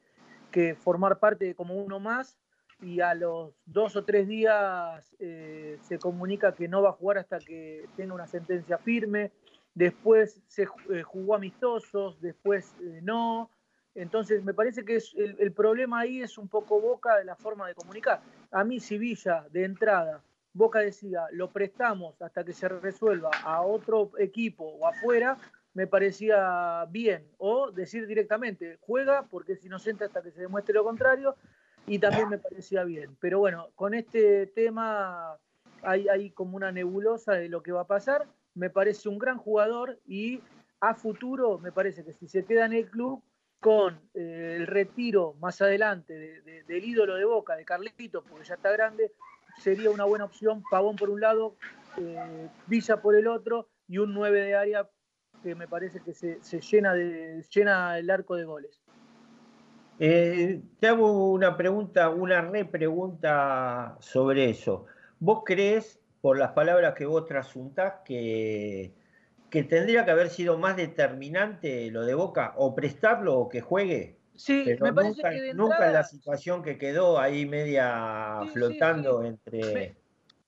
que 0.51 0.75
formar 0.75 1.19
parte 1.19 1.55
como 1.55 1.75
uno 1.75 1.99
más 1.99 2.37
y 2.81 2.99
a 3.01 3.13
los 3.13 3.53
dos 3.65 3.95
o 3.95 4.03
tres 4.03 4.27
días 4.27 5.15
eh, 5.19 5.77
se 5.81 5.97
comunica 5.97 6.53
que 6.53 6.67
no 6.67 6.81
va 6.81 6.89
a 6.89 6.93
jugar 6.93 7.19
hasta 7.19 7.39
que 7.39 7.85
tenga 7.95 8.13
una 8.13 8.27
sentencia 8.27 8.77
firme. 8.77 9.31
Después 9.73 10.41
se 10.47 10.63
eh, 10.63 11.03
jugó 11.03 11.35
amistosos, 11.35 12.19
después 12.21 12.75
eh, 12.81 12.99
no. 13.01 13.49
Entonces 13.93 14.43
me 14.43 14.53
parece 14.53 14.83
que 14.83 14.99
el, 15.15 15.53
problema 15.53 16.01
ahí 16.01 16.21
es 16.21 16.37
un 16.37 16.49
poco 16.49 16.81
Boca 16.81 17.17
de 17.17 17.23
la 17.23 17.35
forma 17.35 17.67
de 17.67 17.75
comunicar. 17.75 18.21
A 18.51 18.63
mí 18.63 18.79
si 18.79 18.97
Villa 18.97 19.45
de 19.51 19.63
entrada, 19.63 20.21
Boca 20.56 20.80
decía, 20.80 21.26
lo 21.32 21.52
prestamos 21.52 22.19
hasta 22.22 22.45
que 22.45 22.53
se 22.53 22.69
resuelva 22.69 23.41
a 23.44 23.61
otro 23.61 24.11
equipo 24.18 24.64
o 24.64 24.88
afuera, 24.88 25.38
me 25.73 25.86
parecía 25.86 26.86
bien. 26.90 27.27
O 27.38 27.72
decir 27.72 28.07
directamente, 28.07 28.77
juega 28.80 29.27
porque 29.30 29.52
es 29.53 29.65
inocente 29.65 30.06
hasta 30.06 30.23
que 30.23 30.32
se 30.32 30.40
demuestre 30.40 30.73
lo 30.73 30.86
contrario, 30.86 31.36
y 31.86 31.99
también 31.99 32.30
me 32.30 32.38
parecía 32.38 32.86
bien. 32.86 33.18
Pero 33.19 33.40
bueno, 33.40 33.69
con 33.76 33.94
este 33.94 34.48
tema 34.48 35.38
hay, 35.84 36.07
hay 36.07 36.32
como 36.32 36.56
una 36.56 36.72
nebulosa 36.72 37.34
de 37.34 37.49
lo 37.49 37.61
que 37.61 37.73
va 37.73 37.82
a 37.82 37.88
pasar. 37.88 38.26
Me 38.53 38.69
parece 38.69 39.10
un 39.10 39.19
gran 39.19 39.38
jugador 39.38 39.99
y 40.07 40.41
a 40.80 40.95
futuro 40.95 41.60
me 41.60 41.73
parece 41.73 42.06
que 42.06 42.14
si 42.14 42.30
se 42.30 42.45
queda 42.45 42.65
en 42.65 42.73
el 42.73 42.90
club 42.90 43.22
con 43.60 43.99
eh, 44.14 44.56
el 44.57 44.68
retiro 44.68 45.34
más 45.41 45.61
adelante 45.61 46.14
de- 46.14 46.41
de- 46.44 46.64
del 46.64 46.84
ídolo 46.86 47.15
de 47.15 47.26
Boca, 47.26 47.56
de 47.57 47.65
Carlito, 47.65 48.23
porque 48.23 48.45
ya 48.45 48.56
está 48.56 48.72
grande, 48.72 49.11
sería 49.57 49.90
una 49.90 50.06
buena 50.06 50.26
opción. 50.26 50.64
Pavón 50.69 50.95
por 50.95 51.10
un 51.10 51.22
lado, 51.22 51.56
eh, 51.98 52.49
Villa 52.68 53.02
por 53.02 53.15
el 53.15 53.27
otro 53.27 53.69
y 53.88 53.98
un 53.98 54.14
9 54.14 54.41
de 54.41 54.56
área 54.56 54.90
que 55.44 55.56
me 55.56 55.68
parece 55.68 55.99
que 55.99 56.14
se, 56.14 56.40
llena, 56.61 56.94
de, 56.94 57.44
el 57.99 58.10
arco 58.10 58.36
de 58.36 58.45
goles. 58.45 58.82
Eh, 59.99 60.61
te 60.80 60.88
hago 60.88 61.32
una 61.32 61.56
pregunta, 61.56 62.10
una 62.10 62.41
repregunta 62.41 63.95
sobre 63.99 64.49
eso. 64.49 64.86
¿Vos 65.19 65.44
crees, 65.45 65.99
por 66.22 66.38
las 66.38 66.52
palabras 66.52 66.95
que 66.95 67.06
vos 67.06 67.26
trasuntás, 67.26 68.02
que 68.06 68.91
tendría 69.49 70.03
que 70.03 70.11
haber 70.11 70.30
sido 70.30 70.57
más 70.57 70.76
determinante 70.76 71.90
lo 71.91 72.06
de 72.06 72.15
Boca, 72.15 72.53
o 72.57 72.73
prestarlo 72.73 73.38
o 73.38 73.49
que 73.49 73.61
juegue? 73.61 74.18
Sí, 74.35 74.63
Pero 74.65 74.85
me 74.85 74.93
parece 74.93 75.15
nunca, 75.15 75.29
que 75.29 75.41
de 75.41 75.53
nunca 75.53 75.87
en 75.87 75.93
la 75.93 76.03
situación 76.03 76.61
que 76.61 76.77
quedó 76.77 77.19
ahí 77.19 77.45
media 77.45 78.39
Sí, 78.41 78.47
sí, 78.47 78.53
flotando 78.53 79.21
sí. 79.21 79.27
entre... 79.27 79.73
Me, 79.73 79.95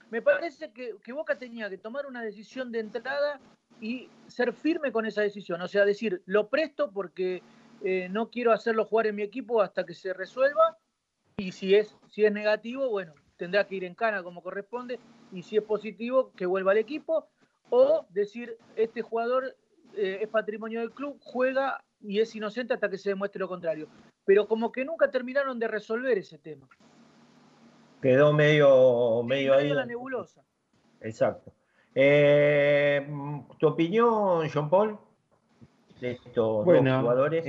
me 0.09 0.21
parece 0.21 0.71
que, 0.71 0.95
que 1.03 1.13
Boca 1.13 1.37
tenía 1.37 1.69
que 1.69 1.77
tomar 1.77 2.05
una 2.05 2.21
decisión 2.21 2.71
de 2.71 2.79
entrada 2.79 3.39
y 3.79 4.09
ser 4.27 4.53
firme 4.53 4.91
con 4.91 5.05
esa 5.05 5.21
decisión. 5.21 5.61
O 5.61 5.67
sea, 5.67 5.85
decir, 5.85 6.21
lo 6.25 6.49
presto 6.49 6.91
porque 6.91 7.41
eh, 7.83 8.07
no 8.09 8.29
quiero 8.29 8.51
hacerlo 8.51 8.85
jugar 8.85 9.07
en 9.07 9.15
mi 9.15 9.23
equipo 9.23 9.61
hasta 9.61 9.85
que 9.85 9.93
se 9.93 10.13
resuelva. 10.13 10.77
Y 11.37 11.51
si 11.51 11.75
es, 11.75 11.95
si 12.09 12.25
es 12.25 12.31
negativo, 12.31 12.89
bueno, 12.89 13.13
tendrá 13.37 13.67
que 13.67 13.75
ir 13.75 13.83
en 13.83 13.95
cana 13.95 14.23
como 14.23 14.41
corresponde. 14.41 14.99
Y 15.31 15.43
si 15.43 15.57
es 15.57 15.63
positivo, 15.63 16.31
que 16.35 16.45
vuelva 16.45 16.71
al 16.71 16.77
equipo. 16.77 17.27
O 17.69 18.05
decir, 18.09 18.57
este 18.75 19.01
jugador 19.01 19.55
eh, 19.95 20.19
es 20.21 20.29
patrimonio 20.29 20.79
del 20.79 20.91
club, 20.91 21.19
juega 21.21 21.83
y 22.07 22.19
es 22.19 22.33
inocente 22.35 22.73
hasta 22.73 22.89
que 22.89 22.97
se 22.97 23.09
demuestre 23.09 23.39
lo 23.39 23.49
contrario. 23.49 23.87
Pero 24.25 24.47
como 24.47 24.71
que 24.71 24.85
nunca 24.85 25.11
terminaron 25.11 25.59
de 25.59 25.67
resolver 25.67 26.17
ese 26.17 26.37
tema. 26.37 26.67
Quedó 28.01 28.31
medio, 28.31 29.23
medio 29.23 29.53
ahí. 29.53 29.69
La 29.69 29.85
nebulosa. 29.85 30.43
Exacto. 31.01 31.53
Eh, 31.93 33.05
¿Tu 33.59 33.67
opinión, 33.67 34.49
John 34.53 34.69
Paul, 34.69 34.97
de 35.99 36.11
estos 36.11 36.65
dos 36.65 36.65
jugadores? 36.65 37.45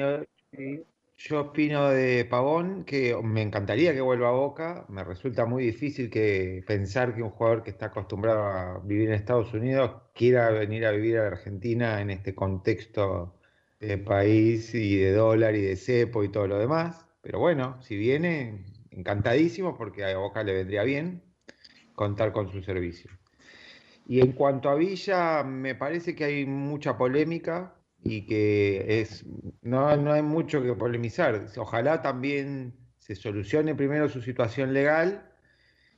eh, 0.53 0.85
yo 1.19 1.41
opino 1.41 1.91
de 1.91 2.25
Pavón 2.25 2.85
que 2.85 3.17
me 3.23 3.43
encantaría 3.43 3.93
que 3.93 4.01
vuelva 4.01 4.29
a 4.29 4.33
Boca. 4.33 4.87
Me 4.89 5.03
resulta 5.03 5.47
muy 5.47 5.65
difícil 5.65 6.11
que 6.11 6.63
pensar 6.67 7.15
que 7.15 7.23
un 7.23 7.31
jugador 7.31 7.65
que 7.65 7.71
está 7.71 7.87
acostumbrado 7.87 8.45
a 8.45 8.79
vivir 8.85 9.09
en 9.09 9.15
Estados 9.15 9.53
Unidos 9.53 10.01
quiera 10.15 10.51
venir 10.51 10.87
a 10.87 10.93
vivir 10.93 11.19
a 11.19 11.27
Argentina 11.27 12.01
en 12.01 12.11
este 12.11 12.37
contexto 12.37 13.38
de 13.81 13.99
país 13.99 14.75
y 14.75 14.97
de 14.97 15.13
dólar 15.13 15.55
y 15.55 15.63
de 15.63 15.77
cepo 15.77 16.25
y 16.25 16.31
todo 16.31 16.47
lo 16.47 16.59
demás. 16.59 17.07
Pero 17.23 17.39
bueno, 17.39 17.81
si 17.83 17.97
viene, 17.97 18.65
encantadísimo 18.91 19.77
porque 19.77 20.05
a 20.05 20.17
Boca 20.19 20.43
le 20.43 20.55
vendría 20.55 20.83
bien 20.83 21.23
contar 21.95 22.33
con 22.33 22.51
su 22.51 22.63
servicio. 22.63 23.11
Y 24.07 24.21
en 24.21 24.33
cuanto 24.33 24.71
a 24.71 24.75
Villa, 24.75 25.43
me 25.45 25.75
parece 25.75 26.15
que 26.15 26.25
hay 26.25 26.47
mucha 26.47 26.97
polémica 26.97 27.75
y 28.03 28.27
que 28.27 29.01
es, 29.01 29.27
no, 29.63 29.97
no 29.97 30.13
hay 30.13 30.23
mucho 30.23 30.63
que 30.63 30.73
polemizar. 30.75 31.47
Ojalá 31.57 32.01
también 32.01 32.75
se 32.99 33.15
solucione 33.15 33.75
primero 33.75 34.09
su 34.09 34.23
situación 34.23 34.73
legal 34.73 35.31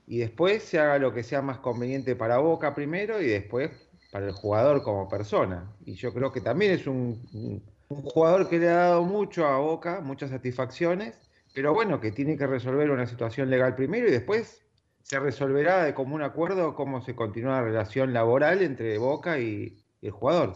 y 0.07 0.19
después 0.19 0.65
se 0.65 0.81
haga 0.81 0.99
lo 0.99 1.15
que 1.15 1.23
sea 1.23 1.43
más 1.43 1.59
conveniente 1.59 2.17
para 2.17 2.39
Boca 2.39 2.75
primero 2.75 3.21
y 3.23 3.27
después 3.27 3.71
para 4.11 4.27
el 4.27 4.33
jugador 4.33 4.83
como 4.83 5.09
persona. 5.09 5.77
Y 5.85 5.95
yo 5.95 6.13
creo 6.13 6.33
que 6.33 6.41
también 6.41 6.73
es 6.73 6.87
un, 6.87 7.63
un- 7.91 8.03
jugador 8.03 8.49
que 8.49 8.59
le 8.59 8.69
ha 8.69 8.77
dado 8.77 9.05
mucho 9.05 9.47
a 9.47 9.59
Boca, 9.59 10.01
muchas 10.01 10.31
satisfacciones, 10.31 11.31
pero 11.55 11.75
bueno, 11.75 12.01
que 12.01 12.13
tiene 12.13 12.39
que 12.39 12.47
resolver 12.47 12.91
una 12.91 13.07
situación 13.07 13.51
legal 13.51 13.75
primero 13.75 14.09
y 14.09 14.13
después 14.13 14.63
se 15.03 15.19
resolverá 15.19 15.85
de 15.85 15.93
común 15.95 16.23
acuerdo 16.23 16.75
cómo 16.75 17.03
se 17.03 17.15
continúa 17.17 17.57
la 17.57 17.63
relación 17.63 18.13
laboral 18.13 18.63
entre 18.63 18.97
Boca 18.99 19.39
y, 19.39 19.77
el 20.03 20.13
jugador. 20.13 20.55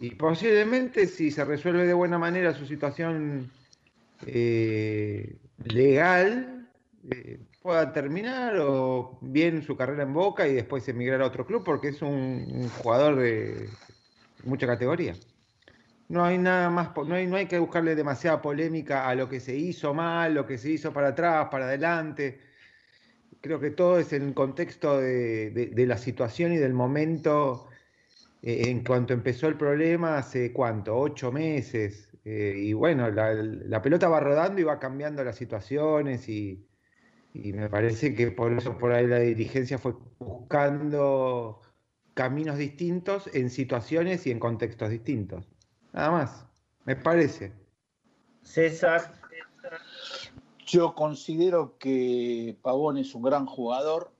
Y 0.00 0.14
posiblemente 0.14 1.06
si 1.06 1.30
se 1.30 1.44
resuelve 1.44 1.86
de 1.86 1.92
buena 1.92 2.18
manera 2.18 2.54
su 2.54 2.66
situación 2.66 3.50
eh, 4.26 5.36
legal, 5.64 6.70
eh, 7.10 7.40
pueda 7.62 7.92
terminar 7.92 8.56
o 8.58 9.18
bien 9.20 9.62
su 9.62 9.76
carrera 9.76 10.04
en 10.04 10.14
Boca 10.14 10.46
y 10.46 10.54
después 10.54 10.88
emigrar 10.88 11.20
a 11.20 11.26
otro 11.26 11.44
club 11.44 11.62
porque 11.64 11.88
es 11.88 12.00
un 12.00 12.68
jugador 12.82 13.16
de 13.16 13.68
mucha 14.44 14.66
categoría. 14.66 15.14
No 16.08 16.24
hay 16.24 16.38
nada 16.38 16.70
más, 16.70 16.92
no 16.96 17.14
hay, 17.16 17.26
no 17.26 17.36
hay 17.36 17.46
que 17.48 17.58
buscarle 17.58 17.94
demasiada 17.96 18.40
polémica 18.40 19.08
a 19.08 19.14
lo 19.16 19.28
que 19.28 19.40
se 19.40 19.56
hizo 19.56 19.92
mal, 19.94 20.34
lo 20.34 20.46
que 20.46 20.56
se 20.58 20.70
hizo 20.70 20.92
para 20.92 21.08
atrás, 21.08 21.48
para 21.50 21.64
adelante. 21.66 22.40
Creo 23.40 23.60
que 23.60 23.70
todo 23.70 23.98
es 23.98 24.12
en 24.12 24.22
el 24.22 24.34
contexto 24.34 24.98
de, 25.00 25.50
de- 25.50 25.86
la 25.86 25.98
situación 25.98 26.52
y 26.52 26.56
del 26.58 26.72
momento 26.74 27.68
eh, 28.42 28.70
en 28.70 28.84
cuanto 28.84 29.14
empezó 29.14 29.48
el 29.48 29.58
problema, 29.58 30.18
hace 30.18 30.52
cuánto, 30.52 30.96
ocho 30.98 31.32
meses. 31.32 32.16
eh, 32.24 32.54
y 32.58 32.72
bueno, 32.74 33.10
la, 33.10 33.34
la 33.34 33.82
pelota 33.82 34.08
va 34.08 34.20
rodando 34.20 34.60
y 34.60 34.64
va 34.64 34.78
cambiando 34.80 35.24
las 35.24 35.36
situaciones 35.36 36.28
y, 36.28 36.68
y 37.32 37.52
me 37.54 37.70
parece 37.70 38.14
que 38.14 38.32
por 38.32 38.52
eso 38.54 38.78
por 38.78 38.92
ahí 38.92 39.06
la 39.08 39.20
dirigencia 39.20 39.78
fue 39.78 39.94
buscando 40.20 41.62
caminos 42.14 42.58
distintos 42.58 43.30
en 43.34 43.50
situaciones 43.50 44.26
y 44.28 44.32
en 44.32 44.40
contextos 44.40 44.90
distintos. 44.90 45.55
Nada 45.92 46.10
más, 46.10 46.46
me 46.84 46.96
parece. 46.96 47.52
César. 48.42 49.12
Yo 50.66 50.94
considero 50.94 51.78
que 51.78 52.58
Pavón 52.62 52.98
es 52.98 53.14
un 53.14 53.22
gran 53.22 53.46
jugador 53.46 54.12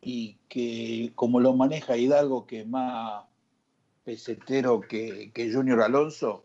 y 0.00 0.38
que 0.48 1.12
como 1.14 1.40
lo 1.40 1.54
maneja 1.54 1.96
Hidalgo, 1.96 2.46
que 2.46 2.60
es 2.60 2.66
más 2.66 3.24
pesetero 4.04 4.80
que, 4.80 5.32
que 5.32 5.52
Junior 5.52 5.82
Alonso, 5.82 6.44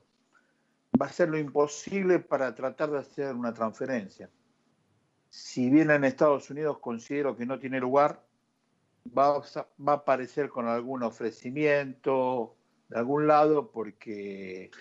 va 0.99 1.07
a 1.07 1.09
hacer 1.09 1.29
lo 1.29 1.37
imposible 1.37 2.19
para 2.19 2.55
tratar 2.55 2.91
de 2.91 2.99
hacer 2.99 3.35
una 3.35 3.53
transferencia. 3.53 4.29
Si 5.29 5.69
bien 5.69 5.91
en 5.91 6.03
Estados 6.03 6.49
Unidos 6.49 6.79
considero 6.79 7.35
que 7.35 7.45
no 7.45 7.59
tiene 7.59 7.79
lugar, 7.79 8.23
va 9.15 9.37
a, 9.37 9.39
va 9.81 9.93
a 9.93 9.95
aparecer 9.97 10.49
con 10.49 10.67
algún 10.67 11.03
ofrecimiento 11.03 12.56
de 12.89 12.97
algún 12.97 13.27
lado 13.27 13.71
porque 13.71 14.71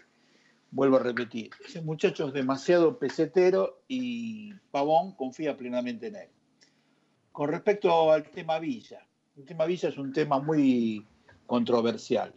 vuelvo 0.70 0.96
a 0.96 1.00
repetir, 1.00 1.50
ese 1.64 1.80
muchacho 1.82 2.28
es 2.28 2.32
demasiado 2.32 2.98
pesetero 2.98 3.82
y 3.88 4.52
Pavón 4.70 5.12
confía 5.12 5.56
plenamente 5.56 6.08
en 6.08 6.16
él. 6.16 6.28
Con 7.32 7.50
respecto 7.50 8.12
al 8.12 8.30
tema 8.30 8.58
Villa, 8.58 9.06
el 9.36 9.44
tema 9.44 9.66
Villa 9.66 9.88
es 9.88 9.98
un 9.98 10.12
tema 10.12 10.38
muy, 10.40 11.06
controversial. 11.46 12.34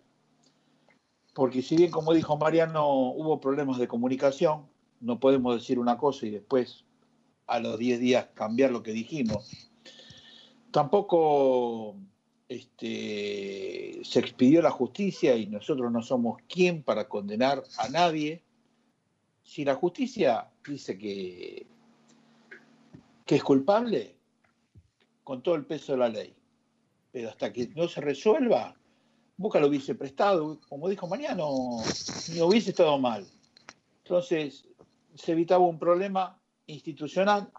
Porque 1.33 1.61
si 1.61 1.75
bien, 1.75 1.91
como 1.91 2.13
dijo 2.13 2.37
Mariano, 2.37 3.11
hubo 3.11 3.39
problemas 3.39 3.77
de 3.77 3.87
comunicación, 3.87 4.67
no 4.99 5.19
podemos 5.19 5.55
decir 5.55 5.79
una 5.79 5.97
cosa 5.97 6.25
y 6.25 6.31
después 6.31 6.85
a 7.47 7.59
los 7.59 7.77
10 7.77 7.99
días 7.99 8.27
cambiar 8.33 8.71
lo 8.71 8.83
que 8.83 8.91
dijimos. 8.91 9.69
Tampoco 10.71 11.95
este, 12.49 13.99
se 14.03 14.19
expidió 14.19 14.61
la 14.61 14.71
justicia 14.71 15.35
y 15.35 15.45
nosotros 15.45 15.91
no 15.91 16.01
somos 16.01 16.41
quien 16.49 16.81
para 16.81 17.07
condenar 17.07 17.63
a 17.77 17.89
nadie. 17.89 18.43
Si 19.43 19.63
la 19.63 19.76
justicia 19.76 20.49
dice 20.67 20.97
que, 20.97 21.67
que 23.26 23.35
es 23.35 23.43
culpable, 23.43 24.15
con 25.23 25.43
todo 25.43 25.53
el 25.53 25.65
peso 25.65 25.91
de 25.91 25.97
la 25.99 26.09
ley, 26.09 26.34
pero 27.11 27.30
hasta 27.30 27.53
que 27.53 27.67
no 27.67 27.88
se 27.88 28.01
resuelva, 28.01 28.76
Boca 29.38 29.59
lo 29.59 29.67
hubiese 29.67 29.95
prestado, 29.95 30.59
como 30.67 30.89
dijo 30.89 31.07
Mariano, 31.07 31.45
no 31.45 32.45
hubiese 32.45 32.71
estado 32.71 32.97
mal. 32.97 33.26
Entonces, 34.03 34.67
se 35.15 35.31
evitaba 35.31 35.65
un 35.65 35.80
problema 35.80 36.41
institucional, 36.65 37.49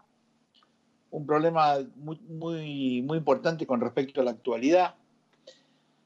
un 1.11 1.25
problema 1.25 1.77
muy, 1.95 2.19
muy, 2.27 3.01
muy 3.01 3.17
importante 3.17 3.65
con 3.67 3.79
respecto 3.81 4.21
a 4.21 4.23
la 4.23 4.31
actualidad. 4.31 4.95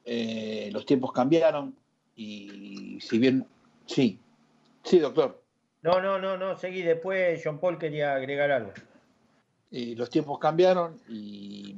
Eh, 0.04 0.70
los 0.72 0.84
tiempos 0.86 1.12
cambiaron 1.12 1.74
y 2.14 2.98
si 3.00 3.18
bien, 3.18 3.46
sí, 3.86 4.18
sí, 4.84 4.98
doctor. 4.98 5.42
No, 5.82 6.00
no, 6.00 6.18
no, 6.18 6.36
no, 6.36 6.56
seguí. 6.56 6.82
Después 6.82 7.40
John 7.44 7.58
Paul 7.58 7.78
quería 7.78 8.14
agregar 8.14 8.50
algo. 8.50 8.72
Y 9.70 9.94
los 9.94 10.10
tiempos 10.10 10.38
cambiaron 10.38 11.00
y 11.08 11.76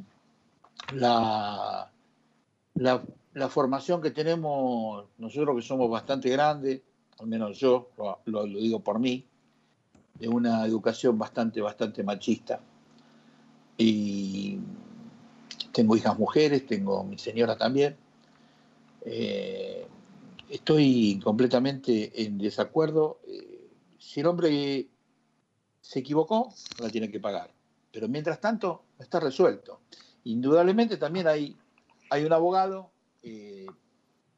la, 0.95 1.91
la, 2.75 3.03
la 3.35 3.49
formación 3.49 4.01
que 4.01 4.11
tenemos, 4.11 5.07
nosotros 5.19 5.57
que 5.57 5.63
somos 5.63 5.91
bastante 5.91 6.29
grandes, 6.31 6.83
al 7.19 7.27
menos 7.27 7.59
yo, 7.59 7.91
lo, 7.97 8.21
lo- 8.27 8.47
lo 8.47 8.59
digo 8.59 8.81
por 8.81 8.99
mí, 8.99 9.25
de 10.15 10.29
una 10.29 10.65
educación 10.67 11.19
bastante, 11.19 11.61
bastante 11.61 12.03
machista. 12.03 12.61
Y 13.79 14.59
tengo 15.73 15.97
hijas 15.97 16.19
mujeres, 16.19 16.67
tengo 16.67 17.05
mi 17.05 17.17
señora 17.17 17.57
también. 17.57 17.97
Eh, 19.05 19.87
estoy 20.51 21.21
completamente 21.23 22.25
en 22.25 22.39
desacuerdo. 22.39 23.21
Eh, 23.27 23.69
si 23.99 24.21
el 24.21 24.27
hombre 24.27 24.89
se 25.81 26.01
equivocó, 26.01 26.53
la 26.81 26.91
tiene 26.91 27.11
que 27.11 27.21
pagar. 27.21 27.51
Pero 27.93 28.09
mientras 28.09 28.41
tanto, 28.41 28.83
está 28.99 29.21
resuelto. 29.21 29.81
Indudablemente 30.25 30.97
también 30.97 31.29
hay, 31.29 31.57
hay 32.11 32.25
un 32.25 32.33
abogado 32.33 32.91
eh, 33.23 33.67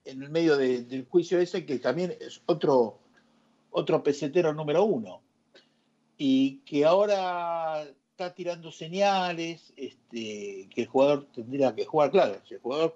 en 0.04 0.22
el 0.22 0.28
medio 0.30 0.56
de- 0.56 0.82
del 0.84 1.06
juicio 1.06 1.40
ese 1.40 1.64
que 1.64 1.78
también 1.78 2.14
es 2.20 2.42
otro, 2.46 2.98
otro 3.70 4.02
pesetero 4.02 4.52
número 4.52 4.84
uno 4.84 5.22
y 6.18 6.58
que 6.58 6.84
ahora 6.84 7.86
está 8.20 8.34
tirando 8.34 8.70
señales 8.70 9.72
este, 9.76 10.68
que 10.68 10.82
el 10.82 10.86
jugador 10.86 11.26
tendría 11.32 11.74
que 11.74 11.86
jugar. 11.86 12.10
Claro, 12.10 12.38
si 12.47 12.52
el 12.52 12.60
jugador 12.60 12.94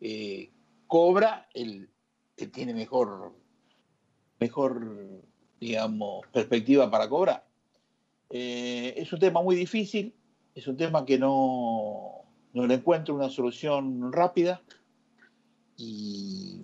eh, 0.00 0.50
cobra, 0.86 1.46
el 1.52 1.90
que 2.34 2.46
tiene 2.46 2.72
mejor, 2.72 3.34
mejor, 4.40 5.20
digamos, 5.60 6.26
perspectiva 6.32 6.90
para 6.90 7.06
cobrar. 7.06 7.44
Eh, 8.30 8.94
es 8.96 9.12
un 9.12 9.18
tema 9.18 9.42
muy 9.42 9.56
difícil, 9.56 10.14
es 10.54 10.66
un 10.66 10.78
tema 10.78 11.04
que 11.04 11.18
no, 11.18 12.22
no 12.54 12.66
le 12.66 12.74
encuentro 12.74 13.14
una 13.14 13.28
solución 13.28 14.10
rápida 14.10 14.62
y 15.76 16.62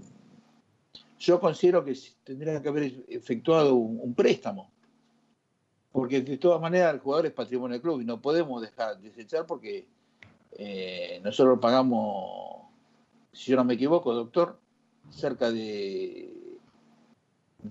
yo 1.18 1.38
considero 1.40 1.84
que 1.84 1.94
tendría 2.24 2.62
que 2.62 2.68
haber 2.70 3.04
efectuado 3.08 3.74
un, 3.74 4.00
un 4.00 4.14
préstamo 4.14 4.70
porque 5.92 6.20
de 6.20 6.36
todas 6.38 6.60
maneras 6.60 6.94
el 6.94 7.00
jugador 7.00 7.26
es 7.26 7.32
patrimonio 7.32 7.74
del 7.74 7.82
club 7.82 8.00
y 8.00 8.04
no 8.04 8.20
podemos 8.20 8.60
dejar 8.62 8.98
desechar 8.98 9.46
porque 9.46 9.86
eh, 10.52 11.20
nosotros 11.24 11.58
pagamos, 11.60 12.62
si 13.32 13.50
yo 13.50 13.56
no 13.56 13.64
me 13.64 13.74
equivoco, 13.74 14.12
doctor, 14.14 14.58
cerca 15.10 15.50
de 15.50 16.32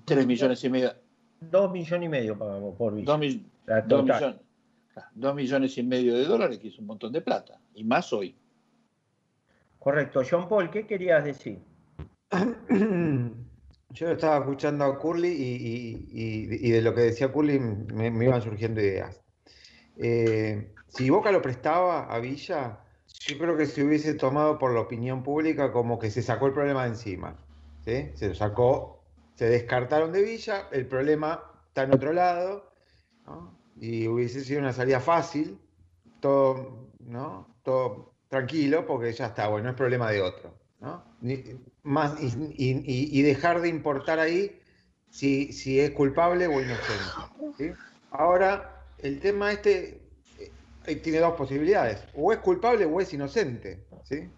3 0.06 0.26
millones 0.28 0.64
y 0.64 0.70
medio. 0.70 0.94
Dos 1.40 1.72
millones 1.72 2.06
y 2.08 2.10
medio 2.10 2.38
pagamos 2.38 2.76
por 2.76 2.94
Villa. 2.96 3.06
Dos, 3.06 3.20
mil- 3.20 3.46
La 3.66 3.82
dos 3.82 4.02
total. 4.02 4.16
millones, 4.22 4.42
dos 5.14 5.36
millones 5.36 5.78
y 5.78 5.84
medio 5.84 6.16
de 6.16 6.26
dólares, 6.26 6.58
que 6.60 6.70
es 6.70 6.80
un 6.80 6.88
montón 6.88 7.12
de 7.14 7.22
plata, 7.22 7.60
y 7.76 7.84
más 7.84 8.12
hoy. 8.12 8.36
Correcto. 9.80 10.22
John 10.30 10.50
Paul, 10.50 10.70
¿qué 10.72 10.86
querías 10.88 11.24
decir? 11.24 11.60
Yo 14.00 14.12
estaba 14.12 14.38
escuchando 14.38 14.86
a 14.86 15.00
Curly 15.00 15.28
y, 15.30 16.08
y- 16.12 16.68
y- 16.68 16.72
de 16.72 16.82
lo 16.82 16.94
que 16.94 17.02
decía 17.02 17.32
Curly 17.32 17.60
me, 17.60 18.08
iban 18.26 18.42
surgiendo 18.42 18.80
ideas. 18.82 19.22
Eh, 19.96 20.76
si 20.88 21.10
Boca 21.10 21.32
lo 21.32 21.42
prestaba 21.42 22.06
a 22.14 22.20
Villa, 22.20 22.86
yo 23.20 23.38
creo 23.38 23.58
que 23.58 23.66
se 23.66 23.84
hubiese 23.84 24.14
tomado 24.14 24.60
por 24.60 24.74
la 24.74 24.82
opinión 24.82 25.24
pública 25.24 25.72
como 25.72 25.98
que 25.98 26.12
se 26.12 26.22
sacó 26.22 26.48
el 26.48 26.54
problema 26.54 26.84
de 26.84 26.90
encima. 26.90 27.36
Se 28.16 28.28
lo 28.28 28.36
sacó, 28.36 29.04
se 29.36 29.50
descartaron 29.50 30.12
de 30.12 30.22
Villa, 30.22 30.68
el 30.72 30.88
problema 30.88 31.44
está 31.68 31.84
en 31.84 31.92
otro 31.92 32.14
lado, 32.14 32.72
y 33.80 34.08
hubiese 34.08 34.42
sido 34.44 34.60
una 34.60 34.74
salida 34.74 35.00
fácil, 35.00 35.60
todo, 36.20 36.92
¿no? 37.00 37.48
todo 37.64 38.14
tranquilo, 38.28 38.86
porque 38.86 39.12
ya 39.14 39.28
está, 39.28 39.48
bueno, 39.48 39.70
es 39.70 39.76
problema 39.76 40.12
de 40.12 40.22
otro. 40.22 40.54
¿no? 40.80 41.04
Más, 41.88 42.22
y, 42.22 42.28
y- 42.58 43.20
y- 43.20 43.22
dejar 43.22 43.62
de 43.62 43.70
importar 43.70 44.20
ahí 44.20 44.62
si, 45.10 45.54
si 45.54 45.80
es 45.80 45.92
culpable 45.92 46.48
o 46.48 46.62
inocente. 46.62 47.14
Ahora, 48.12 48.86
el 49.00 49.20
tema 49.20 49.52
este 49.52 50.02
eh, 50.86 50.96
tiene 50.98 51.20
dos 51.20 51.36
posibilidades, 51.36 52.06
o 52.14 52.32
es 52.34 52.40
culpable 52.40 52.86
o 52.86 53.00
es 53.00 53.14
inocente. 53.14 53.88
¿sí? 54.04 54.30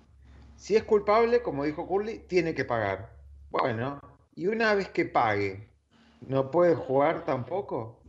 Si 0.55 0.76
es 0.76 0.84
culpable, 0.84 1.41
como 1.41 1.65
dijo 1.65 1.88
Curly, 1.88 2.19
tiene 2.27 2.53
que 2.53 2.65
pagar. 2.65 3.17
Bueno, 3.49 3.99
y 4.35 4.47
una 4.47 4.76
vez 4.76 4.89
que 4.89 5.05
pague, 5.05 5.69
¿no 6.21 6.51
puede 6.51 6.76
jugar 6.76 7.26
tampoco? 7.26 7.99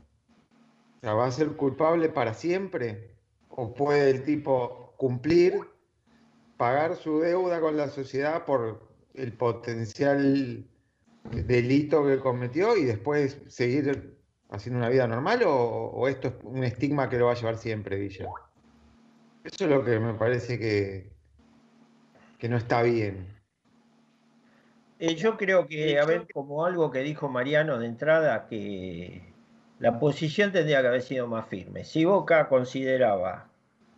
¿va 1.03 1.27
a 1.27 1.31
ser 1.33 1.57
culpable 1.57 2.11
para 2.11 2.35
siempre? 2.35 3.17
¿O 3.49 3.73
puede 3.73 4.11
el 4.11 4.23
tipo 4.23 4.95
cumplir, 4.99 5.67
pagar 6.59 6.97
su 6.97 7.21
deuda 7.21 7.61
con 7.61 7.77
la 7.77 7.89
sociedad 7.89 8.45
por 8.45 8.90
el 9.21 9.33
potencial 9.33 10.65
delito 11.31 12.07
que 12.07 12.19
cometió 12.19 12.77
y 12.77 12.85
después 12.85 13.41
seguir 13.49 14.17
haciendo 14.49 14.79
una 14.79 14.89
vida 14.89 15.07
normal? 15.07 15.43
¿O, 15.45 15.53
o 15.55 16.09
esto 16.09 16.29
es 16.29 16.35
un 16.43 16.65
estigma 16.65 17.09
que 17.09 17.19
lo 17.19 17.27
va 17.27 17.33
a 17.33 17.37
llevar 17.37 17.57
siempre, 17.57 17.97
Villa? 17.97 18.27
Eso 19.45 19.65
es 19.65 19.71
lo 19.71 19.85
que 19.85 19.99
me 19.99 20.15
parece 20.15 20.59
que, 20.59 21.11
que 22.39 22.49
no 22.49 22.57
está 22.57 22.83
bien. 22.83 23.41
Eh, 24.99 25.15
yo 25.15 25.39
creo 25.39 25.67
que, 25.67 25.99
a 25.99 26.05
ver, 26.05 26.27
como 26.33 26.67
algo 26.67 26.91
que 26.91 27.01
dijo 27.01 27.31
Mariano 27.31 27.79
de 27.79 27.87
entrada, 27.87 28.47
que 28.49 29.33
la 29.79 29.99
posición 29.99 30.53
tendría 30.53 30.83
que 30.83 30.89
haber 30.89 31.03
sido 31.03 31.27
más 31.27 31.49
firme. 31.49 31.85
Si 31.85 32.05
Boca 32.05 32.49
consideraba 32.51 33.49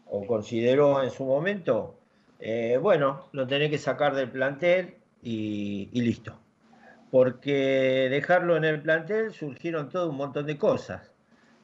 o 0.07 0.25
consideró 0.27 1.03
en 1.03 1.11
su 1.11 1.25
momento, 1.25 1.99
eh, 2.39 2.79
bueno, 2.81 3.29
lo 3.33 3.49
tenés 3.49 3.71
que 3.71 3.79
sacar 3.79 4.15
del 4.15 4.31
plantel 4.31 5.02
y, 5.23 5.89
y 5.93 6.01
listo. 6.03 6.39
Porque 7.11 8.09
dejarlo 8.11 8.57
en 8.57 8.65
el 8.65 8.81
plantel 8.83 9.33
surgieron 9.33 9.89
todo 9.89 10.11
un 10.11 10.17
montón 10.17 10.47
de 10.47 10.59
cosas. 10.59 11.13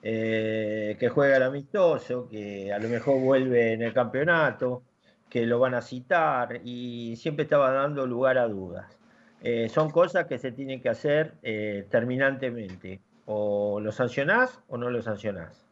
Eh, 0.02 0.96
que 1.00 1.08
juega 1.08 1.38
el 1.38 1.42
amistoso, 1.42 2.28
que 2.28 2.72
a 2.72 2.78
lo 2.78 2.88
mejor 2.88 3.20
vuelve 3.20 3.72
en 3.72 3.82
el 3.82 3.92
campeonato, 3.92 4.84
que 5.28 5.44
lo 5.44 5.58
van 5.58 5.74
a 5.74 5.82
citar 5.82 6.60
y 6.64 7.16
siempre 7.16 7.42
estaba 7.44 7.72
dando 7.72 8.06
lugar 8.06 8.38
a 8.38 8.46
dudas. 8.46 8.98
Eh, 9.42 9.68
son 9.68 9.90
cosas 9.90 10.26
que 10.26 10.38
se 10.38 10.52
tienen 10.52 10.80
que 10.80 10.88
hacer 10.88 11.34
eh, 11.42 11.86
terminantemente. 11.90 13.00
O 13.26 13.80
lo 13.80 13.92
sancionás 13.92 14.60
o 14.68 14.78
no 14.78 14.88
lo 14.88 15.02
sancionás. 15.02 15.66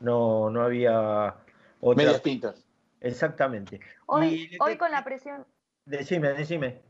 No, 0.00 0.50
no 0.50 0.62
había 0.62 1.36
otra. 1.80 2.04
Medias 2.04 2.22
tintas. 2.22 2.64
Exactamente. 3.00 3.80
Hoy, 4.06 4.48
Y- 4.50 4.56
hoy 4.60 4.76
con 4.76 4.90
la 4.90 5.04
presión, 5.04 5.46
Decime, 5.86 6.32
decime. 6.32 6.80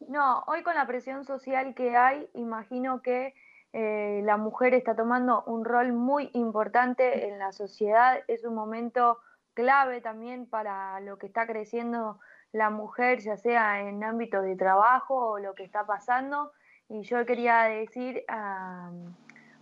No, 0.00 0.44
hoy 0.46 0.62
con 0.62 0.74
la 0.74 0.86
presión 0.86 1.24
social 1.24 1.74
que 1.74 1.96
hay, 1.96 2.28
imagino 2.34 3.02
que 3.02 3.34
eh, 3.72 4.22
la 4.24 4.36
mujer 4.36 4.72
está 4.72 4.94
tomando 4.94 5.42
un 5.44 5.64
rol 5.64 5.92
muy 5.92 6.30
importante 6.32 7.26
en 7.28 7.40
la 7.40 7.52
sociedad. 7.52 8.20
Es 8.28 8.44
un 8.44 8.54
momento 8.54 9.18
clave 9.54 10.00
también 10.00 10.46
para 10.46 11.00
lo 11.00 11.18
que 11.18 11.26
está 11.26 11.44
creciendo 11.46 12.20
la 12.52 12.70
mujer, 12.70 13.18
ya 13.18 13.36
sea 13.36 13.80
en 13.80 14.04
ámbito 14.04 14.42
de 14.42 14.54
trabajo 14.54 15.32
o 15.32 15.38
lo 15.40 15.54
que 15.54 15.64
está 15.64 15.84
pasando. 15.84 16.52
Y 16.88 17.02
yo 17.02 17.26
quería 17.26 17.62
decir 17.62 18.24
a, 18.28 18.92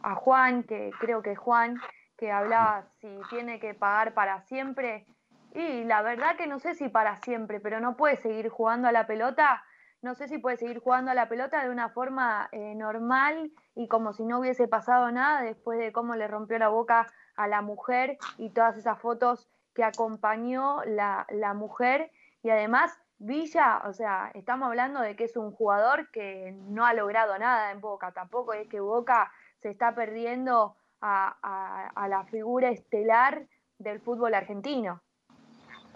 a 0.03 0.15
Juan, 0.15 0.65
que 0.65 0.91
creo 1.01 1.23
que 1.23 1.35
Juan, 1.35 1.81
que 2.19 2.31
hablaba 2.31 2.85
si 3.01 3.09
tiene 3.31 3.61
que 3.61 3.73
pagar 3.73 4.13
para 4.13 4.43
siempre. 4.43 5.07
Y 5.55 5.85
la 5.85 6.03
verdad 6.03 6.37
que 6.37 6.47
no 6.47 6.59
sé 6.59 6.75
si 6.75 6.91
para 6.91 7.17
siempre, 7.23 7.61
pero 7.61 7.81
no 7.81 7.97
puede 7.97 8.17
seguir 8.17 8.51
jugando 8.51 8.89
a 8.89 8.93
la 8.93 9.07
pelota 9.07 9.63
no 10.03 10.15
sé 10.15 10.29
si 10.29 10.39
puede 10.39 10.57
seguir 10.57 10.81
jugando 10.81 11.11
a 11.11 11.15
la 11.15 11.29
pelota 11.29 11.63
de 11.65 11.71
una 11.71 11.89
forma 11.91 12.49
eh, 12.53 12.75
normal 12.75 13.53
y 13.75 13.89
como 13.89 14.13
si 14.13 14.25
no 14.25 14.41
hubiese 14.41 14.69
pasado 14.69 15.11
nada 15.13 15.43
después 15.43 15.79
de 15.79 15.93
cómo 15.93 16.17
le 16.17 16.27
rompió 16.29 16.59
la 16.59 16.69
boca 16.69 17.07
a 17.37 17.49
la 17.49 17.63
mujer 17.63 18.19
y 18.37 18.51
todas 18.51 18.77
esas 18.77 18.99
fotos 19.01 19.49
que 19.75 19.85
acompañó 19.85 20.85
la, 20.85 21.27
la 21.31 21.55
mujer. 21.55 22.11
Y 22.43 22.51
además, 22.51 22.99
Villa, 23.19 23.83
o 23.87 23.93
sea, 23.93 24.31
estamos 24.35 24.67
hablando 24.69 25.01
de 25.01 25.15
que 25.17 25.25
es 25.25 25.37
un 25.37 25.53
jugador 25.53 26.11
que 26.11 26.53
no 26.69 26.85
ha 26.85 26.93
logrado 26.95 27.39
nada 27.39 27.71
en 27.71 27.81
Boca, 27.81 28.13
tampoco 28.13 28.53
es 28.53 28.69
que 28.69 28.81
Boca 28.81 29.31
se 29.61 29.71
está 29.71 29.95
perdiendo 29.95 30.77
a, 31.01 31.37
a- 31.43 31.87
a 31.95 32.09
la 32.09 32.25
figura 32.25 32.71
estelar 32.71 33.47
del 33.79 34.01
fútbol 34.01 34.35
argentino. 34.35 35.01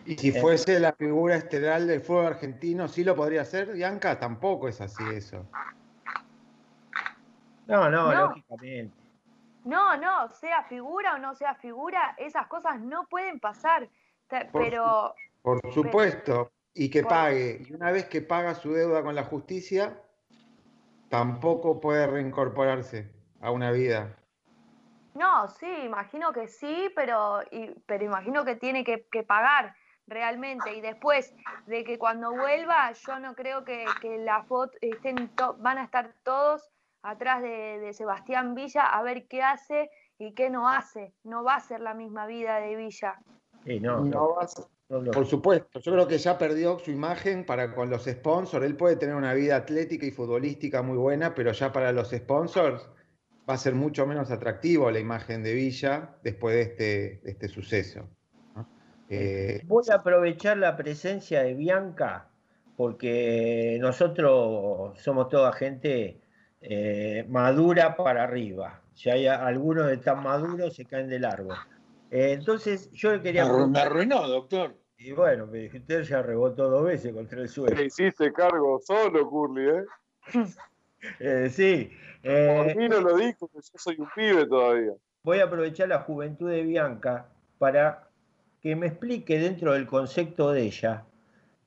Y 0.07 0.17
si 0.17 0.33
fuese 0.33 0.79
la 0.79 0.93
figura 0.93 1.37
estelar 1.37 1.83
del 1.83 2.01
fútbol 2.01 2.27
argentino, 2.27 2.87
¿sí 2.87 3.03
lo 3.03 3.17
podría 3.17 3.43
hacer, 3.43 3.73
Bianca? 3.73 4.19
Tampoco 4.19 4.69
es 4.69 4.81
así 4.81 5.03
eso. 5.13 5.45
No, 7.67 7.91
no, 7.91 8.13
No. 8.13 8.21
lógicamente. 8.29 8.97
No, 9.65 9.97
no, 9.97 10.29
sea 10.29 10.63
figura 10.65 11.15
o 11.15 11.19
no 11.19 11.35
sea 11.35 11.57
figura, 11.57 12.15
esas 12.19 12.47
cosas 12.47 12.81
no 12.81 13.07
pueden 13.09 13.41
pasar. 13.41 13.89
Por 14.53 14.63
Pero 14.63 15.15
Por 15.43 15.61
supuesto. 15.73 16.53
Y 16.73 16.89
que 16.91 17.03
Por- 17.03 17.11
pague. 17.11 17.65
Y 17.69 17.73
una 17.73 17.91
vez 17.91 18.05
que 18.07 18.21
paga 18.23 18.55
su 18.55 18.73
deuda 18.73 19.03
con 19.03 19.15
la 19.15 19.25
justicia, 19.25 20.01
tampoco 21.09 21.81
puede 21.81 22.07
reincorporarse 22.07 23.11
a 23.41 23.51
una 23.51 23.71
vida. 23.73 24.17
no, 25.15 25.49
sí, 25.49 25.67
imagino 25.85 26.31
que 26.33 26.47
sí, 26.47 26.91
pero, 26.95 27.41
y- 27.51 27.75
pero 27.87 28.05
imagino 28.05 28.45
que 28.45 28.55
tiene 28.57 28.85
que, 28.85 29.07
que 29.11 29.23
pagar 29.23 29.75
realmente. 30.07 30.75
Y 30.77 30.81
después 30.81 31.35
de 31.67 31.85
que 31.85 31.99
cuando 31.99 32.31
vuelva, 32.33 32.93
yo 32.93 33.19
no 33.19 33.35
creo 33.35 33.65
que, 33.65 33.85
que 34.01 34.19
la 34.19 34.45
foto 34.45 34.77
estén 34.81 35.29
to- 35.37 35.57
van 35.59 35.79
a 35.79 35.85
estar 35.85 36.15
todos 36.23 36.69
atrás 37.03 37.43
de, 37.43 37.79
de 37.81 37.93
Sebastián 37.93 38.55
Villa 38.55 38.83
a 38.87 39.03
ver 39.03 39.27
qué 39.29 39.43
hace 39.43 39.91
y 40.19 40.35
qué 40.35 40.51
no 40.51 40.69
hace. 40.69 41.13
No 41.25 41.45
va 41.45 41.57
a 41.57 41.61
ser 41.61 41.81
la 41.81 41.95
misma 41.95 42.27
vida 42.27 42.59
de 42.61 42.77
Villa. 42.77 43.17
Sí, 43.65 43.81
no, 43.81 43.99
No 44.01 44.05
no, 44.05 44.35
va 44.35 44.43
a 44.45 44.49
ser- 44.49 44.65
no, 44.89 45.03
no. 45.03 45.11
Por 45.11 45.27
supuesto, 45.27 45.81
yo 45.81 45.93
creo 45.93 46.07
que 46.07 46.19
ya 46.19 46.39
perdió 46.39 46.79
su 46.79 46.91
imagen 46.93 47.45
para 47.45 47.75
con 47.75 47.91
los 47.91 48.05
sponsors. 48.05 48.65
Él 48.65 48.77
puede 48.77 48.97
tener 48.97 49.17
una 49.17 49.35
vida 49.35 49.57
atlética 49.57 50.07
y 50.07 50.13
futbolística 50.13 50.83
muy 50.83 50.97
buena, 50.97 51.35
pero 51.35 51.51
ya 51.53 51.73
para 51.73 51.91
los 51.93 52.11
sponsors 52.11 52.89
va 53.49 53.55
a 53.55 53.59
ser 53.59 53.75
mucho 53.75 54.07
menos 54.07 54.31
atractivo 54.31 54.91
la 54.91 55.01
imagen 55.01 55.43
de 55.43 55.55
Villa 55.55 56.17
después 56.23 56.55
de 56.55 56.63
este, 56.63 57.21
de 57.25 57.31
este 57.33 57.49
suceso. 57.49 58.09
Eh, 59.09 59.61
Voy 59.67 59.85
a 59.91 59.97
aprovechar 59.97 60.57
la 60.57 60.77
presencia 60.77 61.43
de 61.43 61.55
Bianca 61.55 62.29
porque 62.77 63.79
nosotros 63.81 64.99
somos 64.99 65.29
toda 65.29 65.53
gente 65.53 66.21
eh, 66.61 67.25
madura 67.29 67.97
para 67.97 68.25
arriba. 68.25 68.83
Si 68.95 69.11
hay 69.11 69.27
algunos 69.27 69.87
de 69.87 69.99
tan 69.99 70.23
maduros, 70.23 70.75
se 70.75 70.85
caen 70.85 71.09
del 71.09 71.25
árbol. 71.25 71.57
Eh, 72.11 72.33
entonces, 72.33 72.91
yo 72.93 73.13
le 73.13 73.23
quería 73.23 73.45
Me 73.45 73.81
arruinó, 73.81 74.27
doctor. 74.27 74.75
Y 74.99 75.13
bueno, 75.13 75.47
me 75.47 75.67
usted 75.67 76.03
ya 76.03 76.23
rebotó 76.23 76.71
dos 76.71 76.85
veces 76.85 77.13
contra 77.13 77.41
el 77.41 77.49
suelo. 77.49 77.77
Te 77.77 77.85
hiciste 77.85 78.33
cargo 78.33 78.81
solo, 78.81 79.29
Curly, 79.29 79.69
¿eh? 79.69 79.85
Eh, 81.21 81.49
sí. 81.51 81.91
eh, 82.23 82.63
Por 82.75 82.77
mí 82.77 82.89
no 82.89 83.01
lo 83.01 83.17
dijo, 83.17 83.47
que 83.49 83.59
yo 83.59 83.79
soy 83.79 83.97
un 83.99 84.09
pibe 84.17 84.47
todavía. 84.47 84.93
voy 85.23 85.39
a 85.39 85.45
aprovechar 85.45 85.89
la 85.89 86.01
juventud 86.01 86.51
de 86.51 86.63
Bianca 86.63 87.29
para 87.59 88.06
que 88.67 88.75
me 88.75 88.89
explique 88.89 89.39
dentro 89.39 89.75
del 89.75 89.87
concepto 89.87 90.51
de 90.51 90.63
ella, 90.63 91.05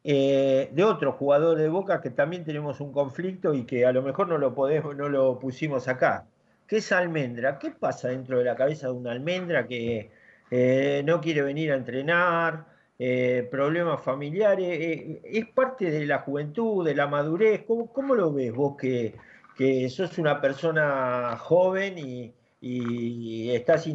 eh, 0.03 0.69
de 0.73 0.83
otro 0.83 1.13
jugador 1.13 1.57
de 1.57 1.69
Boca 1.69 2.01
que 2.01 2.09
también 2.09 2.43
tenemos 2.43 2.81
un 2.81 2.91
conflicto 2.91 3.53
y 3.53 3.63
que 3.63 3.85
a 3.85 3.93
lo 3.93 4.01
mejor 4.01 4.27
no 4.27 4.37
lo 4.37 4.53
podemos, 4.53 4.97
no 4.97 5.07
lo 5.07 5.39
pusimos 5.39 5.87
acá, 5.87 6.27
que 6.67 6.77
es 6.79 6.91
Almendra. 6.91 7.57
¿Qué 7.57 7.71
pasa 7.71 8.09
dentro 8.09 8.39
de 8.39 8.43
la 8.43 8.57
cabeza 8.57 8.87
de 8.87 8.93
una 8.95 9.11
Almendra 9.13 9.65
que 9.65 10.11
eh, 10.51 11.01
no 11.05 11.21
quiere 11.21 11.41
venir 11.41 11.71
a 11.71 11.77
entrenar, 11.77 12.65
eh, 12.99 13.47
problemas 13.49 14.01
familiares? 14.01 15.21
¿Es 15.23 15.45
parte 15.51 15.89
de 15.91 16.05
la 16.05 16.19
juventud, 16.19 16.85
de 16.85 16.95
la 16.95 17.07
madurez? 17.07 17.63
¿Cómo, 17.65 17.93
cómo 17.93 18.13
lo 18.13 18.33
ves 18.33 18.51
vos 18.53 18.75
que, 18.75 19.15
que 19.55 19.89
sos 19.89 20.17
una 20.17 20.41
persona 20.41 21.37
joven 21.37 21.97
y, 21.97 22.33
y 22.59 23.51
estás 23.51 23.87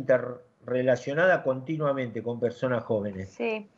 interrelacionada 0.65 1.43
continuamente 1.43 2.23
con 2.23 2.41
personas 2.41 2.85
jóvenes? 2.85 3.31
Sí, 3.35 3.69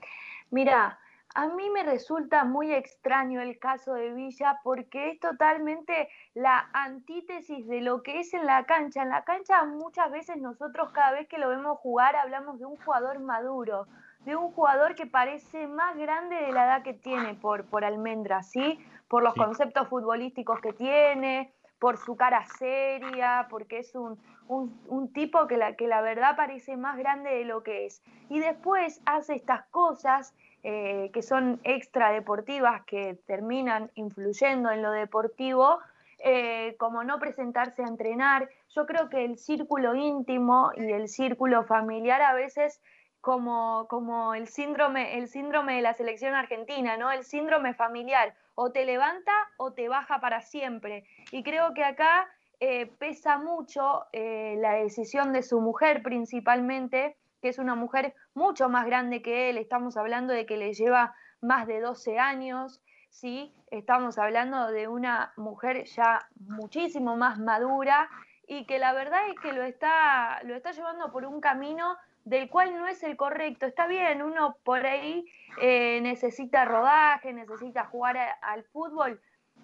mira, 0.51 0.99
a 1.35 1.49
mí 1.49 1.69
me 1.71 1.83
resulta 1.83 2.45
muy 2.45 2.73
extraño 2.73 3.43
el 3.43 3.59
caso 3.59 3.95
de 3.95 4.13
Villa 4.13 4.61
porque 4.63 5.11
es 5.11 5.21
totalmente 5.21 6.09
la 6.35 6.71
antítesis 6.73 7.67
de 7.67 7.81
lo 7.81 8.03
que 8.03 8.21
es 8.21 8.33
en 8.35 8.47
la 8.47 8.65
cancha. 8.65 9.03
En 9.03 9.11
la 9.11 9.25
cancha 9.25 9.65
muchas 9.65 10.11
veces 10.13 10.37
nosotros 10.39 10.91
cada 10.93 11.13
vez 11.13 11.29
que 11.29 11.39
lo 11.39 11.49
vemos 11.49 11.79
jugar 11.79 12.15
hablamos 12.17 12.59
de 12.59 12.67
un 12.67 12.77
jugador 12.77 13.19
maduro, 13.19 13.87
de 14.25 14.37
un 14.37 14.53
jugador 14.53 14.95
que 14.95 15.07
parece 15.07 15.67
más 15.67 15.97
grande 15.97 16.37
de 16.37 16.53
la 16.53 16.67
edad 16.67 16.83
que 16.83 16.95
tiene 16.95 17.35
por, 17.35 17.65
por 17.67 17.85
Almendra, 17.85 18.43
¿sí? 18.43 18.79
Por 19.09 19.23
los 19.23 19.35
Sí. 19.35 19.41
conceptos 19.41 19.89
futbolísticos 19.89 20.61
que 20.61 20.73
tiene, 20.73 21.53
por 21.79 21.99
su 21.99 22.17
cara 22.17 22.45
seria, 22.59 23.47
porque 23.51 23.79
es 23.79 23.95
un, 23.95 24.19
un, 24.49 25.13
tipo 25.13 25.47
que 25.47 25.57
la, 25.57 25.75
que 25.77 25.87
la 25.87 26.01
verdad 26.01 26.37
parece 26.37 26.77
más 26.77 26.97
grande 26.97 27.31
de 27.31 27.45
lo 27.45 27.63
que 27.63 27.87
es. 27.87 28.03
Y 28.29 28.39
después 28.39 29.01
hace 29.05 29.35
estas 29.35 29.67
cosas 29.67 30.35
eh, 30.63 31.11
que 31.13 31.23
son 31.23 31.61
extra 31.65 32.11
deportivas, 32.11 32.83
que 32.87 33.19
terminan 33.27 33.91
influyendo 33.95 34.71
en 34.71 34.83
lo 34.83 34.91
deportivo, 34.91 35.79
eh, 36.19 36.77
como 36.79 37.05
no 37.05 37.19
presentarse 37.19 37.83
a 37.83 37.89
entrenar. 37.89 38.49
Yo 38.75 38.87
creo 38.87 39.09
que 39.09 39.25
el 39.25 39.39
círculo 39.39 39.95
íntimo 39.95 40.73
y 40.77 40.91
el 40.91 41.09
círculo 41.09 41.65
familiar 41.65 42.23
a 42.23 42.35
veces 42.35 42.81
como, 43.21 43.87
como 43.89 44.35
el 44.35 44.49
síndrome, 44.49 45.19
el 45.19 45.29
síndrome 45.29 45.77
de 45.77 45.83
la 45.83 45.95
selección 45.95 46.35
argentina, 46.35 46.97
¿no? 46.97 47.11
El 47.11 47.25
síndrome 47.25 47.75
familiar, 47.75 48.35
o 48.57 48.73
te 48.73 48.85
levanta 48.85 49.33
o 49.59 49.73
te 49.73 49.89
baja 49.89 50.21
para 50.21 50.41
siempre. 50.41 51.05
Y 51.31 51.45
creo 51.45 51.73
que 51.75 51.85
acá 51.85 52.29
eh, 52.59 52.87
pesa 52.99 53.39
mucho 53.39 54.07
eh, 54.13 54.57
la 54.59 54.73
decisión 54.73 55.33
de 55.33 55.43
su 55.43 55.61
mujer 55.61 56.03
principalmente, 56.03 57.17
que 57.43 57.51
es 57.51 57.59
una 57.59 57.75
mujer 57.75 58.15
mucho 58.35 58.69
más 58.69 58.87
grande 58.87 59.23
que 59.23 59.51
él, 59.51 59.59
estamos 59.59 59.97
hablando 59.97 60.33
de 60.33 60.47
que 60.47 60.57
le 60.57 60.73
lleva 60.73 61.15
más 61.43 61.67
de 61.67 61.81
12 61.81 62.19
años, 62.19 62.81
¿sí? 63.11 63.55
Estamos 63.71 64.19
hablando 64.19 64.69
de 64.69 64.89
una 64.89 65.33
mujer 65.37 65.85
ya 65.85 66.27
muchísimo 66.49 67.15
más 67.17 67.39
madura 67.39 68.09
y 68.49 68.65
que 68.65 68.79
la 68.79 68.95
verdad 68.95 69.29
es 69.29 69.39
que 69.41 69.53
lo 69.53 69.63
está, 69.63 70.41
lo 70.45 70.55
está 70.55 70.73
llevando 70.73 71.13
por 71.13 71.27
un 71.27 71.41
camino 71.41 71.97
del 72.27 72.51
cual 72.51 72.77
no 72.77 72.89
es 72.89 73.03
el 73.05 73.17
correcto. 73.17 73.67
Está 73.67 73.87
bien, 73.87 74.21
uno 74.21 74.57
por 74.65 74.85
ahí 74.85 75.25
eh, 75.63 76.01
necesita 76.03 76.65
rodaje, 76.65 77.33
necesita 77.33 77.85
jugar 77.85 78.19
al 78.43 78.65
fútbol, 78.65 79.21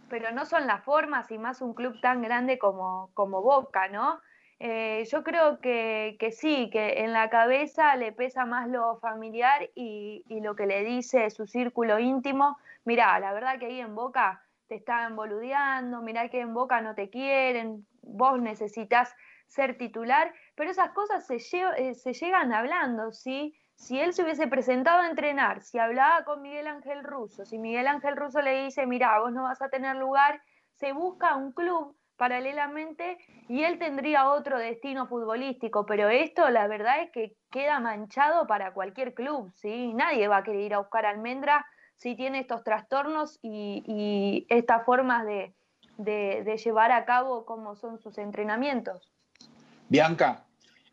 pero 0.09 0.31
no 0.31 0.47
son 0.47 0.69
las 0.69 0.85
formas 0.85 1.29
y 1.33 1.39
más 1.39 1.61
un 1.61 1.75
club 1.75 2.01
tan 2.01 2.23
grande 2.23 2.59
como, 2.59 3.11
como 3.15 3.43
Boca, 3.43 3.89
¿no? 3.89 4.21
Eh, 4.61 5.05
yo 5.11 5.25
creo 5.25 5.59
que, 5.59 6.17
que 6.21 6.31
sí, 6.31 6.71
que 6.71 7.01
en 7.03 7.13
la 7.13 7.31
cabeza 7.31 7.97
le 7.97 8.13
pesa 8.13 8.47
más 8.47 8.69
lo 8.69 8.97
familiar 9.01 9.69
y, 9.75 10.25
y 10.29 10.41
lo 10.41 10.55
que 10.55 10.67
le 10.67 10.85
dice 10.85 11.31
su 11.31 11.49
círculo 11.49 11.99
íntimo. 11.99 12.59
Mirá, 12.85 13.19
la 13.19 13.33
verdad 13.33 13.59
que 13.59 13.67
ahí 13.67 13.81
en 13.81 13.97
Boca 13.97 14.41
te 14.69 14.77
están 14.77 15.17
boludeando, 15.17 16.01
mirá 16.01 16.29
que 16.29 16.39
en 16.39 16.55
Boca 16.55 16.81
no 16.81 16.95
te 16.95 17.11
quieren, 17.11 17.85
vos 18.03 18.41
necesitas 18.41 19.13
ser 19.53 19.77
titular, 19.77 20.33
pero 20.55 20.71
esas 20.71 20.91
cosas 20.91 21.29
eh, 21.31 21.95
se 21.95 22.13
llegan 22.13 22.53
hablando, 22.53 23.13
¿sí? 23.13 23.55
Si 23.75 23.99
él 23.99 24.13
se 24.13 24.23
hubiese 24.23 24.47
presentado 24.47 25.01
a 25.01 25.09
entrenar, 25.09 25.63
si 25.63 25.79
hablaba 25.79 26.25
con 26.25 26.43
Miguel 26.43 26.67
Ángel 26.67 27.03
Russo, 27.05 27.45
si 27.45 27.59
Miguel 27.59 27.87
Ángel 27.89 28.17
Russo 28.17 28.41
le 28.43 28.65
dice, 28.65 28.87
mira, 28.87 29.19
vos 29.21 29.33
no 29.33 29.45
vas 29.45 29.61
a 29.63 29.69
tener 29.71 29.97
lugar, 29.97 30.41
se 30.73 30.93
busca 30.93 31.37
un 31.37 31.53
club 31.53 31.97
paralelamente 32.17 33.19
y 33.49 33.65
él 33.65 33.79
tendría 33.79 34.29
otro 34.31 34.59
destino 34.59 35.07
futbolístico, 35.07 35.87
pero 35.87 36.09
esto 36.09 36.49
la 36.51 36.69
verdad 36.69 37.03
es 37.03 37.11
que 37.11 37.37
queda 37.51 37.81
manchado 37.81 38.47
para 38.47 38.73
cualquier 38.73 39.15
club, 39.15 39.53
¿sí? 39.57 39.93
Nadie 39.95 40.29
va 40.29 40.39
a 40.39 40.43
querer 40.45 40.61
ir 40.61 40.75
a 40.75 40.79
buscar 40.79 41.07
Almendra 41.07 41.67
si 41.97 42.15
tiene 42.15 42.41
estos 42.41 42.63
trastornos 42.63 43.39
y, 43.43 44.47
estas 44.49 44.85
formas 44.85 45.25
de, 45.27 45.55
de- 45.99 46.43
de 46.45 46.57
llevar 46.57 46.93
a 46.93 47.05
cabo 47.05 47.45
como 47.45 47.75
son 47.75 47.99
sus 47.99 48.19
entrenamientos. 48.19 49.13
Bianca, 49.93 50.47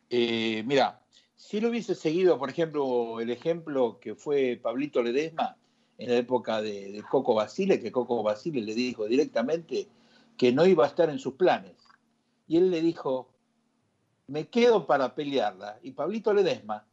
eh, 0.09 0.61
mira, 0.65 0.99
si 1.38 1.61
lo 1.61 1.69
hubiese 1.69 1.95
seguido, 1.95 2.38
por 2.38 2.49
ejemplo, 2.49 3.21
el 3.21 3.30
ejemplo 3.30 3.97
que 4.01 4.13
fue 4.13 4.59
Pablito 4.61 5.01
Ledesma 5.01 5.55
en 5.97 6.09
la 6.09 6.17
época 6.17 6.61
de, 6.61 6.91
de 6.91 7.01
Coco 7.03 7.34
Basile, 7.34 7.80
que 7.80 7.93
Coco 7.93 8.21
Basile 8.23 8.59
le 8.61 8.76
dijo 8.76 9.05
directamente 9.05 9.88
que 10.35 10.51
no 10.51 10.65
iba 10.65 10.84
a 10.84 10.89
estar 10.89 11.09
en 11.09 11.17
sus 11.17 11.35
planes. 11.35 11.77
Y 12.45 12.57
él 12.57 12.71
le 12.71 12.81
dijo, 12.81 13.30
me 14.27 14.49
quedo 14.49 14.85
para 14.85 15.15
pelearla. 15.15 15.80
Y 15.81 15.91
Pablito 15.91 16.34
Ledesma 16.34 16.85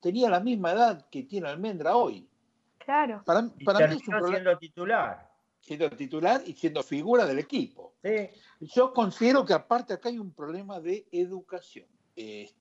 tenía 0.00 0.30
la 0.30 0.38
misma 0.38 0.70
edad 0.70 1.08
que 1.10 1.24
tiene 1.24 1.48
Almendra 1.48 1.96
hoy. 1.96 2.28
Claro. 2.78 3.24
Para, 3.26 3.50
Y 3.58 3.64
para 3.64 3.88
mí 3.88 3.96
es 3.96 4.06
un 4.06 4.14
problema. 4.14 4.36
siendo 4.36 4.58
titular. 4.58 5.27
Siendo 5.68 5.90
titular 5.90 6.42
y 6.46 6.54
siendo 6.54 6.82
figura 6.82 7.26
del 7.26 7.38
equipo. 7.38 7.92
Yo 8.60 8.92
considero 8.94 9.44
que 9.44 9.52
aparte 9.52 9.92
acá 9.92 10.08
hay 10.08 10.18
un 10.18 10.32
problema 10.32 10.80
de 10.80 11.06
educación. 11.12 11.86
Este, 12.16 12.52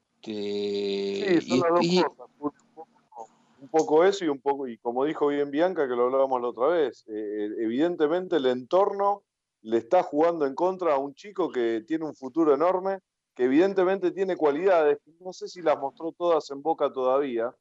Sí, 1.40 1.42
son 1.48 1.58
y- 1.58 1.62
las 1.62 1.70
dos 1.72 1.80
y- 1.82 2.02
cosas, 2.02 2.28
un 2.40 2.52
poco- 2.74 3.30
un 3.62 3.70
poco 3.70 4.04
eso 4.04 4.26
y 4.26 4.28
un 4.28 4.40
poco, 4.40 4.68
y 4.68 4.78
como 4.78 5.06
dijo 5.06 5.28
bien 5.28 5.50
Bianca, 5.52 5.88
que 5.88 5.96
lo 5.96 6.06
hablábamos 6.06 6.42
la 6.42 6.50
otra 6.50 6.68
vez, 6.68 7.06
eh, 7.08 7.50
evidentemente 7.60 8.36
el 8.36 8.46
entorno 8.48 9.24
le 9.62 9.78
está 9.78 10.04
jugando 10.04 10.46
en 10.46 10.54
contra 10.54 10.96
a 10.96 10.98
un 10.98 11.14
chico 11.16 11.50
que 11.50 11.84
tiene 11.88 12.06
un 12.06 12.14
futuro 12.14 12.54
enorme, 12.54 13.00
que 13.34 13.46
evidentemente 13.46 14.12
tiene 14.12 14.36
cualidades, 14.36 14.98
no 15.22 15.32
sé 15.32 15.48
si 15.48 15.62
las 15.62 15.80
mostró 15.80 16.12
todas 16.12 16.50
en 16.52 16.62
boca 16.62 16.92
todavía, 16.92 17.56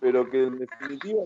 pero 0.00 0.28
que 0.28 0.44
en 0.44 0.58
definitiva 0.58 1.22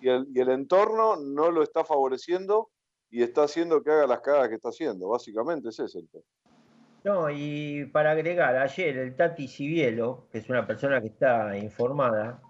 y, 0.00 0.08
el, 0.08 0.48
entorno 0.48 1.16
no 1.16 1.50
lo 1.50 1.62
está 1.62 1.84
favoreciendo 1.84 2.70
y 3.10 3.22
está 3.22 3.42
haciendo 3.44 3.82
que 3.82 3.90
haga 3.90 4.06
las 4.06 4.20
cagadas 4.20 4.48
que 4.48 4.54
está 4.54 4.68
haciendo. 4.68 5.08
Básicamente 5.08 5.70
ese 5.70 5.84
es 5.84 5.94
el 5.96 6.08
tema. 6.08 6.24
No, 7.02 7.30
y 7.30 7.86
para 7.86 8.12
agregar, 8.12 8.56
ayer 8.56 8.96
el 8.98 9.16
Tati 9.16 9.48
Cibielo, 9.48 10.28
que 10.30 10.38
es 10.38 10.48
una 10.48 10.66
persona 10.66 11.00
que 11.00 11.08
está 11.08 11.56
informada, 11.56 12.40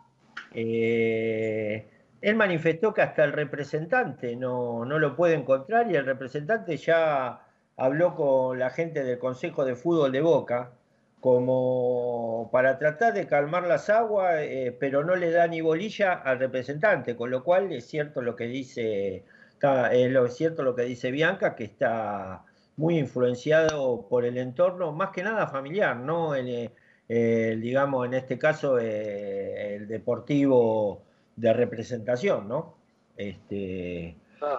eh, 0.53 1.89
él 2.21 2.37
manifestó 2.37 2.93
que 2.93 3.03
hasta 3.03 3.25
el 3.25 3.33
representante 3.33 4.37
no, 4.37 4.85
no 4.85 4.99
lo 4.99 5.17
puede 5.17 5.35
encontrar 5.35 5.91
y 5.91 5.95
el 5.95 6.05
representante 6.05 6.77
ya 6.77 7.47
habló 7.77 8.15
con 8.15 8.59
la 8.59 8.71
gente 8.71 9.05
del 9.05 9.19
Consejo 9.19 9.65
de 9.65 9.77
Fútbol 9.77 10.13
de 10.13 10.21
Boca 10.21 10.73
como 11.21 12.49
para 12.53 12.79
tratar 12.79 13.13
de 13.15 13.27
calmar 13.27 13.67
las 13.67 13.91
aguas, 13.91 14.37
eh, 14.41 14.77
pero 14.79 15.05
no 15.05 15.17
le 15.17 15.31
da 15.31 15.47
ni 15.47 15.61
bolilla 15.61 16.15
al 16.15 16.39
representante, 16.39 17.17
con 17.17 17.31
lo 17.31 17.45
cual 17.45 17.73
es 17.73 17.87
cierto 17.87 18.23
lo 18.23 18.37
que 18.37 18.47
dice, 18.47 19.25
está- 19.53 19.93
es 19.95 20.11
lo 20.11 20.27
es 20.27 20.35
cierto 20.37 20.63
lo 20.63 20.75
que 20.75 20.83
dice 20.85 21.11
Bianca, 21.11 21.55
que 21.55 21.65
está 21.65 22.45
muy 22.77 22.99
influenciado 22.99 24.07
por 24.09 24.25
el 24.25 24.39
entorno, 24.39 24.93
más 24.93 25.11
que 25.11 25.23
nada 25.23 25.47
familiar, 25.49 25.97
¿no? 25.97 26.35
El, 26.35 26.49
eh, 26.49 26.75
el, 27.09 27.61
digamos, 27.61 28.07
en 28.07 28.15
este 28.15 28.39
caso, 28.39 28.79
eh, 28.79 29.77
el 29.77 29.89
deportivo 29.89 31.07
de 31.37 31.53
representación, 31.53 32.49
¿no? 32.49 32.79
Este, 33.17 34.17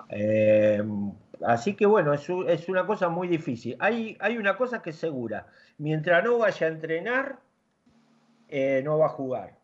eh, 0.09 0.83
así 1.45 1.75
que 1.75 1.85
bueno, 1.85 2.13
es, 2.13 2.27
es 2.47 2.69
una 2.69 2.85
cosa 2.85 3.09
muy 3.09 3.27
difícil. 3.27 3.75
Hay, 3.79 4.17
hay 4.19 4.38
una 4.38 4.57
cosa 4.57 4.81
que 4.81 4.91
es 4.91 4.97
segura, 4.97 5.47
mientras 5.81 6.23
no 6.23 6.37
vaya 6.37 6.67
a 6.67 6.69
entrenar, 6.69 7.39
eh, 8.49 8.81
no 8.83 8.99
va 8.99 9.07
a 9.07 9.09
jugar. 9.09 9.57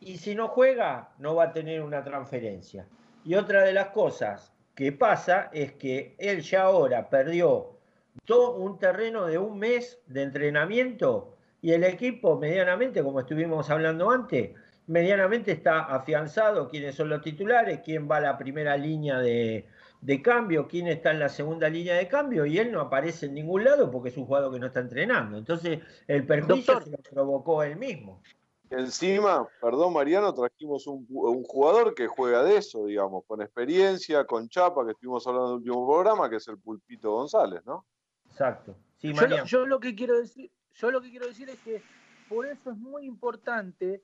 Y 0.00 0.16
si 0.16 0.34
no 0.34 0.48
juega, 0.48 1.10
no 1.18 1.36
va 1.36 1.44
a 1.44 1.52
tener 1.52 1.80
una 1.82 2.02
transferencia. 2.02 2.88
Y 3.24 3.36
otra 3.36 3.62
de 3.62 3.72
las 3.72 3.90
cosas 3.90 4.52
que 4.74 4.90
pasa 4.90 5.48
es 5.52 5.74
que 5.74 6.16
él 6.18 6.40
ya 6.40 6.62
ahora 6.62 7.08
perdió 7.08 7.78
todo 8.24 8.56
un 8.56 8.78
terreno 8.78 9.26
de 9.26 9.38
un 9.38 9.60
mes 9.60 10.00
de 10.08 10.22
entrenamiento 10.22 11.36
y 11.62 11.70
el 11.70 11.84
equipo 11.84 12.36
medianamente, 12.36 13.04
como 13.04 13.20
estuvimos 13.20 13.70
hablando 13.70 14.10
antes, 14.10 14.50
medianamente 14.88 15.52
está 15.52 15.82
afianzado 15.82 16.68
quiénes 16.68 16.96
son 16.96 17.10
los 17.10 17.22
titulares, 17.22 17.78
quién 17.84 18.10
va 18.10 18.16
a 18.16 18.20
la 18.20 18.38
primera 18.38 18.76
línea 18.76 19.20
de, 19.20 19.68
de 20.00 20.22
cambio, 20.22 20.66
quién 20.66 20.86
está 20.86 21.10
en 21.10 21.18
la 21.18 21.28
segunda 21.28 21.68
línea 21.68 21.94
de 21.94 22.08
cambio 22.08 22.46
y 22.46 22.58
él 22.58 22.72
no 22.72 22.80
aparece 22.80 23.26
en 23.26 23.34
ningún 23.34 23.64
lado 23.64 23.90
porque 23.90 24.08
es 24.08 24.16
un 24.16 24.26
jugador 24.26 24.52
que 24.52 24.58
no 24.58 24.66
está 24.66 24.80
entrenando. 24.80 25.36
Entonces 25.36 25.80
el 26.06 26.26
perjuicio 26.26 26.80
se 26.80 26.90
lo 26.90 26.98
provocó 26.98 27.62
él 27.62 27.76
mismo. 27.76 28.22
Encima, 28.70 29.48
perdón 29.60 29.92
Mariano, 29.92 30.32
trajimos 30.32 30.86
un, 30.86 31.04
un 31.08 31.42
jugador 31.42 31.92
que 31.92 32.06
juega 32.06 32.44
de 32.44 32.56
eso, 32.56 32.86
digamos, 32.86 33.24
con 33.26 33.42
experiencia, 33.42 34.24
con 34.24 34.48
chapa, 34.48 34.84
que 34.84 34.92
estuvimos 34.92 35.26
hablando 35.26 35.48
en 35.48 35.52
el 35.54 35.58
último 35.58 35.86
programa, 35.88 36.30
que 36.30 36.36
es 36.36 36.46
el 36.46 36.58
Pulpito 36.58 37.10
González, 37.10 37.62
¿no? 37.66 37.84
Exacto. 38.30 38.76
Sí, 38.98 39.12
yo, 39.12 39.44
yo 39.44 39.66
lo 39.66 39.80
que 39.80 39.96
quiero 39.96 40.18
decir, 40.18 40.52
yo 40.74 40.90
lo 40.92 41.00
que 41.00 41.10
quiero 41.10 41.26
decir 41.26 41.48
es 41.50 41.58
que 41.60 41.82
por 42.28 42.46
eso 42.46 42.70
es 42.70 42.76
muy 42.76 43.06
importante 43.06 44.02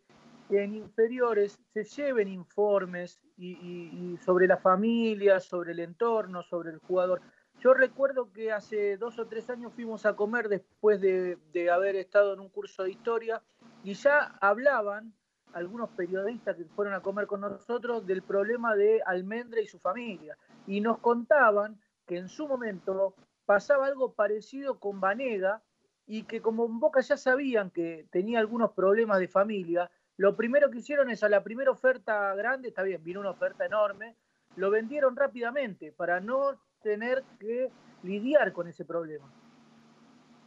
que 0.48 0.62
en 0.62 0.74
inferiores 0.74 1.59
se 1.73 1.85
lleven 1.85 2.28
informes 2.28 3.20
y, 3.36 4.16
sobre 4.24 4.47
la 4.47 4.56
familia, 4.56 5.40
sobre 5.40 5.73
el 5.73 5.81
entorno, 5.81 6.43
sobre 6.43 6.70
el 6.70 6.78
jugador. 6.78 7.20
Yo 7.60 7.74
recuerdo 7.74 8.32
que 8.32 8.52
hace 8.52 8.97
dos 8.97 9.18
o 9.18 9.27
tres 9.27 9.48
años 9.51 9.73
fuimos 9.74 10.06
a 10.06 10.14
comer 10.14 10.48
después 10.48 11.01
de, 11.01 11.39
de 11.52 11.70
haber 11.70 11.97
estado 11.97 12.35
en 12.35 12.40
un 12.40 12.48
curso 12.48 12.85
de 12.85 12.90
historia 12.90 13.43
y 13.82 13.94
ya 13.94 14.36
hablaban 14.40 15.14
algunos 15.52 15.90
periodistas 15.90 16.56
que 16.56 16.64
fueron 16.66 16.94
a 16.94 17.01
comer 17.01 17.27
con 17.27 17.40
nosotros 17.40 18.06
del 18.06 18.23
problema 18.23 18.77
de 18.77 19.02
Almendra 19.06 19.60
y 19.60 19.66
su 19.66 19.78
familia. 19.78 20.36
Y 20.66 20.81
nos 20.81 20.98
contaban 20.98 21.81
que 22.06 22.18
en 22.18 22.28
su 22.28 22.47
momento 22.47 23.14
pasaba 23.47 23.86
algo 23.86 24.12
parecido 24.12 24.78
con 24.78 25.01
Vanega 25.01 25.62
y 26.06 26.24
que 26.24 26.40
como 26.40 26.66
en 26.66 26.78
Boca 26.78 27.01
ya 27.01 27.16
sabían 27.16 27.70
que 27.70 28.06
tenía 28.10 28.39
algunos 28.39 28.73
problemas 28.73 29.18
de 29.18 29.28
familia, 29.28 29.90
lo 30.16 30.36
primero 30.36 30.70
que 30.70 30.78
hicieron 30.78 31.10
es 31.10 31.22
a 31.22 31.28
la 31.28 31.43
primera 31.43 31.70
oferta 31.70 32.34
grande, 32.34 32.68
está 32.68 32.82
bien, 32.82 33.02
vino 33.05 33.20
una 33.20 33.30
oferta 33.30 33.66
enorme, 33.66 34.14
lo 34.56 34.70
vendieron 34.70 35.16
rápidamente 35.16 35.93
para 35.93 36.20
no 36.20 36.59
tener 36.82 37.22
que 37.38 37.70
lidiar 38.02 38.52
con 38.52 38.68
ese 38.68 38.84
problema. 38.84 39.30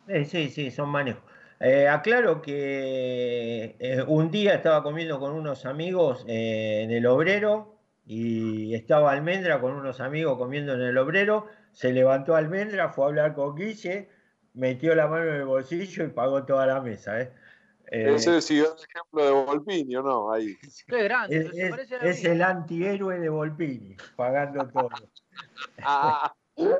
Eh, 0.07 0.25
sí, 0.25 0.49
sí, 0.49 0.71
son 0.71 0.89
manejos. 0.89 1.23
Eh, 1.59 1.89
aclaro 1.89 2.41
que 2.41 3.75
eh, 3.79 4.03
un 4.07 4.31
día 4.31 4.55
estaba 4.55 4.81
comiendo 4.81 5.19
con 5.19 5.33
unos 5.33 5.65
amigos 5.65 6.23
eh, 6.27 6.83
en 6.83 6.91
el 6.91 7.05
obrero 7.05 7.75
y 8.05 8.73
estaba 8.73 9.11
Almendra 9.11 9.59
con 9.59 9.73
unos 9.73 9.99
amigos 9.99 10.37
comiendo 10.37 10.73
en 10.73 10.81
el 10.81 10.97
obrero. 10.97 11.47
Se 11.73 11.91
levantó 11.91 12.35
Almendra, 12.35 12.89
fue 12.89 13.05
a 13.05 13.07
hablar 13.09 13.33
con 13.35 13.55
Guille, 13.55 14.09
metió 14.53 14.95
la 14.95 15.07
mano 15.07 15.25
en 15.25 15.35
el 15.35 15.45
bolsillo 15.45 16.05
y 16.05 16.07
pagó 16.09 16.45
toda 16.45 16.65
la 16.65 16.81
mesa. 16.81 17.29
¿Eh? 17.91 18.15
Ese 18.15 18.37
es 18.37 18.49
el 18.51 18.57
ejemplo 18.65 19.25
de 19.25 19.31
Volpini, 19.31 19.95
¿o 19.95 20.01
no? 20.03 20.31
Ahí. 20.31 20.55
Qué 20.87 21.03
grande, 21.03 21.37
es, 21.37 21.51
se 21.51 21.69
es- 21.69 21.91
es 22.03 22.25
el 22.25 22.41
antihéroe 22.41 23.19
de 23.19 23.29
Volpini, 23.29 23.95
pagando 24.15 24.67
todo. 24.69 24.89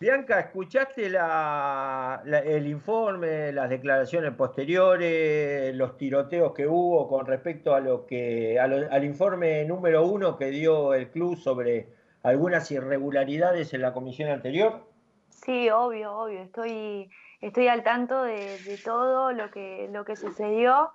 Bianca, 0.00 0.40
¿escuchaste 0.40 1.08
la- 1.08 2.20
la- 2.24 2.40
el 2.40 2.66
informe, 2.66 3.52
las 3.52 3.70
declaraciones 3.70 4.32
posteriores, 4.34 5.74
los 5.74 5.96
tiroteos 5.96 6.52
que 6.52 6.66
hubo 6.66 7.08
con 7.08 7.26
respecto 7.26 7.74
a 7.74 7.80
lo 7.80 8.04
que 8.04 8.58
a 8.58 8.66
lo- 8.66 8.90
al 8.90 9.04
informe 9.04 9.64
número 9.64 10.04
uno 10.04 10.36
que 10.36 10.46
dio 10.46 10.94
el 10.94 11.10
club 11.10 11.36
sobre 11.38 11.88
algunas 12.24 12.70
irregularidades 12.72 13.72
en 13.72 13.82
la 13.82 13.92
comisión 13.92 14.30
anterior? 14.30 14.84
Sí, 15.30 15.70
obvio, 15.70 16.12
obvio. 16.12 16.40
Estoy, 16.42 17.08
estoy 17.46 17.68
al 17.68 17.82
tanto 17.82 18.22
de, 18.22 18.80
todo 18.82 19.32
lo 19.32 19.50
que, 19.50 20.16
sucedió. 20.16 20.92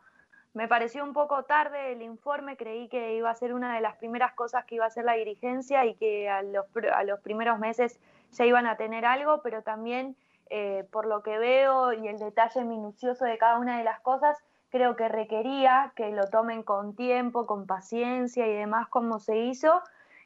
Me 0.53 0.67
pareció 0.67 1.03
un 1.03 1.13
poco 1.13 1.43
tarde 1.43 1.91
el 1.91 2.01
informe, 2.01 2.57
creí 2.57 2.89
que 2.89 3.15
iba 3.15 3.29
a 3.29 3.35
ser 3.35 3.53
una 3.53 3.75
de 3.75 3.81
las 3.81 3.97
primeras 3.97 4.33
cosas 4.33 4.65
que 4.65 4.75
iba 4.75 4.85
a 4.85 4.87
hacer 4.87 5.05
la 5.05 5.13
dirigencia 5.13 5.85
y 5.85 5.93
que 5.93 6.27
a 6.27 6.41
los, 6.41 6.65
pr- 6.73 6.91
a 6.91 7.03
los 7.03 7.19
primeros 7.19 7.59
meses 7.59 7.99
ya 8.31 8.45
iban 8.45 8.65
a 8.65 8.77
tener 8.77 9.05
algo, 9.05 9.41
pero 9.43 9.61
también 9.61 10.15
eh, 10.49 10.87
por 10.91 11.05
lo 11.05 11.21
que 11.21 11.37
veo 11.37 11.93
y 11.93 12.07
el 12.07 12.17
detalle 12.17 12.63
minucioso 12.65 13.25
de 13.25 13.37
cada 13.37 13.59
una 13.59 13.77
de 13.77 13.83
las 13.83 13.99
cosas, 13.99 14.35
creo 14.71 14.95
que 14.95 15.07
requería 15.07 15.93
que 15.95 16.09
lo 16.09 16.27
tomen 16.29 16.63
con 16.63 16.95
tiempo, 16.95 17.45
con 17.45 17.67
paciencia 17.67 18.47
y 18.47 18.55
demás 18.55 18.87
como 18.87 19.19
se 19.19 19.37
hizo. 19.37 19.83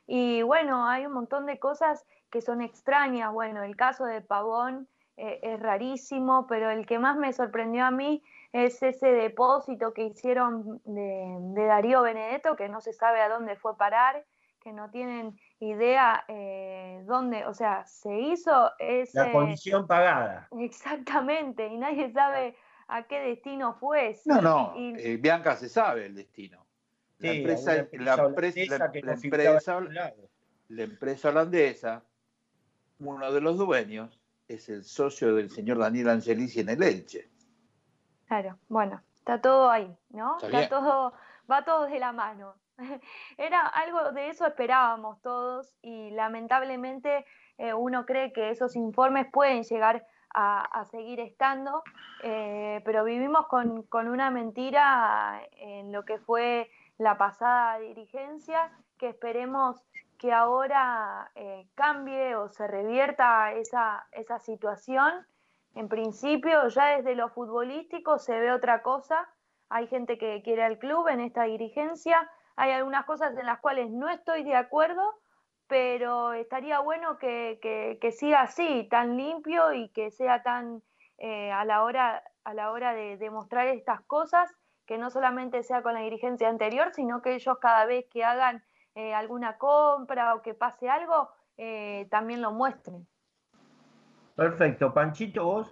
Y 0.07 0.41
bueno, 0.41 0.87
hay 0.87 1.05
un 1.05 1.11
montón 1.11 1.45
de 1.45 1.59
cosas 1.59 2.05
que 2.29 2.41
son 2.41 2.61
extrañas. 2.61 3.33
Bueno, 3.33 3.61
el 3.63 3.75
caso 3.75 4.05
de 4.05 4.21
Pavón 4.21 4.87
eh, 5.17 5.39
es 5.43 5.59
rarísimo, 5.59 6.47
pero 6.47 6.69
el 6.69 6.85
que 6.85 6.99
más 6.99 7.17
me 7.17 7.33
sorprendió 7.33 7.85
a 7.85 7.91
mí 7.91 8.23
es 8.51 8.81
ese 8.83 9.07
depósito 9.11 9.93
que 9.93 10.05
hicieron 10.05 10.81
de, 10.85 11.37
de 11.39 11.65
Darío 11.65 12.01
Benedetto, 12.01 12.55
que 12.55 12.69
no 12.69 12.81
se 12.81 12.93
sabe 12.93 13.21
a 13.21 13.29
dónde 13.29 13.55
fue 13.55 13.77
parar, 13.77 14.25
que 14.59 14.71
no 14.71 14.89
tienen 14.89 15.37
idea 15.59 16.23
eh, 16.27 17.03
dónde, 17.05 17.45
o 17.45 17.53
sea, 17.53 17.85
se 17.85 18.17
hizo 18.17 18.71
ese... 18.79 19.17
La 19.19 19.31
comisión 19.31 19.85
pagada. 19.85 20.47
Exactamente, 20.59 21.67
y 21.67 21.77
nadie 21.77 22.11
sabe 22.11 22.55
a 22.87 23.03
qué 23.03 23.19
destino 23.19 23.73
fue. 23.75 24.15
No, 24.25 24.41
no, 24.41 24.73
Y- 24.75 24.93
eh, 24.97 25.17
Bianca 25.17 25.55
se 25.55 25.69
sabe 25.69 26.05
el 26.05 26.15
destino. 26.15 26.65
La 27.19 27.31
Sí, 27.31 27.37
empresa, 27.37 27.73
la 27.93 28.13
empresa, 28.15 28.91
la 30.69 30.83
empresa 30.83 31.29
holandesa, 31.29 32.03
uno 32.99 33.31
de 33.31 33.41
los 33.41 33.57
dueños 33.57 34.19
es 34.47 34.69
el 34.69 34.83
socio 34.83 35.35
del 35.35 35.49
señor 35.49 35.79
Daniel 35.79 36.09
Angelici 36.09 36.59
en 36.59 36.69
el 36.69 36.83
Elche. 36.83 37.29
Claro, 38.27 38.57
bueno, 38.67 39.01
está 39.15 39.41
todo 39.41 39.69
ahí, 39.69 39.95
¿no? 40.09 40.37
Está 40.39 40.67
todo, 40.69 41.13
va 41.49 41.63
todo 41.63 41.85
de 41.85 41.99
la 41.99 42.11
mano. 42.11 42.55
Era 43.37 43.67
algo 43.67 44.11
de 44.11 44.29
eso 44.29 44.45
esperábamos 44.45 45.21
todos 45.21 45.75
y 45.81 46.09
lamentablemente 46.11 47.25
eh, 47.57 47.73
uno 47.73 48.05
cree 48.05 48.33
que 48.33 48.49
esos 48.49 48.75
informes 48.75 49.27
pueden 49.31 49.63
llegar 49.63 50.05
a, 50.33 50.63
a 50.63 50.85
seguir 50.85 51.19
estando, 51.19 51.83
eh, 52.23 52.81
pero 52.85 53.03
vivimos 53.03 53.45
con, 53.47 53.83
con 53.83 54.07
una 54.07 54.31
mentira 54.31 55.41
en 55.51 55.91
lo 55.91 56.05
que 56.05 56.17
fue 56.17 56.71
la 56.97 57.17
pasada 57.17 57.77
dirigencia 57.79 58.71
que 58.97 59.09
esperemos 59.09 59.83
que 60.23 60.31
ahora 60.31 61.29
eh, 61.35 61.67
cambie 61.75 62.33
o 62.37 62.47
se 62.47 62.65
revierta 62.65 63.51
esa, 63.51 64.07
esa 64.13 64.39
situación. 64.39 65.27
En 65.75 65.89
principio, 65.89 66.65
ya 66.69 66.95
desde 66.95 67.13
lo 67.13 67.27
futbolístico 67.27 68.17
se 68.19 68.39
ve 68.39 68.53
otra 68.53 68.81
cosa. 68.83 69.27
Hay 69.67 69.87
gente 69.87 70.17
que 70.17 70.41
quiere 70.41 70.63
al 70.63 70.79
club 70.79 71.09
en 71.09 71.19
esta 71.19 71.43
dirigencia. 71.43 72.31
Hay 72.55 72.71
algunas 72.71 73.03
cosas 73.05 73.37
en 73.37 73.45
las 73.45 73.59
cuales 73.59 73.91
no 73.91 74.07
estoy 74.07 74.43
de 74.45 74.55
acuerdo, 74.55 75.03
pero 75.67 76.31
estaría 76.31 76.79
bueno 76.79 77.17
que, 77.17 77.59
que- 77.61 78.11
siga 78.13 78.43
así, 78.43 78.87
tan 78.89 79.17
limpio 79.17 79.73
y 79.73 79.89
que 79.89 80.09
sea 80.09 80.41
tan 80.41 80.81
eh, 81.17 81.51
a 81.51 81.65
la 81.65 81.83
hora, 81.83 82.23
a 82.45 82.53
la 82.53 82.71
hora 82.71 82.93
de 82.93 83.17
demostrar 83.17 83.67
estas 83.67 83.99
cosas, 84.05 84.49
que 84.85 84.97
no 84.97 85.09
solamente 85.09 85.63
sea 85.63 85.81
con 85.83 85.95
la 85.95 85.99
dirigencia 85.99 86.47
anterior, 86.47 86.93
sino 86.93 87.21
que 87.21 87.35
ellos 87.35 87.57
cada 87.59 87.85
vez 87.85 88.05
que 88.09 88.23
hagan 88.23 88.63
eh, 88.95 89.13
alguna 89.13 89.57
compra 89.57 90.35
o 90.35 90.41
que 90.41 90.53
pase 90.53 90.89
algo, 90.89 91.29
eh, 91.57 92.07
también 92.09 92.41
lo 92.41 92.51
muestren. 92.51 93.07
Perfecto. 94.35 94.93
Panchito, 94.93 95.43
vos. 95.45 95.71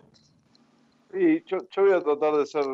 Sí, 1.11 1.43
yo, 1.45 1.57
yo 1.69 1.81
voy 1.81 1.93
a 1.93 2.03
tratar 2.03 2.35
de 2.35 2.45
ser 2.45 2.65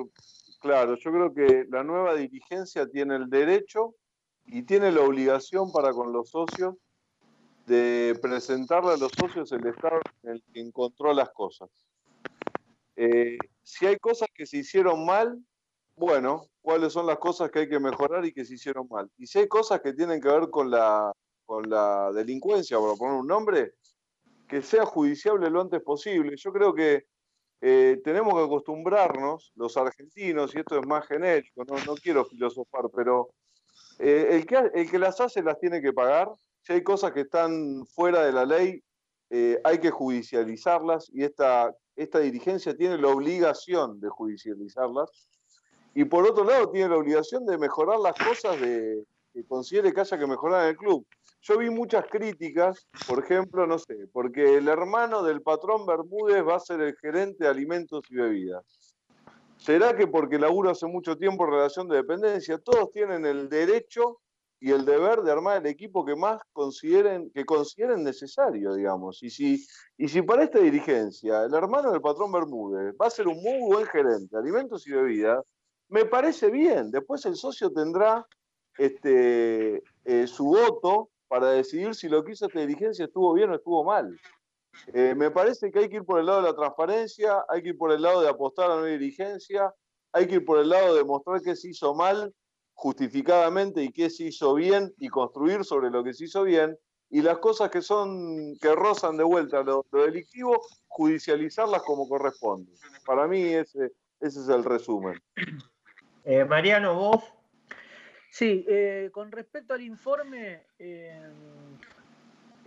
claro. 0.59 0.95
Yo 0.95 1.11
creo 1.11 1.33
que 1.33 1.65
la 1.69 1.83
nueva 1.83 2.15
dirigencia 2.15 2.87
tiene 2.87 3.15
el 3.15 3.29
derecho 3.29 3.95
y 4.45 4.63
tiene 4.63 4.91
la 4.91 5.01
obligación 5.01 5.71
para 5.71 5.91
con 5.91 6.11
los 6.11 6.29
socios 6.29 6.75
de 7.65 8.17
presentarle 8.21 8.93
a 8.93 8.97
los 8.97 9.11
socios 9.11 9.51
el 9.51 9.65
estado 9.67 9.99
en 10.23 10.31
el 10.31 10.43
que 10.53 10.61
encontró 10.61 11.13
las 11.13 11.29
cosas. 11.31 11.69
Eh, 12.95 13.37
si 13.61 13.85
hay 13.85 13.97
cosas 13.97 14.29
que 14.33 14.45
se 14.45 14.57
hicieron 14.57 15.05
mal, 15.05 15.37
bueno, 15.97 16.45
cuáles 16.61 16.93
son 16.93 17.07
las 17.07 17.17
cosas 17.17 17.51
que 17.51 17.59
hay 17.59 17.69
que 17.69 17.79
mejorar 17.79 18.23
y 18.25 18.31
que 18.31 18.45
se 18.45 18.53
hicieron 18.53 18.87
mal. 18.89 19.09
Y 19.17 19.27
si 19.27 19.39
hay 19.39 19.47
cosas 19.47 19.81
que 19.81 19.93
tienen 19.93 20.21
que 20.21 20.29
ver 20.29 20.49
con 20.49 20.69
la, 20.71 21.11
con 21.45 21.69
la 21.69 22.11
delincuencia, 22.13 22.77
por 22.77 22.97
poner 22.97 23.15
un 23.15 23.27
nombre, 23.27 23.73
que 24.47 24.61
sea 24.61 24.85
judiciable 24.85 25.49
lo 25.49 25.61
antes 25.61 25.81
posible. 25.81 26.37
Yo 26.37 26.53
creo 26.53 26.73
que 26.73 27.05
eh, 27.61 27.99
tenemos 28.03 28.33
que 28.35 28.43
acostumbrarnos, 28.43 29.51
los 29.55 29.75
argentinos, 29.75 30.55
y 30.55 30.59
esto 30.59 30.79
es 30.79 30.87
más 30.87 31.07
genérico, 31.07 31.65
no, 31.65 31.95
quiero 31.95 32.23
filosofar, 32.25 32.85
pero 32.95 33.29
eh, 33.99 34.29
el, 34.31 34.45
que, 34.45 34.69
el 34.73 34.89
que 34.89 34.99
las 34.99 35.19
hace 35.19 35.41
las 35.41 35.59
tiene 35.59 35.81
que 35.81 35.93
pagar. 35.93 36.29
Si 36.61 36.73
hay 36.73 36.83
cosas 36.83 37.11
que 37.11 37.21
están 37.21 37.85
fuera 37.87 38.23
de 38.23 38.31
la 38.31 38.45
ley, 38.45 38.83
eh, 39.29 39.59
hay 39.63 39.79
que 39.79 39.89
judicializarlas 39.89 41.09
y 41.11 41.23
esta, 41.23 41.73
esta 41.95 42.19
dirigencia 42.19 42.75
tiene 42.75 42.97
la 42.97 43.09
obligación 43.09 43.99
de 43.99 44.09
judicializarlas. 44.09 45.09
Y 45.97 46.05
por 46.05 46.29
otro 46.29 46.43
lado, 46.43 46.69
tiene 46.69 46.89
la 46.89 46.97
obligación 46.97 47.43
de 47.47 47.57
mejorar 47.57 47.97
las 47.97 48.13
cosas 48.13 48.61
de, 48.61 49.03
que 49.33 49.43
considere 49.47 49.91
que 49.91 50.01
haya 50.01 50.19
que 50.19 50.27
mejorar 50.27 50.65
en 50.65 50.69
el 50.69 50.77
club. 50.77 51.03
Yo 51.41 51.57
vi 51.57 51.71
muchas 51.71 52.05
críticas, 52.05 52.87
por 53.07 53.17
ejemplo, 53.17 53.65
no 53.65 53.79
sé, 53.79 54.07
porque 54.13 54.57
el 54.57 54.67
hermano 54.67 55.23
del 55.23 55.41
patrón 55.41 55.87
Bermúdez 55.87 56.45
va 56.47 56.57
a 56.57 56.59
ser 56.59 56.81
el 56.81 56.95
gerente 56.97 57.45
de 57.45 57.49
alimentos 57.49 58.03
y 58.11 58.15
bebidas. 58.15 58.63
¿Será 59.57 59.97
que 59.97 60.05
porque 60.05 60.37
laburo 60.37 60.69
hace 60.69 60.85
mucho 60.85 61.17
tiempo 61.17 61.45
en 61.45 61.53
relación 61.53 61.87
de 61.87 61.95
dependencia? 61.95 62.59
Todos 62.59 62.91
tienen 62.91 63.25
el 63.25 63.49
derecho 63.49 64.19
y 64.59 64.73
el 64.73 64.85
deber 64.85 65.23
de 65.23 65.31
armar 65.31 65.57
el 65.57 65.65
equipo 65.65 66.05
que 66.05 66.15
más 66.15 66.39
consideren, 66.53 67.31
que 67.31 67.43
consideren 67.43 68.03
necesario, 68.03 68.75
digamos. 68.75 69.23
Y 69.23 69.31
si, 69.31 69.65
y 69.97 70.07
si 70.07 70.21
para 70.21 70.43
esta 70.43 70.59
dirigencia 70.59 71.41
el 71.41 71.55
hermano 71.55 71.91
del 71.91 72.01
patrón 72.01 72.31
Bermúdez 72.31 72.93
va 73.01 73.07
a 73.07 73.09
ser 73.09 73.27
un 73.27 73.41
muy 73.41 73.61
buen 73.61 73.87
gerente 73.87 74.35
de 74.35 74.37
alimentos 74.37 74.85
y 74.85 74.91
bebidas, 74.91 75.43
me 75.89 76.05
parece 76.05 76.49
bien. 76.49 76.91
Después 76.91 77.25
el 77.25 77.35
socio 77.35 77.71
tendrá 77.71 78.25
este, 78.77 79.83
eh, 80.05 80.27
su 80.27 80.45
voto 80.45 81.09
para 81.27 81.51
decidir 81.51 81.95
si 81.95 82.07
lo 82.07 82.23
que 82.23 82.33
hizo 82.33 82.45
esta 82.45 82.59
dirigencia 82.59 83.05
estuvo 83.05 83.33
bien 83.33 83.49
o 83.51 83.55
estuvo 83.55 83.83
mal. 83.83 84.17
Eh, 84.93 85.15
me 85.15 85.31
parece 85.31 85.71
que 85.71 85.79
hay 85.79 85.89
que 85.89 85.97
ir 85.97 86.05
por 86.05 86.19
el 86.19 86.27
lado 86.27 86.41
de 86.41 86.49
la 86.49 86.55
transparencia, 86.55 87.43
hay 87.49 87.63
que 87.63 87.69
ir 87.69 87.77
por 87.77 87.91
el 87.91 88.01
lado 88.01 88.21
de 88.21 88.29
apostar 88.29 88.69
a 88.69 88.75
una 88.75 88.85
dirigencia, 88.85 89.73
hay 90.11 90.27
que 90.27 90.35
ir 90.35 90.45
por 90.45 90.59
el 90.59 90.69
lado 90.69 90.95
de 90.95 91.03
mostrar 91.03 91.41
qué 91.41 91.55
se 91.55 91.69
hizo 91.69 91.95
mal 91.95 92.33
justificadamente 92.73 93.83
y 93.83 93.91
qué 93.91 94.09
se 94.09 94.25
hizo 94.25 94.53
bien 94.53 94.93
y 94.99 95.09
construir 95.09 95.65
sobre 95.65 95.89
lo 95.89 96.03
que 96.03 96.13
se 96.13 96.25
hizo 96.25 96.43
bien 96.43 96.77
y 97.09 97.21
las 97.21 97.39
cosas 97.39 97.71
que 97.71 97.81
son 97.81 98.55
que 98.61 98.75
rozan 98.75 99.17
de 99.17 99.23
vuelta 99.23 99.63
lo, 99.63 99.85
lo 99.91 100.03
delictivo 100.03 100.61
judicializarlas 100.87 101.81
como 101.81 102.07
corresponde. 102.07 102.71
Para 103.05 103.27
mí 103.27 103.41
ese, 103.41 103.93
ese 104.19 104.39
es 104.41 104.49
el 104.49 104.63
resumen. 104.63 105.19
Eh, 106.29 106.43
Mariano, 106.43 106.93
vos. 106.93 107.23
Sí, 108.29 108.65
eh, 108.67 109.09
con 109.13 109.31
respecto 109.31 109.73
al 109.73 109.81
informe, 109.81 110.63
eh, 110.77 111.21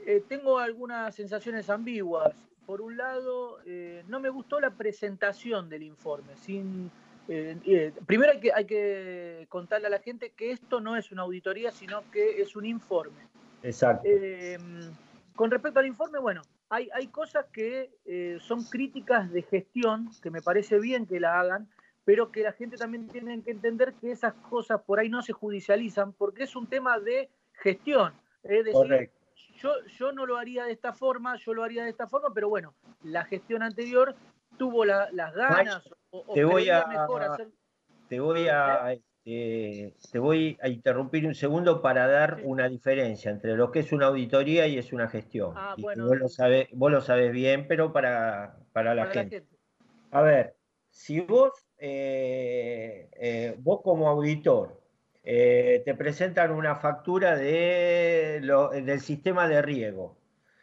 eh, 0.06 0.22
tengo 0.26 0.58
algunas 0.58 1.14
sensaciones 1.14 1.68
ambiguas. 1.68 2.34
Por 2.64 2.80
un 2.80 2.96
lado, 2.96 3.58
eh, 3.66 4.02
no 4.08 4.18
me 4.18 4.30
gustó 4.30 4.60
la 4.60 4.70
presentación 4.70 5.68
del 5.68 5.82
informe. 5.82 6.34
Sin, 6.36 6.90
primero 8.06 8.32
hay 8.32 8.40
que, 8.40 8.50
hay 8.50 8.64
que 8.64 9.46
contarle 9.50 9.88
a 9.88 9.90
la 9.90 9.98
gente 9.98 10.30
que 10.30 10.52
esto 10.52 10.80
no 10.80 10.96
es 10.96 11.12
una 11.12 11.22
auditoría, 11.22 11.70
sino 11.70 12.10
que 12.10 12.40
es 12.40 12.56
un 12.56 12.64
informe. 12.64 13.26
Exacto. 13.62 14.08
Con 15.36 15.50
respecto 15.50 15.80
al 15.80 15.86
informe, 15.86 16.18
bueno, 16.18 16.40
hay, 16.70 16.88
hay 16.94 17.08
cosas 17.08 17.44
que 17.52 17.90
son 18.40 18.64
críticas 18.64 19.30
de 19.30 19.42
gestión, 19.42 20.08
que 20.22 20.30
me 20.30 20.40
parece 20.40 20.78
bien 20.78 21.04
que 21.04 21.20
la 21.20 21.38
hagan, 21.38 21.68
pero 22.04 22.30
que 22.32 22.42
la 22.42 22.52
gente 22.52 22.76
también 22.76 23.08
tiene 23.08 23.42
que 23.42 23.50
entender 23.50 23.94
que 23.94 24.10
esas 24.10 24.34
cosas 24.48 24.80
por 24.82 24.98
ahí 24.98 25.08
no 25.08 25.22
se 25.22 25.32
judicializan, 25.32 26.12
porque 26.12 26.44
es 26.44 26.56
un 26.56 26.66
tema 26.66 26.98
de 26.98 27.30
gestión. 27.52 28.12
Es 28.42 28.64
decir, 28.64 28.72
Correcto. 28.72 29.16
yo, 29.56 29.72
yo 29.86 30.12
no 30.12 30.26
lo 30.26 30.36
haría 30.36 30.64
de 30.64 30.72
esta 30.72 30.92
forma, 30.92 31.36
yo 31.36 31.54
lo 31.54 31.62
haría 31.62 31.84
de 31.84 31.90
esta 31.90 32.06
forma, 32.08 32.32
pero 32.34 32.48
bueno, 32.48 32.74
la 33.02 33.24
gestión 33.24 33.62
anterior 33.62 34.14
tuvo 34.56 34.84
la- 34.84 35.10
las 35.12 35.34
ganas 35.34 35.88
o, 36.10 36.24
o 36.26 36.34
te 36.34 36.44
voy 36.44 36.68
a- 36.70 36.86
mejor 36.86 37.22
hacer... 37.22 37.48
Te 38.08 38.18
voy 38.18 38.48
a, 38.48 38.92
este, 38.92 39.94
te 40.10 40.18
voy 40.18 40.58
a 40.60 40.68
interrumpir 40.68 41.26
un 41.26 41.34
segundo 41.34 41.80
para 41.80 42.08
dar 42.08 42.40
una 42.42 42.68
diferencia 42.68 43.30
entre 43.30 43.54
lo 43.54 43.70
que 43.70 43.80
es 43.80 43.92
una 43.92 44.06
auditoría 44.06 44.66
y 44.66 44.78
es 44.78 44.92
una 44.92 45.08
gestión. 45.08 45.52
Ah, 45.56 45.76
bueno. 45.78 46.06
vos 46.06 46.18
lo 46.18 46.28
sabés, 46.28 46.68
vos 46.72 46.90
lo 46.90 47.00
sabés 47.02 47.30
bien, 47.30 47.68
pero 47.68 47.92
para, 47.92 48.56
para 48.72 48.94
la 48.96 49.02
para 49.02 49.14
la 49.14 49.20
gente. 49.20 49.36
gente. 49.40 49.56
A 50.10 50.22
ver, 50.22 50.56
si 50.88 51.20
vos, 51.20 51.52
eh, 51.80 53.10
eh, 53.12 53.56
vos 53.58 53.80
como 53.82 54.08
auditor, 54.08 54.80
eh, 55.22 55.82
te 55.84 55.94
presentan 55.94 56.50
una 56.52 56.76
factura 56.76 57.36
de 57.36 58.40
del 58.84 59.00
sistema 59.00 59.48
de 59.48 59.62
riego. 59.62 60.16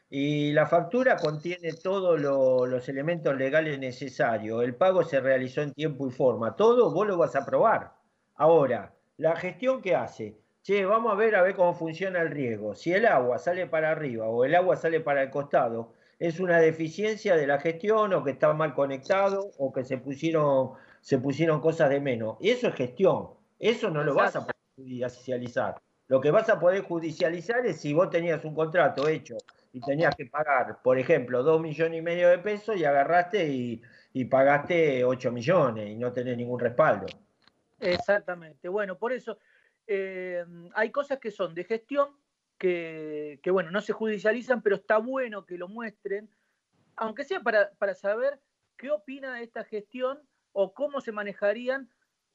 Y 0.10 0.54
la 0.54 0.66
factura 0.68 1.18
contiene 1.18 1.74
todos 1.74 2.20
lo- 2.22 2.66
los 2.66 2.88
elementos 2.90 3.36
legales 3.38 3.78
necesarios, 3.80 4.64
el 4.64 4.76
pago 4.76 5.04
se 5.04 5.20
realizó 5.20 5.62
en 5.62 5.74
tiempo 5.74 6.08
y 6.08 6.12
forma, 6.12 6.56
todo 6.56 6.94
vos 6.94 7.06
lo 7.08 7.18
vas 7.18 7.36
a 7.36 7.46
probar. 7.46 7.94
Ahora, 8.36 8.96
la 9.18 9.36
gestión 9.36 9.82
que 9.82 9.96
hace, 9.96 10.38
che, 10.64 10.86
vamos 10.86 11.12
a 11.12 11.16
ver 11.16 11.36
a 11.36 11.42
ver 11.42 11.56
cómo 11.56 11.74
funciona 11.74 12.22
el 12.22 12.30
riego, 12.32 12.74
si 12.76 12.94
el 12.94 13.06
agua 13.06 13.38
sale 13.40 13.68
para 13.68 13.92
arriba 13.92 14.28
o 14.30 14.46
el 14.46 14.56
agua 14.56 14.76
sale 14.78 15.02
para 15.02 15.24
el 15.24 15.30
costado, 15.30 15.94
es 16.20 16.40
una 16.40 16.60
deficiencia 16.60 17.36
de 17.36 17.48
la 17.48 17.60
gestión 17.60 18.14
o 18.14 18.24
que 18.24 18.32
está 18.32 18.54
mal 18.54 18.74
conectado 18.74 19.52
o 19.58 19.72
que 19.74 19.84
se 19.84 19.98
pusieron, 19.98 20.72
se 21.02 21.18
pusieron 21.18 21.62
cosas 21.62 21.90
de 21.90 22.00
menos. 22.00 22.38
Y 22.40 22.50
eso 22.50 22.68
es 22.68 22.76
gestión. 22.76 23.30
Eso 23.60 23.90
no 23.90 24.04
lo 24.04 24.14
vas 24.14 24.36
a 24.36 24.42
poder 24.42 24.56
judicializar. 24.76 25.82
Lo 26.08 26.22
que 26.22 26.32
vas 26.32 26.50
a 26.50 26.60
poder 26.60 26.84
judicializar 26.84 27.66
es 27.66 27.82
si 27.82 27.94
vos 27.94 28.10
tenías 28.10 28.44
un 28.46 28.56
contrato 28.56 29.08
hecho 29.08 29.38
y 29.74 29.82
tenías 29.82 30.16
que 30.16 30.26
pagar, 30.26 30.82
por 30.82 30.98
ejemplo, 30.98 31.44
dos 31.44 31.62
millones 31.62 32.00
y 32.00 32.02
medio 32.02 32.30
de 32.30 32.40
pesos 32.40 32.78
y 32.78 32.86
agarraste 32.86 33.48
y, 33.48 33.82
y 34.14 34.26
pagaste 34.26 35.04
8 35.04 35.32
millones 35.32 35.90
y 35.90 35.96
no 35.96 36.14
tenés 36.14 36.38
ningún 36.38 36.60
respaldo. 36.60 37.08
Exactamente. 37.80 38.70
Bueno, 38.70 38.98
por 38.98 39.12
eso 39.12 39.38
eh, 39.86 40.46
hay 40.74 40.92
cosas 40.92 41.20
que 41.20 41.30
son 41.32 41.54
de 41.54 41.66
gestión 41.66 42.10
que, 42.58 43.40
que, 43.44 43.52
bueno, 43.52 43.70
no 43.70 43.82
se 43.82 43.94
judicializan, 43.94 44.62
pero 44.62 44.78
está 44.78 44.98
bueno 44.98 45.46
que 45.46 45.58
lo 45.58 45.68
muestren, 45.68 46.30
aunque 46.96 47.24
sea 47.24 47.42
para, 47.42 47.72
para 47.78 47.94
saber 47.94 48.40
qué 48.78 48.92
opina 48.92 49.36
de 49.36 49.44
esta 49.44 49.64
gestión 49.64 50.20
o 50.60 50.74
cómo 50.74 51.02
se 51.02 51.12
manejarían 51.12 51.88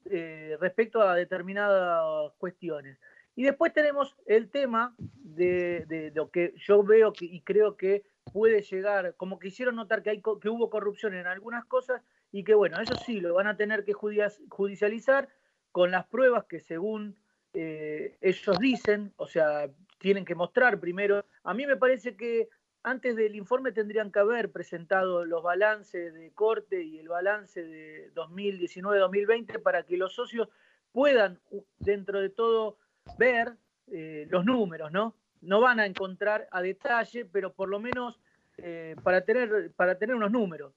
eh, 0.05 0.57
respecto 0.61 1.03
a 1.03 1.17
determinadas 1.17 2.33
cuestiones. 2.39 2.97
Y 3.35 3.43
después 3.43 3.73
tenemos 3.73 4.15
el 4.27 4.49
tema 4.49 4.95
de, 4.99 6.13
lo 6.15 6.31
que 6.31 6.55
yo 6.57 6.85
veo 6.85 7.13
que, 7.13 7.25
y 7.25 7.41
creo 7.41 7.77
que 7.77 8.05
puede 8.33 8.63
llegar, 8.63 9.17
como 9.17 9.41
que 9.41 9.49
hicieron 9.49 9.75
notar 9.75 10.05
que, 10.05 10.11
hay, 10.11 10.23
que 10.41 10.49
hubo 10.49 10.71
corrupción 10.71 11.15
en 11.15 11.27
algunas 11.27 11.65
cosas 11.65 12.01
y 12.31 12.45
que 12.45 12.55
bueno, 12.55 12.81
eso 12.81 12.95
sí, 12.95 13.21
lo 13.21 13.35
van 13.35 13.49
a 13.49 13.57
tener 13.57 13.85
que 13.85 13.93
judicializar 13.93 15.29
con 15.73 15.91
las 15.91 16.07
pruebas 16.07 16.45
que 16.45 16.61
según 16.61 17.17
eh, 17.55 18.19
ellos 18.21 18.57
dicen, 18.61 19.13
o 19.17 19.27
sea, 19.27 19.69
tienen 19.99 20.25
que 20.25 20.37
mostrar 20.37 20.79
primero. 20.79 21.25
A 21.43 21.55
mí 21.55 21.67
me 21.67 21.77
parece 21.77 22.17
que 22.17 22.49
antes 22.83 23.17
del 23.17 23.35
informe 23.37 23.73
tendrían 23.73 24.11
que 24.11 24.19
haber 24.19 24.51
presentado 24.51 25.25
los 25.25 25.43
balances 25.43 26.15
de 26.15 26.33
corte 26.33 26.83
y 26.83 26.99
el 26.99 27.09
balance 27.09 27.63
de 27.65 28.13
2019-2020 28.15 29.63
para 29.63 29.85
que 29.85 29.97
los 29.97 30.15
socios 30.15 30.49
puedan, 30.93 31.41
dentro 31.79 32.21
de 32.21 32.31
todo, 32.31 32.79
ver 33.19 33.57
eh, 33.89 34.27
los 34.31 34.45
números, 34.45 34.93
¿no? 34.93 35.15
no 35.43 35.61
van 35.61 35.81
a 35.81 35.87
encontrar 35.87 36.49
a 36.51 36.63
detalle, 36.63 37.25
pero 37.27 37.53
por 37.53 37.69
lo 37.69 37.79
menos 37.79 38.19
eh, 38.59 38.97
para, 39.03 39.23
tener, 39.23 39.73
para 39.73 39.99
tener 39.99 40.17
unos 40.17 40.31
números. 40.31 40.73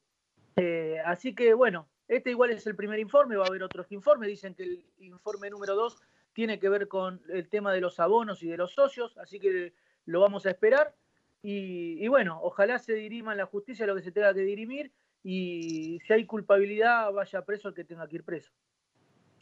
Eh, 0.58 1.00
así 1.06 1.34
que 1.34 1.54
bueno, 1.54 1.88
este 2.08 2.32
igual 2.32 2.52
es 2.52 2.66
el 2.68 2.76
primer 2.76 3.00
informe, 3.00 3.38
va 3.38 3.46
a 3.46 3.48
haber 3.48 3.64
otros 3.64 3.92
informes, 3.92 4.30
dicen 4.30 4.56
que 4.56 4.64
el 4.64 4.86
informe 5.00 5.50
número 5.50 5.76
2 5.76 5.98
tiene 6.34 6.60
que 6.60 6.70
ver 6.70 6.88
con 6.88 7.22
el 7.30 7.48
tema 7.48 7.72
de 7.72 7.82
los 7.82 8.00
abonos 8.00 8.44
y 8.44 8.48
de 8.48 8.58
los 8.58 8.74
socios, 8.74 9.18
así 9.18 9.40
que 9.40 9.74
lo 10.06 10.20
vamos 10.20 10.46
a 10.46 10.50
esperar. 10.50 10.94
Y, 11.48 12.04
y 12.04 12.08
bueno, 12.08 12.40
ojalá 12.42 12.80
se 12.80 12.94
dirima 12.94 13.34
en 13.34 13.38
la 13.38 13.46
justicia 13.46 13.86
lo 13.86 13.94
que 13.96 14.02
se 14.02 14.12
tenga 14.12 14.34
que 14.34 14.40
dirimir 14.40 14.92
y 15.22 16.00
si 16.08 16.14
hay 16.14 16.26
culpabilidad 16.26 17.14
vaya 17.14 17.46
preso 17.46 17.68
el 17.68 17.76
que 17.76 17.84
tenga 17.84 18.08
que 18.08 18.16
ir 18.16 18.24
preso. 18.24 18.52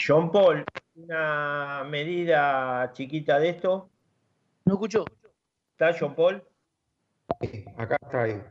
John 0.05 0.29
Paul, 0.29 0.65
una 0.95 1.85
medida 1.85 2.91
chiquita 2.91 3.39
de 3.39 3.49
esto. 3.49 3.89
¿No 4.65 4.73
escuchó? 4.73 5.05
¿Está 5.71 5.95
John 5.97 6.13
Paul? 6.13 6.43
Acá 7.77 7.97
está 8.01 8.23
ahí. 8.23 8.41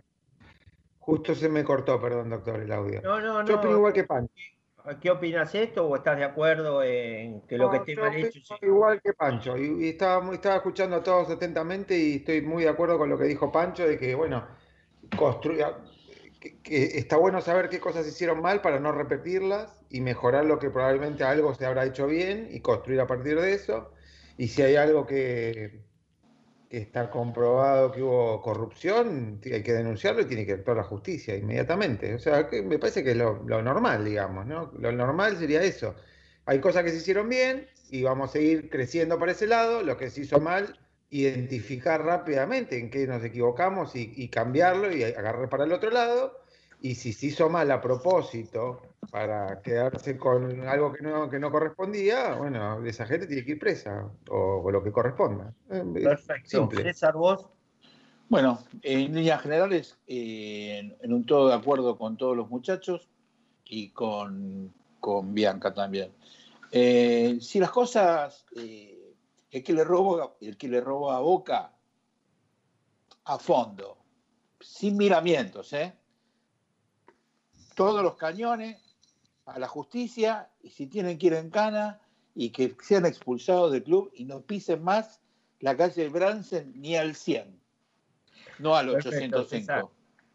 Justo 0.98 1.34
se 1.34 1.50
me 1.50 1.62
cortó, 1.62 2.00
perdón, 2.00 2.30
doctor, 2.30 2.58
el 2.58 2.72
audio. 2.72 3.02
No, 3.02 3.20
no, 3.20 3.44
Yo 3.44 3.52
no. 3.54 3.60
opino 3.60 3.76
igual 3.76 3.92
que 3.92 4.04
Pancho. 4.04 4.32
¿Qué 5.00 5.10
opinas 5.10 5.54
esto 5.54 5.86
o 5.86 5.96
estás 5.96 6.18
de 6.18 6.24
acuerdo 6.24 6.82
en 6.82 7.42
que 7.42 7.56
lo 7.56 7.70
que 7.70 7.76
esté 7.78 7.96
mal 7.96 8.14
hecho? 8.16 8.40
Igual 8.60 9.00
que 9.00 9.12
Pancho. 9.12 9.56
Y, 9.56 9.84
y 9.84 9.88
estaba, 9.90 10.34
estaba 10.34 10.56
escuchando 10.56 10.96
a 10.96 11.02
todos 11.02 11.30
atentamente 11.30 11.96
y 11.96 12.16
estoy 12.16 12.42
muy 12.42 12.64
de 12.64 12.68
acuerdo 12.68 12.98
con 12.98 13.08
lo 13.08 13.16
que 13.16 13.24
dijo 13.24 13.52
Pancho, 13.52 13.86
de 13.86 13.98
que, 13.98 14.14
bueno, 14.14 14.46
construya, 15.16 15.78
que, 16.40 16.60
que 16.62 16.98
está 16.98 17.16
bueno 17.16 17.40
saber 17.40 17.68
qué 17.68 17.78
cosas 17.80 18.06
hicieron 18.08 18.42
mal 18.42 18.60
para 18.60 18.80
no 18.80 18.92
repetirlas 18.92 19.84
y 19.88 20.00
mejorar 20.00 20.44
lo 20.46 20.58
que 20.58 20.70
probablemente 20.70 21.22
algo 21.24 21.54
se 21.54 21.66
habrá 21.66 21.84
hecho 21.84 22.06
bien 22.06 22.48
y 22.50 22.60
construir 22.60 23.00
a 23.00 23.06
partir 23.06 23.40
de 23.40 23.54
eso. 23.54 23.92
Y 24.36 24.48
si 24.48 24.62
hay 24.62 24.76
algo 24.76 25.06
que 25.06 25.84
está 26.78 27.10
comprobado 27.10 27.92
que 27.92 28.02
hubo 28.02 28.40
corrupción, 28.42 29.40
hay 29.44 29.62
que 29.62 29.72
denunciarlo 29.72 30.22
y 30.22 30.26
tiene 30.26 30.46
que 30.46 30.52
actuar 30.52 30.76
la 30.78 30.84
justicia 30.84 31.36
inmediatamente. 31.36 32.14
O 32.14 32.18
sea, 32.18 32.48
que 32.48 32.62
me 32.62 32.78
parece 32.78 33.04
que 33.04 33.12
es 33.12 33.16
lo, 33.16 33.42
lo 33.44 33.62
normal, 33.62 34.04
digamos, 34.04 34.46
¿no? 34.46 34.72
Lo 34.78 34.92
normal 34.92 35.36
sería 35.38 35.62
eso. 35.62 35.94
Hay 36.46 36.60
cosas 36.60 36.84
que 36.84 36.90
se 36.90 36.96
hicieron 36.98 37.28
bien 37.28 37.68
y 37.88 38.02
vamos 38.02 38.30
a 38.30 38.32
seguir 38.34 38.70
creciendo 38.70 39.18
para 39.18 39.32
ese 39.32 39.46
lado. 39.46 39.82
Lo 39.82 39.96
que 39.96 40.10
se 40.10 40.22
hizo 40.22 40.40
mal, 40.40 40.78
identificar 41.10 42.04
rápidamente 42.04 42.78
en 42.78 42.90
qué 42.90 43.06
nos 43.06 43.22
equivocamos 43.24 43.94
y, 43.96 44.12
y 44.16 44.28
cambiarlo 44.28 44.90
y 44.92 45.02
agarrar 45.04 45.48
para 45.48 45.64
el 45.64 45.72
otro 45.72 45.90
lado. 45.90 46.41
Y 46.84 46.96
si 46.96 47.12
se 47.12 47.26
hizo 47.26 47.48
mal 47.48 47.70
a 47.70 47.80
propósito 47.80 48.82
para 49.10 49.62
quedarse 49.62 50.18
con 50.18 50.66
algo 50.66 50.92
que 50.92 51.02
no, 51.02 51.30
que 51.30 51.38
no 51.38 51.50
correspondía, 51.50 52.34
bueno, 52.34 52.84
esa 52.84 53.06
gente 53.06 53.28
tiene 53.28 53.44
que 53.44 53.52
ir 53.52 53.58
presa 53.60 54.10
o, 54.28 54.62
o 54.64 54.70
lo 54.70 54.82
que 54.82 54.90
corresponda. 54.90 55.54
Eh, 55.70 55.84
Perfecto. 56.02 56.50
Simple. 56.50 56.82
César, 56.82 57.14
vos. 57.14 57.46
Bueno, 58.28 58.64
en 58.82 59.14
líneas 59.14 59.42
generales, 59.42 59.96
eh, 60.08 60.78
en, 60.80 60.96
en 61.00 61.12
un 61.12 61.24
todo 61.24 61.48
de 61.48 61.54
acuerdo 61.54 61.96
con 61.96 62.16
todos 62.16 62.36
los 62.36 62.50
muchachos 62.50 63.08
y 63.64 63.90
con, 63.90 64.74
con 64.98 65.34
Bianca 65.34 65.72
también. 65.72 66.12
Eh, 66.72 67.38
si 67.40 67.60
las 67.60 67.70
cosas, 67.70 68.44
eh, 68.56 69.14
el, 69.50 69.62
que 69.62 69.72
le 69.72 69.84
roba, 69.84 70.34
el 70.40 70.56
que 70.56 70.66
le 70.66 70.80
roba 70.80 71.16
a 71.16 71.20
Boca 71.20 71.72
a 73.24 73.38
fondo, 73.38 73.98
sin 74.58 74.96
miramientos, 74.96 75.72
¿eh? 75.74 75.92
Todos 77.74 78.02
los 78.02 78.16
cañones 78.16 78.80
a 79.46 79.58
la 79.58 79.68
justicia 79.68 80.48
y 80.62 80.70
si 80.70 80.86
tienen 80.86 81.18
que 81.18 81.28
ir 81.28 81.34
en 81.34 81.50
cana 81.50 82.00
y 82.34 82.50
que 82.50 82.74
sean 82.82 83.06
expulsados 83.06 83.72
del 83.72 83.82
club 83.82 84.10
y 84.14 84.24
no 84.24 84.40
pisen 84.40 84.82
más 84.82 85.20
la 85.60 85.76
calle 85.76 86.08
Bransen 86.08 86.72
ni 86.76 86.96
al 86.96 87.14
100, 87.14 87.60
no 88.58 88.74
al 88.74 88.92
Perfecto, 88.92 89.40
805. 89.40 89.48
César. 89.48 89.84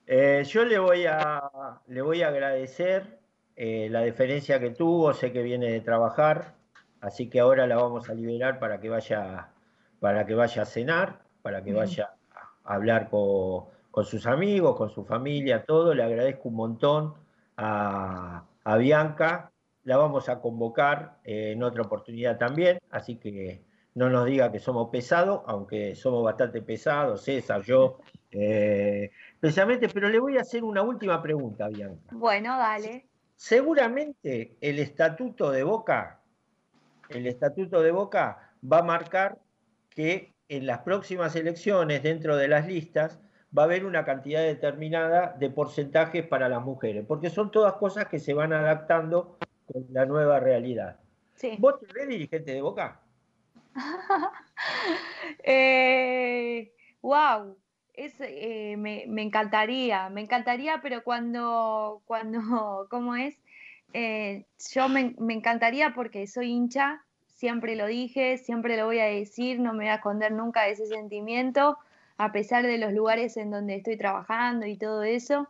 Eh, 0.05 0.43
yo 0.47 0.64
le 0.64 0.80
voy 0.80 1.05
a, 1.05 1.81
le 1.88 2.01
voy 2.01 2.22
a 2.22 2.30
agradecer 2.30 3.19
eh, 3.57 3.89
la 3.91 4.01
deferencia 4.01 4.59
que 4.59 4.69
tuvo, 4.69 5.14
sé 5.14 5.34
que 5.34 5.41
viene 5.41 5.69
de 5.69 5.81
trabajar, 5.81 6.55
así 7.01 7.30
que 7.30 7.41
ahora 7.41 7.68
la 7.68 7.76
vamos 7.76 8.09
a 8.09 8.14
liberar 8.14 8.59
para 8.59 8.80
que 8.80 8.88
vaya, 8.88 9.49
para 9.99 10.26
que 10.26 10.34
vaya 10.34 10.61
a 10.61 10.65
cenar, 10.65 11.23
para 11.41 11.61
que 11.61 11.73
vaya 11.73 12.14
a 12.64 12.73
hablar 12.73 13.09
con, 13.09 13.65
con 13.91 14.05
sus 14.05 14.27
amigos, 14.27 14.77
con 14.77 14.89
su 14.89 15.03
familia, 15.03 15.65
todo. 15.65 15.93
Le 15.93 16.03
agradezco 16.03 16.47
un 16.47 16.55
montón 16.55 17.27
a, 17.57 18.45
a 18.63 18.77
Bianca, 18.77 19.51
la 19.84 19.97
vamos 19.97 20.29
a 20.29 20.39
convocar 20.39 21.19
eh, 21.23 21.53
en 21.53 21.63
otra 21.63 21.84
oportunidad 21.84 22.38
también, 22.38 22.79
así 22.91 23.15
que 23.15 23.63
no 23.95 24.09
nos 24.09 24.25
diga 24.25 24.51
que 24.51 24.59
somos 24.59 24.89
pesados, 24.89 25.41
aunque 25.47 25.95
somos 25.95 26.23
bastante 26.23 26.61
pesados, 26.61 27.23
César, 27.23 27.63
yo, 27.63 27.97
eh, 28.31 29.11
precisamente, 29.39 29.89
pero 29.89 30.09
le 30.09 30.19
voy 30.19 30.38
a 30.38 30.41
hacer 30.41 30.63
una 30.63 30.81
última 30.81 31.21
pregunta, 31.21 31.67
Bianca. 31.67 32.09
Bueno, 32.11 32.57
dale. 32.57 33.07
Seguramente 33.35 34.57
el 34.61 34.79
estatuto 34.79 35.51
de 35.51 35.63
Boca, 35.63 36.21
el 37.09 37.25
estatuto 37.25 37.81
de 37.81 37.91
Boca 37.91 38.53
va 38.71 38.79
a 38.79 38.84
marcar 38.84 39.39
que 39.89 40.34
en 40.49 40.67
las 40.67 40.79
próximas 40.79 41.35
elecciones, 41.35 42.03
dentro 42.03 42.35
de 42.35 42.47
las 42.47 42.67
listas, 42.67 43.19
va 43.56 43.64
a 43.64 43.65
haber 43.65 43.86
una 43.86 44.06
cantidad 44.06 44.41
determinada 44.41 45.36
de 45.40 45.49
porcentajes 45.49 46.26
para 46.26 46.49
las 46.49 46.64
mujeres, 46.64 47.06
porque 47.07 47.30
son 47.30 47.52
todas 47.52 47.74
cosas 47.74 48.07
que 48.07 48.19
se 48.19 48.34
van 48.34 48.53
adaptando 48.53 49.38
con 49.72 49.86
la 49.91 50.06
nueva 50.06 50.40
realidad. 50.40 50.98
Sí. 51.36 51.56
¿Vos 51.60 51.80
te 51.80 51.88
ves 51.94 52.07
dirigente 52.07 52.53
de 52.53 52.61
Boca? 52.61 52.99
Eh, 55.44 56.74
wow, 57.02 57.56
es, 57.94 58.14
eh, 58.19 58.76
me, 58.78 59.06
me 59.07 59.22
encantaría, 59.22 60.10
me 60.10 60.22
encantaría, 60.22 60.80
pero 60.82 61.03
cuando, 61.03 62.02
cuando, 62.06 62.88
¿cómo 62.90 63.15
es? 63.15 63.36
Eh, 63.94 64.45
yo 64.74 64.90
me, 64.90 65.15
me 65.19 65.34
encantaría 65.34 65.94
porque 65.94 66.28
soy 66.28 66.52
hincha, 66.52 67.03
siempre 67.26 67.76
lo 67.76 67.86
dije, 67.88 68.38
siempre 68.38 68.78
lo 68.78 68.86
voy 68.86 68.99
a 68.99 69.06
decir, 69.06 69.60
no 69.60 69.74
me 69.74 69.86
voy 69.86 69.88
a 69.90 69.95
esconder 69.95 70.32
nunca 70.32 70.64
de 70.64 70.72
ese 70.72 70.88
sentimiento, 70.88 71.78
a 72.18 72.31
pesar 72.31 72.65
de 72.65 72.77
los 72.77 72.94
lugares 72.94 73.38
en 73.38 73.52
donde 73.52 73.76
estoy 73.76 73.98
trabajando 73.98 74.65
y 74.65 74.77
todo 74.77 75.03
eso. 75.03 75.48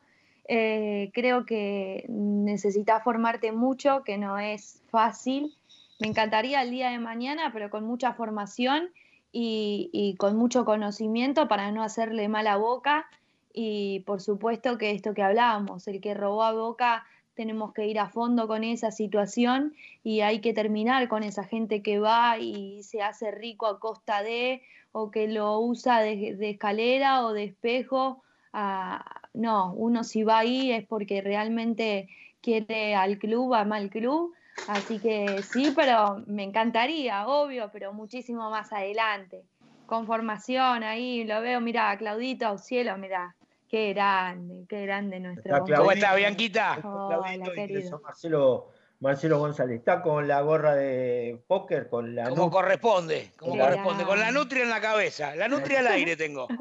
Eh, 0.48 1.12
creo 1.14 1.46
que 1.46 2.06
necesitas 2.08 3.04
formarte 3.04 3.52
mucho, 3.52 4.04
que 4.04 4.18
no 4.18 4.40
es 4.40 4.82
fácil. 4.90 5.56
Me 6.00 6.08
encantaría 6.08 6.62
el 6.62 6.72
día 6.72 6.90
de 6.90 7.00
mañana, 7.00 7.52
pero 7.54 7.70
con 7.70 7.86
mucha 7.86 8.14
formación 8.14 8.90
y, 9.32 10.16
con 10.18 10.36
mucho 10.36 10.66
conocimiento 10.66 11.48
para 11.48 11.72
no 11.72 11.84
hacerle 11.84 12.28
mala 12.28 12.58
boca. 12.58 13.08
Y 13.54 14.02
por 14.02 14.22
supuesto 14.22 14.78
que 14.78 14.92
esto 14.92 15.14
que 15.14 15.24
hablábamos, 15.24 15.88
el 15.88 16.00
que 16.00 16.14
robó 16.14 16.44
a 16.44 16.54
boca, 16.54 17.06
tenemos 17.38 17.72
que 17.72 17.86
ir 17.88 18.00
a 18.00 18.10
fondo 18.10 18.48
con 18.48 18.66
esa 18.66 18.92
situación 18.92 19.74
y 20.04 20.22
hay 20.22 20.42
que 20.42 20.54
terminar 20.54 21.08
con 21.08 21.24
esa 21.24 21.44
gente 21.46 21.82
que 21.82 22.00
va 22.00 22.40
y 22.40 22.84
se 22.84 23.02
hace 23.02 23.32
rico 23.32 23.68
a 23.68 23.80
costa 23.80 24.24
de, 24.24 24.64
o 24.92 25.12
que 25.12 25.28
lo 25.28 25.60
usa 25.60 26.02
de, 26.02 26.36
escalera 26.42 27.26
o 27.26 27.32
de 27.32 27.46
espejo. 27.46 28.24
Ah, 28.52 29.22
no, 29.34 29.72
uno 29.74 30.04
si 30.04 30.24
va 30.24 30.40
ahí 30.40 30.72
es 30.72 30.86
porque 30.88 31.22
realmente 31.22 32.10
quiere 32.42 32.96
al 32.96 33.20
club, 33.20 33.54
ama 33.54 33.78
al 33.78 33.92
club. 33.92 34.34
Así 34.68 34.98
que 35.00 35.44
sí, 35.44 35.72
pero 35.76 36.24
me 36.26 36.44
encantaría, 36.44 37.28
obvio, 37.28 37.70
pero 37.72 37.94
muchísimo 37.94 38.50
más 38.50 38.74
adelante. 38.74 39.44
Con 39.86 40.08
formación 40.08 40.84
ahí, 40.84 41.24
lo 41.24 41.40
veo, 41.42 41.62
mira, 41.62 41.96
Claudito, 41.98 42.48
au 42.48 42.58
cielo, 42.58 42.98
mira, 42.98 43.37
qué 43.70 43.94
grande, 43.94 44.66
qué 44.68 44.82
grande 44.82 45.20
nuestro. 45.20 45.58
Está. 45.58 45.78
¿Cómo 45.78 45.92
estás, 45.92 46.16
Bianquita? 46.16 46.80
Hola, 46.84 47.52
querido. 47.54 47.80
eso 47.80 48.00
Marcelo, 48.00 48.72
Marcelo 49.00 49.40
González. 49.40 49.80
Está 49.80 50.02
con 50.02 50.28
la 50.28 50.42
gorra 50.42 50.76
de 50.76 51.42
póker, 51.48 51.90
con 51.90 52.16
la 52.16 52.30
Como 52.30 52.50
corresponde, 52.50 53.32
como 53.38 53.58
corresponde. 53.58 54.04
Con 54.04 54.20
la 54.20 54.32
nutria 54.32 54.64
en 54.64 54.70
la 54.70 54.82
cabeza, 54.82 55.36
la 55.36 55.48
nutria 55.48 55.80
al 55.80 55.88
aire 55.88 56.16
tengo. 56.16 56.48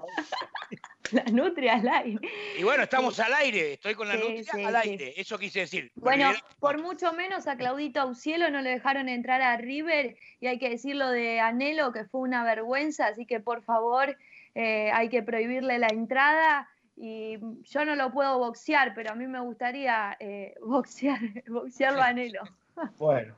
La 1.13 1.23
nutria 1.25 1.75
al 1.75 1.89
aire. 1.89 2.29
Y 2.59 2.65
bueno, 2.65 2.83
estamos 2.83 3.21
al 3.21 3.33
aire, 3.35 3.75
estoy 3.75 3.95
con 3.95 4.09
la 4.09 4.15
Sí, 4.15 4.21
nutria 4.21 4.43
sí, 4.43 4.65
al 4.65 4.83
sí. 4.83 4.89
aire, 4.89 5.15
eso 5.17 5.39
quise 5.39 5.61
decir. 5.61 5.93
Bueno, 5.95 6.33
por 6.59 6.83
mucho 6.83 7.13
menos 7.13 7.47
a 7.47 7.57
Claudito 7.57 8.01
Aucielo 8.01 8.51
no 8.51 8.61
le 8.61 8.71
dejaron 8.71 9.09
entrar 9.09 9.41
a 9.41 9.57
River 9.57 10.17
y 10.41 10.49
hay 10.49 10.59
que 10.59 10.69
decirlo 10.69 11.09
de 11.11 11.39
Anelo 11.39 11.93
que 11.93 12.07
fue 12.07 12.23
una 12.23 12.43
vergüenza, 12.43 13.07
así 13.07 13.25
que 13.25 13.39
por 13.39 13.63
favor 13.63 14.17
eh, 14.57 14.91
hay 14.93 15.09
que 15.09 15.23
prohibirle 15.23 15.79
la 15.79 15.89
entrada 15.89 16.69
y 16.97 17.39
yo 17.63 17.85
no 17.85 17.95
lo 17.95 18.11
puedo 18.11 18.39
boxear, 18.39 18.93
pero 18.95 19.13
a 19.13 19.15
mí 19.15 19.27
me 19.27 19.41
gustaría 19.41 20.17
eh, 20.19 20.55
boxear, 20.63 21.21
boxearlo 21.47 22.01
a 22.01 22.07
Anelo. 22.07 22.43
Bueno, 22.99 23.37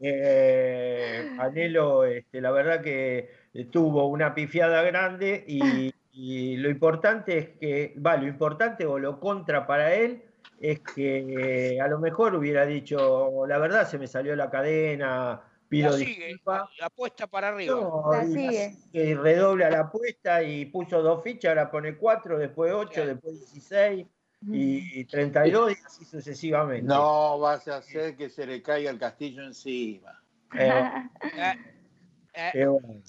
eh, 0.00 1.36
Anelo, 1.38 2.04
este, 2.04 2.40
la 2.40 2.50
verdad 2.50 2.82
que 2.82 3.30
tuvo 3.70 4.06
una 4.06 4.34
pifiada 4.34 4.82
grande 4.82 5.44
y, 5.46 5.92
y 6.12 6.56
lo 6.56 6.68
importante 6.68 7.38
es 7.38 7.48
que, 7.58 7.94
va, 8.04 8.16
lo 8.16 8.26
importante 8.26 8.86
o 8.86 8.98
lo 8.98 9.20
contra 9.20 9.66
para 9.66 9.94
él 9.94 10.22
es 10.60 10.80
que 10.80 11.78
a 11.80 11.86
lo 11.88 11.98
mejor 11.98 12.34
hubiera 12.34 12.66
dicho, 12.66 13.46
la 13.46 13.58
verdad 13.58 13.86
se 13.86 13.98
me 13.98 14.06
salió 14.06 14.34
la 14.34 14.50
cadena, 14.50 15.40
pido 15.68 15.90
La 15.90 15.96
sigue, 15.96 16.40
apuesta 16.82 17.26
para 17.26 17.48
arriba. 17.48 17.74
No, 17.74 18.10
La 18.10 18.24
y 18.24 18.32
sigue. 18.32 18.76
que 18.92 19.14
redobla 19.14 19.70
la 19.70 19.80
apuesta 19.80 20.42
y 20.42 20.66
puso 20.66 21.02
dos 21.02 21.22
fichas, 21.22 21.50
ahora 21.50 21.70
pone 21.70 21.96
cuatro, 21.96 22.38
después 22.38 22.72
ocho, 22.72 23.06
después 23.06 23.38
16 23.52 24.06
y 24.50 25.04
32 25.04 25.72
y 25.72 25.84
así 25.84 26.04
sucesivamente. 26.04 26.86
No 26.86 27.38
vas 27.38 27.66
a 27.68 27.78
hacer 27.78 28.16
que 28.16 28.28
se 28.30 28.46
le 28.46 28.62
caiga 28.62 28.90
el 28.90 28.98
castillo 28.98 29.42
encima. 29.42 30.22
Eh, 30.54 30.92
eh, 32.54 32.66
bueno. 32.66 33.02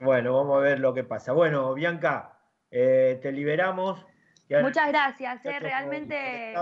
Bueno, 0.00 0.34
vamos 0.34 0.56
a 0.56 0.60
ver 0.60 0.80
lo 0.80 0.92
que 0.92 1.04
pasa. 1.04 1.32
Bueno, 1.32 1.74
Bianca, 1.74 2.36
eh, 2.72 3.20
te 3.22 3.30
liberamos. 3.30 4.04
Muchas 4.60 4.88
gracias, 4.88 5.44
eh, 5.46 5.60
realmente, 5.60 6.54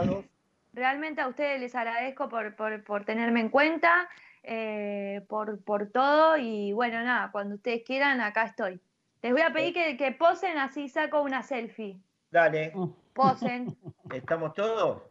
realmente 0.72 1.20
a 1.22 1.28
ustedes 1.28 1.58
les 1.58 1.74
agradezco 1.74 2.28
por, 2.28 2.54
por, 2.54 2.84
por 2.84 3.04
tenerme 3.04 3.40
en 3.40 3.48
cuenta, 3.48 4.08
eh, 4.42 5.24
por, 5.28 5.62
por 5.62 5.90
todo 5.90 6.36
y 6.36 6.72
bueno, 6.72 7.02
nada, 7.02 7.30
cuando 7.30 7.56
ustedes 7.56 7.82
quieran, 7.84 8.20
acá 8.20 8.44
estoy. 8.44 8.80
Les 9.22 9.32
voy 9.32 9.42
a 9.42 9.52
pedir 9.52 9.74
que, 9.74 9.96
que 9.96 10.12
posen, 10.12 10.56
así 10.58 10.88
saco 10.88 11.22
una 11.22 11.42
selfie. 11.42 12.00
Dale, 12.30 12.72
Posen, 13.12 13.76
¿estamos 14.14 14.54
todos? 14.54 15.02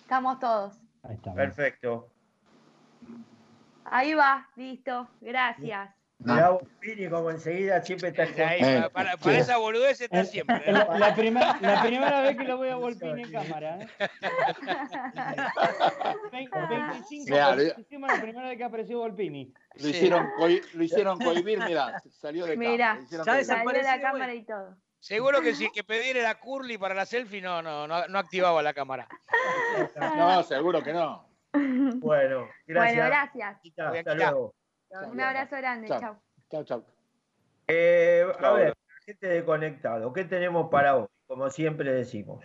estamos 0.00 0.38
todos. 0.38 0.80
Perfecto. 1.34 2.08
Ahí 3.84 4.14
va, 4.14 4.48
listo, 4.56 5.08
gracias. 5.20 5.99
Mirá 6.22 6.50
vos, 6.50 6.62
Pini, 6.80 7.08
como 7.08 7.30
enseguida 7.30 7.80
siempre 7.82 8.10
está 8.10 8.24
Ahí, 8.46 8.60
para, 8.60 8.90
para- 8.90 9.16
para 9.16 9.38
esa 9.38 9.56
boludez 9.56 10.00
está 10.02 10.22
siempre. 10.24 10.56
¿eh? 10.66 10.72
La, 10.72 10.98
la 10.98 11.14
primer- 11.14 11.62
la 11.62 11.82
primera 11.82 12.20
vez 12.20 12.36
que 12.36 12.44
lo 12.44 12.58
voy 12.58 12.68
a 12.68 12.76
Volpini 12.76 13.22
en 13.22 13.32
cámara. 13.32 13.78
¿eh? 13.80 13.88
Vein- 16.32 16.50
25 16.50 17.24
Mirá, 17.30 17.56
lo- 17.56 17.62
hicimos 17.80 18.10
la 18.12 18.20
primera 18.20 18.48
vez 18.48 18.58
que 18.58 18.64
apareció 18.64 18.98
Volpini. 18.98 19.52
Lo 19.76 19.88
hicieron, 19.88 20.30
coi- 20.38 20.62
lo 20.74 20.84
hicieron 20.84 21.18
cohibir, 21.18 21.58
mirá, 21.64 22.00
salió 22.10 22.46
de 22.46 22.56
Mira, 22.56 22.98
cámara. 23.10 23.44
salió 23.44 23.82
la 23.82 24.00
cámara 24.00 24.34
y 24.34 24.44
todo. 24.44 24.76
Seguro 24.98 25.40
que 25.40 25.54
si 25.54 25.70
que 25.70 25.82
pedir 25.82 26.18
era 26.18 26.38
Curly 26.38 26.76
para 26.76 26.94
la 26.94 27.06
selfie, 27.06 27.40
no, 27.40 27.62
no, 27.62 27.86
no, 27.88 28.06
no 28.08 28.18
activaba 28.18 28.62
la 28.62 28.74
cámara. 28.74 29.08
No, 30.16 30.42
seguro 30.42 30.82
que 30.82 30.92
no. 30.92 31.28
Bueno, 32.00 32.48
gracias. 32.66 32.94
Bueno, 32.94 33.06
gracias. 33.08 33.56
Hasta 33.76 34.14
luego. 34.14 34.54
Un 34.90 35.20
abrazo 35.20 35.56
grande, 35.56 35.88
Chao. 35.88 36.20
chao. 36.50 36.64
Chao. 36.64 36.84
Eh, 37.68 38.24
a 38.40 38.50
ver, 38.52 38.76
gente 39.04 39.26
de 39.28 39.44
conectado, 39.44 40.12
¿qué 40.12 40.24
tenemos 40.24 40.68
para 40.70 40.96
hoy? 40.96 41.06
Como 41.26 41.48
siempre 41.50 41.92
decimos. 41.92 42.44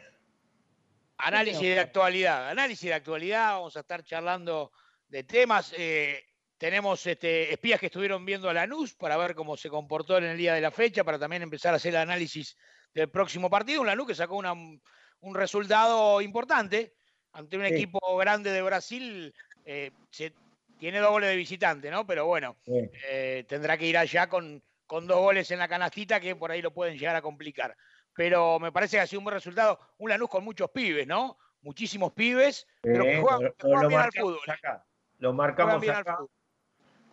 Análisis 1.17 1.61
de 1.61 1.79
actualidad, 1.79 2.49
análisis 2.49 2.89
de 2.89 2.93
actualidad, 2.93 3.53
vamos 3.53 3.75
a 3.77 3.79
estar 3.79 4.03
charlando 4.03 4.71
de 5.07 5.23
temas. 5.23 5.73
eh, 5.77 6.23
tenemos 6.57 7.05
este, 7.05 7.51
espías 7.51 7.79
que 7.79 7.87
estuvieron 7.87 8.25
viendo 8.25 8.49
a 8.49 8.53
Lanús 8.53 8.93
para 8.93 9.17
ver 9.17 9.35
cómo 9.35 9.57
se 9.57 9.69
comportó 9.69 10.17
en 10.17 10.23
el 10.25 10.37
día 10.37 10.53
de 10.53 10.61
la 10.61 10.71
fecha, 10.71 11.03
para 11.03 11.19
también 11.19 11.41
empezar 11.41 11.73
a 11.73 11.77
hacer 11.77 11.93
el 11.93 11.99
análisis 12.01 12.55
del 12.93 13.09
próximo 13.09 13.49
partido. 13.49 13.81
Un 13.81 13.87
Lanús 13.87 14.07
que 14.07 14.15
sacó 14.15 14.35
una- 14.37 14.53
un 14.53 15.35
resultado 15.35 16.21
importante 16.21 16.93
ante 17.33 17.57
un 17.57 17.65
Sí. 17.65 17.73
equipo 17.73 17.99
grande 18.17 18.51
de 18.51 18.61
Brasil. 18.61 19.33
eh, 19.67 19.89
se- 20.11 20.31
tiene 20.77 20.99
doble 20.99 21.27
de 21.27 21.35
visitante, 21.35 21.89
¿no? 21.89 22.05
Pero 22.05 22.25
bueno, 22.25 22.57
Sí. 22.65 22.89
eh, 23.07 23.45
tendrá 23.47 23.77
que 23.77 23.85
ir 23.87 23.97
allá 23.97 24.27
con, 24.27 24.61
con 24.85 25.07
dos 25.07 25.19
goles 25.19 25.49
en 25.51 25.59
la 25.59 25.67
canastita 25.67 26.19
que 26.19 26.35
por 26.35 26.51
ahí 26.51 26.61
lo 26.61 26.71
pueden 26.73 26.97
llegar 26.97 27.15
a 27.15 27.21
complicar. 27.21 27.75
Pero 28.13 28.59
me 28.59 28.71
parece 28.71 28.97
que 28.97 29.01
ha 29.01 29.07
sido 29.07 29.19
un 29.19 29.25
buen 29.25 29.35
resultado. 29.35 29.79
Un 29.97 30.09
Lanús 30.09 30.29
con 30.29 30.43
muchos 30.43 30.69
pibes, 30.71 31.05
¿no? 31.07 31.37
Muchísimos 31.61 32.13
pibes, 32.13 32.67
pero 32.81 33.03
que 33.03 33.17
Eh, 33.17 33.21
juegan, 33.21 33.39
que 33.41 33.53
juegan 33.61 33.81
lo 33.81 33.87
bien 33.89 34.01
al 34.01 34.11
fútbol. 34.11 34.49
acá. 34.49 34.85
Lo 35.19 35.33
marcamos 35.33 35.81
bien 35.81 35.95
acá. 35.95 36.19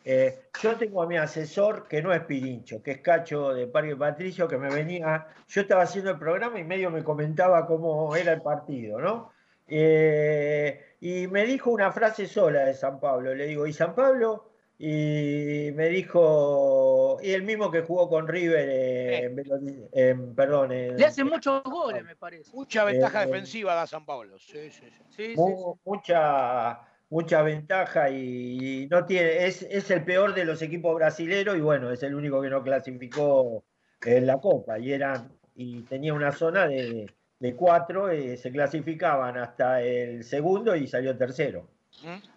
Eh, 0.05 0.49
yo 0.61 0.77
tengo 0.77 1.03
a 1.03 1.07
mi 1.07 1.17
asesor 1.17 1.87
que 1.87 2.03
no 2.03 2.13
es 2.13 2.21
Pirincho, 2.25 2.83
que 2.83 2.91
es 2.93 2.99
Cacho 2.99 3.55
de 3.55 3.69
Parque 3.69 3.95
Patricio, 3.97 4.49
que 4.49 4.59
me 4.59 4.69
venía, 4.69 5.29
yo 5.49 5.61
estaba 5.63 5.83
haciendo 5.83 6.11
el 6.11 6.19
programa 6.19 6.59
y 6.59 6.65
medio 6.65 6.91
me 6.91 7.05
comentaba 7.05 7.67
cómo 7.67 8.15
era 8.17 8.33
el 8.33 8.43
partido, 8.43 9.01
¿no? 9.01 9.33
Eh, 9.69 10.92
y 11.03 11.27
me 11.27 11.45
dijo 11.45 11.73
una 11.73 11.91
frase 11.91 12.29
sola 12.29 12.65
de 12.65 12.75
San 12.75 13.01
Pablo, 13.01 13.35
le 13.35 13.47
digo, 13.47 13.67
¿y 13.67 13.73
San 13.73 13.93
Pablo? 13.93 14.53
Y 14.79 15.71
me 15.75 15.89
dijo, 15.89 17.19
y 17.21 17.33
el 17.33 17.43
mismo 17.43 17.73
que 17.73 17.83
jugó 17.83 18.09
con 18.09 18.29
River 18.29 18.69
eh, 18.71 19.25
en, 19.25 19.89
en- 19.93 20.35
perdón, 20.37 20.71
en- 20.71 20.97
Le 20.97 21.05
hacen 21.05 21.27
muchos 21.27 21.63
goles, 21.65 22.05
me 22.05 22.15
parece. 22.15 22.55
Mucha 22.55 22.85
ventaja 22.85 23.23
Eh, 23.23 23.27
defensiva 23.27 23.75
da 23.75 23.87
San 23.89 24.07
Pablo. 24.07 24.39
Sí, 24.39 24.71
sí, 24.71 24.87
sí. 25.11 25.35
Sí, 25.35 25.35
mu- 25.37 25.77
mucha 25.85 26.81
mucha 27.11 27.43
ventaja 27.43 28.09
y 28.09 28.87
no 28.91 29.05
tiene 29.05 29.45
es, 29.47 29.63
es 29.63 29.91
el 29.91 30.03
peor 30.05 30.35
de 30.35 30.45
los 30.47 30.63
equipos 30.63 30.95
brasileros 30.95 31.57
y 31.59 31.61
bueno 31.61 31.91
es 31.91 32.03
el 32.05 32.15
único 32.15 32.41
que 32.41 32.49
no 32.49 32.63
clasificó 32.63 33.65
en 34.07 34.27
la 34.27 34.41
Copa 34.41 34.79
y 34.79 34.93
eran 34.95 35.31
y 35.55 35.83
tenía 35.83 36.15
una 36.15 36.33
zona 36.33 36.67
de, 36.67 37.07
de 37.43 37.57
cuatro 37.57 38.09
eh, 38.09 38.37
se 38.37 38.53
clasificaban 38.53 39.37
hasta 39.37 39.83
el 39.83 40.23
segundo 40.23 40.77
y 40.77 40.87
salió 40.87 41.17
tercero. 41.19 41.69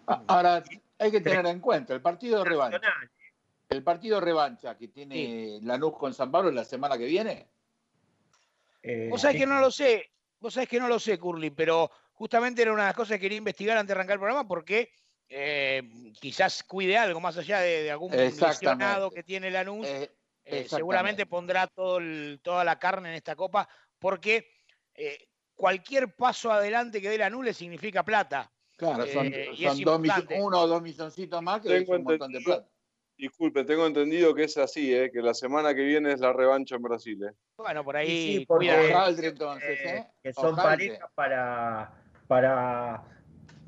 A- 0.08 0.20
Ahora, 0.26 0.64
hay 0.98 1.10
que 1.12 1.20
tener 1.20 1.46
en 1.46 1.60
cuenta 1.60 1.94
el 1.94 2.00
partido 2.02 2.42
de 2.42 2.50
revancha. 2.50 2.80
El 3.68 3.84
partido 3.84 4.20
revancha 4.20 4.76
que 4.76 4.88
tiene 4.88 5.60
Lanús 5.62 5.96
con 5.96 6.12
San 6.12 6.32
Pablo 6.32 6.50
la 6.50 6.64
semana 6.64 6.98
que 6.98 7.04
viene. 7.06 7.46
Eh, 8.82 9.06
Vos 9.08 9.20
sabés 9.20 9.36
que 9.36 9.46
no 9.46 9.60
lo 9.60 9.70
sé, 9.70 10.10
vos 10.40 10.52
sabés 10.54 10.68
que 10.68 10.80
no 10.80 10.88
lo 10.88 10.98
sé, 10.98 11.20
Curly, 11.20 11.50
pero 11.50 11.88
justamente 12.14 12.62
era 12.62 12.72
una 12.72 12.82
de 12.82 12.88
las 12.88 12.96
cosas 12.96 13.16
que 13.18 13.20
quería 13.20 13.38
investigar 13.38 13.76
antes 13.78 13.86
de 13.88 13.92
arrancar 13.92 14.14
el 14.14 14.18
programa 14.20 14.48
porque 14.48 14.90
eh, 15.28 15.84
quizás 16.20 16.64
cuide 16.64 16.98
algo 16.98 17.20
más 17.20 17.36
allá 17.38 17.60
de, 17.60 17.84
de 17.84 17.90
algún 17.92 18.10
lesionado 18.48 19.12
que 19.12 19.22
tiene 19.22 19.52
Lanús. 19.52 19.86
eh, 20.44 20.66
seguramente 20.68 21.26
pondrá 21.26 21.68
todo 21.68 21.98
el- 21.98 22.40
toda 22.42 22.64
la 22.64 22.76
carne 22.80 23.10
en 23.10 23.14
esta 23.14 23.36
copa 23.36 23.68
porque 24.00 24.55
eh, 24.96 25.28
cualquier 25.54 26.14
paso 26.14 26.52
adelante 26.52 27.00
que 27.00 27.08
dé 27.08 27.18
Lanús 27.18 27.44
le 27.44 27.54
significa 27.54 28.04
plata. 28.04 28.50
Claro, 28.76 29.06
son, 29.06 29.26
Eh, 29.32 29.50
y 29.56 29.64
es 29.64 29.72
son 29.72 29.82
dos 29.82 30.24
uno 30.38 30.60
o 30.60 30.66
dos 30.66 30.82
milloncitos 30.82 31.42
más 31.42 31.62
que 31.62 31.68
es 31.68 31.84
Tengo 31.84 31.96
un 31.96 32.04
montón 32.04 32.30
de 32.30 32.40
plata. 32.40 32.68
disculpe, 33.16 33.64
tengo 33.64 33.86
entendido 33.86 34.34
que 34.34 34.44
es 34.44 34.56
así, 34.58 34.94
eh, 34.94 35.10
que 35.10 35.22
la 35.22 35.32
semana 35.32 35.74
que 35.74 35.82
viene 35.82 36.12
es 36.12 36.20
la 36.20 36.32
revancha 36.34 36.76
en 36.76 36.82
Brasil. 36.82 37.24
eh. 37.24 37.32
Bueno, 37.56 37.82
por 37.82 37.96
ahí 37.96 38.08
sí, 38.08 38.46
entonces, 38.46 39.80
eh, 39.80 39.96
¿eh? 39.96 40.06
que 40.22 40.32
son 40.34 40.54
parejas 40.54 41.10
para 41.14 42.02
para 42.26 43.02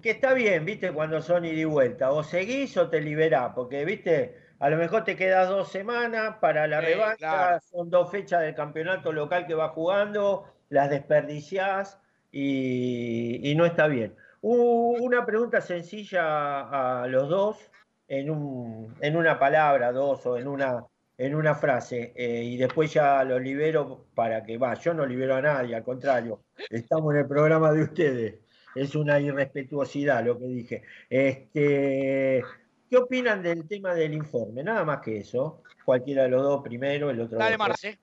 que 0.02 0.10
está 0.10 0.34
bien 0.34 0.64
viste 0.64 0.92
cuando 0.92 1.22
son 1.22 1.44
ida 1.44 1.54
y 1.54 1.64
vuelta 1.64 2.12
o 2.12 2.22
seguís 2.22 2.76
o 2.76 2.90
te 2.90 3.00
liberás 3.00 3.52
porque 3.54 3.84
viste 3.84 4.36
a 4.58 4.68
lo 4.68 4.76
mejor 4.76 5.04
te 5.04 5.16
quedas 5.16 5.48
dos 5.48 5.68
semanas 5.70 6.36
para 6.40 6.66
la 6.66 6.80
revancha 6.80 7.16
claro. 7.16 7.60
son 7.60 7.88
dos 7.88 8.10
fechas 8.10 8.42
del 8.42 8.54
campeonato 8.54 9.12
local 9.12 9.46
que 9.46 9.54
vas 9.54 9.70
jugando 9.70 10.44
las 10.68 10.90
desperdiciás 10.90 11.98
y, 12.30 13.50
y 13.50 13.54
no 13.54 13.66
está 13.66 13.86
bien 13.86 14.14
una 14.40 15.26
pregunta 15.26 15.60
sencilla 15.60 17.02
a 17.02 17.06
los 17.08 17.28
dos 17.28 17.70
en 18.06 18.30
un 18.30 18.94
en 19.00 19.16
una 19.16 19.38
palabra 19.38 19.92
dos 19.92 20.24
o 20.26 20.38
en 20.38 20.48
una 20.48 20.84
en 21.16 21.34
una 21.34 21.54
frase 21.54 22.12
eh, 22.16 22.44
y 22.44 22.56
después 22.56 22.92
ya 22.92 23.24
lo 23.24 23.40
libero 23.40 24.06
para 24.14 24.44
que 24.44 24.56
va. 24.56 24.74
Yo 24.74 24.94
no 24.94 25.04
libero 25.04 25.34
a 25.34 25.42
nadie, 25.42 25.74
al 25.74 25.82
contrario, 25.82 26.44
estamos 26.70 27.12
en 27.12 27.20
el 27.20 27.26
programa 27.26 27.72
de 27.72 27.82
ustedes. 27.82 28.34
Es 28.76 28.94
una 28.94 29.18
irrespetuosidad 29.18 30.24
lo 30.24 30.38
que 30.38 30.46
dije. 30.46 30.82
Este, 31.10 32.44
¿Qué 32.88 32.96
opinan 32.96 33.42
del 33.42 33.66
tema 33.66 33.94
del 33.94 34.14
informe? 34.14 34.62
Nada 34.62 34.84
más 34.84 35.00
que 35.00 35.18
eso. 35.18 35.62
Cualquiera 35.84 36.22
de 36.24 36.28
los 36.28 36.42
dos 36.42 36.62
primero, 36.62 37.10
el 37.10 37.20
otro 37.20 37.36
Dale. 37.36 37.58
Marce. 37.58 37.98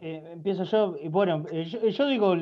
Eh, 0.00 0.22
empiezo 0.32 0.64
yo. 0.64 0.94
Bueno, 1.10 1.44
eh, 1.50 1.64
yo, 1.64 1.88
yo 1.88 2.06
digo 2.06 2.34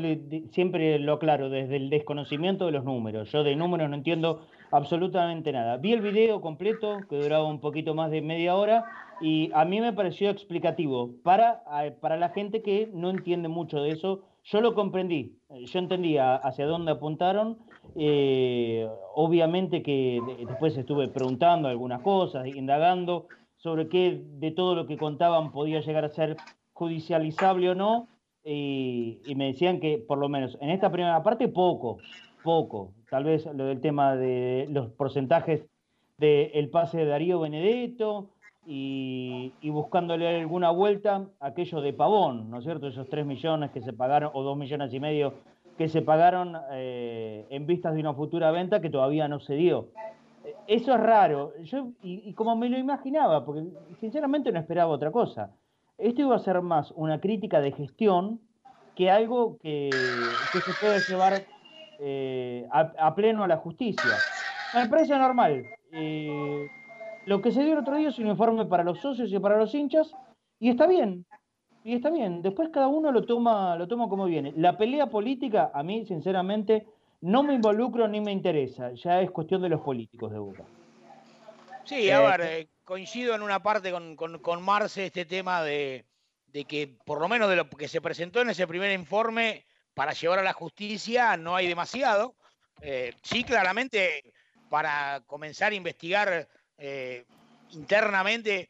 siempre 0.51 0.99
lo 0.99 1.19
claro, 1.19 1.49
desde 1.49 1.77
el 1.77 1.89
desconocimiento 1.89 2.67
de 2.67 2.73
los 2.73 2.85
números. 2.85 3.33
Yo 3.33 3.43
de 3.45 3.57
números 3.57 3.89
no 3.89 3.97
entiendo 3.97 4.43
absolutamente 4.71 5.53
nada. 5.53 5.79
Vi 5.79 5.93
el 5.93 6.03
video 6.03 6.41
completo, 6.41 7.07
que 7.09 7.17
duraba 7.17 7.45
un 7.47 7.61
poquito 7.61 7.95
más 7.95 8.11
de 8.11 8.21
media 8.21 8.57
hora, 8.57 8.85
y 9.23 9.51
a 9.55 9.65
mí 9.65 9.81
me 9.81 9.95
pareció 9.95 10.29
explicativo 10.29 11.13
para, 11.23 11.63
para 12.01 12.19
la 12.19 12.29
gente 12.29 12.61
que 12.61 12.91
no 12.93 13.09
entiende 13.09 13.49
mucho 13.49 13.81
de 13.81 13.93
eso. 13.93 14.21
Yo 14.45 14.61
lo 14.61 14.75
comprendí, 14.75 15.39
eh, 15.49 15.65
yo 15.65 15.79
entendía 15.79 16.37
hacia 16.37 16.67
dónde 16.67 16.93
apuntaron. 16.93 17.59
eh, 17.99 18.87
obviamente 19.15 19.83
que 19.83 20.21
de- 20.27 20.45
después 20.45 20.77
estuve 20.77 21.09
preguntando 21.09 21.69
algunas 21.69 22.03
cosas, 22.03 22.47
indagando 22.47 23.29
sobre 23.57 23.89
qué 23.89 24.21
de 24.39 24.51
todo 24.51 24.75
lo 24.75 24.87
que 24.87 24.99
contaban 24.99 25.51
podía 25.51 25.81
llegar 25.81 26.05
a 26.05 26.11
ser 26.11 26.37
judicializable 26.77 27.71
o 27.71 27.75
no, 27.75 28.07
y, 28.45 29.35
me 29.35 29.47
decían 29.47 29.81
que 29.81 29.99
por 29.99 30.19
lo 30.19 30.29
menos 30.29 30.59
en 30.61 30.71
esta 30.71 30.93
primera 30.93 31.23
parte 31.23 31.49
poco, 31.49 31.99
poco. 32.45 32.93
Tal 33.11 33.25
vez 33.25 33.47
lo 33.47 33.65
del 33.65 33.81
tema 33.81 34.15
de 34.15 34.69
los 34.71 34.91
porcentajes 34.91 35.65
del 36.19 36.69
pase 36.69 36.99
de 36.99 37.07
Darío 37.07 37.41
Benedetto 37.41 38.29
y, 38.67 39.53
buscándole 39.65 40.29
alguna 40.29 40.71
vuelta 40.71 41.25
aquello 41.41 41.81
de 41.81 41.95
Pavón, 41.95 42.51
¿no 42.51 42.59
es 42.59 42.65
cierto? 42.65 42.89
Esos 42.89 43.09
3 43.09 43.25
millones 43.25 43.71
que 43.71 43.81
se 43.81 43.95
pagaron, 43.95 44.31
o 44.35 44.43
2 44.43 44.59
millones 44.59 44.93
y 44.93 45.01
medio 45.01 45.33
que 45.79 45.89
se 45.89 46.03
pagaron 46.03 46.57
eh, 46.73 47.47
en 47.49 47.67
vistas 47.67 47.95
de 47.95 48.01
una 48.01 48.15
futura 48.15 48.51
venta 48.51 48.81
que 48.81 48.91
todavía 48.91 49.29
no 49.29 49.41
se 49.41 49.55
dio. 49.55 49.89
Eso 50.67 50.95
es 50.95 51.01
raro. 51.01 51.53
Yo, 51.65 51.89
y, 52.03 52.29
y 52.29 52.35
como 52.35 52.55
me 52.55 52.69
lo 52.69 52.79
imaginaba, 52.79 53.45
porque 53.45 53.65
sinceramente 53.99 54.53
no 54.53 54.61
esperaba 54.61 54.93
otra 54.93 55.11
cosa. 55.11 55.53
Esto 55.99 56.23
iba 56.23 56.37
a 56.37 56.41
ser 56.41 56.61
más 56.63 56.93
una 56.97 57.21
crítica 57.21 57.61
de 57.61 57.73
gestión 57.73 58.41
que 58.95 59.11
algo 59.11 59.59
que, 59.59 59.91
que 60.53 60.61
se 60.61 60.73
puede 60.81 61.01
llevar 61.01 61.43
eh, 61.99 62.67
a, 62.71 62.93
a 62.99 63.15
pleno 63.15 63.45
a 63.45 63.49
la 63.49 63.57
justicia. 63.57 64.11
Me 64.75 64.89
parece 64.89 65.17
normal. 65.17 65.65
Eh, 65.93 66.67
lo 67.27 67.41
que 67.41 67.51
se 67.51 67.63
dio 67.63 67.73
el 67.73 67.79
otro 67.79 67.97
día 67.97 68.09
es 68.09 68.19
un 68.19 68.27
informe 68.27 68.67
para 68.67 68.85
los 68.85 69.01
socios 69.01 69.33
y 69.33 69.39
para 69.39 69.59
los 69.59 69.75
hinchas, 69.75 70.15
y 70.61 70.71
está 70.71 70.87
bien. 70.87 71.25
Y 71.85 71.95
está 71.95 72.11
bien. 72.11 72.43
Después 72.43 72.71
cada 72.71 72.89
uno 72.89 73.13
lo 73.13 73.25
toma, 73.25 73.77
lo 73.77 73.87
toma 73.87 74.09
como 74.09 74.25
viene. 74.25 74.53
La 74.57 74.77
pelea 74.77 75.07
política, 75.07 75.71
a 75.73 75.83
mí, 75.83 76.05
sinceramente, 76.05 76.87
no 77.21 77.43
me 77.43 77.55
involucro 77.55 78.09
ni 78.09 78.21
me 78.21 78.33
interesa. 78.33 78.93
Ya 78.93 79.21
es 79.21 79.31
cuestión 79.31 79.63
de 79.63 79.69
los 79.69 79.81
políticos 79.81 80.33
de 80.33 80.39
Boca. 80.39 80.65
Sí, 81.85 82.11
a 82.11 82.21
ver, 82.21 82.41
eh, 82.41 82.69
coincido 82.91 83.35
en 83.35 83.43
una 83.43 83.63
parte 83.63 83.91
con, 83.91 84.63
Marce 84.63 85.07
este 85.07 85.27
tema 85.27 85.63
de, 85.63 86.07
que 86.69 86.97
por 87.05 87.21
lo 87.21 87.29
menos 87.29 87.51
de 87.51 87.57
lo 87.57 87.69
que 87.69 87.89
se 87.89 88.01
presentó 88.01 88.41
en 88.41 88.49
ese 88.51 88.67
primer 88.67 88.93
informe 88.93 89.67
para 89.93 90.13
llevar 90.13 90.39
a 90.39 90.43
la 90.45 90.53
justicia 90.53 91.37
no 91.37 91.57
hay 91.57 91.67
demasiado. 91.67 92.37
Eh, 92.81 93.13
sí, 93.23 93.43
claramente 93.43 94.33
para 94.71 95.21
comenzar 95.27 95.73
a 95.73 95.75
investigar 95.75 96.49
eh, 96.79 97.25
internamente, 97.71 98.69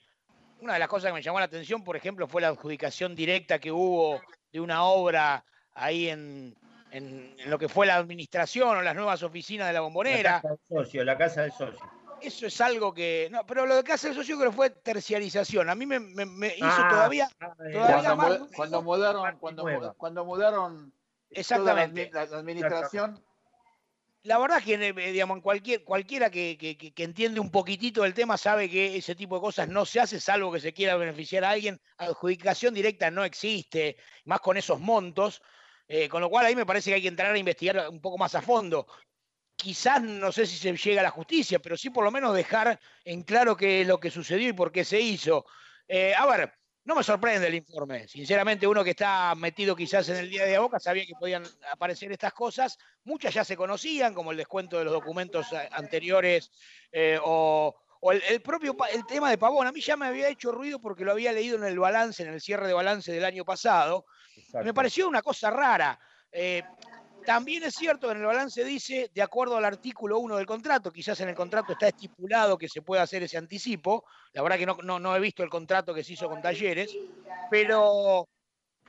una 0.61 0.73
de 0.75 0.79
las 0.79 0.89
cosas 0.89 1.11
que 1.11 1.15
me 1.15 1.23
llamó 1.23 1.39
la 1.39 1.45
atención, 1.45 1.85
por 1.85 1.95
ejemplo, 1.97 2.27
fue 2.27 2.41
la 2.41 2.49
adjudicación 2.49 3.15
directa 3.15 3.59
que 3.59 3.71
hubo 3.71 4.23
de 4.51 4.61
una 4.61 4.85
obra 4.85 5.45
ahí 5.75 6.09
en, 6.09 6.57
en- 6.91 7.37
lo 7.51 7.59
que 7.59 7.69
fue 7.69 7.87
la 7.87 7.97
administración 7.97 8.79
o 8.79 8.83
las 8.83 8.95
nuevas 8.95 9.23
oficinas 9.23 9.67
de 9.67 9.73
la 9.75 9.81
La 9.81 9.83
bombonera. 9.83 10.41
casa 10.41 10.49
del 10.49 10.59
socio, 10.69 11.05
la 11.05 11.19
casa 11.19 11.43
del 11.43 11.53
socio. 11.53 11.96
Eso 12.21 12.47
es 12.47 12.61
algo 12.61 12.93
que. 12.95 13.29
No, 13.31 13.47
pero 13.47 13.67
lo 13.67 13.83
que 13.85 13.93
hace 13.93 14.09
el 14.09 14.15
socio 14.15 14.37
creo 14.39 14.51
que 14.51 14.57
fue 14.57 14.71
terciarización. 14.71 15.69
A 15.69 15.75
mí 15.75 15.87
me, 15.87 16.01
me- 16.01 16.27
me 16.27 16.49
hizo 16.57 16.67
Ah, 16.67 16.89
todavía, 16.91 17.29
ah, 17.41 17.55
eh, 17.69 17.73
todavía 17.73 17.95
Cuando, 17.95 18.17
más. 18.17 18.41
mu- 18.41 18.49
cuando 18.57 18.83
mudaron, 18.83 19.39
cuando, 19.39 20.25
mudaron 20.25 20.93
Exactamente. 21.31 22.11
la- 22.13 22.27
la 22.27 22.39
administración, 22.39 23.23
La 24.23 24.39
verdad 24.39 24.61
que, 24.61 24.75
eh, 24.75 25.13
digamos, 25.13 25.37
en 25.37 25.41
cualquier, 25.41 25.85
cualquiera 25.85 26.31
que, 26.31 26.59
que- 26.59 26.77
que- 26.77 26.93
que 26.93 27.05
entiende 27.05 27.39
un 27.39 27.53
poquitito 27.53 28.03
del 28.03 28.13
tema 28.13 28.37
sabe 28.37 28.69
que 28.69 28.97
ese 28.97 29.15
tipo 29.15 29.37
de 29.37 29.41
cosas 29.41 29.69
no 29.69 29.85
se 29.87 30.01
hace, 30.01 30.19
salvo 30.19 30.51
que 30.51 30.59
se 30.59 30.73
quiera 30.73 30.97
beneficiar 30.97 31.45
a 31.45 31.51
alguien. 31.51 31.81
Adjudicación 31.99 32.75
directa 32.75 33.09
no 33.13 33.25
existe, 33.25 33.97
más 34.25 34.41
con 34.41 34.57
esos 34.57 34.81
montos. 34.81 35.43
eh, 35.89 36.09
con 36.09 36.21
lo 36.21 36.29
cual 36.29 36.45
ahí 36.47 36.57
me 36.57 36.67
parece 36.67 36.91
que 36.91 36.95
hay 36.97 37.03
que 37.03 37.07
entrar 37.07 37.33
a 37.33 37.39
investigar 37.39 37.89
un 37.89 38.01
poco 38.01 38.19
más 38.19 38.35
a 38.35 38.43
fondo. 38.43 38.89
Quizás 39.57 40.03
no 40.03 40.31
sé 40.33 40.47
si 40.47 40.57
se 40.57 40.77
llega 40.77 41.01
a 41.01 41.05
la 41.05 41.11
justicia, 41.11 41.59
pero 41.59 41.77
sí 41.77 41.91
por 41.91 42.05
lo 42.05 42.11
menos 42.11 42.35
dejar 42.35 42.79
en 43.05 43.23
claro 43.23 43.57
qué 43.57 43.81
es 43.81 43.87
lo 43.87 43.99
que 43.99 44.11
sucedió 44.11 44.49
y 44.49 44.53
por 44.53 44.71
qué 44.71 44.85
se 44.85 45.01
hizo. 45.01 45.47
Eh, 45.89 46.15
a 46.15 46.27
ver, 46.27 46.53
no 46.85 46.95
me 46.95 47.03
sorprende 47.03 47.49
el 47.49 47.55
informe. 47.57 48.07
Sinceramente, 48.07 48.67
uno 48.67 48.85
que 48.85 48.91
está 48.91 49.35
metido 49.35 49.75
quizás 49.75 50.09
en 50.09 50.17
el 50.17 50.31
día 50.31 50.45
de 50.45 50.59
Boca 50.59 50.79
sabía 50.79 51.05
que 51.05 51.15
podían 51.19 51.43
aparecer 51.73 52.13
estas 52.13 52.33
cosas. 52.33 52.79
Muchas 53.05 53.35
ya 53.35 53.45
se 53.45 53.57
conocían, 53.57 54.15
como 54.15 54.31
el 54.31 54.37
descuento 54.37 54.79
de 54.79 54.85
los 54.85 54.93
documentos 54.93 55.47
anteriores 55.73 56.53
eh, 56.93 57.19
o, 57.25 57.75
o 58.01 58.13
el, 58.13 58.23
el 58.29 58.41
propio 58.41 58.77
el 58.93 59.05
tema 59.07 59.31
de 59.31 59.39
Pavón. 59.39 59.67
A 59.67 59.73
mí 59.73 59.81
ya 59.81 59.97
me 59.97 60.07
había 60.07 60.29
hecho 60.29 60.53
ruido 60.53 60.81
porque 60.81 61.05
lo 61.05 61.13
había 61.13 61.33
leído 61.33 61.57
en 61.57 61.65
el 61.65 61.79
balance, 61.79 62.23
en 62.23 62.29
el 62.29 62.41
cierre 62.41 62.69
de 62.69 62.75
balance 62.75 63.11
del 63.11 63.25
año 63.25 63.45
pasado. 63.45 64.05
Me 64.63 64.75
pareció 64.75 65.09
una 65.09 65.23
cosa 65.23 65.51
rara. 65.51 65.99
Eh, 66.31 66.63
también 67.27 67.65
es 67.65 67.75
cierto 67.75 68.07
que 68.07 68.13
en 68.13 68.21
el 68.21 68.27
balance 68.27 68.65
dice, 68.65 69.11
de 69.13 69.21
acuerdo 69.21 69.57
al 69.57 69.65
artículo 69.65 70.21
1 70.21 70.37
del 70.37 70.47
contrato, 70.47 70.93
quizás 70.93 71.21
en 71.21 71.29
el 71.29 71.35
contrato 71.35 71.73
está 71.73 71.89
estipulado 71.89 72.57
que 72.57 72.69
se 72.69 72.83
puede 72.83 73.03
hacer 73.03 73.25
ese 73.25 73.37
anticipo. 73.37 74.05
La 74.33 74.43
verdad 74.43 74.57
que 74.57 74.67
no, 74.67 75.17
he 75.17 75.21
visto 75.21 75.43
el 75.43 75.51
contrato 75.51 75.93
que 75.93 76.05
se 76.05 76.13
hizo 76.13 76.29
con 76.29 76.41
Talleres, 76.41 76.97
pero, 77.51 78.29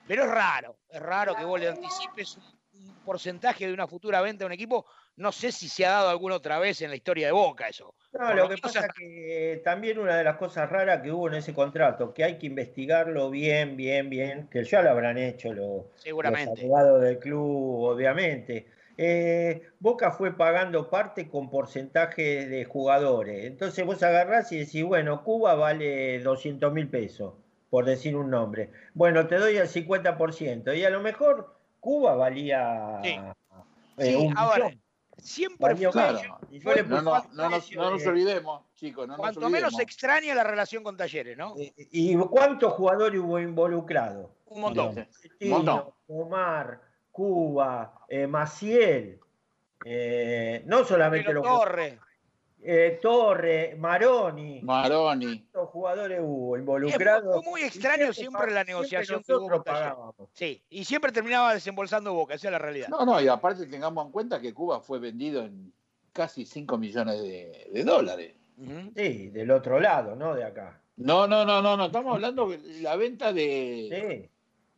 es 0.08 0.28
raro, 0.28 0.78
es 0.88 1.02
raro 1.02 1.36
que 1.36 1.44
vos 1.44 1.60
le 1.60 1.70
anticipes 1.70 2.38
un 2.74 3.04
porcentaje 3.04 3.66
de 3.66 3.74
una 3.74 3.88
futura 3.88 4.22
venta 4.22 4.46
a 4.46 4.48
un 4.48 4.54
equipo. 4.54 4.86
No 5.18 5.32
sé 5.32 5.52
si 5.52 5.68
se 5.68 5.86
ha 5.86 5.92
dado 5.92 6.10
alguna 6.10 6.36
otra 6.36 6.60
vez 6.60 6.82
en 6.82 6.92
la 6.92 6.96
historia 6.96 7.26
de 7.28 7.34
Boca 7.34 7.68
eso. 7.68 7.96
No, 8.14 8.34
lo 8.34 8.44
lo 8.44 8.50
que 8.50 8.58
pasa 8.62 8.86
es 8.86 8.94
que 8.94 9.62
también 9.64 9.98
una 9.98 10.16
de 10.16 10.24
las 10.24 10.38
cosas 10.38 10.70
raras 10.70 11.02
que 11.02 11.12
hubo 11.12 11.28
en 11.28 11.34
ese 11.36 11.56
contrato, 11.56 12.14
que 12.14 12.24
hay 12.24 12.38
que 12.38 12.46
investigarlo 12.46 13.32
bien, 13.32 13.76
bien, 13.76 14.10
bien, 14.12 14.48
que 14.48 14.64
ya 14.64 14.84
lo 14.84 14.92
habrán 14.92 15.18
hecho 15.18 15.54
los, 15.54 15.86
Seguramente. 15.96 16.52
los 16.52 16.60
abogados 16.60 17.02
del 17.02 17.18
club, 17.18 17.82
obviamente. 17.84 18.68
Eh, 18.96 19.64
Boca 19.80 20.12
fue 20.12 20.36
pagando 20.38 20.90
parte 20.90 21.28
con 21.28 21.50
porcentaje 21.50 22.48
de 22.48 22.66
jugadores. 22.66 23.46
Entonces 23.46 23.86
vos 23.86 24.02
agarrás 24.04 24.52
y 24.52 24.60
decís, 24.60 24.84
bueno, 24.84 25.24
Cuba 25.24 25.56
vale 25.56 26.20
200 26.20 26.72
mil 26.74 26.90
pesos, 26.90 27.34
por 27.72 27.86
decir 27.86 28.16
un 28.16 28.30
nombre. 28.30 28.70
Bueno, 28.94 29.28
te 29.28 29.36
doy 29.38 29.58
el 29.58 29.68
50%. 29.68 30.76
Y 30.78 30.84
a 30.86 30.90
lo 30.92 31.02
mejor 31.02 31.56
Cuba 31.80 32.16
valía 32.16 33.00
Sí. 33.04 33.20
eh, 33.98 34.06
Sí, 34.06 34.16
un 34.16 34.38
ahora, 34.38 34.66
millón. 34.66 34.82
Siempre 35.18 35.76
fue. 35.76 35.86
Y 36.52 36.60
yo 36.60 36.74
le 36.74 36.84
no, 36.84 37.02
no, 37.02 37.26
no 37.34 37.50
nos, 37.50 37.72
no 37.72 37.92
nos 37.92 38.04
de- 38.04 38.10
olvidemos, 38.10 38.64
chicos, 38.76 39.08
no 39.08 39.14
nos 39.14 39.20
cuanto 39.20 39.40
olvidemos. 39.40 39.72
menos 39.72 39.80
extraña 39.80 40.34
la 40.36 40.44
relación 40.44 40.84
con 40.84 40.96
Talleres, 40.98 41.38
¿no? 41.38 41.56
¿Y 41.58 42.16
cuántos 42.16 42.74
jugadores 42.74 43.20
hubo 43.20 43.40
involucrados? 43.40 44.30
Un 44.46 44.62
montón. 44.62 45.08
Un 45.42 45.50
montón. 45.50 45.84
Omar, 46.08 46.82
Cuba, 47.12 48.06
eh, 48.08 48.28
Maciel, 48.28 49.20
eh, 49.86 50.64
no 50.66 50.84
solamente 50.86 51.28
Pero 51.28 51.44
los 51.44 51.60
Torre. 51.60 52.00
Eh, 52.62 53.00
Torre, 53.02 53.76
Maroni. 53.78 54.62
Maroni. 54.62 55.48
¿Cuántos 55.52 55.70
jugadores 55.70 56.20
hubo 56.22 56.58
involucrados? 56.58 57.44
fue 57.44 57.52
muy 57.52 57.62
extraño 57.62 58.12
siempre 58.14 58.52
la 58.52 58.64
siempre 58.64 58.74
negociación 58.74 59.24
que 59.24 59.34
hubo. 59.34 60.30
Sí, 60.34 60.64
y 60.70 60.84
siempre 60.84 61.12
terminaba 61.12 61.54
desembolsando 61.54 62.14
Boca, 62.14 62.34
esa 62.34 62.48
es 62.48 62.52
la 62.52 62.60
realidad. 62.60 62.88
No, 62.90 63.06
no, 63.06 63.22
y 63.22 63.28
aparte 63.28 63.66
tengamos 63.68 64.06
en 64.06 64.12
cuenta 64.12 64.42
que 64.42 64.54
Cuba 64.54 64.80
fue 64.80 65.00
vendido 65.00 65.44
en 65.44 65.72
casi 66.12 66.46
5 66.46 66.78
millones 66.78 67.22
de, 67.22 67.70
de 67.72 67.84
dólares. 67.84 68.34
Sí, 68.96 69.30
del 69.30 69.52
otro 69.52 69.80
lado, 69.80 70.16
no 70.16 70.34
de 70.34 70.44
acá. 70.44 70.82
No, 70.96 71.28
no, 71.28 71.46
no, 71.46 71.62
no, 71.62 71.78
no, 71.78 71.86
estamos 71.86 72.16
hablando 72.16 72.50
de 72.50 72.82
la 72.82 72.96
venta 72.96 73.32
de, 73.32 74.32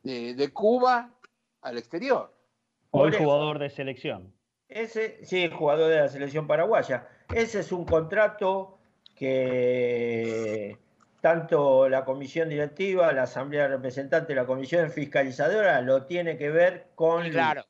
de, 0.04 0.34
de 0.34 0.50
Cuba 0.54 1.12
al 1.62 1.78
exterior. 1.78 2.36
Hoy 2.92 3.12
Por 3.12 3.16
eso. 3.16 3.24
jugador 3.24 3.60
de 3.60 3.70
selección. 3.70 4.34
Ese, 4.68 5.24
sí, 5.24 5.50
jugador 5.50 5.90
de 5.90 5.96
la 6.02 6.10
selección 6.10 6.46
paraguaya. 6.46 7.08
Ese 7.34 7.60
es 7.60 7.72
un 7.72 7.86
contrato 7.86 8.78
que 9.16 10.78
tanto 11.22 11.88
la 11.90 12.06
comisión 12.06 12.50
directiva, 12.50 13.12
la 13.12 13.24
asamblea 13.24 13.68
representante, 13.68 14.34
la 14.34 14.46
comisión 14.46 14.90
fiscalizadora 14.92 15.82
lo 15.82 16.06
tiene 16.06 16.38
que 16.38 16.50
ver 16.50 16.88
con. 16.96 17.30
Claro, 17.30 17.64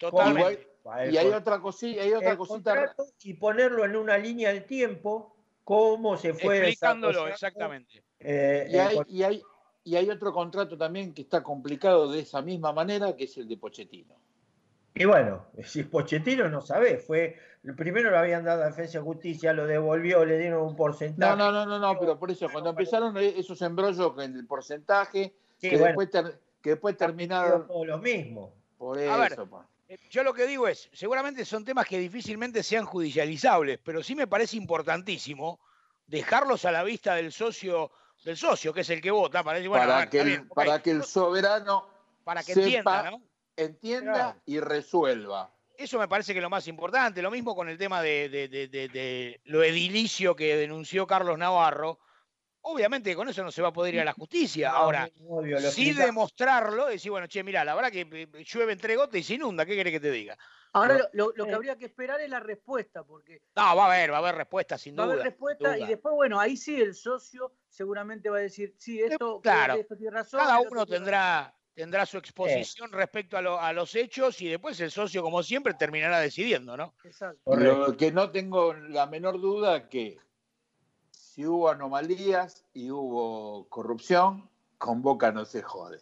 con- 0.00 0.10
totalmente. 0.10 0.68
Y 1.10 1.16
hay 1.16 1.28
otra 1.28 1.60
cosilla, 1.60 2.02
hay 2.02 2.12
otra 2.12 2.32
el 2.32 2.36
cosita. 2.38 2.74
contrato 2.74 3.06
y 3.22 3.34
ponerlo 3.34 3.84
en 3.84 3.96
una 3.96 4.18
línea 4.18 4.52
de 4.52 4.62
tiempo, 4.62 5.36
cómo 5.64 6.16
se 6.16 6.34
fue 6.34 6.58
Explicándolo, 6.58 7.28
exactamente. 7.28 8.02
eh, 8.18 8.66
Y 8.68 8.76
hay, 8.76 8.96
con- 8.96 9.06
y, 9.08 9.22
hay, 9.22 9.42
y 9.84 9.96
hay 9.96 10.10
otro 10.10 10.32
contrato 10.32 10.76
también 10.76 11.14
que 11.14 11.22
está 11.22 11.42
complicado 11.42 12.10
de 12.10 12.20
esa 12.20 12.42
misma 12.42 12.72
manera, 12.72 13.14
que 13.16 13.24
es 13.24 13.36
el 13.38 13.46
de 13.48 13.56
Pochettino. 13.56 14.14
Y 14.94 15.04
bueno, 15.04 15.46
si 15.64 15.84
Pochettino 15.84 16.48
no 16.48 16.60
sabe, 16.60 16.98
fue 16.98 17.38
primero 17.76 18.10
lo 18.10 18.18
habían 18.18 18.44
dado 18.44 18.62
a 18.62 18.66
Defensa 18.66 18.98
y 18.98 19.02
Justicia, 19.02 19.52
lo 19.52 19.66
devolvió, 19.66 20.24
le 20.24 20.38
dieron 20.38 20.62
un 20.62 20.74
porcentaje. 20.76 21.36
No, 21.36 21.52
no, 21.52 21.52
no, 21.52 21.66
no, 21.66 21.78
no, 21.78 21.98
pero 21.98 22.18
por 22.18 22.30
eso, 22.30 22.48
cuando 22.50 22.70
empezaron 22.70 23.16
esos 23.16 23.62
embrollos 23.62 24.12
con 24.12 24.20
el 24.36 24.46
porcentaje, 24.46 25.34
Sí, 25.58 25.70
que, 25.70 25.76
bueno. 25.78 25.86
después 25.86 26.10
ter- 26.10 26.40
que 26.60 26.70
después 26.70 26.96
terminaron 26.96 27.66
todo 27.68 27.84
lo 27.84 27.98
mismo. 27.98 28.52
por 28.76 28.98
A 28.98 29.16
ver, 29.16 29.32
eso. 29.32 29.48
Eh, 29.88 29.96
Yo 30.10 30.24
lo 30.24 30.34
que 30.34 30.46
digo 30.46 30.66
es, 30.66 30.90
seguramente 30.92 31.44
son 31.44 31.64
temas 31.64 31.86
que 31.86 31.98
difícilmente 31.98 32.64
sean 32.64 32.84
judicializables, 32.84 33.78
pero 33.84 34.02
sí 34.02 34.16
me 34.16 34.26
parece 34.26 34.56
importantísimo 34.56 35.60
dejarlos 36.08 36.64
a 36.64 36.72
la 36.72 36.82
vista 36.82 37.14
del 37.14 37.30
socio, 37.30 37.92
del 38.24 38.36
socio, 38.36 38.72
que 38.72 38.80
es 38.80 38.90
el 38.90 39.00
que 39.00 39.12
vota, 39.12 39.44
para 39.44 39.58
decir, 39.58 39.68
bueno, 39.68 39.84
para, 39.86 39.98
ver, 40.00 40.08
que 40.08 40.20
el, 40.20 40.26
bien, 40.26 40.46
ok, 40.48 40.54
para 40.54 40.82
que 40.82 40.90
el 40.90 41.04
soberano 41.04 41.86
para 42.24 42.42
que 42.42 42.54
sepa, 42.54 42.66
entienda, 42.66 43.10
¿no? 43.12 43.22
entienda 43.56 44.12
Claro. 44.12 44.40
y 44.46 44.58
resuelva. 44.60 45.51
Eso 45.76 45.98
me 45.98 46.08
parece 46.08 46.32
que 46.32 46.38
es 46.38 46.42
lo 46.42 46.50
más 46.50 46.66
importante. 46.68 47.22
Lo 47.22 47.30
mismo 47.30 47.54
con 47.54 47.68
el 47.68 47.78
tema 47.78 48.02
de, 48.02 48.28
de- 48.28 48.48
de- 48.48 48.68
de- 48.68 48.88
de 48.88 49.40
lo 49.44 49.62
edilicio 49.62 50.36
que 50.36 50.56
denunció 50.56 51.06
Carlos 51.06 51.38
Navarro. 51.38 51.98
Obviamente 52.64 53.16
con 53.16 53.28
eso 53.28 53.42
no 53.42 53.50
se 53.50 53.60
va 53.60 53.68
a 53.68 53.72
poder 53.72 53.94
ir 53.94 54.00
a 54.00 54.04
la 54.04 54.12
justicia. 54.12 54.70
No, 54.70 54.76
Ahora, 54.76 55.10
obvio, 55.26 55.58
sí 55.58 55.92
demostrarlo, 55.92 56.86
decir, 56.86 57.10
bueno, 57.10 57.26
che, 57.26 57.42
mirá, 57.42 57.64
la 57.64 57.74
verdad 57.74 57.90
que 57.90 58.02
eh, 58.08 58.44
llueve 58.44 58.72
entre 58.72 58.94
gotas 58.94 59.20
y 59.20 59.24
se 59.24 59.34
inunda, 59.34 59.66
¿qué 59.66 59.74
querés 59.74 59.92
que 59.94 60.00
te 60.00 60.10
diga? 60.12 60.38
Ahora 60.74 61.10
lo, 61.12 61.32
que 61.32 61.52
habría 61.52 61.76
que 61.76 61.86
esperar 61.86 62.20
es 62.20 62.30
la 62.30 62.40
respuesta, 62.40 63.02
porque 63.04 63.42
No, 63.56 63.76
va 63.76 63.84
a 63.84 63.86
haber, 63.88 64.12
va 64.12 64.16
a 64.16 64.18
haber 64.20 64.36
respuestas, 64.36 64.80
sin 64.80 64.96
va 64.96 65.02
a 65.02 65.06
duda. 65.06 65.14
haber 65.14 65.26
respuesta 65.26 65.76
y 65.76 65.80
duda. 65.80 65.88
después, 65.88 66.14
bueno, 66.14 66.38
ahí 66.38 66.56
sí 66.56 66.80
el 66.80 66.94
socio 66.94 67.52
seguramente 67.68 68.30
va 68.30 68.38
a 68.38 68.40
decir, 68.40 68.74
sí, 68.78 69.00
esto, 69.00 69.40
claro. 69.40 69.74
esto 69.74 69.96
tiene 69.96 70.12
razón. 70.12 70.40
Cada 70.40 70.60
uno 70.60 70.86
tendrá, 70.86 71.54
tendrá 71.74 72.04
su 72.06 72.18
exposición 72.18 72.92
respecto 72.92 73.36
a, 73.36 73.42
lo- 73.42 73.60
a 73.60 73.72
los 73.72 73.94
hechos 73.94 74.40
y 74.42 74.48
después 74.48 74.78
el 74.80 74.90
socio, 74.90 75.22
como 75.22 75.42
siempre, 75.42 75.74
terminará 75.74 76.20
decidiendo, 76.20 76.76
¿no? 76.76 76.94
Lo 77.46 77.96
que 77.96 78.12
no 78.12 78.30
tengo 78.30 78.74
la 78.74 79.06
menor 79.06 79.40
duda 79.40 79.88
que 79.88 80.18
si 81.10 81.46
hubo 81.46 81.70
anomalías 81.70 82.64
y 82.74 82.90
hubo 82.90 83.68
corrupción, 83.68 84.48
con 84.78 85.00
Boca 85.02 85.32
no 85.32 85.44
se 85.44 85.62
jode. 85.62 86.00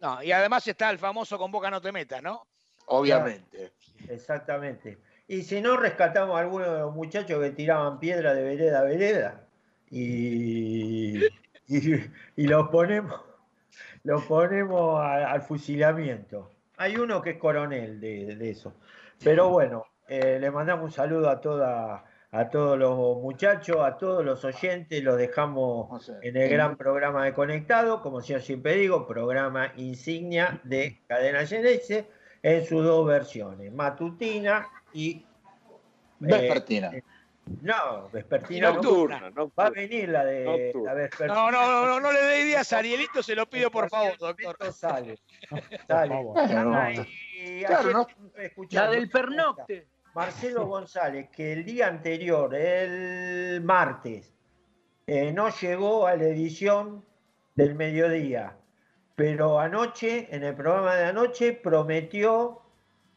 No, 0.00 0.22
y 0.22 0.32
además 0.32 0.66
está 0.66 0.90
el 0.90 0.98
famoso 0.98 1.36
con 1.38 1.52
boca 1.52 1.70
no 1.70 1.80
te 1.80 1.92
metas, 1.92 2.22
¿no? 2.22 2.46
Obviamente. 2.86 3.72
Exactamente. 4.08 4.98
Y 5.28 5.42
si 5.42 5.60
no, 5.60 5.76
rescatamos 5.76 6.36
a 6.36 6.40
algunos 6.40 6.68
de 6.72 6.78
los 6.78 6.94
muchachos 6.94 7.38
que 7.38 7.50
tiraban 7.50 8.00
piedra 8.00 8.32
de 8.34 8.42
vereda 8.42 8.80
a 8.80 8.84
vereda 8.84 9.46
y, 9.90 11.22
y, 11.22 11.30
y 12.36 12.46
los 12.46 12.68
ponemos, 12.70 13.20
los 14.04 14.24
ponemos 14.24 15.00
a- 15.00 15.30
al 15.30 15.42
fusilamiento. 15.42 16.50
Hay 16.76 16.96
uno 16.96 17.20
que 17.20 17.30
es 17.30 17.36
coronel 17.38 18.00
de, 18.00 18.36
de 18.36 18.50
eso. 18.50 18.72
Pero 19.22 19.50
bueno, 19.50 19.84
eh, 20.08 20.38
le 20.40 20.50
mandamos 20.50 20.84
un 20.86 20.92
saludo 20.92 21.28
a 21.28 21.40
toda, 21.40 22.04
a 22.32 22.48
todos 22.48 22.78
los 22.78 22.96
muchachos, 23.18 23.76
a 23.80 23.98
todos 23.98 24.24
los 24.24 24.42
oyentes, 24.44 25.02
los 25.04 25.18
dejamos 25.18 26.10
en 26.22 26.36
el 26.36 26.48
gran 26.48 26.76
programa 26.76 27.24
de 27.24 27.34
Conectado, 27.34 28.00
como 28.02 28.20
yo 28.22 28.40
siempre 28.40 28.76
digo, 28.76 29.06
programa 29.06 29.72
insignia 29.76 30.60
de 30.64 30.98
Cadena 31.06 31.44
Genesis 31.46 32.04
en 32.42 32.64
sus 32.64 32.82
dos 32.82 33.06
versiones, 33.06 33.70
matutina 33.72 34.66
y 34.94 35.26
Vespertina. 36.18 36.90
eh, 36.94 37.02
no, 37.62 38.08
vespertina. 38.12 38.72
Nocturna, 38.72 39.30
no. 39.30 39.52
Va 39.58 39.66
a 39.66 39.70
venir 39.70 40.08
la 40.08 40.24
de 40.24 40.72
la 40.84 40.94
vespertina. 40.94 41.34
No, 41.34 41.50
no, 41.50 41.66
no, 41.66 41.86
no, 41.86 42.00
no 42.00 42.12
le 42.12 42.20
dé 42.20 42.40
ideas 42.42 42.72
a 42.72 42.78
Arielito, 42.78 43.22
se 43.22 43.34
lo 43.34 43.48
pido 43.48 43.70
por 43.70 43.88
favor, 43.88 44.16
doctor. 44.18 44.72
Sale. 44.72 45.18
Sale. 45.88 47.06
La 48.70 48.90
del 48.90 49.10
pernocte. 49.10 49.88
Marcelo 50.14 50.66
González, 50.66 51.28
que 51.30 51.52
el 51.52 51.64
día 51.64 51.86
anterior, 51.86 52.52
el 52.54 53.60
martes, 53.62 54.32
eh, 55.06 55.32
no 55.32 55.48
llegó 55.50 56.06
a 56.06 56.16
la 56.16 56.24
edición 56.24 57.04
del 57.54 57.74
mediodía, 57.76 58.56
pero 59.14 59.60
anoche, 59.60 60.28
en 60.34 60.42
el 60.42 60.54
programa 60.56 60.96
de 60.96 61.04
anoche, 61.04 61.52
prometió 61.52 62.62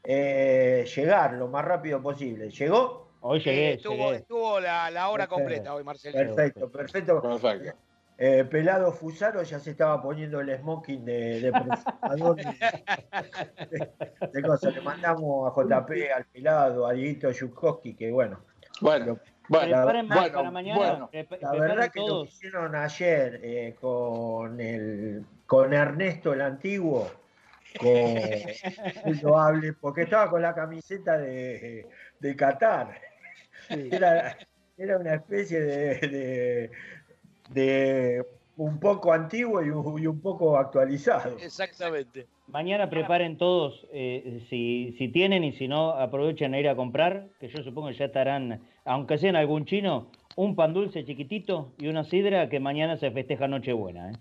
eh, 0.04 0.86
llegar 0.96 1.34
lo 1.34 1.48
más 1.48 1.66
rápido 1.66 2.02
posible. 2.02 2.52
¿Llegó? 2.52 3.03
Hoy 3.26 3.42
Eh, 3.46 3.74
estuvo 3.76 4.12
estuvo 4.14 4.60
la, 4.60 4.92
la 4.92 5.08
hora 5.10 5.28
completa 5.28 5.74
hoy, 5.74 5.84
Marcelo. 5.86 6.36
Perfecto, 6.36 6.70
perfecto. 6.70 7.22
Perfecto. 7.22 7.78
Eh, 8.18 8.44
Pelado 8.44 8.92
Fusaro 8.92 9.42
ya 9.44 9.60
se 9.60 9.72
estaba 9.72 10.02
poniendo 10.02 10.42
el 10.42 10.56
smoking 10.60 11.06
de, 11.06 11.40
de 11.40 11.52
presentador 11.54 12.36
de, 12.36 13.90
de 14.34 14.42
cosas. 14.44 14.74
Le 14.76 14.82
mandamos 14.82 15.50
a 15.50 15.56
JP, 15.56 16.12
al 16.14 16.26
Pelado, 16.26 16.86
a 16.86 16.92
Dieguito 16.94 17.32
Yukoski, 17.32 17.96
que 17.96 18.12
bueno. 18.12 18.42
Bueno, 18.82 19.18
bueno, 19.48 19.78
ma- 20.04 20.16
bueno, 20.16 20.34
para 20.34 20.52
mañana, 20.52 20.78
bueno, 20.78 21.10
la 21.40 21.52
verdad 21.62 21.92
que 21.92 22.00
lo 22.00 22.24
que 22.24 22.30
hicieron 22.30 22.76
ayer 22.76 23.40
eh, 23.42 23.76
con 23.80 24.60
el 24.60 25.26
con 25.46 25.74
Ernesto 25.74 26.34
el 26.34 26.42
antiguo, 26.42 27.10
loable, 29.22 29.74
porque 29.82 30.02
estaba 30.04 30.30
con 30.30 30.42
la 30.42 30.54
camiseta 30.54 31.18
de, 31.18 31.88
de 32.20 32.36
Qatar. 32.36 33.00
Era, 33.70 34.38
era 34.78 34.98
una 34.98 35.16
especie 35.16 35.60
de, 35.60 36.00
de, 36.08 36.72
de 37.50 38.26
un 38.58 38.80
poco 38.80 39.12
antiguo 39.12 39.64
y 39.64 39.70
un, 39.70 40.02
y 40.02 40.08
un 40.08 40.22
poco 40.22 40.58
actualizado. 40.58 41.38
Exactamente. 41.40 42.28
Mañana 42.48 42.90
preparen 42.90 43.38
todos, 43.38 43.88
eh, 43.94 44.46
si, 44.50 44.94
si 44.98 45.08
tienen 45.08 45.44
y 45.44 45.54
si 45.54 45.68
no, 45.68 45.92
aprovechen 45.92 46.54
a 46.54 46.60
ir 46.60 46.68
a 46.68 46.76
comprar, 46.76 47.30
que 47.40 47.48
yo 47.48 47.64
supongo 47.64 47.88
que 47.88 47.96
ya 47.96 48.06
estarán, 48.06 48.62
aunque 48.86 49.18
sea 49.18 49.30
en 49.30 49.38
algún 49.38 49.66
chino, 49.66 50.12
un 50.36 50.56
pan 50.56 50.74
dulce 50.74 51.06
chiquitito 51.06 51.74
y 51.80 51.88
una 51.88 52.04
sidra 52.04 52.50
que 52.50 52.60
mañana 52.60 52.98
se 52.98 53.12
festeja 53.12 53.48
Nochebuena. 53.48 54.12
¿eh? 54.12 54.14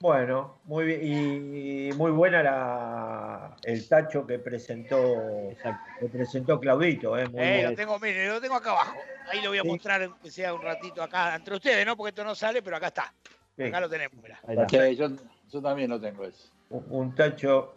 Bueno, 0.00 0.60
muy 0.66 0.84
bien, 0.84 1.00
y 1.02 1.92
muy 1.92 2.12
buena 2.12 2.40
la, 2.40 3.56
el 3.64 3.88
tacho 3.88 4.24
que 4.24 4.38
presentó, 4.38 5.56
que 5.98 6.06
presentó 6.06 6.60
Claudito, 6.60 7.18
¿eh? 7.18 7.26
Muy 7.26 7.42
Eh, 7.42 7.62
lo 7.64 7.74
tengo, 7.74 7.98
mire, 7.98 8.28
lo 8.28 8.40
tengo 8.40 8.54
acá 8.54 8.70
abajo. 8.70 8.96
Ahí 9.28 9.42
lo 9.42 9.48
voy 9.48 9.58
a 9.58 9.62
Sí. 9.62 9.68
mostrar 9.68 10.08
que 10.22 10.30
sea 10.30 10.54
un 10.54 10.62
ratito 10.62 11.02
acá 11.02 11.34
entre 11.34 11.56
ustedes, 11.56 11.84
¿no? 11.84 11.96
Porque 11.96 12.10
esto 12.10 12.22
no 12.22 12.36
sale, 12.36 12.62
pero 12.62 12.76
acá 12.76 12.86
está. 12.86 13.12
Sí. 13.56 13.64
Acá 13.64 13.80
lo 13.80 13.88
tenemos, 13.88 14.22
mirá. 14.22 14.40
Sí, 14.68 14.94
yo, 14.94 15.08
yo 15.48 15.60
también 15.60 15.90
lo 15.90 16.00
tengo 16.00 16.24
eso. 16.24 16.48
Un, 16.68 16.84
un 16.90 17.14
tacho, 17.16 17.74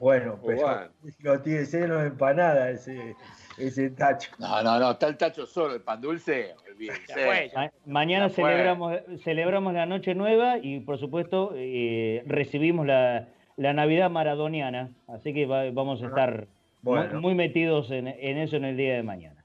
bueno, 0.00 0.40
pero 0.44 0.60
Bueno. 0.60 0.90
lo 1.20 1.40
tiene 1.40 1.64
lleno 1.66 1.98
de 1.98 2.08
empanada 2.08 2.68
ese, 2.70 3.14
ese 3.58 3.90
tacho. 3.90 4.32
No, 4.40 4.60
no, 4.60 4.80
no, 4.80 4.90
está 4.90 5.06
el 5.06 5.16
tacho 5.16 5.46
solo, 5.46 5.74
el 5.74 5.82
pan 5.82 6.00
dulce, 6.00 6.56
Ma- 7.54 7.70
mañana 7.86 8.28
celebramos, 8.28 8.98
celebramos 9.22 9.72
la 9.74 9.86
Noche 9.86 10.14
Nueva 10.14 10.58
y 10.58 10.80
por 10.80 10.98
supuesto 10.98 11.52
eh, 11.54 12.22
recibimos 12.26 12.86
la, 12.86 13.28
la 13.56 13.72
Navidad 13.72 14.10
maradoniana, 14.10 14.90
así 15.08 15.32
que 15.32 15.46
va- 15.46 15.70
vamos 15.70 16.02
a 16.02 16.06
estar 16.06 16.46
Bueno. 16.82 17.20
muy 17.20 17.34
metidos 17.34 17.90
en, 17.90 18.08
en 18.08 18.38
eso 18.38 18.56
en 18.56 18.64
el 18.64 18.76
día 18.76 18.94
de 18.94 19.02
mañana. 19.02 19.44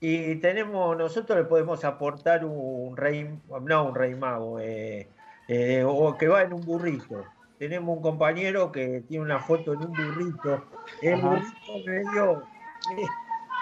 Y 0.00 0.36
tenemos, 0.36 0.96
nosotros 0.96 1.36
le 1.38 1.44
podemos 1.44 1.84
aportar 1.84 2.44
un 2.44 2.96
rey, 2.96 3.28
no 3.66 3.84
un 3.88 3.94
rey 3.96 4.14
mago, 4.14 4.60
eh, 4.60 5.08
eh, 5.48 5.82
o 5.84 6.16
que 6.16 6.28
va 6.28 6.42
en 6.42 6.52
un 6.52 6.64
burrito. 6.64 7.24
Tenemos 7.58 7.96
un 7.96 8.02
compañero 8.02 8.70
que 8.70 9.00
tiene 9.08 9.24
una 9.24 9.40
foto 9.40 9.72
en 9.72 9.80
un 9.80 9.92
burrito. 9.92 10.64
El 11.02 11.14
Ajá. 11.14 11.28
burrito 11.30 11.90
medio, 11.90 12.42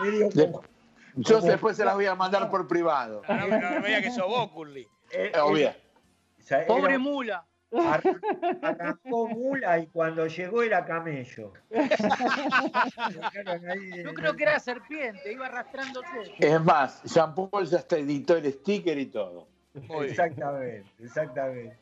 medio 0.03 0.29
como- 0.31 0.63
Yo 1.17 1.41
después 1.41 1.77
se 1.77 1.85
las 1.85 1.95
voy 1.95 2.07
a 2.07 2.15
mandar 2.15 2.49
por 2.51 2.67
privado. 2.69 3.23
No, 3.29 3.47
no, 3.49 3.71
no 3.81 3.85
que 3.85 4.11
sos 4.11 4.27
vos, 4.27 4.51
Curly. 4.53 4.87
Eh, 5.13 5.33
Obvio. 5.43 5.71
o 5.71 6.43
sea, 6.43 6.59
era- 6.59 6.67
Pobre 6.67 6.99
mula. 6.99 7.47
ar- 7.73 8.03
arrancó 8.63 9.27
mula 9.29 9.79
y 9.81 9.87
cuando 9.89 10.27
llegó 10.27 10.63
era 10.63 10.85
camello. 10.85 11.53
Yo 11.71 11.81
eh, 11.81 11.89
creo 14.15 14.37
que 14.37 14.43
era 14.45 14.61
serpiente, 14.61 15.33
iba 15.33 15.47
arrastrándose. 15.47 16.35
Es 16.39 16.61
más, 16.63 17.03
Jean 17.05 17.35
Paul 17.35 17.67
ya 17.67 17.79
hasta 17.79 17.97
editó 17.97 18.37
el 18.37 18.53
sticker 18.53 18.99
y 18.99 19.07
todo. 19.07 19.49
Exactamente, 20.03 20.87
exactamente. 21.01 21.79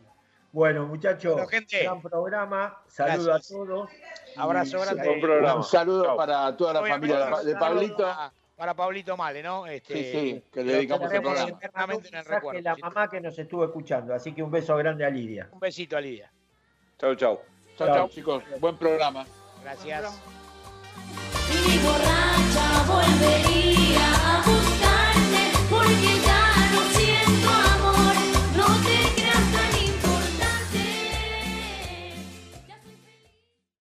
Bueno, 0.52 0.86
muchachos, 0.86 1.32
Bueno, 1.34 1.48
gente. 1.48 1.82
gran 1.82 2.00
programa. 2.00 2.78
Saludos 2.86 3.26
Gracias. 3.26 3.50
a 3.50 3.54
todos. 3.54 3.90
Abrazo 4.36 4.80
grande. 4.80 5.18
Programa. 5.20 5.56
Un 5.56 5.64
saludo 5.64 6.16
para 6.16 6.56
toda 6.56 6.72
la 6.74 6.80
Voy 6.80 6.90
familia 6.90 7.16
de, 7.26 7.34
saludo 7.34 7.58
Pablito. 7.58 8.06
Para, 8.56 8.74
Pablito 8.74 9.16
Male, 9.16 9.42
¿no? 9.42 9.66
Este, 9.66 9.94
Sí, 9.94 10.10
sí, 10.12 10.44
que 10.52 10.62
le 10.62 10.74
dedicamos 10.74 11.12
el 11.12 11.20
programa. 11.22 11.48
eternamente 11.50 12.08
en 12.08 12.14
el 12.14 12.24
recuerdo. 12.24 12.60
la 12.60 12.76
mamá 12.76 13.08
que 13.10 13.20
nos 13.20 13.38
estuvo 13.38 13.64
escuchando, 13.64 14.14
así 14.14 14.32
que 14.32 14.42
un 14.42 14.50
beso 14.50 14.76
grande 14.76 15.04
a 15.04 15.10
Lidia. 15.10 15.48
Un 15.52 15.58
besito 15.58 15.96
a 15.96 16.00
Lidia. 16.00 16.30
Chau, 16.98 17.14
chau. 17.16 17.40
Chao, 17.76 17.88
chao, 17.88 18.08
chicos. 18.08 18.44
Buen 18.60 18.76
programa. 18.76 19.26
Gracias. 19.62 20.20
Mi 21.66 21.78
borracha 21.78 22.84
volvería. 22.86 23.73